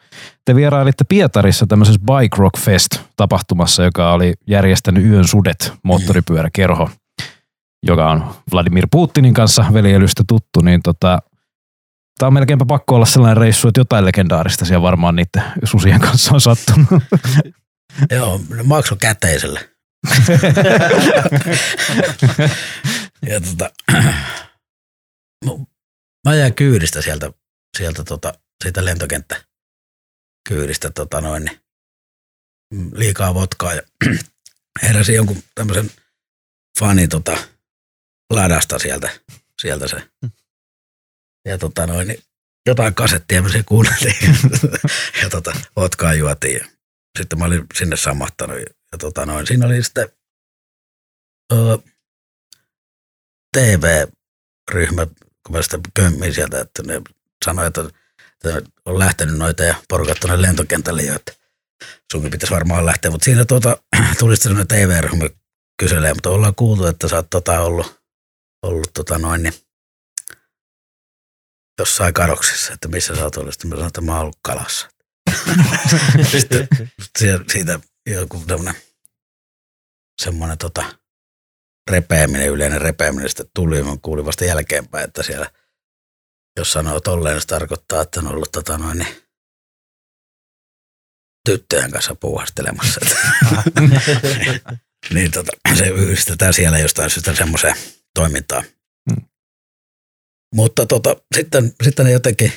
te 0.45 0.55
vierailitte 0.55 1.03
Pietarissa 1.03 1.67
tämmöisessä 1.67 2.01
Bike 2.01 2.37
Rock 2.37 2.57
Fest-tapahtumassa, 2.59 3.83
joka 3.83 4.13
oli 4.13 4.33
järjestänyt 4.47 5.05
Yön 5.05 5.27
sudet 5.27 5.73
moottoripyöräkerho, 5.83 6.89
joka 7.83 8.11
on 8.11 8.35
Vladimir 8.53 8.87
Putinin 8.91 9.33
kanssa 9.33 9.65
veljelystä 9.73 10.23
tuttu, 10.27 10.61
niin 10.61 10.81
tota, 10.83 11.19
Tämä 12.21 12.27
on 12.27 12.33
melkeinpä 12.33 12.65
pakko 12.65 12.95
olla 12.95 13.05
sellainen 13.05 13.37
reissu, 13.37 13.67
että 13.67 13.79
jotain 13.79 14.05
legendaarista 14.05 14.65
siellä 14.65 14.81
varmaan 14.81 15.15
niiden 15.15 15.43
susien 15.63 15.99
kanssa 15.99 16.33
on 16.33 16.41
sattunut. 16.41 16.87
Joo, 18.15 18.41
ne 18.49 18.63
makso 18.63 18.95
käteisellä. 18.95 19.59
ja 23.29 23.41
tota, 23.41 23.71
mä 26.27 26.35
jäin 26.35 26.53
kyydistä 26.53 27.01
sieltä, 27.01 27.31
sieltä 27.77 28.03
tota, 28.03 28.33
siitä 28.63 28.85
lentokenttä 28.85 29.43
kyydistä 30.49 30.89
tota 30.89 31.21
noin, 31.21 31.45
niin 31.45 31.59
liikaa 32.93 33.33
votkaa 33.33 33.73
ja 33.73 33.81
heräsin 34.83 35.15
jonkun 35.15 35.43
tämmöisen 35.55 35.91
fanin 36.79 37.09
tota, 37.09 37.37
ladasta 38.35 38.79
sieltä, 38.79 39.09
sieltä 39.61 39.87
se. 39.87 40.07
Ja 41.45 41.57
tota 41.57 41.87
noin, 41.87 42.07
niin 42.07 42.23
jotain 42.65 42.95
kasettia 42.95 43.41
me 43.41 43.51
se 43.51 43.63
kuunneltiin 43.63 44.35
ja 45.23 45.29
tota, 45.29 45.53
votkaa 45.75 46.13
juotiin. 46.13 46.67
Sitten 47.17 47.39
mä 47.39 47.45
olin 47.45 47.65
sinne 47.77 47.97
samahtanut 47.97 48.59
ja 48.91 48.97
tota 48.97 49.25
noin, 49.25 49.47
siinä 49.47 49.65
oli 49.65 49.83
sitten 49.83 50.09
ö, 51.53 51.77
TV-ryhmä, 53.57 55.05
kun 55.05 55.55
mä 55.55 55.61
sitä 55.61 55.79
kömmin 55.93 56.33
sieltä, 56.33 56.61
että 56.61 56.83
ne 56.83 57.01
sanoi, 57.45 57.67
että, 57.67 57.81
että 58.45 58.71
on 58.85 58.99
lähtenyt 58.99 59.37
noita 59.37 59.63
ja 59.63 59.75
porukat 59.89 60.17
tuonne 60.19 60.41
lentokentälle 60.41 61.01
jo, 61.01 61.15
että 61.15 61.33
sunkin 62.11 62.31
pitäisi 62.31 62.53
varmaan 62.53 62.85
lähteä, 62.85 63.11
mutta 63.11 63.25
siinä 63.25 63.45
tuota, 63.45 63.77
tuli 64.19 64.37
sitten 64.37 64.67
TV-ryhmä 64.67 65.29
kyselee, 65.79 66.13
mutta 66.13 66.29
ollaan 66.29 66.55
kuultu, 66.55 66.85
että 66.85 67.07
sä 67.07 67.15
oot 67.15 67.29
tota 67.29 67.61
ollut, 67.61 68.00
ollut 68.61 68.93
tota 68.93 69.17
noin, 69.17 69.43
niin 69.43 69.53
jossain 71.79 72.13
kadoksissa, 72.13 72.73
että 72.73 72.87
missä 72.87 73.15
sä 73.15 73.23
oot 73.23 73.37
ollut. 73.37 73.53
Sitten 73.53 73.69
mä 73.69 73.75
sanoin, 73.75 73.87
että 73.87 74.01
mä 74.01 74.11
oon 74.11 74.21
ollut 74.21 74.39
kalassa. 74.41 74.89
Sitten 76.31 76.67
siitä 77.51 77.79
joku 78.05 78.43
tämmöinen 78.47 78.81
semmoinen 80.21 80.57
tota, 80.57 80.95
repeäminen, 81.89 82.49
yleinen 82.49 82.81
repeäminen 82.81 83.29
sitten 83.29 83.49
tuli. 83.55 83.83
Mä 83.83 83.97
kuulin 84.01 84.25
vasta 84.25 84.45
jälkeenpäin, 84.45 85.03
että 85.03 85.23
siellä 85.23 85.51
jos 86.57 86.71
sanoo 86.71 86.99
tolleen, 86.99 87.33
niin 87.33 87.41
se 87.41 87.47
tarkoittaa, 87.47 88.01
että 88.01 88.19
on 88.19 88.27
ollut 88.27 88.51
tota 88.51 88.77
noin, 88.77 88.97
niin 88.97 89.15
tyttöjen 91.45 91.91
kanssa 91.91 92.15
puuhastelemassa. 92.15 93.01
niin 95.13 95.31
tota, 95.31 95.51
se 95.77 95.87
yhdistetään 95.87 96.53
siellä 96.53 96.79
jostain 96.79 97.09
syystä 97.09 97.35
semmoiseen 97.35 97.75
toimintaan. 98.15 98.63
Hmm. 99.11 99.25
Mutta 100.55 100.85
tota, 100.85 101.15
sitten, 101.35 101.73
sitten 101.83 102.05
ne 102.05 102.11
jotenkin 102.11 102.53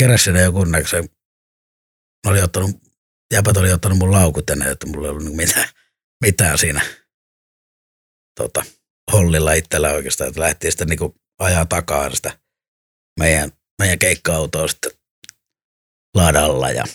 keräsi 0.00 0.32
ne 0.32 0.42
joku 0.42 0.64
näköisen 0.64 1.08
oli 2.26 2.42
ottanut, 2.42 2.70
jäpät 3.34 3.56
oli 3.56 3.72
ottanut 3.72 3.98
mun 3.98 4.12
laukut 4.12 4.46
tänne, 4.46 4.70
että 4.70 4.86
mulla 4.86 5.06
ei 5.06 5.10
ollut 5.10 5.36
mitään, 5.36 5.68
mitään 6.24 6.58
siinä 6.58 6.80
tota, 8.38 8.64
hollilla 9.12 9.52
itsellä 9.52 9.90
oikeastaan, 9.90 10.28
että 10.28 10.40
lähti 10.40 10.70
sitten 10.70 10.88
niin 10.88 11.14
ajaa 11.38 11.66
takaa 11.66 12.14
sitä 12.14 12.38
meidän, 13.20 13.52
meidän 13.78 13.98
keikka-autoa 13.98 14.68
sitten 14.68 14.92
ladalla 16.14 16.70
ja 16.70 16.84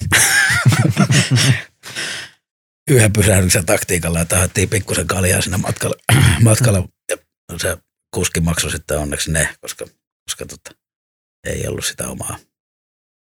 yhden 2.91 3.13
pysähdyksen 3.13 3.65
taktiikalla 3.65 4.19
ja 4.19 4.25
tahattiin 4.25 4.69
pikkusen 4.69 5.07
kaljaa 5.07 5.41
siinä 5.41 5.57
matkalla, 5.57 5.95
matkalla 6.43 6.87
ja 7.11 7.17
se 7.59 7.77
kuski 8.15 8.39
maksoi 8.39 8.71
sitten 8.71 8.99
onneksi 8.99 9.31
ne, 9.31 9.55
koska, 9.61 9.85
koska 10.29 10.45
tota, 10.45 10.71
ei 11.47 11.67
ollut 11.67 11.85
sitä 11.85 12.07
omaa 12.07 12.37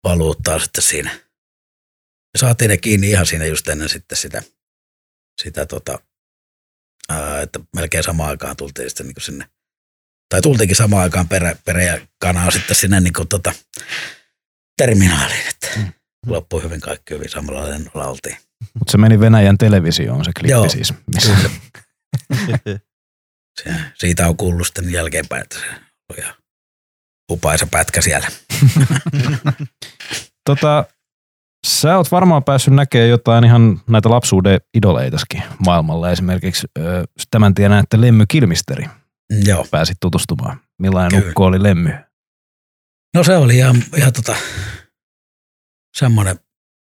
valuuttaa 0.04 0.58
sitten 0.58 0.82
siinä 0.82 1.28
saatiin 2.38 2.68
ne 2.68 2.76
kiinni 2.76 3.10
ihan 3.10 3.26
siinä 3.26 3.44
just 3.44 3.68
ennen 3.68 3.88
sitten 3.88 4.18
sitä, 4.18 4.42
sitä 5.42 5.66
tota, 5.66 5.98
ää, 7.08 7.40
että 7.40 7.60
melkein 7.76 8.04
samaan 8.04 8.30
aikaan 8.30 8.56
tultiin 8.56 8.90
sitten 8.90 9.06
niin 9.06 9.14
sinne, 9.20 9.48
tai 10.28 10.42
tultiinkin 10.42 10.76
samaan 10.76 11.02
aikaan 11.02 11.28
perä, 11.28 11.56
perä 11.64 11.82
ja 11.82 12.06
kanaa 12.20 12.50
sitten 12.50 12.76
sinne 12.76 13.00
niin 13.00 13.12
kuin 13.12 13.28
tota, 13.28 13.52
terminaaliin, 14.76 15.48
että 15.48 15.68
mm. 15.76 15.92
loppui 16.26 16.62
hyvin 16.62 16.80
kaikki 16.80 17.14
hyvin 17.14 17.28
samalla 17.28 17.68
lennolla 17.68 18.06
oltiin. 18.06 18.36
Mutta 18.74 18.92
se 18.92 18.98
meni 18.98 19.20
Venäjän 19.20 19.58
televisioon 19.58 20.24
se 20.24 20.32
klippi 20.32 20.52
Joo, 20.52 20.68
siis. 20.68 20.94
Missä... 21.14 21.32
se, 23.62 23.74
siitä 23.94 24.28
on 24.28 24.36
kuullut 24.36 24.66
sitten 24.66 24.92
jälkeenpäin, 24.92 25.42
että 25.42 25.56
se 25.58 25.66
oli 26.12 26.18
ihan 26.18 26.34
upaisa 27.32 27.66
pätkä 27.70 28.00
siellä. 28.00 28.28
tota, 30.50 30.84
Sä 31.66 31.96
oot 31.96 32.12
varmaan 32.12 32.44
päässyt 32.44 32.74
näkemään 32.74 33.08
jotain 33.08 33.44
ihan 33.44 33.80
näitä 33.88 34.10
lapsuuden 34.10 34.60
idoleitaskin 34.74 35.42
maailmalla. 35.58 36.10
Esimerkiksi 36.10 36.66
tämän 37.30 37.54
tiedän, 37.54 37.78
että 37.78 38.00
Lemmy 38.00 38.24
Kilmisteri 38.28 38.84
Joo. 39.44 39.66
pääsit 39.70 39.96
tutustumaan. 40.00 40.60
Millainen 40.78 41.20
Kyllä. 41.20 41.28
ukko 41.28 41.44
oli 41.44 41.62
Lemmy? 41.62 41.90
No 43.14 43.24
se 43.24 43.36
oli 43.36 43.56
ihan, 43.56 43.84
ihan 43.96 44.12
tota, 44.12 44.36
semmoinen 45.96 46.40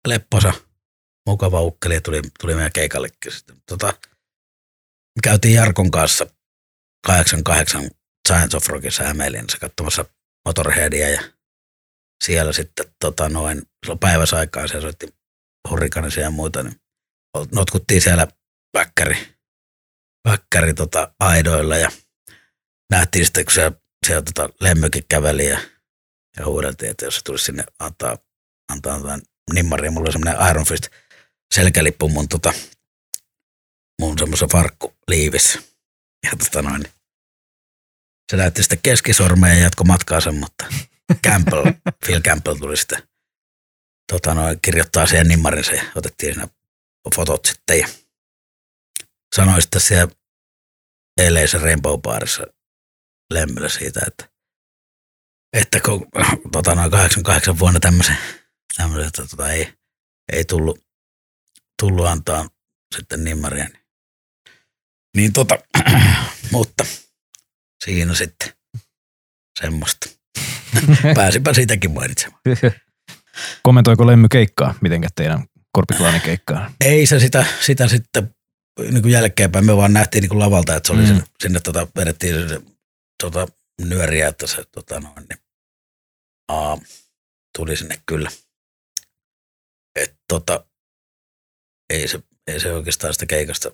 lepposa, 0.09 0.53
mukava 1.27 1.61
ukkeli 1.61 2.01
tuli, 2.01 2.23
tuli 2.41 2.55
meidän 2.55 2.73
keikallekin. 2.73 3.33
Tota, 3.69 3.95
käytiin 5.23 5.55
Jarkon 5.55 5.91
kanssa 5.91 6.27
88 7.07 7.91
Science 8.29 8.57
of 8.57 8.69
Rockissa 8.69 9.05
Hämeenlinnassa 9.05 9.59
katsomassa 9.59 10.05
Motorheadia 10.45 11.09
ja 11.09 11.23
siellä 12.25 12.53
sitten 12.53 12.87
tota 13.01 13.29
noin, 13.29 13.63
silloin 13.85 13.99
päiväsaikaan 13.99 14.69
se 14.69 14.81
soitti 14.81 15.15
hurrikanisia 15.71 16.23
ja 16.23 16.31
muuta, 16.31 16.63
niin 16.63 16.81
notkuttiin 17.55 18.03
siellä 18.03 18.29
väkkäri, 18.75 19.37
väkkäri 20.29 20.75
tota 20.75 21.15
aidoilla 21.21 21.77
ja 21.77 21.91
nähtiin 22.91 23.25
sitten, 23.25 23.45
kun 23.45 23.55
siellä, 23.55 23.73
siellä 24.07 24.23
tota 24.23 24.49
lemmykin 24.61 25.05
käveli 25.09 25.47
ja, 25.47 25.61
ja 26.37 26.47
huudeltiin, 26.47 26.91
että 26.91 27.05
jos 27.05 27.17
se 27.17 27.21
tulisi 27.25 27.45
sinne 27.45 27.65
antaa, 27.79 28.19
antaa 28.73 29.01
tämän 29.01 29.23
nimmarin, 29.53 29.93
mulla 29.93 30.05
oli 30.05 30.13
semmoinen 30.13 30.51
Iron 30.51 30.67
Fist 30.67 30.89
selkälippu 31.55 32.09
mun, 32.09 32.29
tota, 32.29 32.53
mun 34.01 34.19
semmoisen 34.19 34.49
farkkuliivis. 34.49 35.59
Ja 36.25 36.31
tota 36.39 36.63
noin, 36.63 36.85
se 38.31 38.37
näytti 38.37 38.63
sitten 38.63 38.83
keskisormeen 38.83 39.57
ja 39.57 39.63
jatko 39.63 39.85
matkaansa, 39.85 40.33
mutta 40.33 40.67
Campbell, 41.27 41.65
Phil 42.07 42.21
Campbell 42.21 42.57
tuli 42.57 42.77
sitten 42.77 43.03
tota 44.13 44.35
noin, 44.35 44.61
kirjoittaa 44.63 45.07
siihen 45.07 45.29
nimmarinsa 45.29 45.73
ja 45.73 45.83
otettiin 45.95 46.35
siinä 46.35 46.49
fotot 47.15 47.45
sitten 47.45 47.79
ja 47.79 47.89
sanoi 49.35 49.63
sitten 49.63 49.81
siellä 49.81 50.15
eileisen 51.21 51.61
Rainbow 51.61 52.01
Barissa 52.01 52.47
lemmyllä 53.33 53.69
siitä, 53.69 54.01
että, 54.07 54.29
että 55.53 55.81
kun 55.81 56.09
tota, 56.53 56.75
noin 56.75 56.91
88 56.91 57.59
vuonna 57.59 57.81
tämmöisen, 57.81 58.19
tämmöisen 58.77 59.09
että 59.09 59.27
tota, 59.27 59.53
ei, 59.53 59.73
ei 60.33 60.45
tullut, 60.45 60.81
tullut 61.83 62.07
antaa 62.07 62.49
sitten 62.97 63.25
nimmaria. 63.25 63.65
Niin, 63.65 63.81
niin 65.17 65.33
tota, 65.33 65.59
mutta 66.53 66.85
siinä 67.87 68.15
sitten 68.15 68.53
semmoista. 69.61 70.09
Pääsipä 71.15 71.55
siitäkin 71.55 71.91
mainitsemaan. 71.91 72.41
Kommentoiko 73.63 74.07
Lemmy 74.07 74.29
keikkaa 74.29 74.75
mitenkä 74.81 75.09
teidän 75.15 75.45
korpiklaanin 75.73 76.21
keikkaa? 76.21 76.73
Ei 76.81 77.07
se 77.07 77.21
sitä, 77.21 77.47
sitä 77.61 77.89
sitten 77.89 78.35
niin 78.81 79.03
kuin 79.03 79.13
jälkeenpäin. 79.13 79.67
Me 79.67 79.77
vaan 79.77 79.93
nähtiin 79.93 80.23
niin 80.23 80.29
kuin 80.29 80.39
lavalta, 80.39 80.77
että 80.77 80.87
se 80.87 80.93
oli 80.93 81.03
mm. 81.03 81.07
sinne, 81.07 81.25
sinne 81.43 81.61
tota, 81.61 81.89
vedettiin 81.97 82.35
sinne, 82.35 82.63
tota, 83.23 83.47
nyöriä, 83.81 84.29
että 84.29 84.47
se 84.47 84.65
tota, 84.73 85.01
noin, 85.01 85.15
niin, 85.29 85.39
aa, 86.49 86.79
tuli 87.59 87.77
sinne 87.77 88.03
kyllä. 88.07 88.31
Et, 89.97 90.15
tota, 90.29 90.65
ei, 91.91 92.09
se, 92.09 92.23
ei 92.47 92.61
se 92.61 92.73
oikeastaan 92.73 93.13
sitä 93.13 93.27
keikasta 93.27 93.71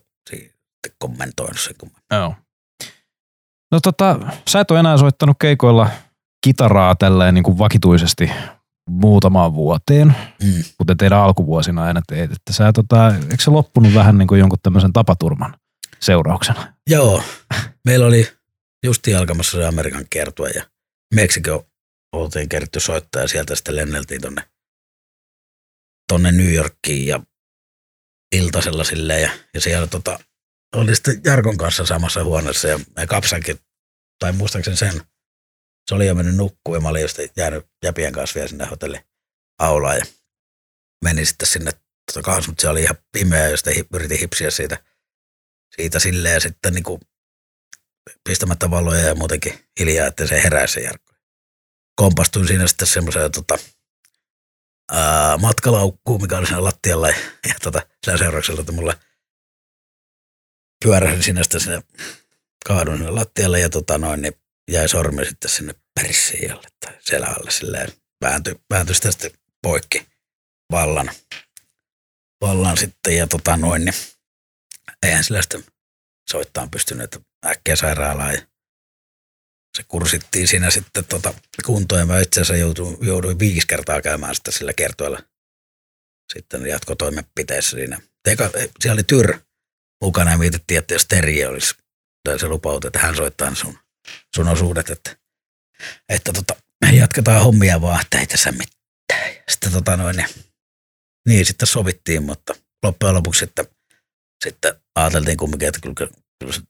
kommentoinut 0.98 1.60
sen 1.60 1.74
kumman. 1.78 2.02
Joo. 2.10 2.34
No 3.73 3.81
tota, 3.81 4.19
sä 4.49 4.61
et 4.61 4.70
ole 4.70 4.81
enää 4.81 4.97
soittanut 4.99 5.36
keikoilla 5.40 5.90
kitaraa 6.44 6.94
tälleen 6.94 7.35
niin 7.35 7.44
kuin 7.44 7.59
vakituisesti 7.59 8.31
muutamaan 8.90 9.55
vuoteen, 9.55 10.16
Mm. 10.43 10.65
kuten 10.78 10.97
teidän 10.97 11.19
alkuvuosina 11.19 11.85
aina 11.85 12.01
teet. 12.09 12.32
Että 12.32 12.53
sä, 12.53 12.73
tota, 12.73 13.09
eikö 13.31 13.43
se 13.43 13.51
loppunut 13.51 13.94
vähän 13.94 14.19
niin 14.19 14.28
kuin 14.28 14.39
jonkun 14.39 14.59
tämmöisen 14.62 14.93
tapaturman 14.93 15.55
seurauksena? 16.01 16.73
Joo, 16.90 17.23
meillä 17.85 18.07
oli 18.07 18.28
justi 18.85 19.15
alkamassa 19.15 19.59
se 19.59 19.66
Amerikan 19.66 20.05
kiertue 20.11 20.51
ja 20.51 20.65
Meksiko 21.15 21.66
oltiin 22.12 22.49
keritty 22.49 22.81
soittaa 22.81 23.23
ja 23.23 23.28
sieltä 23.28 23.55
sitten 23.55 23.77
lenneltiin 23.77 24.20
tonne, 24.20 24.43
tonne 26.12 26.32
New 26.32 26.53
Yorkiin 26.53 27.07
ja 27.07 27.20
iltasella 28.36 28.85
silleen 28.85 29.23
ja, 29.23 29.31
ja 29.55 29.61
siellä 29.61 29.86
tota, 29.86 30.19
oli 30.77 30.94
sitten 30.94 31.20
Jarkon 31.24 31.57
kanssa 31.57 31.86
samassa 31.86 32.24
huoneessa 32.24 32.69
ja 32.69 32.81
me 32.97 33.07
Kapsankin, 33.07 33.59
tai 34.19 34.32
muistaakseni 34.32 34.77
sen, 34.77 35.03
se 35.89 35.94
oli 35.94 36.07
jo 36.07 36.15
mennyt 36.15 36.36
nukkuun 36.36 36.77
ja 36.77 36.81
mä 36.81 36.89
olin 36.89 37.09
jäänyt 37.36 37.66
Jäpien 37.85 38.12
kanssa 38.12 38.35
vielä 38.35 38.49
sinne 38.49 38.65
hotelli 38.65 39.01
aulaan 39.59 39.97
ja 39.97 40.05
menin 41.05 41.27
sitten 41.27 41.49
sinne 41.49 41.70
tota 42.07 42.23
kanssa, 42.24 42.51
mutta 42.51 42.62
se 42.62 42.69
oli 42.69 42.82
ihan 42.82 42.97
pimeä 43.12 43.49
ja 43.49 43.57
sitten 43.57 43.85
yritin 43.94 44.19
hipsiä 44.19 44.51
siitä, 44.51 44.78
siitä 45.77 45.99
silleen 45.99 46.40
sitten 46.40 46.74
niin 46.74 46.85
kuin 46.85 47.01
pistämättä 48.28 48.70
valoja 48.70 49.01
ja 49.01 49.15
muutenkin 49.15 49.69
hiljaa, 49.81 50.07
että 50.07 50.27
se 50.27 50.43
heräisi 50.43 50.74
se 50.74 50.81
Jarkko. 50.81 51.12
Kompastuin 51.97 52.47
siinä 52.47 52.66
sitten 52.66 52.89
semmoiseen 52.89 53.32
tota, 53.32 53.59
matkalaukkuun, 55.40 56.23
mikä 56.23 56.39
oli 56.39 56.47
siinä 56.47 56.65
lattialla 56.65 57.09
ja, 57.09 57.16
ja 57.49 57.55
tota, 57.62 57.86
sillä 58.05 58.19
seurauksella, 58.19 58.61
että 58.61 58.73
mulla 58.73 58.94
pyörähdin 60.82 61.22
sinne 61.22 61.42
sitten 61.42 61.60
sinne, 61.60 61.82
kaaduin 62.66 62.98
sinne 62.98 63.10
lattialle 63.10 63.60
ja 63.60 63.68
tota 63.68 63.98
noin, 63.98 64.22
niin 64.22 64.34
jäi 64.70 64.88
sormi 64.88 65.24
sitten 65.24 65.50
sinne 65.50 65.74
perssiijalle 65.94 66.68
tai 66.80 66.94
selälle 67.00 67.50
silleen, 67.50 67.92
vääntyi, 68.20 68.54
vääntyi 68.70 68.94
sitä 68.94 69.10
sitten 69.10 69.30
poikki 69.62 70.06
vallan, 70.72 71.10
vallan 72.40 72.76
sitten 72.76 73.16
ja 73.16 73.26
tota 73.26 73.56
noin, 73.56 73.84
niin 73.84 73.94
eihän 75.02 75.24
sillä 75.24 75.42
sitten 75.42 75.64
soittaa 76.30 76.68
pystynyt, 76.70 77.04
että 77.04 77.20
äkkiä 77.46 77.76
sairaalaan 77.76 78.34
ja 78.34 78.42
se 79.76 79.82
kursittiin 79.88 80.48
siinä 80.48 80.70
sitten 80.70 81.04
tota 81.04 81.34
kuntoon 81.66 82.00
ja 82.00 82.06
mä 82.06 82.20
itse 82.20 82.40
asiassa 82.40 82.56
jouduin, 82.56 82.96
jouduin 83.00 83.38
viisi 83.38 83.66
kertaa 83.66 84.02
käymään 84.02 84.34
sitten 84.34 84.52
sillä 84.52 84.72
kertoilla 84.72 85.22
sitten 86.32 86.66
jatkotoimenpiteissä 86.66 87.76
siinä. 87.76 88.00
Teka, 88.22 88.50
siellä 88.80 88.94
oli 88.94 89.02
Tyr 89.02 89.38
mukana 90.02 90.30
ja 90.30 90.38
mietittiin, 90.38 90.78
että 90.78 90.94
jos 90.94 91.06
Terje 91.06 91.48
olisi, 91.48 91.74
tai 92.24 92.38
se 92.38 92.48
lupaut, 92.48 92.84
että 92.84 92.98
hän 92.98 93.16
soittaa 93.16 93.54
sun, 93.54 93.78
sun 94.36 94.48
osuudet, 94.48 94.90
että, 94.90 95.16
että 96.08 96.32
tota, 96.32 96.54
jatketaan 96.92 97.44
hommia 97.44 97.80
vaan, 97.80 98.00
että 98.00 98.18
ei 98.18 98.26
tässä 98.26 98.52
mitään. 98.52 99.34
Ja 99.34 99.42
sitten 99.48 99.72
tota 99.72 99.96
noin, 99.96 100.16
niin, 100.16 100.28
niin 101.28 101.46
sitten 101.46 101.66
sovittiin, 101.66 102.22
mutta 102.22 102.54
loppujen 102.82 103.14
lopuksi 103.14 103.38
sitten, 103.38 103.66
sitten 104.44 104.74
ajateltiin 104.94 105.36
kumminkin, 105.36 105.68
että 105.68 105.80
kyllä, 105.80 106.10
kyllä 106.38 106.52
se 106.52 106.60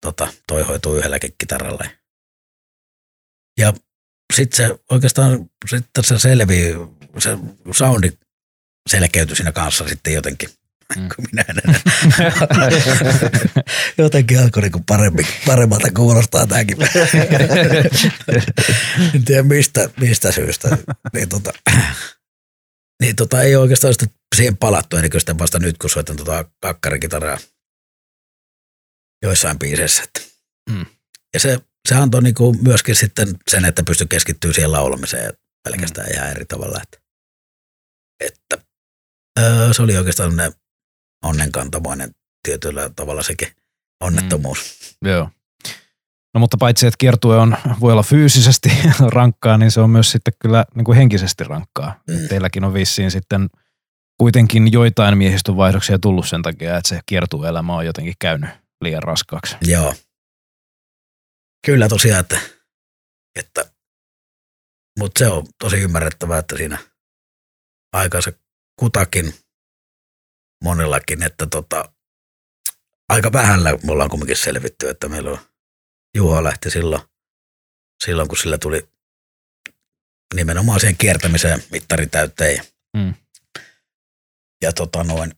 tota, 0.00 0.32
toi 0.46 0.62
hoituu 0.62 0.96
yhdelläkin 0.96 1.34
kitaralla. 1.38 1.84
Ja 3.58 3.72
sitten 4.34 4.56
se 4.56 4.80
oikeastaan 4.90 5.50
sitten 5.70 6.04
se 6.04 6.18
selvii, 6.18 6.74
se 7.18 7.30
soundi 7.72 8.12
selkeytyi 8.90 9.36
siinä 9.36 9.52
kanssa 9.52 9.88
sitten 9.88 10.14
jotenkin. 10.14 10.59
Mm. 10.96 11.08
Kun 11.16 11.24
minä 11.32 11.44
en 11.48 11.56
jotenkin 13.98 14.40
alkoi 14.40 14.62
niinku 14.62 14.82
paremmin, 14.86 15.26
paremmalta 15.46 15.88
kuulostaa 15.96 16.46
tämäkin. 16.46 16.76
en 19.14 19.24
tiedä 19.24 19.42
mistä, 19.42 19.90
mistä 20.00 20.32
syystä. 20.32 20.78
Niin 21.12 21.28
tota, 21.28 21.52
niin 23.02 23.16
tota, 23.16 23.42
ei 23.42 23.56
oikeastaan 23.56 23.94
sitten 23.94 24.08
siihen 24.36 24.56
palattu, 24.56 24.96
ennen 24.96 25.10
kuin 25.10 25.20
sitten 25.20 25.38
vasta 25.38 25.58
nyt, 25.58 25.78
kun 25.78 25.90
soitan 25.90 26.16
tota 26.16 26.44
kakkarikitaraa 26.60 27.38
joissain 29.22 29.58
biiseissä. 29.58 30.02
Mm. 30.70 30.86
Ja 31.34 31.40
se, 31.40 31.60
se 31.88 31.94
antoi 31.94 32.22
niinku 32.22 32.56
myöskin 32.62 32.96
sitten 32.96 33.28
sen, 33.50 33.64
että 33.64 33.82
pystyi 33.82 34.06
keskittyä 34.06 34.52
siihen 34.52 34.72
laulamiseen 34.72 35.32
pelkästään 35.64 36.08
mm. 36.08 36.14
ihan 36.14 36.30
eri 36.30 36.44
tavalla. 36.44 36.80
Että, 36.82 36.98
että 38.20 38.58
öö, 39.38 39.74
se 39.74 39.82
oli 39.82 39.96
oikeastaan 39.96 40.36
ne 40.36 40.52
onnenkantamoinen 41.24 42.10
tietyllä 42.48 42.90
tavalla 42.96 43.22
sekin 43.22 43.48
onnettomuus. 44.00 44.96
Joo. 45.04 45.30
No 46.34 46.40
mutta 46.40 46.56
paitsi, 46.56 46.86
että 46.86 46.98
kiertue 46.98 47.36
on, 47.36 47.56
voi 47.80 47.92
olla 47.92 48.02
fyysisesti 48.02 48.68
rankkaa, 49.14 49.58
niin 49.58 49.70
se 49.70 49.80
on 49.80 49.90
myös 49.90 50.10
sitten 50.12 50.34
kyllä 50.38 50.64
niin 50.74 50.84
kuin 50.84 50.96
henkisesti 50.96 51.44
rankkaa. 51.44 52.00
Mm. 52.10 52.28
Teilläkin 52.28 52.64
on 52.64 52.74
vissiin 52.74 53.10
sitten 53.10 53.48
kuitenkin 54.18 54.72
joitain 54.72 55.18
miehistön 55.18 55.56
vaihdoksia 55.56 55.98
tullut 55.98 56.28
sen 56.28 56.42
takia, 56.42 56.76
että 56.76 56.88
se 56.88 57.00
kiertueelämä 57.06 57.76
on 57.76 57.86
jotenkin 57.86 58.14
käynyt 58.18 58.50
liian 58.80 59.02
raskaaksi. 59.02 59.56
Joo. 59.62 59.94
Kyllä 61.66 61.88
tosiaan, 61.88 62.20
että, 62.20 62.40
että 63.38 63.72
mutta 64.98 65.18
se 65.18 65.26
on 65.26 65.46
tosi 65.58 65.76
ymmärrettävää, 65.76 66.38
että 66.38 66.56
siinä 66.56 66.78
aikansa 67.92 68.32
kutakin 68.80 69.34
monellakin, 70.64 71.22
että 71.22 71.46
tota, 71.46 71.92
aika 73.08 73.32
vähällä 73.32 73.70
me 73.82 73.92
ollaan 73.92 74.10
kumminkin 74.10 74.36
selvitty, 74.36 74.88
että 74.88 75.08
meillä 75.08 75.30
on 75.30 75.38
Juho 76.16 76.44
lähti 76.44 76.70
silloin, 76.70 77.02
silloin 78.04 78.28
kun 78.28 78.38
sillä 78.38 78.58
tuli 78.58 78.88
nimenomaan 80.34 80.80
siihen 80.80 80.96
kiertämiseen 80.96 81.62
mittarin 81.70 82.10
täyteen. 82.10 82.64
Mm. 82.96 83.14
Ja 84.62 84.72
tota 84.72 85.04
noin 85.04 85.34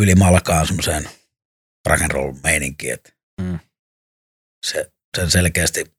ylimalkaan 0.00 0.66
semmoiseen 0.66 1.10
rock 1.88 2.02
and 2.02 2.10
roll 2.10 2.32
meininkiin, 2.42 2.92
että 2.94 3.12
Mm. 3.40 3.58
se, 4.66 4.92
sen 5.16 5.30
selkeästi 5.30 5.96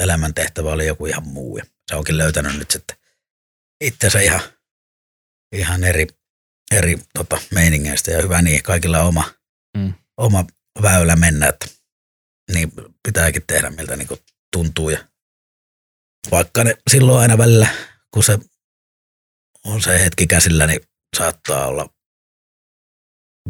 elämäntehtävä 0.00 0.72
oli 0.72 0.86
joku 0.86 1.06
ihan 1.06 1.26
muu. 1.28 1.56
Ja 1.58 1.64
se 1.90 1.96
onkin 1.96 2.18
löytänyt 2.18 2.58
nyt 2.58 2.70
sitten 2.70 2.96
itsensä 3.80 4.20
ihan, 4.20 4.40
ihan 5.52 5.84
eri, 5.84 6.06
eri 6.70 6.96
tota, 7.14 7.40
meiningeistä 7.54 8.10
ja 8.10 8.22
hyvä 8.22 8.42
niin, 8.42 8.62
kaikilla 8.62 9.00
on 9.00 9.08
oma, 9.08 9.30
Mm. 9.76 9.94
oma 10.16 10.44
väylä 10.82 11.16
mennä, 11.16 11.48
että 11.48 11.66
niin 12.52 12.72
pitääkin 13.02 13.42
tehdä 13.46 13.70
miltä 13.70 13.96
niin 13.96 14.08
tuntuu. 14.52 14.90
Ja 14.90 15.08
vaikka 16.30 16.64
ne 16.64 16.74
silloin 16.90 17.20
aina 17.20 17.38
välillä, 17.38 17.68
kun 18.10 18.24
se 18.24 18.38
on 19.64 19.82
se 19.82 20.04
hetki 20.04 20.26
käsillä, 20.26 20.66
niin 20.66 20.80
saattaa 21.16 21.66
olla 21.66 21.88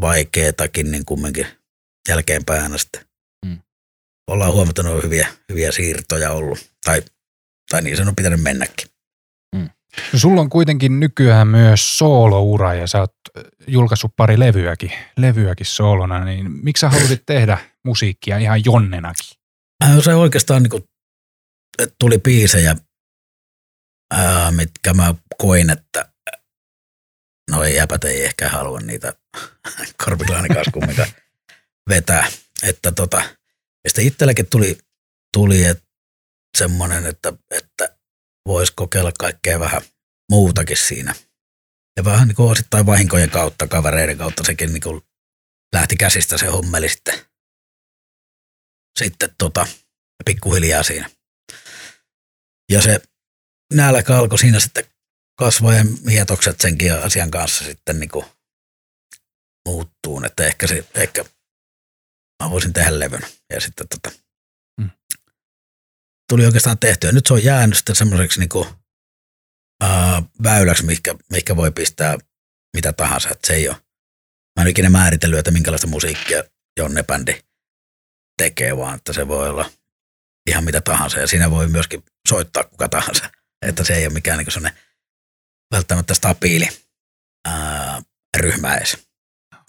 vaikeetakin, 0.00 0.90
niin 0.90 1.04
kumminkin 1.06 1.46
jälkeenpäin 2.08 2.78
sitten 2.78 3.06
Mm. 3.46 3.62
ollaan 4.30 4.52
huomattanut 4.52 5.02
hyviä, 5.02 5.34
hyviä 5.48 5.72
siirtoja 5.72 6.32
ollut. 6.32 6.70
Tai, 6.84 7.02
tai 7.70 7.82
niin 7.82 7.96
sen 7.96 8.08
on 8.08 8.16
pitänyt 8.16 8.42
mennäkin. 8.42 8.88
No, 10.12 10.18
sulla 10.18 10.40
on 10.40 10.50
kuitenkin 10.50 11.00
nykyään 11.00 11.48
myös 11.48 11.98
sooloura 11.98 12.74
ja 12.74 12.86
sä 12.86 13.00
oot 13.00 13.14
äh, 13.38 13.44
julkaissut 13.66 14.12
pari 14.16 14.38
levyäkin, 14.38 14.92
levyäkin 15.16 15.66
soolona, 15.66 16.24
niin 16.24 16.50
miksi 16.50 16.80
sä 16.80 16.88
halusit 16.88 17.22
tehdä 17.26 17.58
musiikkia 17.84 18.38
ihan 18.38 18.64
jonnenakin? 18.64 19.36
Äh, 19.84 19.98
Se 20.04 20.14
oikeastaan 20.14 20.62
niin 20.62 20.70
kuin, 20.70 20.84
tuli 21.98 22.18
biisejä, 22.18 22.76
ää, 24.14 24.50
mitkä 24.50 24.94
mä 24.94 25.14
koin, 25.38 25.70
että 25.70 26.12
no 27.50 27.62
ei 27.62 27.76
jäpät 27.76 28.04
ei 28.04 28.24
ehkä 28.24 28.48
halua 28.48 28.80
niitä 28.80 29.12
Korpilainen 30.04 30.54
kanssa 30.54 30.72
kumminkaan 30.72 31.08
vetää. 31.88 32.28
Että 32.62 32.92
tota, 32.92 33.16
ja 33.84 33.90
sitten 33.90 34.06
itselläkin 34.06 34.46
tuli, 34.50 34.78
tuli 35.32 35.64
et, 35.64 35.82
semmoinen, 36.58 37.06
että, 37.06 37.32
että 37.50 37.95
voisi 38.46 38.72
kokeilla 38.76 39.12
kaikkea 39.18 39.60
vähän 39.60 39.82
muutakin 40.30 40.76
siinä. 40.76 41.14
Ja 41.96 42.04
vähän 42.04 42.28
niin 42.28 42.36
kuin 42.36 42.50
osittain 42.50 42.86
vahinkojen 42.86 43.30
kautta, 43.30 43.68
kavereiden 43.68 44.18
kautta 44.18 44.44
sekin 44.44 44.72
niin 44.72 44.82
kuin 44.82 45.02
lähti 45.74 45.96
käsistä 45.96 46.38
se 46.38 46.46
hommeli 46.46 46.88
sitten, 46.88 47.18
sitten 48.98 49.34
tota, 49.38 49.66
pikkuhiljaa 50.24 50.82
siinä. 50.82 51.10
Ja 52.72 52.82
se 52.82 53.00
nälkä 53.74 54.16
alkoi 54.16 54.38
siinä 54.38 54.60
sitten 54.60 54.84
kasvaa 55.38 55.74
ja 55.74 55.84
mietokset 56.04 56.60
senkin 56.60 56.94
asian 56.94 57.30
kanssa 57.30 57.64
sitten 57.64 58.00
niin 58.00 58.10
kuin 58.10 58.26
muuttuu, 59.68 60.22
että 60.24 60.46
ehkä, 60.46 60.66
se, 60.66 60.84
ehkä 60.94 61.24
mä 62.42 62.50
voisin 62.50 62.72
tehdä 62.72 62.98
levyn. 62.98 63.22
Ja 63.50 63.60
sitten 63.60 63.88
tota. 63.88 64.25
Tuli 66.28 66.46
oikeastaan 66.46 66.78
tehtyä. 66.78 67.12
Nyt 67.12 67.26
se 67.26 67.34
on 67.34 67.44
jäänyt 67.44 67.76
sitten 67.76 67.96
semmoiseksi 67.96 68.40
niin 68.40 68.48
kuin, 68.48 68.68
ää, 69.82 70.22
väyläksi, 70.42 70.84
mihinkä, 70.84 71.14
mihinkä 71.30 71.56
voi 71.56 71.70
pistää 71.70 72.18
mitä 72.76 72.92
tahansa. 72.92 73.28
Että 73.30 73.46
se 73.46 73.54
ei 73.54 73.68
ole, 73.68 73.76
mä 74.56 74.62
en 74.62 74.68
ikinä 74.68 74.90
määritellyt, 74.90 75.38
että 75.38 75.50
minkälaista 75.50 75.86
musiikkia 75.86 76.44
Jonne-bändi 76.80 77.42
tekee, 78.38 78.76
vaan 78.76 78.94
että 78.94 79.12
se 79.12 79.28
voi 79.28 79.48
olla 79.48 79.70
ihan 80.50 80.64
mitä 80.64 80.80
tahansa. 80.80 81.20
Ja 81.20 81.26
siinä 81.26 81.50
voi 81.50 81.68
myöskin 81.68 82.02
soittaa 82.28 82.64
kuka 82.64 82.88
tahansa. 82.88 83.30
Että 83.62 83.84
se 83.84 83.94
ei 83.94 84.06
ole 84.06 84.12
mikään 84.12 84.38
niin 84.38 84.52
sellainen 84.52 84.80
välttämättä 85.74 86.14
stabiili 86.14 86.68
ää, 87.46 88.02
ryhmä 88.36 88.74
edes, 88.74 89.08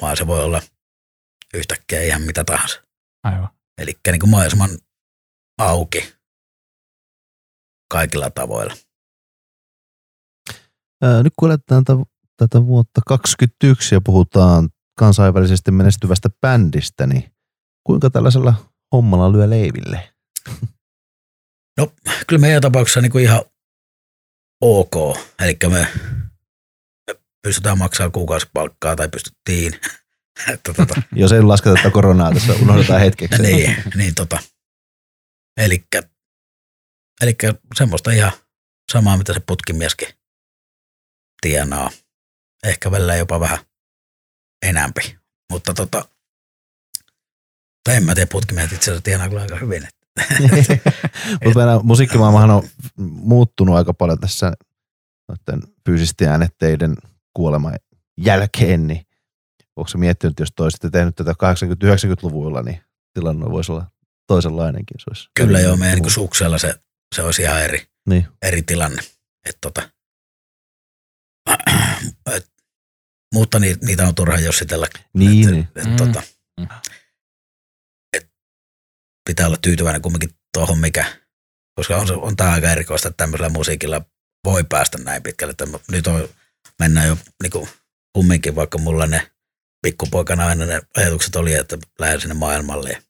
vaan 0.02 0.18
se 0.18 0.28
voi 0.28 0.44
olla 0.44 0.62
yhtäkkiä 1.54 2.02
ihan 2.02 2.22
mitä 2.22 2.44
tahansa. 2.44 2.82
Aivan. 3.24 3.50
Eli 3.78 4.00
niin 4.12 4.30
mahdollisimman 4.30 4.78
auki 5.58 6.17
kaikilla 7.92 8.30
tavoilla. 8.30 8.74
Ää, 11.02 11.24
nyt 11.24 11.34
kun 11.40 11.50
eletään 11.50 11.84
tätä, 11.84 12.00
tätä 12.38 12.66
vuotta 12.66 13.02
2021 13.08 13.96
ja 13.96 14.02
puhutaan 14.02 14.70
kansainvälisesti 15.00 15.72
menestyvästä 15.72 16.30
bändistä, 16.42 17.08
niin 17.08 17.32
kuinka 17.84 18.10
tällaisella 18.10 18.54
hommalla 18.92 19.32
lyö 19.32 19.50
leiville? 19.50 20.14
No 21.78 21.92
kyllä 22.28 22.40
meidän 22.42 22.62
tapauksessa 22.62 23.02
niin 23.02 23.12
kuin 23.12 23.24
ihan 23.24 23.42
ok. 24.62 25.18
Eli 25.40 25.58
me, 25.70 25.88
me 27.08 27.16
pystytään 27.44 27.78
maksamaan 27.78 28.12
kuukausipalkkaa 28.12 28.96
tai 28.96 29.10
pystyttiin. 29.10 29.74
että 30.54 30.74
tota, 30.74 31.02
Jos 31.16 31.32
ei 31.32 31.42
lasketa 31.42 31.76
tätä 31.76 31.90
koronaa 31.90 32.34
tässä, 32.34 32.54
unohdetaan 32.54 33.02
hetkeksi. 33.02 33.42
niin, 33.42 33.76
niin 33.96 34.16
tota. 34.16 34.40
Elikkä, 35.58 36.04
elikkä 37.22 37.54
semmoista 37.76 38.12
ihan 38.12 38.32
samaa, 38.92 39.18
mitä 39.18 39.34
se 39.34 39.40
putkimieskin 39.40 40.08
tienaa. 41.42 41.90
Ehkä 42.64 42.92
välillä 42.92 43.16
jopa 43.16 43.40
vähän 43.40 43.60
enämpi. 44.66 45.18
Mutta 45.52 45.74
tota, 45.74 46.06
tai 47.84 47.96
en 47.96 48.04
mä 48.04 48.16
tiedä, 48.16 48.30
putkimiehet 48.32 48.72
itse 48.72 48.92
asiassa 48.92 49.04
tienaa 49.04 49.30
kyllä 49.30 49.42
aika 49.42 49.56
hyvin. 49.56 49.88
Mutta 51.44 51.60
meidän 51.60 51.80
musiikkimaailmahan 51.84 52.52
on 52.52 52.64
muuttunut 52.98 53.76
aika 53.76 53.94
paljon 53.94 54.20
tässä 54.20 54.54
noiden 55.28 55.70
fyysisten 55.86 56.30
äänetteiden 56.30 56.96
kuoleman 57.34 57.76
jälkeen, 58.18 58.88
niin 58.88 59.06
onko 59.76 59.88
se 59.88 59.98
miettinyt, 59.98 60.40
jos 60.40 60.50
toisitte 60.56 60.90
tehnyt 60.90 61.16
tätä 61.16 61.32
80-90-luvuilla, 61.32 62.62
niin 62.62 62.82
tilanne 63.14 63.46
voisi 63.46 63.72
olla 63.72 63.86
toisenlainenkin. 64.28 65.00
Se 65.00 65.06
olisi 65.10 65.30
Kyllä 65.36 65.60
joo, 65.60 65.78
meidän 65.78 66.00
niin 66.00 66.12
suksella 66.12 66.58
se, 66.58 66.76
se 67.16 67.22
olisi 67.22 67.42
ihan 67.42 67.64
eri, 67.64 67.88
Niin. 68.10 68.28
eri 68.42 68.62
tilanne. 68.62 69.02
Et 69.46 69.58
tota, 69.62 69.90
et, 72.36 72.50
mutta 73.34 73.60
niitä, 73.60 73.86
niitä 73.86 74.08
on 74.08 74.16
turha 74.16 74.40
jossitella. 74.40 74.88
Niin, 75.14 75.48
et, 75.48 75.54
niin. 75.54 75.68
Et, 75.76 75.86
Mm. 75.86 75.96
tota, 75.96 76.24
Mm. 76.60 76.68
et, 78.14 78.32
pitää 79.30 79.48
olla 79.48 79.58
tyytyväinen 79.62 80.02
kumminkin 80.02 80.30
tuohon, 80.54 80.80
mikä, 80.80 81.18
koska 81.76 81.98
on, 81.98 82.12
on 82.22 82.36
tämä 82.36 82.52
aika 82.52 82.72
erikoista, 82.72 83.08
että 83.08 83.18
tämmöisellä 83.18 83.50
musiikilla 83.50 84.02
voi 84.46 84.64
päästä 84.64 84.98
näin 84.98 85.24
pitkälle. 85.24 85.52
Että 85.52 85.66
nyt 85.92 86.08
on, 86.08 86.30
mennään 86.80 87.08
jo 87.08 87.18
niin 87.44 87.52
kuin, 87.52 87.70
kumminkin, 88.14 88.56
vaikka 88.56 88.78
mulla 88.78 89.06
ne 89.06 89.32
pikkupoikana 89.82 90.48
aina 90.48 90.66
ne 90.66 90.82
ajatukset 90.98 91.36
oli, 91.36 91.54
että 91.54 91.78
lähden 92.00 92.22
sinne 92.22 92.34
maailmalle. 92.36 92.90
Ja 92.90 93.02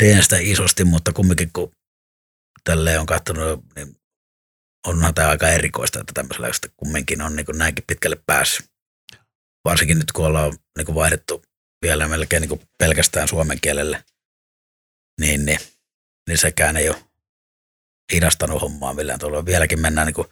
teen 0.00 0.22
sitä 0.22 0.36
isosti, 0.38 0.84
mutta 0.84 1.12
kumminkin 1.12 1.50
kun 1.52 1.72
tälleen 2.64 3.00
on 3.00 3.06
katsonut, 3.06 3.64
niin 3.76 3.96
onhan 4.86 5.14
tämä 5.14 5.28
aika 5.28 5.48
erikoista, 5.48 6.00
että 6.00 6.12
tämmöisellä 6.14 6.52
sitten 6.52 6.70
kumminkin 6.76 7.22
on 7.22 7.36
niin 7.36 7.46
kuin 7.46 7.58
näinkin 7.58 7.84
pitkälle 7.86 8.22
päässyt. 8.26 8.66
Varsinkin 9.64 9.98
nyt 9.98 10.12
kun 10.12 10.26
ollaan 10.26 10.52
niin 10.76 10.86
kuin 10.86 10.94
vaihdettu 10.94 11.42
vielä 11.82 12.08
melkein 12.08 12.40
niin 12.40 12.48
kuin 12.48 12.60
pelkästään 12.78 13.28
suomen 13.28 13.60
kielelle, 13.60 14.04
niin, 15.20 15.46
niin, 15.46 15.58
niin 16.28 16.38
sekään 16.38 16.76
ei 16.76 16.88
ole 16.88 17.04
hidastanut 18.12 18.62
hommaa 18.62 18.94
millään 18.94 19.18
tavalla. 19.18 19.46
Vieläkin 19.46 19.80
mennään 19.80 20.06
niin 20.06 20.14
kuin 20.14 20.28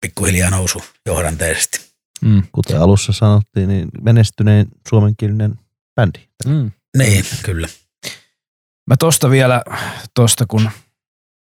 pikkuhiljaa 0.00 0.50
nousu 0.50 0.84
johdanteisesti. 1.06 1.80
Mm. 2.20 2.42
Kuten 2.52 2.80
alussa 2.80 3.12
sanottiin, 3.12 3.68
niin 3.68 3.88
menestyneen 4.02 4.66
suomenkielinen 4.88 5.54
bändi. 5.94 6.28
Mm. 6.46 6.70
Niin, 6.96 7.24
kyllä. 7.42 7.68
Mä 8.90 8.96
tosta 8.98 9.30
vielä, 9.30 9.62
tosta 10.14 10.44
kun 10.48 10.70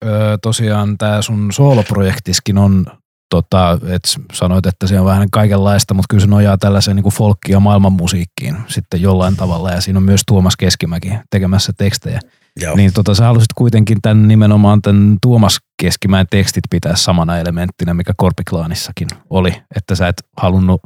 öö, 0.06 0.38
tosiaan 0.42 0.98
tämä 0.98 1.22
sun 1.22 1.52
sooloprojektiskin 1.52 2.58
on, 2.58 2.86
tota, 3.30 3.80
et 3.88 4.02
sanoit, 4.34 4.66
että 4.66 4.88
se 4.88 5.00
on 5.00 5.06
vähän 5.06 5.28
kaikenlaista, 5.32 5.94
mutta 5.94 6.08
kyllä 6.10 6.22
se 6.22 6.28
nojaa 6.28 6.58
tällaiseen 6.58 6.96
niin 6.96 7.14
folkki- 7.14 7.52
ja 7.52 7.60
maailmanmusiikkiin 7.60 8.58
sitten 8.68 9.02
jollain 9.02 9.36
tavalla, 9.36 9.72
ja 9.72 9.82
siinä 9.82 9.98
on 9.98 10.04
myös 10.04 10.22
Tuomas 10.28 10.58
Keskimäki 10.58 11.12
tekemässä 11.30 11.74
tekstejä. 11.78 12.20
Joo. 12.62 12.76
Niin 12.76 12.94
tota, 12.94 13.16
sä 13.16 13.26
halusit 13.26 13.54
kuitenkin 13.56 13.98
tämän 14.02 14.28
nimenomaan 14.28 14.82
tämän 14.82 15.18
Tuomas 15.22 15.58
Keskimäen 15.82 16.26
tekstit 16.30 16.64
pitää 16.70 16.96
samana 16.96 17.38
elementtinä, 17.38 17.94
mikä 17.94 18.14
Korpiklaanissakin 18.18 19.08
oli, 19.30 19.64
että 19.76 19.96
sä 19.96 20.08
et 20.08 20.24
halunnut 20.38 20.82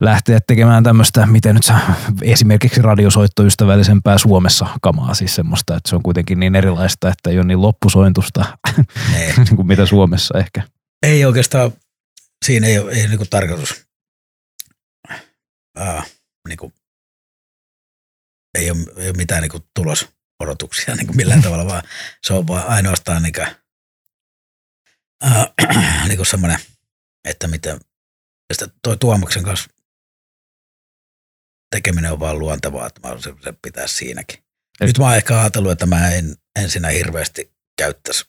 lähteä 0.00 0.38
tekemään 0.46 0.84
tämmöistä, 0.84 1.26
miten 1.26 1.54
nyt 1.54 1.64
sä, 1.64 1.78
esimerkiksi 2.22 2.82
radiosoittoystävällisempää 2.82 4.18
Suomessa 4.18 4.66
kamaa, 4.82 5.14
siis 5.14 5.34
semmoista, 5.34 5.76
että 5.76 5.90
se 5.90 5.96
on 5.96 6.02
kuitenkin 6.02 6.40
niin 6.40 6.54
erilaista, 6.54 7.08
että 7.08 7.30
ei 7.30 7.38
ole 7.38 7.46
niin 7.46 7.62
loppusointusta 7.62 8.58
Ei, 9.16 9.32
niin 9.44 9.56
kuin 9.56 9.66
mitä 9.66 9.86
Suomessa 9.86 10.38
ehkä. 10.38 10.62
ei 11.02 11.24
oikeastaan, 11.24 11.72
siinä 12.44 12.66
ei 12.66 12.78
ole, 12.78 12.92
ei 12.92 13.00
ole 13.00 13.08
niin 13.08 13.18
kuin 13.18 13.30
tarkoitus, 13.30 13.86
ää, 15.76 16.02
niin 16.48 16.58
kuin, 16.58 16.72
ei, 18.58 18.70
ole, 18.70 18.78
ei 18.96 19.08
ole 19.08 19.16
mitään 19.16 19.42
niin 19.42 19.50
kuin 19.50 19.62
tulosodotuksia 19.74 20.94
niin 20.94 21.06
kuin 21.06 21.16
millään 21.16 21.42
tavalla, 21.42 21.66
vaan 21.66 21.82
se 22.26 22.32
on 22.32 22.46
vaan 22.46 22.66
ainoastaan 22.66 23.22
niin 23.22 23.32
kuin, 23.32 23.48
niin 26.08 26.16
kuin 26.16 26.26
semmoinen, 26.26 26.58
että 27.24 27.48
miten, 27.48 27.80
ja 28.48 28.54
sitten 28.54 28.78
toi 28.82 28.96
Tuomaksen 28.96 29.42
kanssa 29.42 29.75
tekeminen 31.70 32.12
on 32.12 32.20
vaan 32.20 32.38
luontevaa, 32.38 32.86
että 32.86 33.00
mä 33.00 33.08
haluaisin 33.08 33.36
se 33.44 33.54
pitää 33.62 33.86
siinäkin. 33.86 34.38
Et- 34.80 34.86
Nyt 34.86 34.98
mä 34.98 35.04
oon 35.04 35.16
ehkä 35.16 35.40
ajatellut, 35.40 35.72
että 35.72 35.86
mä 35.86 36.10
en 36.10 36.36
ensinnä 36.56 36.88
hirveästi 36.88 37.52
käyttäisi 37.78 38.24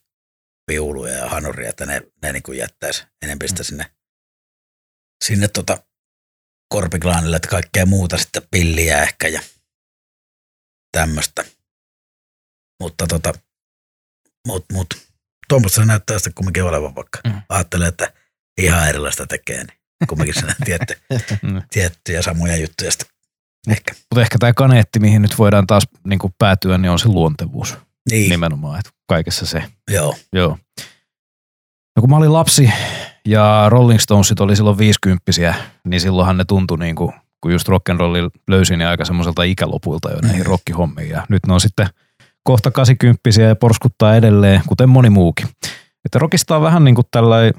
viuluja 0.72 1.14
ja 1.14 1.30
hanuria, 1.30 1.70
että 1.70 1.86
ne, 1.86 2.02
ne 2.22 2.34
niin 2.34 2.44
kuin 2.44 2.58
jättäisi 2.58 3.04
enemmän 3.22 3.48
sitä 3.50 3.64
sinne, 3.64 3.92
sinne 5.26 5.48
tota 5.48 5.84
korpiklaanille, 6.70 7.36
että 7.36 7.48
kaikkea 7.48 7.86
muuta 7.86 8.18
sitten 8.18 8.48
pilliä 8.52 9.02
ehkä 9.04 9.28
ja 9.28 9.42
tämmöistä. 10.92 11.46
Mutta 12.82 13.08
tota, 13.08 13.34
mut, 14.48 14.66
mut, 14.72 14.88
tuommoista 15.50 15.86
näyttää 15.86 16.20
sitten 16.20 16.34
kumminkin 16.34 16.64
olevan, 16.64 16.96
vaikka 16.96 17.20
Mm. 17.28 17.32
mm. 17.34 17.42
ajattelee, 17.50 17.88
että 17.88 18.14
ihan 18.62 18.90
erilaista 18.90 19.28
tekee, 19.28 19.64
niin 19.64 19.78
kumminkin 20.10 20.42
se 20.42 20.48
tietty, 20.66 21.02
Mm. 21.42 21.62
tiettyjä 21.72 22.22
samoja 22.22 22.58
juttuja 22.58 22.92
sitten 22.92 23.08
ehkä. 23.68 23.94
Mutta 23.94 24.22
ehkä 24.22 24.38
tämä 24.40 24.54
kaneetti, 24.54 25.00
mihin 25.00 25.22
nyt 25.22 25.38
voidaan 25.38 25.68
taas 25.68 25.84
niin 26.08 26.20
kuin 26.20 26.34
päätyä, 26.38 26.78
niin 26.78 26.92
on 26.92 27.00
se 27.00 27.08
luontevuus 27.08 27.78
Niin, 28.12 28.30
nimenomaan, 28.30 28.80
että 28.80 28.92
kaikessa 29.10 29.46
se. 29.46 29.64
joo, 29.92 30.16
Joo. 30.34 30.58
No 31.96 32.02
kun 32.02 32.10
mä 32.10 32.18
olin 32.18 32.34
lapsi 32.34 32.70
ja 33.28 33.66
Rolling 33.70 34.00
Stonesit 34.00 34.40
oli 34.40 34.56
silloin 34.56 34.78
viisikymppisiä, 34.78 35.56
niin 35.88 36.02
silloinhan 36.02 36.38
ne 36.38 36.46
tuntui 36.46 36.78
niin 36.78 36.96
kuin, 36.96 37.14
kun 37.42 37.52
just 37.52 37.68
rock'n'rolli 37.70 38.30
löysin 38.48 38.80
niin 38.80 38.88
aika 38.88 39.06
semmoiselta 39.06 39.44
ikälopuilta 39.44 40.12
jo 40.12 40.18
näihin 40.22 40.40
Mhm. 40.42 40.50
rockihommiin. 40.50 41.10
Ja 41.10 41.26
nyt 41.30 41.46
ne 41.48 41.54
on 41.54 41.62
sitten 41.62 41.88
kohta 42.44 42.72
80 42.72 43.42
ja 43.42 43.56
porskuttaa 43.56 44.16
edelleen, 44.16 44.62
kuten 44.68 44.90
moni 44.90 45.10
muukin. 45.10 45.48
Että 46.06 46.20
rockista 46.20 46.56
on 46.56 46.62
vähän 46.62 46.84
niin 46.84 46.96
kuin 46.96 47.08
tällainen 47.12 47.54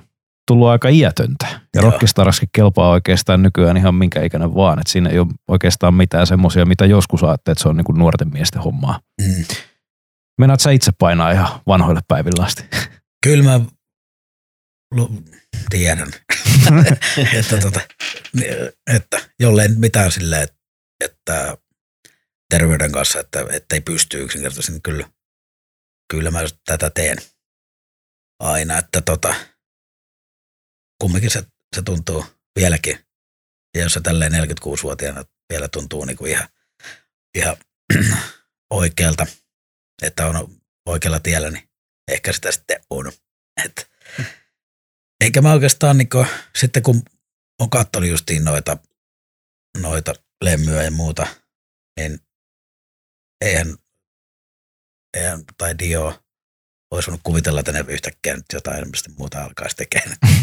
tullut 0.49 0.69
aika 0.69 0.89
iätöntä. 0.89 1.61
Ja 1.75 1.81
rockistaraskin 1.81 2.49
kelpaa 2.53 2.91
oikeastaan 2.91 3.43
nykyään 3.43 3.77
ihan 3.77 3.95
minkä 3.95 4.23
ikäinen 4.23 4.55
vaan. 4.55 4.79
Että 4.79 4.93
siinä 4.93 5.11
ei 5.11 5.19
ole 5.19 5.29
oikeastaan 5.49 5.95
mitään 5.95 6.27
semmoisia, 6.27 6.67
mitä 6.67 6.87
joskus 6.87 7.25
ajattelee, 7.25 7.53
että 7.53 7.63
se 7.63 7.69
on 7.69 7.77
niin 7.77 7.85
kuin 7.85 7.99
nuorten 7.99 8.33
miesten 8.33 8.63
hommaa. 8.63 9.01
mm. 9.21 9.45
Meinaat 10.39 10.61
sä 10.61 10.71
itse 10.71 10.93
painaa 10.99 11.31
ihan 11.31 11.61
vanhoille 11.67 12.01
päiville 12.09 12.45
asti? 12.45 12.65
Kyllä 13.23 13.45
mä 13.45 13.61
lu- 14.95 15.25
tiedän, 15.71 16.09
että, 17.39 17.57
tota, 17.57 17.81
että 18.95 19.21
jollei 19.41 19.69
nyt 19.69 19.79
mitään 19.79 20.13
silleen, 20.13 20.43
että, 20.43 20.57
että 21.05 21.57
terveyden 22.51 22.93
kanssa, 22.93 23.21
että, 23.21 23.47
että 23.51 23.75
ei 23.75 23.81
pysty 23.81 24.23
yksinkertaisesti, 24.23 24.73
niin 24.73 24.83
kyllä, 24.83 25.09
kyllä 26.13 26.31
mä 26.31 26.41
tätä 26.67 26.91
teen 26.91 27.19
aina, 28.41 28.79
että 28.79 29.01
tota, 29.01 29.35
kumminkin 31.01 31.31
se, 31.31 31.43
se 31.77 31.83
tuntuu 31.83 32.25
vieläkin, 32.59 33.07
ja 33.77 33.83
jos 33.83 33.93
se 33.93 34.01
tälleen 34.01 34.33
46-vuotiaana 34.33 35.25
vielä 35.53 35.69
tuntuu 35.69 36.05
niin 36.05 36.17
kuin 36.17 36.31
ihan, 36.31 36.49
ihan 37.35 37.57
oikealta, 38.71 39.27
että 40.03 40.27
on 40.27 40.57
oikealla 40.87 41.21
tiellä, 41.21 41.51
niin 41.51 41.69
ehkä 42.09 42.33
sitä 42.33 42.53
sitten 42.53 42.81
on. 42.91 43.13
Et, 43.65 43.91
eikä 45.25 45.43
mä 45.43 45.53
oikeastaan 45.53 45.99
niin 45.99 46.09
kuin, 46.09 46.27
sitten 46.57 46.83
kun 46.83 47.03
on 47.61 47.71
katsonut 47.71 48.11
justiin 48.11 48.45
noita, 48.45 48.77
noita 49.79 50.15
lemmyjä 50.45 50.83
ja 50.83 50.91
muuta, 50.91 51.27
niin 52.01 52.21
eihän, 53.45 53.77
eihän 55.17 55.45
tai 55.59 55.79
Dio, 55.79 56.23
olisi 56.91 57.07
voinut 57.07 57.21
kuvitella, 57.23 57.61
että 57.61 57.73
ne 57.73 57.85
yhtäkkiä 57.89 58.37
nyt 58.37 58.47
jotain 58.53 58.85
muuta 59.19 59.45
alkaisi 59.45 59.77
tekemään. 59.77 60.19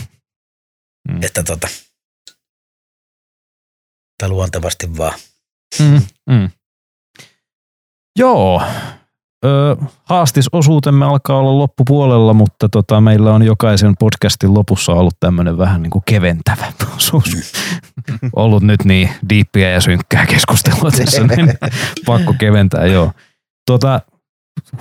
Mm. 1.11 1.23
Että 1.23 1.44
tota, 1.44 1.68
tai 4.18 4.30
luontevasti 4.30 4.98
vaan. 4.98 5.19
Mm, 5.80 6.02
mm. 6.30 6.49
Joo. 8.19 8.61
Ö, 9.45 9.76
haastisosuutemme 10.03 11.06
alkaa 11.06 11.38
olla 11.38 11.57
loppupuolella, 11.57 12.34
mutta 12.34 12.69
tota, 12.69 13.02
meillä 13.02 13.34
on 13.34 13.44
jokaisen 13.44 13.94
podcastin 13.99 14.53
lopussa 14.53 14.91
ollut 14.91 15.19
tämmöinen 15.19 15.57
vähän 15.57 15.82
niin 15.82 15.91
kuin 15.91 16.03
keventävä 16.06 16.73
osuus. 16.95 17.53
ollut 18.36 18.64
nyt 18.64 18.86
niin 18.86 19.10
diippiä 19.30 19.69
ja 19.69 19.82
synkkää 19.82 20.26
keskustelua 20.26 20.91
tässä, 20.91 21.27
niin 21.27 21.53
pakko 22.06 22.36
keventää, 22.40 22.86
joo. 22.86 23.11
Tota, 23.65 24.02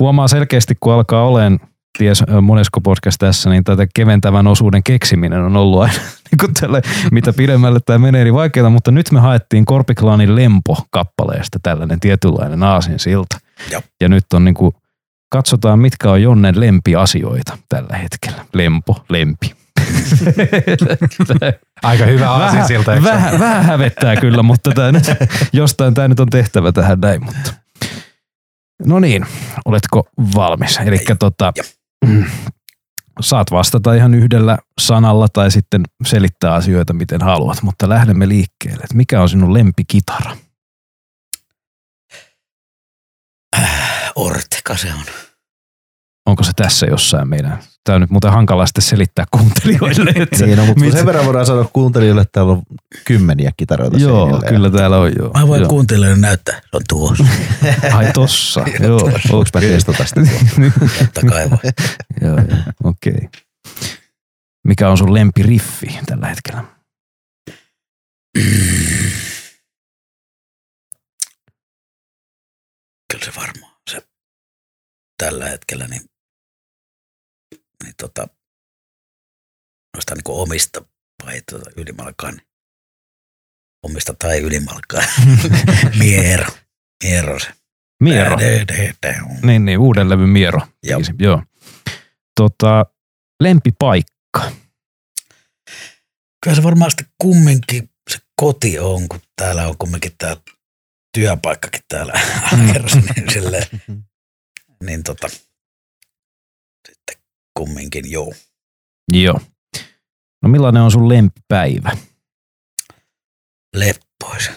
huomaa 0.00 0.28
selkeästi, 0.28 0.74
kun 0.80 0.92
alkaa 0.92 1.26
olemaan 1.26 1.60
ties 1.98 2.22
monesko 2.42 2.80
podcast 2.80 3.16
tässä, 3.18 3.50
niin 3.50 3.64
tätä 3.64 3.86
keventävän 3.94 4.46
osuuden 4.46 4.82
keksiminen 4.82 5.42
on 5.42 5.56
ollut 5.56 5.82
aina 5.82 5.94
niin 6.30 6.38
kuin 6.40 6.54
tälle, 6.54 6.82
mitä 7.10 7.32
pidemmälle 7.32 7.80
tämä 7.86 7.98
menee, 7.98 8.24
niin 8.24 8.34
vaikeaa, 8.34 8.70
mutta 8.70 8.90
nyt 8.90 9.12
me 9.12 9.20
haettiin 9.20 9.64
Korpiklaanin 9.64 10.36
Lempo-kappaleesta 10.36 11.58
tällainen 11.62 12.00
tietynlainen 12.00 12.62
aasinsilta. 12.62 13.38
Joo. 13.70 13.82
Ja 14.00 14.08
nyt 14.08 14.24
on 14.34 14.44
niin 14.44 14.54
kuin, 14.54 14.72
katsotaan 15.28 15.78
mitkä 15.78 16.10
on 16.10 16.22
Jonnen 16.22 16.60
lempiasioita 16.60 17.58
tällä 17.68 17.96
hetkellä. 17.96 18.44
Lempo, 18.52 19.04
lempi. 19.08 19.54
Aika 21.82 22.04
hyvä 22.04 22.30
aasin 22.30 22.66
siltä, 22.66 22.94
eikö 22.94 23.06
se 23.06 23.12
ole? 23.12 23.16
vähän, 23.16 23.38
vähän 23.38 23.64
hävettää 23.64 24.16
kyllä, 24.16 24.42
mutta 24.42 24.70
tää 24.70 24.92
nyt, 24.92 25.04
jostain 25.52 25.94
tämä 25.94 26.08
nyt 26.08 26.20
on 26.20 26.28
tehtävä 26.30 26.72
tähän 26.72 27.00
näin. 27.00 27.24
Mutta. 27.24 27.54
No 28.86 29.00
niin, 29.00 29.26
oletko 29.64 30.08
valmis? 30.34 30.78
Eli 30.86 30.98
tota, 31.18 31.52
saat 33.20 33.50
vastata 33.50 33.94
ihan 33.94 34.14
yhdellä 34.14 34.58
sanalla 34.80 35.26
tai 35.32 35.50
sitten 35.50 35.82
selittää 36.06 36.54
asioita 36.54 36.92
miten 36.92 37.22
haluat, 37.22 37.62
mutta 37.62 37.88
lähdemme 37.88 38.28
liikkeelle. 38.28 38.84
Mikä 38.94 39.22
on 39.22 39.28
sinun 39.28 39.54
lempikitara? 39.54 40.36
Orteka 44.16 44.76
se 44.76 44.92
on. 44.94 45.23
Onko 46.26 46.42
se 46.42 46.52
tässä 46.56 46.86
jossain 46.86 47.28
meidän? 47.28 47.58
Tämä 47.84 47.94
on 47.94 48.00
nyt 48.00 48.10
muuten 48.10 48.32
hankala 48.32 48.66
sitten 48.66 48.82
selittää 48.82 49.24
kuuntelijoille. 49.30 50.10
Että 50.22 50.46
Niin, 50.46 50.58
no, 50.58 50.66
mutta 50.66 50.80
mit- 50.84 50.92
sen 50.92 51.06
verran 51.06 51.24
voidaan 51.26 51.46
sanoa 51.46 51.70
kuuntelijoille, 51.72 52.22
että 52.22 52.32
täällä 52.32 52.52
on 52.52 52.62
kymmeniä 53.04 53.52
kitaroita 53.56 53.98
Joo, 53.98 54.26
seinillä. 54.26 54.48
kyllä 54.48 54.70
täällä 54.70 54.98
on 54.98 55.12
joo. 55.18 55.30
Mä 55.38 55.46
voin 55.48 55.60
joo. 55.60 55.68
kuuntelijoille 55.68 56.20
näyttää, 56.20 56.60
se 56.60 56.68
on 56.76 56.82
tuossa. 56.88 57.24
Ai 57.96 58.12
tossa, 58.12 58.64
joo. 58.80 59.00
Voinko 59.00 59.50
mä 59.54 59.60
testata 59.60 60.04
sitä? 60.04 60.20
Totta 60.98 61.20
kai 61.28 61.50
voi. 61.50 61.58
joo, 62.20 62.36
joo. 62.38 62.58
okei. 62.84 63.12
Okay. 63.12 63.28
Mikä 64.64 64.88
on 64.90 64.98
sun 64.98 65.14
lempiriffi 65.14 65.98
tällä 66.06 66.26
hetkellä? 66.28 66.64
Kyllä 73.12 73.24
se 73.24 73.32
varmaan 73.36 73.72
se 73.90 74.02
tällä 75.22 75.48
hetkellä, 75.48 75.88
niin, 75.88 76.02
niin 77.94 78.10
tota, 78.10 78.28
noista 79.96 80.14
niin 80.14 80.22
omista 80.26 80.84
vai 81.24 81.42
tota, 81.50 81.70
ylimalkaa, 81.76 82.30
niin 82.30 82.46
omista 83.82 84.14
tai 84.14 84.38
ylimalkaa. 84.40 85.02
Miero. 85.98 86.46
Miero 87.04 87.38
se. 87.38 87.48
Miero. 88.02 88.38
Dä, 88.38 88.44
dä, 88.44 88.94
dä. 89.02 89.22
Niin, 89.42 89.64
niin, 89.64 89.78
uuden 89.78 90.08
levyn 90.08 90.28
Miero. 90.28 90.60
Joo. 90.82 91.00
Joo. 91.18 91.42
Tota, 92.40 92.86
lempipaikka. 93.40 94.52
Kyllä 96.44 96.56
se 96.56 96.62
varmaan 96.62 96.90
sitten 96.90 97.06
kumminkin 97.18 97.90
se 98.10 98.18
koti 98.36 98.78
on, 98.78 99.08
kun 99.08 99.20
täällä 99.36 99.68
on 99.68 99.78
kumminkin 99.78 100.12
tämä 100.18 100.36
työpaikkakin 101.14 101.82
täällä 101.88 102.12
Akerassa, 102.52 102.98
niin 102.98 103.30
silleen, 103.32 103.66
niin 104.86 105.02
tota, 105.02 105.28
sitten 106.88 107.23
kumminkin 107.58 108.10
joo. 108.10 108.32
Joo. 109.12 109.40
No 110.42 110.48
millainen 110.48 110.82
on 110.82 110.90
sun 110.90 111.08
lempipäivä? 111.08 111.96
Leppois. 113.76 114.50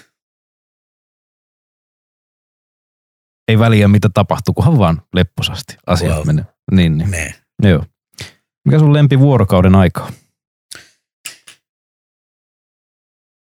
Ei 3.48 3.60
väliä 3.60 3.88
mitä 3.88 4.10
tapahtuu, 4.14 4.54
kunhan 4.54 4.78
vaan 4.80 5.02
lepposasti 5.14 5.78
asiat 5.88 6.16
Wow. 6.18 6.26
menee. 6.28 6.46
Niin, 6.72 6.98
niin. 6.98 7.12
Ne. 7.12 7.42
Joo. 7.64 7.86
Mikä 8.66 8.80
sun 8.80 8.94
lempivuorokauden 8.94 9.76
aika 9.76 10.04
on? 10.04 10.14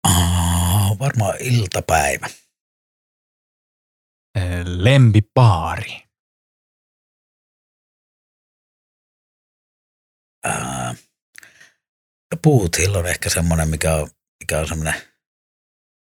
Aa, 0.04 0.98
varmaan 0.98 1.34
iltapäivä. 1.40 2.26
Eh, 4.34 4.64
Lempipaari. 4.66 6.07
Ää, 10.48 10.94
Boot 12.42 12.78
Hill 12.78 12.94
on 12.94 13.06
ehkä 13.06 13.30
semmoinen, 13.30 13.68
mikä 13.68 13.94
on, 13.94 14.08
mikä 14.40 14.58
on 14.60 14.68
semmoinen 14.68 15.02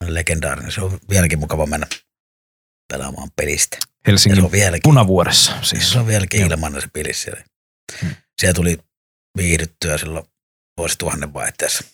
legendaarinen. 0.06 0.73
Se 0.73 0.81
on 0.81 0.98
vieläkin 1.10 1.39
mukava 1.39 1.66
mennä 1.66 1.86
pelaamaan 2.93 3.31
pelistä. 3.36 3.77
Ja 3.81 3.86
se 3.86 4.10
Helsingin 4.10 4.44
on 4.44 4.52
vieläkin, 4.52 4.82
punavuoressa 4.82 5.62
siis. 5.62 5.93
se 5.93 5.98
on 5.98 6.06
vieläkin 6.06 6.40
Joo. 6.40 6.48
ilmainen 6.51 6.82
se 6.82 6.89
peli 6.93 7.15
siellä. 7.15 7.44
Hmm. 8.01 8.15
Siellä 8.40 8.55
tuli 8.55 8.78
viihdyttyä 9.36 9.98
silloin 9.98 10.24
vuosituhannen 10.78 11.35
vaihteessa. 11.35 11.85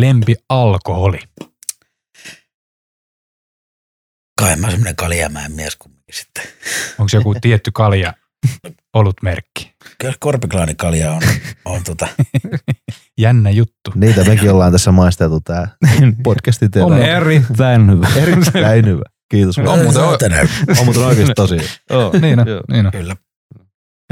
Lempialkoholi. 0.00 1.18
Kai 4.40 4.56
mä 4.56 4.70
semmoinen 4.70 4.96
kaljamäen 4.96 5.52
mies 5.52 5.76
kumminkin 5.76 6.14
sitten. 6.14 6.44
Onko 6.98 7.08
se 7.08 7.16
joku 7.16 7.34
tietty 7.40 7.70
kalja 7.70 8.14
olutmerkki? 8.94 9.74
Kyllä 9.98 10.14
Korpiklaani 10.20 10.74
kalja 10.74 11.12
on, 11.12 11.22
on 11.64 11.84
tota, 11.84 12.08
Jännä 13.18 13.50
juttu. 13.50 13.92
Niitä 13.94 14.24
mekin 14.24 14.50
ollaan 14.50 14.72
tässä 14.72 14.92
maisteltu 14.92 15.40
tää 15.40 15.68
podcasti 16.24 16.64
On 16.64 16.70
tehdään. 16.70 17.02
erittäin 17.22 17.90
hyvä. 17.90 18.08
Erittäin 18.16 18.86
hyvä. 18.86 19.02
Kiitos. 19.30 19.58
On 19.58 19.78
muuten 19.82 20.02
o- 20.02 20.18
tänään. 20.18 20.48
on 20.78 20.84
muuten 20.84 21.02
oikeasti 21.04 21.34
tosi. 21.34 21.56
Joo, 21.90 22.12
Niin 22.20 22.38
on, 22.40 22.46
niin 22.70 22.86
on. 22.86 22.92
Kyllä. 22.92 23.16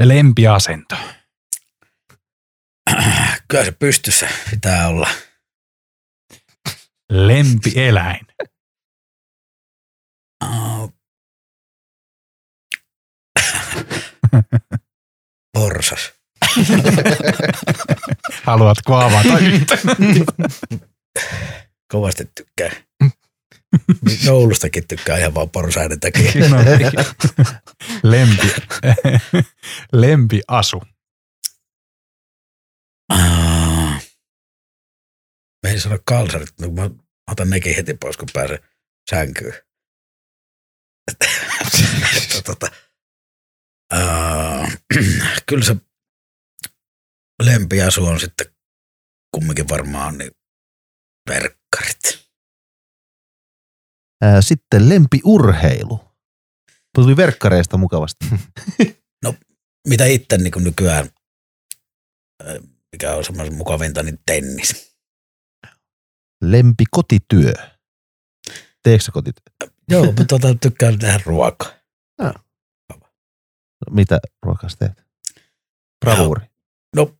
Lempiasento. 0.04 0.96
Kyllä 3.48 3.64
se 3.64 3.72
pystyssä 3.72 4.28
pitää 4.50 4.88
olla. 4.88 5.08
Lempieläin. 7.12 8.26
Aa. 10.40 10.88
Porsas. 15.52 16.12
Haluatko 18.46 18.96
avata 18.96 19.38
yhtä? 19.38 19.78
Kovasti 21.92 22.30
tykkää. 22.34 22.70
Joulustakin 24.24 24.88
tykkää 24.88 25.18
ihan 25.18 25.34
vaan 25.34 25.50
porsaiden 25.50 26.00
takia. 26.00 26.32
No, 26.48 26.56
Lempi. 28.02 28.54
Lempiasu. 29.92 30.82
Aa. 33.08 34.00
Mä 35.66 35.72
en 35.72 35.80
sano 35.80 35.98
kalsarit, 36.04 36.48
mutta 36.60 36.82
mä 36.82 36.90
otan 37.30 37.50
nekin 37.50 37.76
heti 37.76 37.94
pois, 37.94 38.16
kun 38.16 38.28
pääsen 38.32 38.58
sänkyyn. 39.10 39.54
tota, 42.44 42.66
aa, 43.92 44.68
kyllä 45.48 45.64
se 45.64 45.76
lempiasu 47.42 48.04
on 48.04 48.20
sitten 48.20 48.46
kumminkin 49.34 49.68
varmaan 49.68 50.18
niin 50.18 50.30
verkkarit. 51.28 52.28
Ää, 54.22 54.42
Sitten 54.42 54.88
lempiurheilu. 54.88 56.00
Tuli 56.94 57.16
verkkareista 57.16 57.76
mukavasti. 57.76 58.26
Mitä 59.88 60.04
itse 60.06 60.38
niin 60.38 60.52
nykyään, 60.64 61.10
ää, 62.44 62.54
mikä 62.92 63.14
on 63.14 63.24
semmoisen 63.24 63.54
mukavinta, 63.54 64.02
niin 64.02 64.18
tennis. 64.26 64.96
Lempikotityö. 66.44 67.52
Teekö 68.82 69.04
kotityö? 69.12 69.70
Joo, 69.88 70.04
mutta 70.04 70.24
tota, 70.24 70.54
tykkään 70.54 70.98
tehdä 70.98 71.20
ruokaa. 71.24 71.77
Mitä 73.90 74.18
ruokaa 74.42 74.70
teet? 74.78 75.04
Bravuuri. 76.00 76.46
No, 76.96 77.16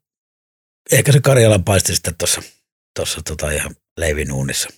ehkä 0.93 1.13
se 1.13 1.21
Karjalan 1.21 1.65
paisti 1.65 1.95
sitten 1.95 2.15
tuossa 2.19 2.43
tossa 2.95 3.21
tota 3.29 3.51
ihan 3.51 3.77
leivinuunissa. 3.97 4.69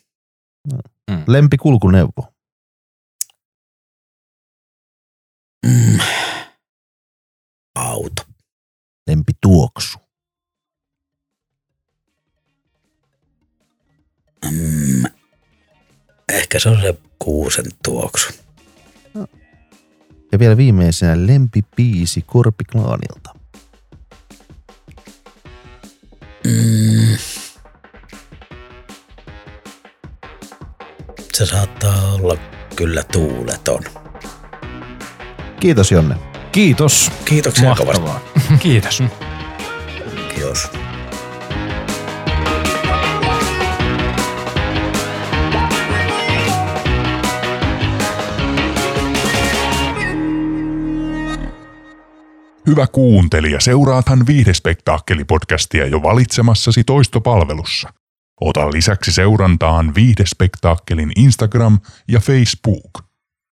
Lempikulkuneuvo. 1.27 2.33
Mm. 5.67 5.99
auto. 7.75 8.23
Lempituoksu. 9.07 9.99
Mm, 14.51 15.05
ehkä 16.33 16.59
se 16.59 16.69
on 16.69 16.81
se 16.81 16.95
kuusen 17.19 17.65
tuoksu. 17.85 18.33
Ja 20.33 20.39
vielä 20.39 20.57
viimeisenä 20.57 21.27
lempipiisi 21.27 22.23
Korpiklaanilta. 22.27 23.35
Mm. 26.47 27.17
Se 31.33 31.47
saattaa 31.47 32.13
olla 32.15 32.37
kyllä 32.77 33.03
tuuleton. 33.13 33.83
Kiitos 35.61 35.93
Jonne. 35.93 36.15
Kiitos. 36.53 37.13
Kiitoksia 37.25 37.75
kovasti. 37.75 38.03
Mahtavaa. 38.03 38.21
Kiitos. 38.59 39.03
Kiitos. 40.35 40.71
Hyvä 52.71 52.87
kuuntelija, 52.87 53.61
seuraathan 53.61 54.27
Viihdespektaakkeli-podcastia 54.27 55.87
jo 55.87 56.03
valitsemassasi 56.03 56.85
toistopalvelussa. 56.85 57.93
Ota 58.41 58.71
lisäksi 58.71 59.13
seurantaan 59.13 59.95
Viihdespektaakkelin 59.95 61.13
Instagram 61.17 61.79
ja 62.09 62.21
Facebook– 62.21 62.91